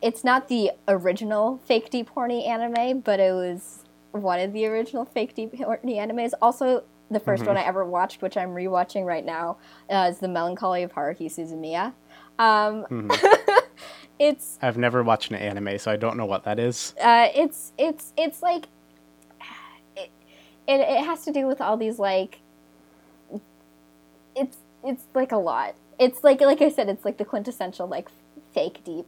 it's 0.00 0.24
not 0.24 0.48
the 0.48 0.72
original 0.86 1.60
fake 1.64 1.90
deep 1.90 2.08
horny 2.10 2.44
anime, 2.44 3.00
but 3.00 3.20
it 3.20 3.32
was 3.32 3.84
one 4.12 4.40
of 4.40 4.52
the 4.52 4.66
original 4.66 5.04
fake 5.04 5.34
deep 5.34 5.54
horny 5.56 5.94
animes. 5.96 6.32
Also, 6.40 6.84
the 7.10 7.20
1st 7.20 7.46
one 7.46 7.56
I 7.56 7.62
ever 7.62 7.84
watched, 7.86 8.20
which 8.20 8.36
I'm 8.36 8.50
rewatching 8.50 9.04
right 9.04 9.24
now, 9.24 9.56
uh, 9.90 10.08
is 10.10 10.18
The 10.18 10.28
Melancholy 10.28 10.82
of 10.82 10.92
Haruhi 10.92 11.26
Suzumiya. 11.26 11.94
Um, 12.38 13.10
it's 14.18 14.58
I've 14.62 14.78
never 14.78 15.02
watched 15.02 15.30
an 15.30 15.36
anime, 15.36 15.78
so 15.78 15.90
I 15.90 15.96
don't 15.96 16.16
know 16.16 16.26
what 16.26 16.44
that 16.44 16.58
is. 16.58 16.94
uh, 17.02 17.28
it's 17.34 17.72
it's 17.78 18.12
it's 18.16 18.42
like 18.42 18.66
it, 19.96 20.10
it 20.66 20.80
it 20.80 21.04
has 21.04 21.24
to 21.24 21.32
do 21.32 21.46
with 21.46 21.60
all 21.60 21.76
these 21.76 21.98
like 21.98 22.40
it's 24.34 24.56
it's 24.84 25.04
like 25.14 25.32
a 25.32 25.36
lot. 25.36 25.74
It's 25.98 26.22
like 26.22 26.40
like 26.40 26.62
I 26.62 26.68
said, 26.68 26.88
it's 26.88 27.04
like 27.04 27.18
the 27.18 27.24
quintessential 27.24 27.86
like 27.86 28.08
fake 28.54 28.82
deep 28.84 29.06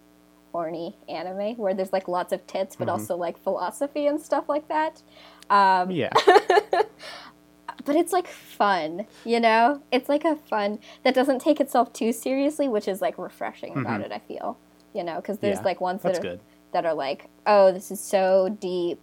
horny 0.53 0.97
anime 1.09 1.57
where 1.57 1.73
there's 1.75 1.93
like 1.93 2.09
lots 2.09 2.33
of 2.33 2.45
tits 2.49 2.75
but 2.75 2.89
also 2.89 3.17
like 3.17 3.39
philosophy 3.41 4.07
and 4.07 4.21
stuff 4.21 4.49
like 4.49 4.67
that. 4.69 5.01
Um, 5.49 5.91
Yeah. 5.93 6.11
but 7.85 7.95
it's 7.97 8.13
like 8.13 8.27
fun, 8.27 9.07
you 9.25 9.39
know? 9.39 9.81
It's 9.93 10.09
like 10.09 10.25
a 10.25 10.35
fun 10.37 10.81
that 11.05 11.15
doesn't 11.15 11.39
take 11.41 11.61
itself 11.61 11.93
too 11.93 12.13
seriously, 12.13 12.67
which 12.69 12.89
is 12.89 13.01
like 13.01 13.17
refreshing 13.17 13.77
about 13.79 14.01
it, 14.01 14.11
I 14.13 14.19
feel. 14.19 14.59
You 14.93 15.05
know, 15.05 15.17
because 15.17 15.39
there's 15.39 15.59
Yeah, 15.59 15.65
like 15.65 15.81
ones 15.81 16.03
that 16.03 16.17
are 16.17 16.21
good. 16.21 16.41
that 16.73 16.85
are 16.85 16.95
like, 16.95 17.27
"Oh, 17.47 17.73
this 17.73 17.91
is 17.91 18.01
so 18.01 18.57
deep." 18.61 19.01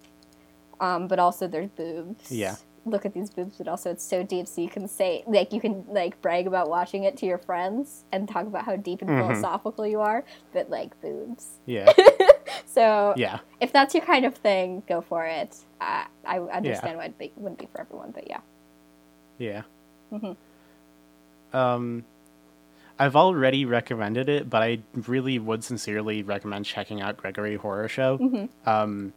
Um, 0.80 1.08
but 1.08 1.20
also 1.20 1.48
there's 1.48 1.70
boobs. 1.70 2.32
Yeah. 2.32 2.56
Look 2.86 3.06
at 3.06 3.14
these 3.14 3.30
boobs, 3.30 3.58
but 3.58 3.68
also 3.68 3.92
it's 3.92 4.04
so 4.04 4.24
deep 4.24 4.48
so 4.48 4.62
you 4.62 4.70
can 4.70 4.88
say 4.88 5.24
like 5.28 5.52
you 5.52 5.60
can 5.60 5.84
like 5.90 6.22
brag 6.22 6.48
about 6.48 6.70
watching 6.70 7.04
it 7.04 7.18
to 7.18 7.26
your 7.26 7.38
friends 7.38 8.06
and 8.14 8.30
talk 8.30 8.46
about 8.48 8.64
how 8.66 8.76
deep 8.78 9.02
and 9.02 9.10
Mm-hmm. 9.10 9.28
philosophical 9.28 9.86
you 9.86 10.00
are, 10.02 10.24
but 10.54 10.70
like 10.70 11.00
boobs. 11.02 11.60
Yeah. 11.66 11.92
So 12.66 13.14
Yeah. 13.18 13.40
if 13.60 13.72
that's 13.74 13.96
your 13.96 14.06
kind 14.06 14.24
of 14.26 14.36
thing, 14.36 14.84
go 14.88 15.02
for 15.02 15.26
it. 15.26 15.56
Uh, 15.82 16.04
I 16.26 16.38
understand 16.40 16.98
why 16.98 17.06
it 17.06 17.18
be, 17.18 17.32
wouldn't 17.36 17.60
be 17.60 17.68
for 17.72 17.82
everyone, 17.82 18.12
but 18.12 18.30
yeah. 18.30 18.42
Yeah. 19.40 19.64
Mm-hmm. 20.14 21.58
Um, 21.58 22.06
I've 23.00 23.16
already 23.16 23.66
recommended 23.66 24.28
it, 24.30 24.50
but 24.50 24.64
I 24.64 24.80
really 25.08 25.38
would 25.40 25.64
sincerely 25.64 26.24
recommend 26.24 26.66
checking 26.66 27.02
out 27.02 27.18
Gregory 27.18 27.56
Horror 27.56 27.88
Show. 27.88 28.18
Mm-hmm. 28.18 28.70
Um, 28.70 29.14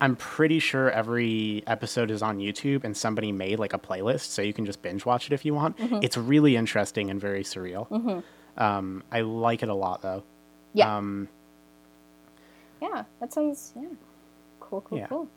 I'm 0.00 0.16
pretty 0.16 0.58
sure 0.58 0.90
every 0.90 1.62
episode 1.66 2.10
is 2.10 2.22
on 2.22 2.38
YouTube, 2.38 2.84
and 2.84 2.96
somebody 2.96 3.30
made 3.32 3.58
like 3.58 3.72
a 3.72 3.78
playlist, 3.78 4.30
so 4.30 4.42
you 4.42 4.52
can 4.52 4.66
just 4.66 4.82
binge 4.82 5.06
watch 5.06 5.26
it 5.26 5.32
if 5.32 5.44
you 5.44 5.54
want. 5.54 5.78
Mm-hmm. 5.78 6.00
It's 6.02 6.16
really 6.16 6.56
interesting 6.56 7.08
and 7.10 7.20
very 7.20 7.42
surreal. 7.44 8.22
Um, 8.56 9.02
I 9.12 9.20
like 9.20 9.62
it 9.62 9.68
a 9.68 9.74
lot, 9.74 10.02
though. 10.02 10.24
Yeah. 10.74 10.96
Um, 10.96 11.28
Yeah, 12.82 13.04
that 13.20 13.32
sounds 13.32 13.72
yeah. 13.76 13.88
cool, 14.60 14.80
cool, 14.82 14.98
Yeah. 14.98 15.06
cool. 15.06 15.28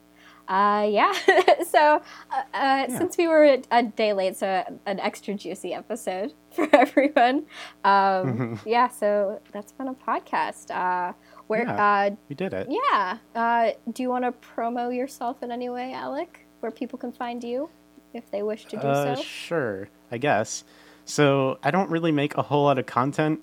Uh, 0.48 0.88
yeah. 0.90 1.12
so, 1.68 2.02
uh, 2.32 2.42
uh, 2.54 2.88
since 2.90 3.18
we 3.18 3.28
were 3.28 3.58
a 3.72 3.84
day 3.84 4.14
late, 4.14 4.36
so 4.38 4.64
an 4.86 5.00
extra 5.00 5.34
juicy 5.34 5.74
episode 5.74 6.34
for 6.52 6.68
everyone. 6.74 7.46
Um, 7.84 8.60
yeah. 8.66 8.88
So 8.90 9.42
that's 9.52 9.72
been 9.72 9.88
a 9.88 9.94
podcast. 9.94 10.70
Uh, 10.72 11.14
where 11.48 11.64
Yeah. 11.64 11.86
uh, 12.12 12.16
We 12.30 12.36
did 12.36 12.54
it. 12.54 12.68
yeah. 12.70 13.18
Uh, 13.36 13.72
do 13.92 14.02
you 14.04 14.10
want 14.10 14.26
to 14.26 14.32
promo 14.56 14.96
yourself 14.96 15.44
in 15.44 15.52
any 15.52 15.70
way, 15.70 15.94
Alec? 15.94 16.46
Where 16.60 16.72
people 16.72 16.98
can 16.98 17.12
find 17.12 17.44
you 17.44 17.70
if 18.14 18.30
they 18.32 18.42
wish 18.44 18.66
to 18.66 18.78
do 18.78 18.88
Uh, 18.88 19.16
so? 19.16 19.22
sure, 19.22 19.90
I 20.12 20.18
guess. 20.18 20.64
So 21.06 21.60
I 21.64 21.70
don't 21.72 21.90
really 21.92 22.12
make 22.12 22.36
a 22.38 22.42
whole 22.42 22.64
lot 22.64 22.80
of 22.80 22.86
content, 22.88 23.42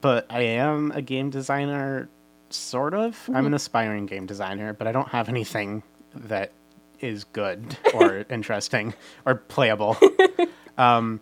but 0.00 0.26
I 0.30 0.40
am 0.42 0.90
a 0.92 1.02
game 1.02 1.30
designer, 1.30 2.08
sort 2.50 2.94
of. 2.94 3.22
I'm 3.28 3.34
Mm-hmm. 3.34 3.46
an 3.46 3.54
aspiring 3.54 4.06
game 4.06 4.26
designer, 4.26 4.72
but 4.72 4.86
I 4.88 4.92
don't 4.92 5.08
have 5.08 5.28
anything 5.28 5.84
that 6.14 6.52
is 7.00 7.24
good 7.24 7.76
or 7.94 8.24
interesting 8.30 8.94
or 9.26 9.34
playable. 9.34 9.96
um, 10.78 11.20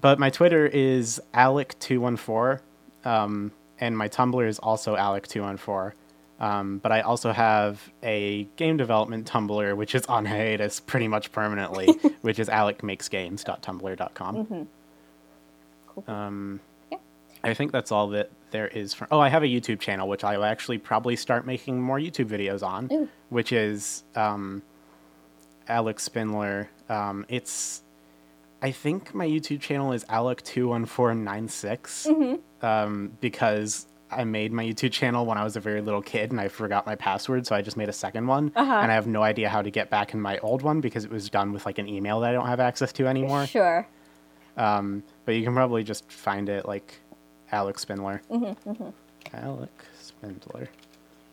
but 0.00 0.18
my 0.18 0.30
Twitter 0.30 0.66
is 0.66 1.20
Alec214, 1.34 2.60
um, 3.04 3.52
and 3.78 3.96
my 3.96 4.08
Tumblr 4.08 4.44
is 4.46 4.58
also 4.58 4.96
Alec214. 4.96 5.92
Um, 6.40 6.78
but 6.78 6.90
I 6.90 7.02
also 7.02 7.30
have 7.30 7.92
a 8.02 8.44
game 8.56 8.76
development 8.76 9.30
Tumblr, 9.30 9.76
which 9.76 9.94
is 9.94 10.04
on 10.06 10.24
hiatus 10.24 10.80
pretty 10.80 11.06
much 11.06 11.30
permanently, 11.30 11.86
which 12.22 12.40
is 12.40 12.48
alecmakesgames.tumblr.com. 12.48 14.66
Cool. 15.86 16.04
Um, 16.08 16.58
Yeah. 16.90 16.98
I 17.44 17.54
think 17.54 17.70
that's 17.70 17.92
all 17.92 18.08
that 18.08 18.30
there 18.52 18.68
is 18.68 18.94
for. 18.94 19.08
Oh, 19.10 19.18
I 19.18 19.28
have 19.28 19.42
a 19.42 19.46
YouTube 19.46 19.80
channel, 19.80 20.08
which 20.08 20.22
I 20.24 20.36
will 20.36 20.44
actually 20.44 20.78
probably 20.78 21.16
start 21.16 21.46
making 21.46 21.80
more 21.82 21.98
YouTube 21.98 22.26
videos 22.28 22.62
on, 22.62 22.88
Ooh. 22.92 23.08
which 23.30 23.52
is 23.52 24.04
um, 24.14 24.62
Alex 25.68 26.04
Spindler. 26.04 26.70
Um, 26.88 27.24
it's, 27.28 27.82
I 28.62 28.70
think 28.70 29.14
my 29.14 29.26
YouTube 29.26 29.60
channel 29.60 29.92
is 29.92 30.04
Alec21496 30.04 32.06
Mm-hmm. 32.06 32.66
um, 32.66 33.16
because 33.20 33.86
I 34.10 34.24
made 34.24 34.52
my 34.52 34.64
YouTube 34.64 34.92
channel 34.92 35.24
when 35.24 35.38
I 35.38 35.44
was 35.44 35.56
a 35.56 35.60
very 35.60 35.80
little 35.80 36.02
kid 36.02 36.30
and 36.30 36.40
I 36.40 36.48
forgot 36.48 36.86
my 36.86 36.94
password, 36.94 37.46
so 37.46 37.56
I 37.56 37.62
just 37.62 37.76
made 37.76 37.88
a 37.88 37.92
second 37.94 38.26
one. 38.26 38.52
Uh-huh. 38.54 38.72
And 38.74 38.92
I 38.92 38.94
have 38.94 39.06
no 39.06 39.22
idea 39.22 39.48
how 39.48 39.62
to 39.62 39.70
get 39.70 39.88
back 39.90 40.12
in 40.12 40.20
my 40.20 40.38
old 40.38 40.62
one 40.62 40.80
because 40.80 41.04
it 41.04 41.10
was 41.10 41.30
done 41.30 41.52
with 41.52 41.64
like 41.64 41.78
an 41.78 41.88
email 41.88 42.20
that 42.20 42.30
I 42.30 42.32
don't 42.32 42.46
have 42.46 42.60
access 42.60 42.92
to 42.94 43.06
anymore. 43.06 43.46
Sure. 43.46 43.86
Um, 44.58 45.02
but 45.24 45.34
you 45.34 45.44
can 45.44 45.54
probably 45.54 45.82
just 45.82 46.10
find 46.12 46.50
it 46.50 46.66
like 46.66 47.00
Alex 47.52 47.82
Spindler. 47.82 48.22
Mm-hmm, 48.30 48.88
Alex 49.34 49.72
Spindler. 50.00 50.68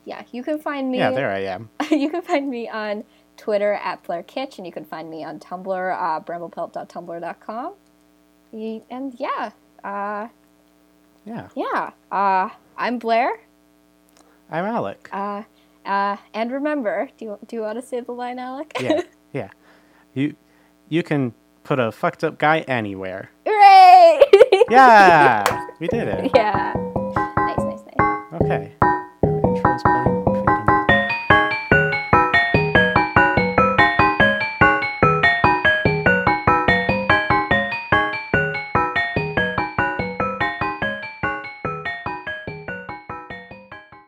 Yeah. 0.06 0.24
You 0.32 0.44
can 0.44 0.60
find 0.60 0.91
me. 0.91 0.98
Yeah, 1.00 1.12
there 1.12 1.32
I 1.32 1.40
am. 1.40 1.70
you 1.91 2.10
can 2.10 2.22
find 2.22 2.50
me 2.50 2.68
on 2.70 3.04
Twitter 3.38 3.74
at 3.74 4.04
Blair 4.04 4.24
Kitch, 4.24 4.58
and 4.58 4.66
you 4.68 4.74
can 4.74 4.84
find 4.86 5.10
me 5.10 5.24
on 5.24 5.40
Tumblr, 5.40 5.68
uh, 5.98 6.20
bramblepelt.tumblr.com. 6.22 7.74
And 8.90 9.14
yeah, 9.20 9.52
uh, 9.84 10.28
Yeah, 11.26 11.48
yeah, 11.56 11.91
uh, 12.12 12.50
I'm 12.78 12.98
Blair. 13.00 13.40
I'm 14.52 14.66
Alec. 14.66 15.08
Uh, 15.12 15.44
uh, 15.86 16.18
and 16.34 16.52
remember, 16.52 17.10
do 17.18 17.26
you, 17.26 17.40
do 17.48 17.56
you 17.56 17.62
want 17.62 17.80
to 17.80 17.86
say 17.86 18.00
the 18.02 18.12
line, 18.12 18.40
Alec? 18.40 18.74
yeah, 18.82 19.02
yeah. 19.34 19.50
You 20.16 20.36
you 20.90 21.04
can 21.04 21.34
put 21.64 21.80
a 21.80 21.91
fucked 21.91 22.24
up 22.24 22.40
guy 22.40 22.62
anywhere 22.62 23.30
yeah, 24.70 25.44
we 25.80 25.88
did 25.88 26.08
it. 26.08 26.32
Yeah. 26.36 26.74
Nice, 27.38 27.58
nice, 27.58 27.82
nice. 27.98 28.41
Okay. 28.41 28.72
Intro's 29.24 29.82
playing. 29.84 30.09